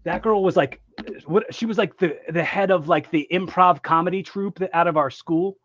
that 0.04 0.22
girl 0.22 0.42
was 0.42 0.56
like 0.56 0.80
what 1.26 1.54
she 1.54 1.66
was 1.66 1.78
like 1.78 1.96
the 1.98 2.18
the 2.28 2.42
head 2.42 2.70
of 2.70 2.88
like 2.88 3.10
the 3.10 3.26
improv 3.30 3.82
comedy 3.82 4.22
troupe 4.22 4.60
out 4.72 4.86
of 4.86 4.96
our 4.96 5.10
school. 5.10 5.56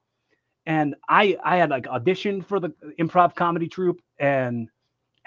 And 0.65 0.95
i 1.09 1.37
i 1.43 1.57
had 1.57 1.69
like 1.69 1.85
auditioned 1.85 2.45
for 2.45 2.59
the 2.59 2.69
improv 2.99 3.35
comedy 3.35 3.67
troupe 3.67 4.01
and 4.19 4.69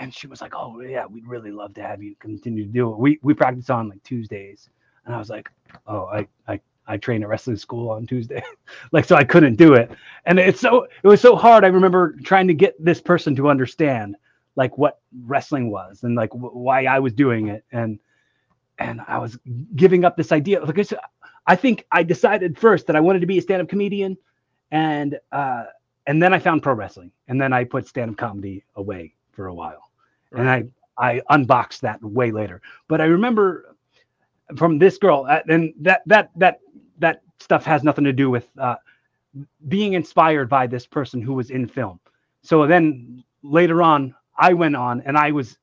and 0.00 0.12
she 0.14 0.26
was 0.26 0.40
like, 0.40 0.54
"Oh 0.56 0.80
yeah, 0.80 1.06
we'd 1.06 1.26
really 1.26 1.52
love 1.52 1.74
to 1.74 1.82
have 1.82 2.02
you 2.02 2.16
continue 2.18 2.64
to 2.64 2.72
do 2.72 2.90
it." 2.92 2.98
We 2.98 3.20
we 3.22 3.34
practice 3.34 3.70
on 3.70 3.88
like 3.88 4.02
Tuesdays, 4.02 4.68
and 5.06 5.14
I 5.14 5.18
was 5.18 5.30
like, 5.30 5.50
"Oh, 5.86 6.06
I 6.06 6.26
I 6.48 6.60
I 6.86 6.96
train 6.96 7.22
at 7.22 7.28
wrestling 7.28 7.56
school 7.56 7.90
on 7.90 8.06
Tuesday, 8.06 8.42
like 8.92 9.04
so 9.04 9.14
I 9.16 9.24
couldn't 9.24 9.56
do 9.56 9.74
it, 9.74 9.90
and 10.26 10.38
it's 10.38 10.60
so 10.60 10.84
it 10.84 11.06
was 11.06 11.20
so 11.20 11.36
hard. 11.36 11.64
I 11.64 11.68
remember 11.68 12.16
trying 12.24 12.48
to 12.48 12.54
get 12.54 12.82
this 12.82 13.00
person 13.00 13.36
to 13.36 13.48
understand 13.48 14.16
like 14.56 14.76
what 14.78 15.00
wrestling 15.26 15.70
was 15.70 16.02
and 16.02 16.16
like 16.16 16.30
w- 16.30 16.50
why 16.52 16.86
I 16.86 16.98
was 16.98 17.12
doing 17.12 17.48
it, 17.48 17.64
and 17.70 18.00
and 18.78 19.00
I 19.06 19.18
was 19.18 19.38
giving 19.76 20.04
up 20.04 20.16
this 20.16 20.32
idea. 20.32 20.64
Like 20.64 20.78
I 20.78 20.96
I 21.46 21.56
think 21.56 21.86
I 21.92 22.02
decided 22.02 22.58
first 22.58 22.86
that 22.86 22.96
I 22.96 23.00
wanted 23.00 23.20
to 23.20 23.26
be 23.26 23.38
a 23.38 23.42
stand-up 23.42 23.68
comedian, 23.68 24.16
and 24.70 25.18
uh, 25.32 25.64
and 26.06 26.22
then 26.22 26.32
I 26.32 26.38
found 26.38 26.62
pro 26.62 26.74
wrestling, 26.74 27.12
and 27.28 27.40
then 27.40 27.52
I 27.52 27.64
put 27.64 27.86
stand-up 27.86 28.16
comedy 28.16 28.64
away 28.76 29.14
for 29.32 29.46
a 29.46 29.54
while, 29.54 29.89
and 30.32 30.48
I 30.48 30.64
I 30.98 31.22
unboxed 31.30 31.80
that 31.82 32.02
way 32.02 32.30
later. 32.30 32.60
But 32.88 33.00
I 33.00 33.04
remember 33.04 33.76
from 34.56 34.78
this 34.78 34.98
girl, 34.98 35.26
uh, 35.28 35.40
and 35.48 35.72
that 35.80 36.02
that 36.06 36.30
that 36.36 36.60
that 36.98 37.22
stuff 37.38 37.64
has 37.64 37.82
nothing 37.82 38.04
to 38.04 38.12
do 38.12 38.30
with 38.30 38.48
uh, 38.58 38.76
being 39.68 39.94
inspired 39.94 40.48
by 40.48 40.66
this 40.66 40.86
person 40.86 41.22
who 41.22 41.34
was 41.34 41.50
in 41.50 41.66
film. 41.66 42.00
So 42.42 42.66
then 42.66 43.24
later 43.42 43.82
on, 43.82 44.14
I 44.38 44.52
went 44.52 44.76
on 44.76 45.02
and 45.02 45.16
I 45.16 45.30
was 45.32 45.58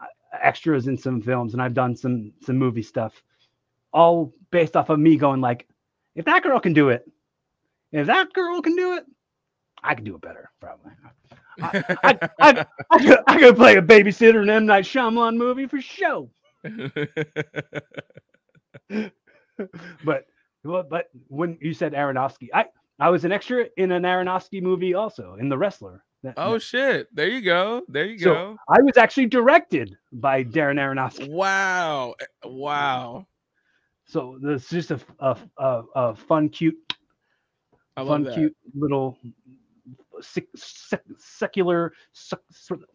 uh, 0.00 0.06
extras 0.40 0.86
in 0.86 0.96
some 0.96 1.20
films, 1.22 1.52
and 1.52 1.62
I've 1.62 1.74
done 1.74 1.96
some 1.96 2.32
some 2.42 2.56
movie 2.56 2.82
stuff, 2.82 3.22
all 3.92 4.32
based 4.50 4.76
off 4.76 4.90
of 4.90 4.98
me 4.98 5.16
going 5.16 5.40
like, 5.40 5.68
if 6.14 6.24
that 6.24 6.42
girl 6.42 6.60
can 6.60 6.72
do 6.72 6.88
it, 6.88 7.08
if 7.92 8.06
that 8.06 8.32
girl 8.32 8.60
can 8.62 8.76
do 8.76 8.94
it, 8.94 9.04
I 9.82 9.94
can 9.94 10.04
do 10.04 10.14
it 10.14 10.20
better, 10.20 10.50
probably. 10.60 10.92
I, 11.62 11.84
I, 12.04 12.18
I, 12.40 12.66
I, 12.90 12.98
could, 12.98 13.18
I 13.26 13.38
could 13.38 13.56
play 13.56 13.76
a 13.76 13.82
babysitter 13.82 14.42
in 14.42 14.48
an 14.48 14.50
M 14.50 14.66
Night 14.66 14.84
Shyamalan 14.84 15.36
movie 15.36 15.66
for 15.66 15.80
show. 15.80 16.30
but 20.04 20.26
but 20.64 20.88
but 20.90 21.06
when 21.28 21.58
you 21.60 21.74
said 21.74 21.92
Aronofsky, 21.92 22.48
I 22.52 22.66
I 22.98 23.10
was 23.10 23.24
an 23.24 23.32
extra 23.32 23.66
in 23.76 23.92
an 23.92 24.02
Aronofsky 24.02 24.62
movie 24.62 24.94
also 24.94 25.36
in 25.40 25.48
The 25.48 25.56
Wrestler. 25.58 26.04
That- 26.22 26.34
oh 26.36 26.54
that- 26.54 26.60
shit! 26.62 27.08
There 27.14 27.28
you 27.28 27.40
go. 27.40 27.82
There 27.88 28.04
you 28.04 28.18
So- 28.18 28.34
go. 28.34 28.56
I 28.68 28.80
was 28.82 28.96
actually 28.96 29.26
directed 29.26 29.96
by 30.12 30.44
Darren 30.44 30.76
Aronofsky. 30.78 31.30
Wow! 31.30 32.14
Eh, 32.20 32.24
Wow! 32.44 33.26
So 34.06 34.38
this 34.42 34.64
is 34.72 34.88
just 34.88 34.90
a 34.90 35.00
a, 35.24 35.36
a, 35.58 35.82
a 35.94 36.14
fun, 36.14 36.48
cute, 36.50 36.76
I 37.96 38.04
fun, 38.04 38.30
cute 38.34 38.54
little 38.74 39.16
sec, 40.20 40.44
sec, 40.56 41.02
secular. 41.18 41.92
Sec, 42.12 42.38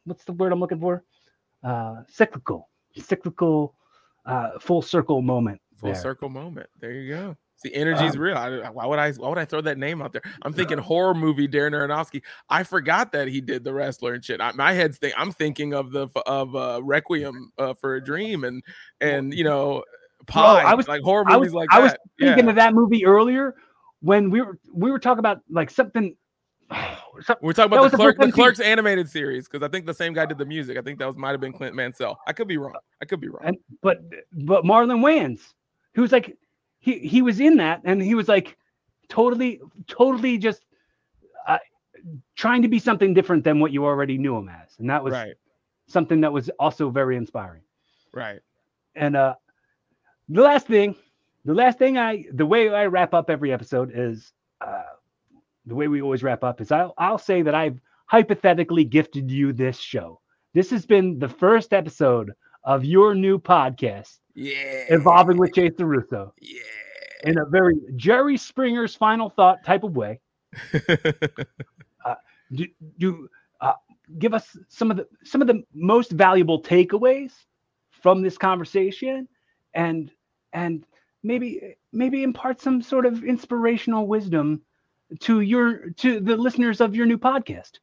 what's 0.06 0.24
the 0.26 0.34
word 0.34 0.52
I'm 0.52 0.60
looking 0.60 0.80
for? 0.80 1.04
Uh, 1.64 2.04
cyclical, 2.08 2.70
cyclical, 2.96 3.76
uh, 4.26 4.52
full 4.60 4.82
circle 4.82 5.22
moment. 5.22 5.60
Full 5.78 5.92
there. 5.92 6.02
circle 6.02 6.30
moment. 6.30 6.70
There 6.80 6.92
you 6.92 7.14
go. 7.14 7.38
See, 7.58 7.74
energy's 7.74 8.16
Um, 8.16 8.22
real. 8.22 8.38
I, 8.38 8.70
why 8.70 8.86
would 8.86 9.00
I? 9.00 9.12
Why 9.14 9.30
would 9.30 9.38
I 9.38 9.46
throw 9.46 9.62
that 9.62 9.78
name 9.78 10.02
out 10.02 10.12
there? 10.12 10.22
I'm 10.42 10.52
thinking 10.52 10.78
horror 10.78 11.14
movie 11.14 11.48
Darren 11.48 11.72
Aronofsky. 11.72 12.22
I 12.50 12.64
forgot 12.64 13.12
that 13.14 13.30
he 13.30 13.40
did 13.40 13.64
the 13.64 13.74
wrestler 13.74 14.14
and 14.14 14.24
shit. 14.24 14.42
I, 14.42 14.52
my 14.52 14.74
head's 14.74 14.98
think. 14.98 15.14
I'm 15.18 15.32
thinking 15.32 15.74
of 15.74 15.92
the 15.92 16.08
of 16.26 16.54
uh, 16.56 16.82
Requiem 16.84 17.52
uh, 17.58 17.74
for 17.74 17.96
a 17.96 18.04
Dream 18.04 18.44
and 18.44 18.62
and 19.00 19.34
you 19.34 19.46
know 19.46 19.84
Pi. 20.28 20.62
I 20.64 20.74
was- 20.76 20.88
like 20.88 21.02
horror 21.02 21.24
I 21.28 21.34
movies 21.38 21.48
was, 21.48 21.54
like 21.54 21.70
I 21.72 21.80
was 21.80 21.92
that. 21.94 22.02
thinking 22.20 22.46
yeah. 22.46 22.50
of 22.50 22.56
that 22.58 22.74
movie 22.74 23.06
earlier 23.06 23.56
when 24.02 24.30
we 24.30 24.42
were 24.42 24.60
we 24.74 24.92
were 24.92 25.00
talking 25.00 25.20
about 25.20 25.40
like 25.50 25.70
something. 25.70 26.16
We're 27.42 27.54
talking 27.54 27.72
about 27.72 27.84
the 27.84 27.90
the 27.90 27.98
clerk, 27.98 28.16
first 28.16 28.18
the 28.18 28.24
time 28.24 28.28
he- 28.28 28.32
clerks 28.32 28.60
animated 28.60 29.10
series 29.10 29.48
because 29.48 29.64
I 29.64 29.68
think 29.68 29.86
the 29.86 29.94
same 29.94 30.14
guy 30.14 30.26
did 30.26 30.38
the 30.38 30.46
music. 30.46 30.78
I 30.78 30.82
think 30.82 31.00
that 31.00 31.06
was 31.06 31.16
might 31.16 31.32
have 31.32 31.40
been 31.40 31.54
Clint 31.54 31.76
Mansell. 31.76 32.20
I 32.28 32.34
could 32.34 32.48
be 32.48 32.58
wrong. 32.58 32.76
I 33.02 33.06
could 33.06 33.22
be 33.22 33.30
wrong. 33.30 33.42
and 33.44 33.58
but 33.82 34.00
but 34.46 34.64
Marlon 34.64 35.02
Wayans, 35.02 35.54
who 35.94 36.02
was 36.02 36.12
like 36.12 36.36
he 36.80 37.00
he 37.00 37.22
was 37.22 37.40
in 37.40 37.58
that 37.58 37.82
and 37.84 38.02
he 38.02 38.16
was 38.16 38.28
like 38.28 38.58
totally 39.10 39.62
totally 39.88 40.38
just 40.38 40.66
uh, 41.48 41.58
trying 42.36 42.62
to 42.62 42.68
be 42.68 42.80
something 42.80 43.14
different 43.14 43.44
than 43.44 43.60
what 43.60 43.72
you 43.72 43.86
already 43.86 44.18
knew 44.18 44.36
him 44.36 44.50
as, 44.50 44.76
and 44.80 44.90
that 44.90 45.04
was 45.04 45.14
right. 45.14 45.36
something 45.88 46.22
that 46.22 46.34
was 46.34 46.50
also 46.60 46.90
very 46.90 47.16
inspiring. 47.16 47.62
Right. 48.14 48.40
And 48.96 49.16
uh, 49.16 49.36
the 50.30 50.42
last 50.42 50.68
thing, 50.68 50.96
the 51.44 51.54
last 51.54 51.78
thing 51.78 51.98
I 51.98 52.26
the 52.34 52.46
way 52.46 52.70
I 52.70 52.86
wrap 52.86 53.14
up 53.14 53.30
every 53.30 53.54
episode 53.54 53.92
is 53.94 54.34
uh, 54.62 54.84
the 55.66 55.76
way 55.76 55.88
we 55.88 56.02
always 56.02 56.24
wrap 56.24 56.44
up 56.44 56.62
is 56.62 56.72
I'll 56.72 56.94
I'll 56.98 57.18
say 57.18 57.42
that 57.42 57.56
I've 57.56 57.80
hypothetically 58.08 58.84
gifted 58.84 59.32
you 59.32 59.52
this 59.54 59.80
show. 59.80 60.20
This 60.54 60.70
has 60.72 60.86
been 60.86 61.20
the 61.20 61.28
first 61.30 61.74
episode 61.74 62.32
of 62.64 62.86
your 62.86 63.14
new 63.16 63.38
podcast, 63.40 64.20
Yeah. 64.36 64.86
involving 64.90 65.38
with 65.38 65.54
Chase 65.54 65.74
Russo, 65.80 66.34
Yeah. 66.40 66.62
in 67.24 67.38
a 67.38 67.46
very 67.46 67.76
Jerry 67.96 68.38
Springer's 68.38 68.96
final 68.96 69.30
thought 69.30 69.64
type 69.64 69.84
of 69.84 69.96
way. 69.96 70.20
Do, 72.54 72.68
do 73.00 73.28
uh, 73.60 73.74
give 74.20 74.36
us 74.36 74.56
some 74.70 74.92
of 74.92 74.98
the 74.98 75.08
some 75.24 75.42
of 75.42 75.48
the 75.48 75.64
most 75.74 76.12
valuable 76.12 76.62
takeaways 76.62 77.32
from 77.90 78.22
this 78.22 78.38
conversation, 78.38 79.28
and 79.74 80.12
and 80.54 80.86
maybe 81.24 81.76
maybe 81.92 82.22
impart 82.22 82.62
some 82.62 82.84
sort 82.84 83.08
of 83.08 83.24
inspirational 83.24 84.06
wisdom 84.06 84.62
to 85.20 85.42
your 85.42 85.90
to 85.92 86.20
the 86.20 86.36
listeners 86.36 86.82
of 86.82 86.96
your 86.96 87.06
new 87.06 87.18
podcast 87.18 87.74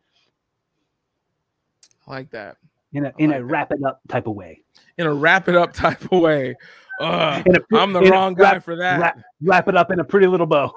I 2.07 2.11
like 2.11 2.31
that. 2.31 2.57
in 2.93 3.07
a 3.07 3.13
in 3.19 3.31
like 3.31 3.39
a 3.39 3.43
that. 3.43 3.45
wrap 3.45 3.73
it 3.73 3.83
up 3.85 4.01
type 4.09 4.27
of 4.27 4.35
way. 4.35 4.63
In 4.99 5.07
a 5.07 5.15
wrap 5.15 5.49
it 5.49 5.57
up 5.57 5.73
type 5.73 6.05
of 6.13 6.21
way. 6.21 6.57
A, 7.01 7.45
I'm 7.73 7.93
the 7.93 8.03
wrong 8.03 8.35
guy 8.35 8.53
wrap, 8.55 8.65
for 8.65 8.77
that. 8.77 9.01
Wrap, 9.01 9.21
wrap 9.41 9.69
it 9.69 9.77
up 9.77 9.91
in 9.91 10.01
a 10.01 10.05
pretty 10.05 10.27
little 10.27 10.47
bow. 10.47 10.73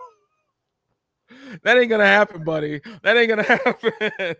that 1.64 1.78
ain't 1.78 1.90
gonna 1.90 2.06
happen, 2.06 2.44
buddy. 2.44 2.82
That 3.04 3.18
ain't 3.18 3.30
gonna 3.30 3.44
happen. 3.44 4.36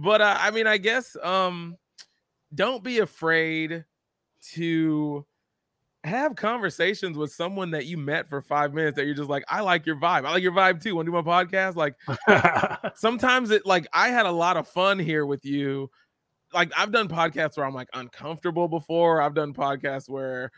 but 0.00 0.20
uh, 0.20 0.36
I 0.38 0.50
mean, 0.50 0.66
I 0.66 0.78
guess 0.78 1.16
um, 1.22 1.76
don't 2.54 2.82
be 2.82 2.98
afraid 2.98 3.84
to 4.52 5.24
have 6.06 6.36
conversations 6.36 7.16
with 7.16 7.32
someone 7.32 7.70
that 7.72 7.86
you 7.86 7.96
met 7.98 8.28
for 8.28 8.40
five 8.40 8.72
minutes 8.74 8.96
that 8.96 9.06
you're 9.06 9.14
just 9.14 9.28
like, 9.30 9.44
I 9.48 9.60
like 9.60 9.86
your 9.86 9.96
vibe. 9.96 10.24
I 10.24 10.30
like 10.32 10.42
your 10.42 10.52
vibe 10.52 10.82
too. 10.82 10.94
Want 10.94 11.06
to 11.06 11.12
do 11.12 11.16
my 11.16 11.22
podcast? 11.22 11.76
Like 11.76 11.94
sometimes 12.96 13.50
it 13.50 13.66
like 13.66 13.86
I 13.92 14.08
had 14.08 14.26
a 14.26 14.30
lot 14.30 14.56
of 14.56 14.68
fun 14.68 14.98
here 14.98 15.26
with 15.26 15.44
you. 15.44 15.90
Like 16.54 16.72
I've 16.76 16.92
done 16.92 17.08
podcasts 17.08 17.56
where 17.56 17.66
I'm 17.66 17.74
like 17.74 17.88
uncomfortable 17.92 18.68
before. 18.68 19.20
I've 19.20 19.34
done 19.34 19.52
podcasts 19.52 20.08
where 20.08 20.50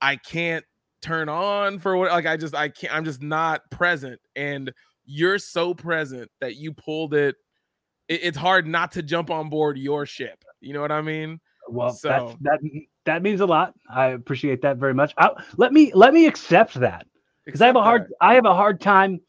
I 0.00 0.16
can't 0.16 0.64
turn 1.02 1.28
on 1.28 1.78
for 1.78 1.96
what 1.96 2.10
like 2.10 2.26
I 2.26 2.36
just 2.36 2.54
I 2.54 2.68
can't 2.68 2.94
I'm 2.94 3.04
just 3.04 3.22
not 3.22 3.62
present 3.70 4.20
and 4.36 4.72
you're 5.06 5.38
so 5.38 5.72
present 5.74 6.30
that 6.40 6.56
you 6.56 6.72
pulled 6.72 7.14
it. 7.14 7.36
it 8.08 8.20
it's 8.22 8.36
hard 8.36 8.66
not 8.66 8.92
to 8.92 9.02
jump 9.02 9.30
on 9.30 9.48
board 9.50 9.78
your 9.78 10.06
ship. 10.06 10.44
You 10.60 10.72
know 10.74 10.80
what 10.80 10.92
I 10.92 11.00
mean? 11.02 11.40
well, 11.68 11.92
So- 11.92 12.36
that's, 12.42 12.60
that 12.62 12.80
that 13.06 13.22
means 13.22 13.40
a 13.40 13.46
lot. 13.46 13.74
I 13.88 14.08
appreciate 14.08 14.62
that 14.62 14.76
very 14.76 14.94
much. 14.94 15.14
I, 15.18 15.30
let 15.56 15.72
me 15.72 15.92
let 15.94 16.12
me 16.14 16.26
accept 16.26 16.74
that. 16.74 17.06
because 17.44 17.60
I 17.60 17.66
have 17.66 17.76
a 17.76 17.82
hard 17.82 18.02
that. 18.02 18.16
I 18.20 18.34
have 18.34 18.46
a 18.46 18.54
hard 18.54 18.80
time 18.80 19.20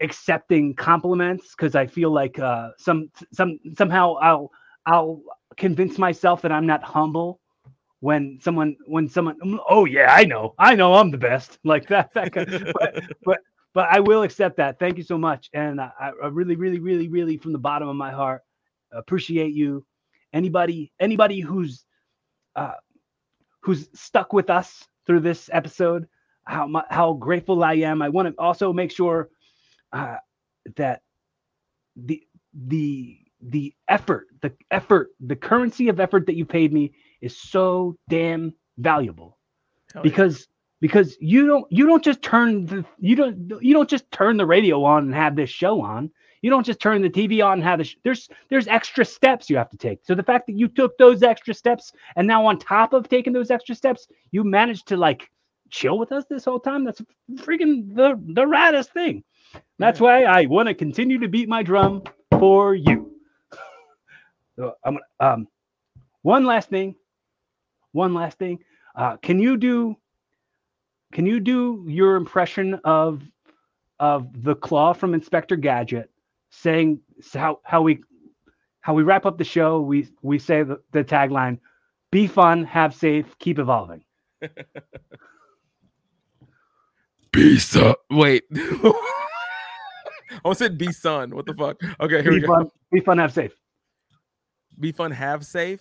accepting 0.00 0.74
compliments 0.74 1.54
because 1.56 1.74
I 1.74 1.86
feel 1.86 2.10
like 2.10 2.38
uh, 2.38 2.70
some 2.78 3.10
some 3.32 3.58
somehow 3.76 4.14
I'll 4.14 4.50
I'll 4.86 5.22
convince 5.56 5.98
myself 5.98 6.42
that 6.42 6.52
I'm 6.52 6.66
not 6.66 6.82
humble 6.82 7.40
when 8.00 8.38
someone 8.42 8.76
when 8.86 9.08
someone 9.08 9.38
"Mm, 9.40 9.58
oh 9.68 9.86
yeah 9.86 10.12
I 10.12 10.24
know 10.24 10.54
I 10.58 10.74
know 10.74 10.94
I'm 10.94 11.10
the 11.10 11.18
best 11.18 11.58
like 11.64 11.88
that 11.88 12.12
that 12.14 12.32
kind 12.32 12.72
but, 12.78 13.02
but 13.24 13.38
but 13.72 13.88
I 13.90 14.00
will 14.00 14.22
accept 14.22 14.56
that 14.58 14.78
thank 14.78 14.98
you 14.98 15.04
so 15.04 15.16
much 15.16 15.48
and 15.54 15.80
I, 15.80 15.90
I 16.00 16.26
really 16.26 16.56
really 16.56 16.80
really 16.80 17.08
really 17.08 17.38
from 17.38 17.52
the 17.52 17.58
bottom 17.58 17.88
of 17.88 17.96
my 17.96 18.10
heart 18.10 18.42
appreciate 18.92 19.54
you 19.54 19.86
anybody 20.32 20.92
anybody 21.00 21.40
who's 21.40 21.84
uh, 22.56 22.74
who's 23.60 23.88
stuck 23.94 24.32
with 24.32 24.50
us 24.50 24.86
through 25.06 25.20
this 25.20 25.50
episode 25.52 26.08
how 26.44 26.66
mu- 26.66 26.80
how 26.90 27.14
grateful 27.14 27.64
I 27.64 27.74
am. 27.74 28.02
I 28.02 28.08
want 28.08 28.28
to 28.28 28.34
also 28.40 28.72
make 28.72 28.90
sure 28.90 29.30
uh, 29.92 30.16
that 30.76 31.02
the 31.96 32.22
the 32.52 33.18
the 33.40 33.74
effort, 33.88 34.28
the 34.40 34.52
effort, 34.70 35.10
the 35.20 35.36
currency 35.36 35.88
of 35.88 36.00
effort 36.00 36.26
that 36.26 36.36
you 36.36 36.44
paid 36.44 36.72
me 36.72 36.92
is 37.20 37.36
so 37.36 37.96
damn 38.08 38.54
valuable 38.78 39.38
Hell 39.92 40.02
yeah. 40.04 40.10
because 40.10 40.48
because 40.80 41.16
you 41.20 41.46
don't 41.46 41.70
you 41.70 41.86
don't 41.86 42.04
just 42.04 42.22
turn 42.22 42.66
the 42.66 42.84
you 42.98 43.16
don't 43.16 43.62
you 43.62 43.74
don't 43.74 43.88
just 43.88 44.10
turn 44.10 44.36
the 44.36 44.46
radio 44.46 44.84
on 44.84 45.04
and 45.04 45.14
have 45.14 45.36
this 45.36 45.50
show 45.50 45.80
on. 45.80 46.10
You 46.44 46.50
don't 46.50 46.66
just 46.66 46.78
turn 46.78 47.00
the 47.00 47.08
TV 47.08 47.40
on 47.40 47.54
and 47.54 47.62
have 47.62 47.78
the 47.78 47.84
sh- 47.84 47.96
there's 48.04 48.28
there's 48.50 48.68
extra 48.68 49.02
steps 49.02 49.48
you 49.48 49.56
have 49.56 49.70
to 49.70 49.78
take. 49.78 50.00
So 50.04 50.14
the 50.14 50.22
fact 50.22 50.46
that 50.48 50.58
you 50.58 50.68
took 50.68 50.98
those 50.98 51.22
extra 51.22 51.54
steps 51.54 51.90
and 52.16 52.26
now 52.26 52.44
on 52.44 52.58
top 52.58 52.92
of 52.92 53.08
taking 53.08 53.32
those 53.32 53.50
extra 53.50 53.74
steps, 53.74 54.06
you 54.30 54.44
managed 54.44 54.86
to 54.88 54.98
like 54.98 55.30
chill 55.70 55.98
with 55.98 56.12
us 56.12 56.26
this 56.28 56.44
whole 56.44 56.60
time. 56.60 56.84
That's 56.84 57.00
freaking 57.36 57.94
the 57.94 58.20
the 58.34 58.42
raddest 58.44 58.90
thing. 58.92 59.24
That's 59.78 60.02
why 60.02 60.24
I 60.24 60.44
want 60.44 60.68
to 60.68 60.74
continue 60.74 61.18
to 61.20 61.28
beat 61.28 61.48
my 61.48 61.62
drum 61.62 62.02
for 62.38 62.74
you. 62.74 63.10
So 64.56 64.74
I'm 64.84 64.98
gonna 65.20 65.32
um 65.32 65.48
one 66.20 66.44
last 66.44 66.68
thing. 66.68 66.94
One 67.92 68.12
last 68.12 68.38
thing. 68.38 68.58
Uh, 68.94 69.16
can 69.16 69.38
you 69.38 69.56
do 69.56 69.96
can 71.14 71.24
you 71.24 71.40
do 71.40 71.86
your 71.88 72.16
impression 72.16 72.74
of 72.84 73.22
of 73.98 74.42
the 74.44 74.54
claw 74.54 74.92
from 74.92 75.14
Inspector 75.14 75.56
Gadget 75.56 76.10
saying 76.60 77.00
how 77.32 77.60
how 77.64 77.82
we 77.82 78.02
how 78.80 78.94
we 78.94 79.02
wrap 79.02 79.26
up 79.26 79.38
the 79.38 79.44
show? 79.44 79.80
We 79.80 80.08
we 80.22 80.38
say 80.38 80.62
the, 80.62 80.80
the 80.92 81.04
tagline: 81.04 81.58
"Be 82.10 82.26
fun, 82.26 82.64
have 82.64 82.94
safe, 82.94 83.26
keep 83.38 83.58
evolving." 83.58 84.04
Be 87.32 87.58
son. 87.58 87.94
Wait. 88.10 88.44
I 88.54 88.92
almost 90.44 90.58
said 90.60 90.78
be 90.78 90.92
son. 90.92 91.34
What 91.34 91.46
the 91.46 91.54
fuck? 91.54 91.76
Okay, 92.00 92.22
here 92.22 92.30
Be 92.30 92.40
we 92.40 92.46
go. 92.46 92.70
be 92.92 93.00
fun, 93.00 93.18
have 93.18 93.32
safe. 93.32 93.52
Be 94.78 94.92
fun, 94.92 95.10
have 95.10 95.44
safe. 95.44 95.80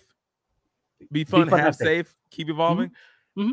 Be 1.11 1.23
fun, 1.25 1.49
fun, 1.49 1.59
have, 1.59 1.67
have 1.67 1.75
safe. 1.75 2.07
safe. 2.07 2.15
Keep 2.31 2.49
evolving. 2.49 2.91
Mhm. 3.37 3.51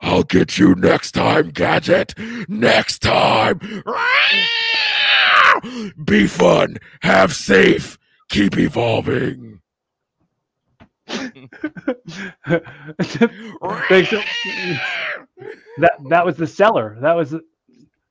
I'll 0.00 0.22
get 0.22 0.58
you 0.58 0.74
next 0.74 1.12
time, 1.12 1.50
Gadget. 1.50 2.14
Next 2.48 3.00
time. 3.00 3.60
Be 6.04 6.26
fun, 6.26 6.76
have 7.02 7.34
safe, 7.34 7.98
keep 8.28 8.58
evolving. 8.58 9.60
That 15.78 15.92
that 16.08 16.24
was 16.26 16.36
the 16.36 16.46
seller. 16.46 16.96
That 17.00 17.14
was 17.14 17.34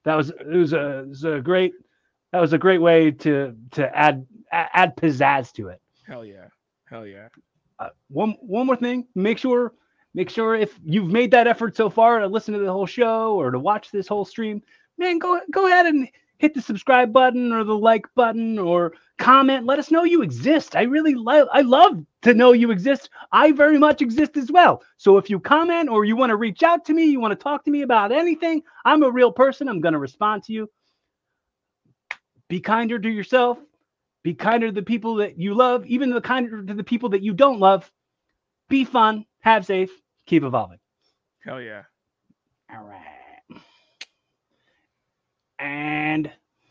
that 0.05 0.15
was 0.15 0.29
it 0.29 0.47
was 0.47 0.73
a, 0.73 0.99
it 0.99 1.07
was 1.09 1.23
a 1.23 1.41
great 1.41 1.73
that 2.31 2.39
was 2.39 2.53
a 2.53 2.57
great 2.57 2.81
way 2.81 3.11
to 3.11 3.55
to 3.71 3.97
add 3.97 4.25
add 4.51 4.95
pizzazz 4.95 5.51
to 5.53 5.67
it. 5.67 5.81
Hell 6.05 6.25
yeah. 6.25 6.47
Hell 6.85 7.05
yeah. 7.05 7.27
Uh, 7.79 7.89
one 8.09 8.35
one 8.41 8.65
more 8.65 8.75
thing, 8.75 9.05
make 9.15 9.37
sure 9.37 9.73
make 10.13 10.29
sure 10.29 10.55
if 10.55 10.79
you've 10.83 11.11
made 11.11 11.31
that 11.31 11.47
effort 11.47 11.75
so 11.75 11.89
far 11.89 12.19
to 12.19 12.27
listen 12.27 12.53
to 12.53 12.59
the 12.59 12.71
whole 12.71 12.85
show 12.85 13.35
or 13.35 13.51
to 13.51 13.59
watch 13.59 13.91
this 13.91 14.07
whole 14.07 14.25
stream, 14.25 14.61
man, 14.97 15.19
go 15.19 15.39
go 15.51 15.67
ahead 15.67 15.85
and 15.85 16.07
hit 16.37 16.53
the 16.53 16.61
subscribe 16.61 17.11
button 17.11 17.51
or 17.51 17.63
the 17.63 17.77
like 17.77 18.05
button 18.15 18.59
or 18.59 18.93
comment. 19.17 19.65
Let 19.65 19.79
us 19.79 19.91
know 19.91 20.03
you 20.03 20.21
exist. 20.21 20.75
I 20.75 20.83
really 20.83 21.15
love 21.15 21.47
I 21.51 21.61
love 21.61 22.03
to 22.23 22.33
know 22.33 22.53
you 22.53 22.71
exist. 22.71 23.09
I 23.31 23.51
very 23.51 23.77
much 23.77 24.01
exist 24.01 24.37
as 24.37 24.51
well. 24.51 24.83
So 24.97 25.17
if 25.17 25.29
you 25.29 25.39
comment 25.39 25.89
or 25.89 26.05
you 26.05 26.15
want 26.15 26.29
to 26.29 26.35
reach 26.35 26.63
out 26.63 26.85
to 26.85 26.93
me, 26.93 27.05
you 27.05 27.19
want 27.19 27.31
to 27.31 27.43
talk 27.43 27.63
to 27.65 27.71
me 27.71 27.81
about 27.81 28.11
anything, 28.11 28.61
I'm 28.85 29.03
a 29.03 29.11
real 29.11 29.31
person. 29.31 29.67
I'm 29.67 29.81
going 29.81 29.93
to 29.93 29.99
respond 29.99 30.43
to 30.43 30.53
you. 30.53 30.69
Be 32.49 32.59
kinder 32.59 32.97
to 32.99 33.09
yourself. 33.09 33.57
Be 34.23 34.33
kinder 34.33 34.67
to 34.67 34.73
the 34.73 34.81
people 34.81 35.15
that 35.15 35.37
you 35.39 35.53
love, 35.53 35.85
even 35.85 36.09
the 36.09 36.21
kinder 36.21 36.63
to 36.63 36.73
the 36.73 36.83
people 36.83 37.09
that 37.09 37.23
you 37.23 37.33
don't 37.33 37.59
love. 37.59 37.89
Be 38.69 38.83
fun, 38.83 39.25
have 39.39 39.65
safe, 39.65 39.91
keep 40.25 40.43
evolving. 40.43 40.79
Hell 41.45 41.61
yeah. 41.61 41.83
All 42.73 42.83
right 42.83 43.16
and 45.59 46.31